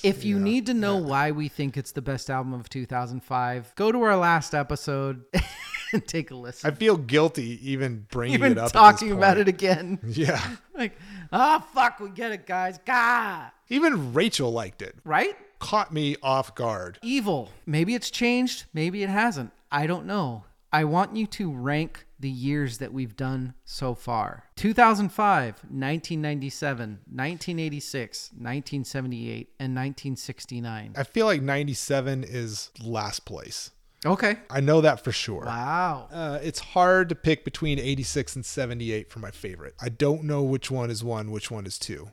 If 0.04 0.24
you 0.24 0.38
need 0.38 0.66
to 0.66 0.74
know 0.74 0.98
why 0.98 1.32
we 1.32 1.48
think 1.48 1.76
it's 1.76 1.92
the 1.92 2.00
best 2.00 2.30
album 2.30 2.54
of 2.54 2.68
2005, 2.68 3.74
go 3.74 3.90
to 3.90 4.02
our 4.02 4.16
last 4.16 4.54
episode 4.54 5.24
and 5.92 6.06
take 6.06 6.30
a 6.30 6.34
listen. 6.34 6.70
I 6.70 6.74
feel 6.74 6.96
guilty 6.96 7.58
even 7.70 8.06
bringing 8.10 8.34
Even 8.34 8.52
it 8.52 8.58
up. 8.58 8.72
talking 8.72 9.12
about 9.12 9.38
it 9.38 9.48
again. 9.48 9.98
Yeah. 10.06 10.40
Like, 10.74 10.96
oh 11.30 11.60
fuck, 11.74 12.00
we 12.00 12.08
get 12.08 12.32
it, 12.32 12.46
guys. 12.46 12.78
God, 12.86 13.50
Even 13.68 14.14
Rachel 14.14 14.50
liked 14.50 14.80
it. 14.80 14.96
right? 15.04 15.36
Caught 15.58 15.92
me 15.92 16.16
off 16.22 16.54
guard. 16.54 16.98
Evil. 17.02 17.50
Maybe 17.66 17.94
it's 17.94 18.10
changed, 18.10 18.64
maybe 18.72 19.02
it 19.02 19.10
hasn't. 19.10 19.52
I 19.70 19.86
don't 19.86 20.06
know. 20.06 20.44
I 20.72 20.84
want 20.84 21.14
you 21.14 21.26
to 21.26 21.52
rank 21.52 22.06
the 22.18 22.30
years 22.30 22.78
that 22.78 22.92
we've 22.92 23.14
done 23.16 23.52
so 23.66 23.94
far 23.94 24.44
2005, 24.56 25.44
1997, 25.70 26.88
1986, 27.10 28.30
1978, 28.32 29.48
and 29.60 29.74
1969. 29.74 30.94
I 30.96 31.02
feel 31.04 31.26
like 31.26 31.42
97 31.42 32.24
is 32.24 32.70
last 32.82 33.24
place. 33.26 33.70
Okay. 34.04 34.36
I 34.50 34.60
know 34.60 34.80
that 34.80 35.04
for 35.04 35.12
sure. 35.12 35.44
Wow. 35.44 36.08
Uh, 36.12 36.38
it's 36.42 36.58
hard 36.58 37.08
to 37.10 37.14
pick 37.14 37.44
between 37.44 37.78
86 37.78 38.36
and 38.36 38.44
78 38.44 39.10
for 39.10 39.20
my 39.20 39.30
favorite. 39.30 39.74
I 39.80 39.88
don't 39.90 40.24
know 40.24 40.42
which 40.42 40.70
one 40.70 40.90
is 40.90 41.04
one, 41.04 41.30
which 41.30 41.50
one 41.50 41.66
is 41.66 41.78
two. 41.78 42.10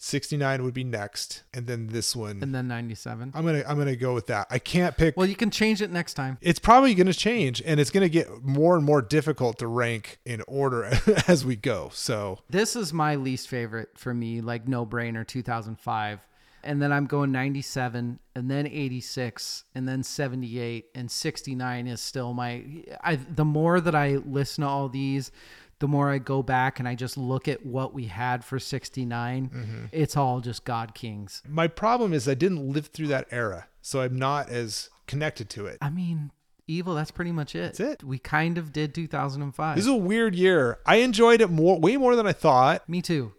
69 0.00 0.62
would 0.62 0.74
be 0.74 0.84
next, 0.84 1.42
and 1.52 1.66
then 1.66 1.88
this 1.88 2.14
one. 2.14 2.38
And 2.40 2.54
then 2.54 2.68
97. 2.68 3.32
I'm 3.34 3.44
gonna 3.44 3.64
I'm 3.66 3.76
gonna 3.76 3.96
go 3.96 4.14
with 4.14 4.28
that. 4.28 4.46
I 4.48 4.60
can't 4.60 4.96
pick. 4.96 5.16
Well, 5.16 5.26
you 5.26 5.34
can 5.34 5.50
change 5.50 5.82
it 5.82 5.90
next 5.90 6.14
time. 6.14 6.38
it's 6.40 6.60
probably 6.60 6.94
gonna 6.94 7.12
change, 7.12 7.60
and 7.66 7.80
it's 7.80 7.90
gonna 7.90 8.08
get 8.08 8.44
more 8.44 8.76
and 8.76 8.84
more 8.84 9.02
difficult 9.02 9.58
to 9.58 9.66
rank 9.66 10.20
in 10.24 10.40
order 10.46 10.88
as 11.26 11.44
we 11.44 11.56
go. 11.56 11.90
So 11.92 12.38
This 12.48 12.76
is 12.76 12.92
my 12.92 13.16
least 13.16 13.48
favorite 13.48 13.88
for 13.96 14.14
me, 14.14 14.40
like 14.40 14.68
no 14.68 14.86
brainer 14.86 15.26
2005. 15.26 16.20
And 16.64 16.82
then 16.82 16.92
I'm 16.92 17.06
going 17.06 17.32
97 17.32 18.18
and 18.34 18.50
then 18.50 18.66
86 18.66 19.64
and 19.74 19.88
then 19.88 20.02
78 20.02 20.86
and 20.94 21.10
69 21.10 21.86
is 21.86 22.00
still 22.00 22.32
my 22.34 22.64
I 23.02 23.16
the 23.16 23.44
more 23.44 23.80
that 23.80 23.94
I 23.94 24.16
listen 24.16 24.62
to 24.62 24.68
all 24.68 24.88
these, 24.88 25.30
the 25.78 25.88
more 25.88 26.10
I 26.10 26.18
go 26.18 26.42
back 26.42 26.78
and 26.78 26.88
I 26.88 26.94
just 26.94 27.16
look 27.16 27.48
at 27.48 27.64
what 27.64 27.94
we 27.94 28.06
had 28.06 28.44
for 28.44 28.58
69. 28.58 29.50
Mm-hmm. 29.54 29.84
It's 29.92 30.16
all 30.16 30.40
just 30.40 30.64
God 30.64 30.94
Kings. 30.94 31.42
my 31.48 31.68
problem 31.68 32.12
is 32.12 32.28
I 32.28 32.34
didn't 32.34 32.72
live 32.72 32.88
through 32.88 33.08
that 33.08 33.28
era, 33.30 33.68
so 33.80 34.00
I'm 34.00 34.16
not 34.16 34.48
as 34.48 34.90
connected 35.06 35.48
to 35.50 35.66
it. 35.66 35.78
I 35.80 35.90
mean, 35.90 36.30
Evil, 36.70 36.94
that's 36.94 37.10
pretty 37.10 37.32
much 37.32 37.54
it. 37.54 37.74
That's 37.78 37.80
it. 37.80 38.04
We 38.04 38.18
kind 38.18 38.58
of 38.58 38.74
did 38.74 38.94
2005. 38.94 39.76
This 39.76 39.86
is 39.86 39.90
a 39.90 39.94
weird 39.96 40.34
year. 40.34 40.78
I 40.84 40.96
enjoyed 40.96 41.40
it 41.40 41.48
more, 41.48 41.80
way 41.80 41.96
more 41.96 42.14
than 42.14 42.26
I 42.26 42.34
thought, 42.34 42.86
Me 42.86 43.00
too. 43.00 43.32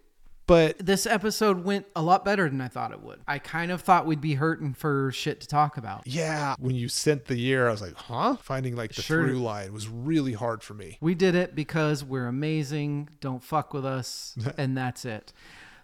But 0.50 0.86
This 0.86 1.06
episode 1.06 1.64
went 1.64 1.86
a 1.96 2.02
lot 2.02 2.26
better 2.26 2.50
than 2.50 2.60
I 2.60 2.68
thought 2.68 2.92
it 2.92 3.02
would. 3.02 3.20
I 3.28 3.40
kind 3.40 3.72
of 3.72 3.82
thought 3.82 4.06
we'd 4.06 4.20
be 4.20 4.34
hurting 4.34 4.74
for 4.74 5.12
shit 5.12 5.40
to 5.42 5.48
talk 5.48 5.78
about. 5.78 6.06
yeah, 6.08 6.56
when 6.60 6.76
you 6.76 6.90
sent 6.90 7.26
the 7.26 7.38
year, 7.38 7.68
I 7.68 7.72
was 7.72 7.82
like, 7.82 7.94
huh? 7.94 8.36
Finding 8.38 8.76
like 8.76 8.94
the 8.94 9.02
Sure. 9.04 9.28
through 9.28 9.40
line 9.40 9.72
was 9.72 9.88
really 9.88 10.34
hard 10.34 10.64
for 10.64 10.74
me. 10.74 10.98
We 11.02 11.14
did 11.16 11.36
it 11.36 11.56
because 11.56 12.04
we're 12.04 12.28
amazing. 12.28 13.10
Don't 13.22 13.44
fuck 13.44 13.74
with 13.74 13.86
us. 13.86 14.36
and 14.58 14.76
that's 14.76 15.06
it. 15.06 15.32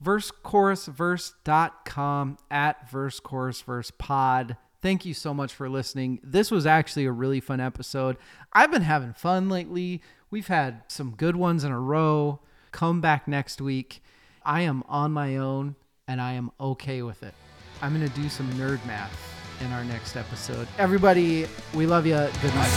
Versechorusverse.com 0.04 2.38
at 2.52 2.90
verse 2.90 3.20
chorus 3.20 3.62
verse 3.62 3.92
pod. 3.92 4.58
Thank 4.82 5.06
you 5.06 5.14
so 5.14 5.34
much 5.34 5.54
for 5.54 5.70
listening. 5.70 6.20
This 6.24 6.52
was 6.52 6.66
actually 6.66 7.06
a 7.06 7.12
really 7.12 7.40
fun 7.40 7.60
episode. 7.60 8.18
I've 8.54 8.72
been 8.72 8.84
having 8.84 9.14
fun 9.14 9.50
lately. 9.50 10.02
We've 10.30 10.48
had 10.48 10.84
some 10.88 11.16
good 11.16 11.36
ones 11.36 11.64
in 11.64 11.72
a 11.72 11.80
row. 11.80 12.42
Come 12.72 13.02
back 13.02 13.28
next 13.28 13.62
week. 13.62 14.04
I 14.46 14.62
am 14.62 14.84
on 14.88 15.12
my 15.12 15.38
own 15.38 15.76
and 16.08 16.22
I 16.22 16.34
am 16.34 16.52
okay 16.60 17.02
with 17.02 17.24
it. 17.24 17.34
I'm 17.82 17.98
going 17.98 18.08
to 18.08 18.16
do 18.16 18.30
some 18.30 18.48
nerd 18.54 18.86
math 18.86 19.12
in 19.60 19.72
our 19.72 19.84
next 19.84 20.16
episode. 20.16 20.68
Everybody, 20.78 21.48
we 21.74 21.88
love 21.88 22.06
you. 22.06 22.14
Good 22.14 22.54
night. 22.54 22.72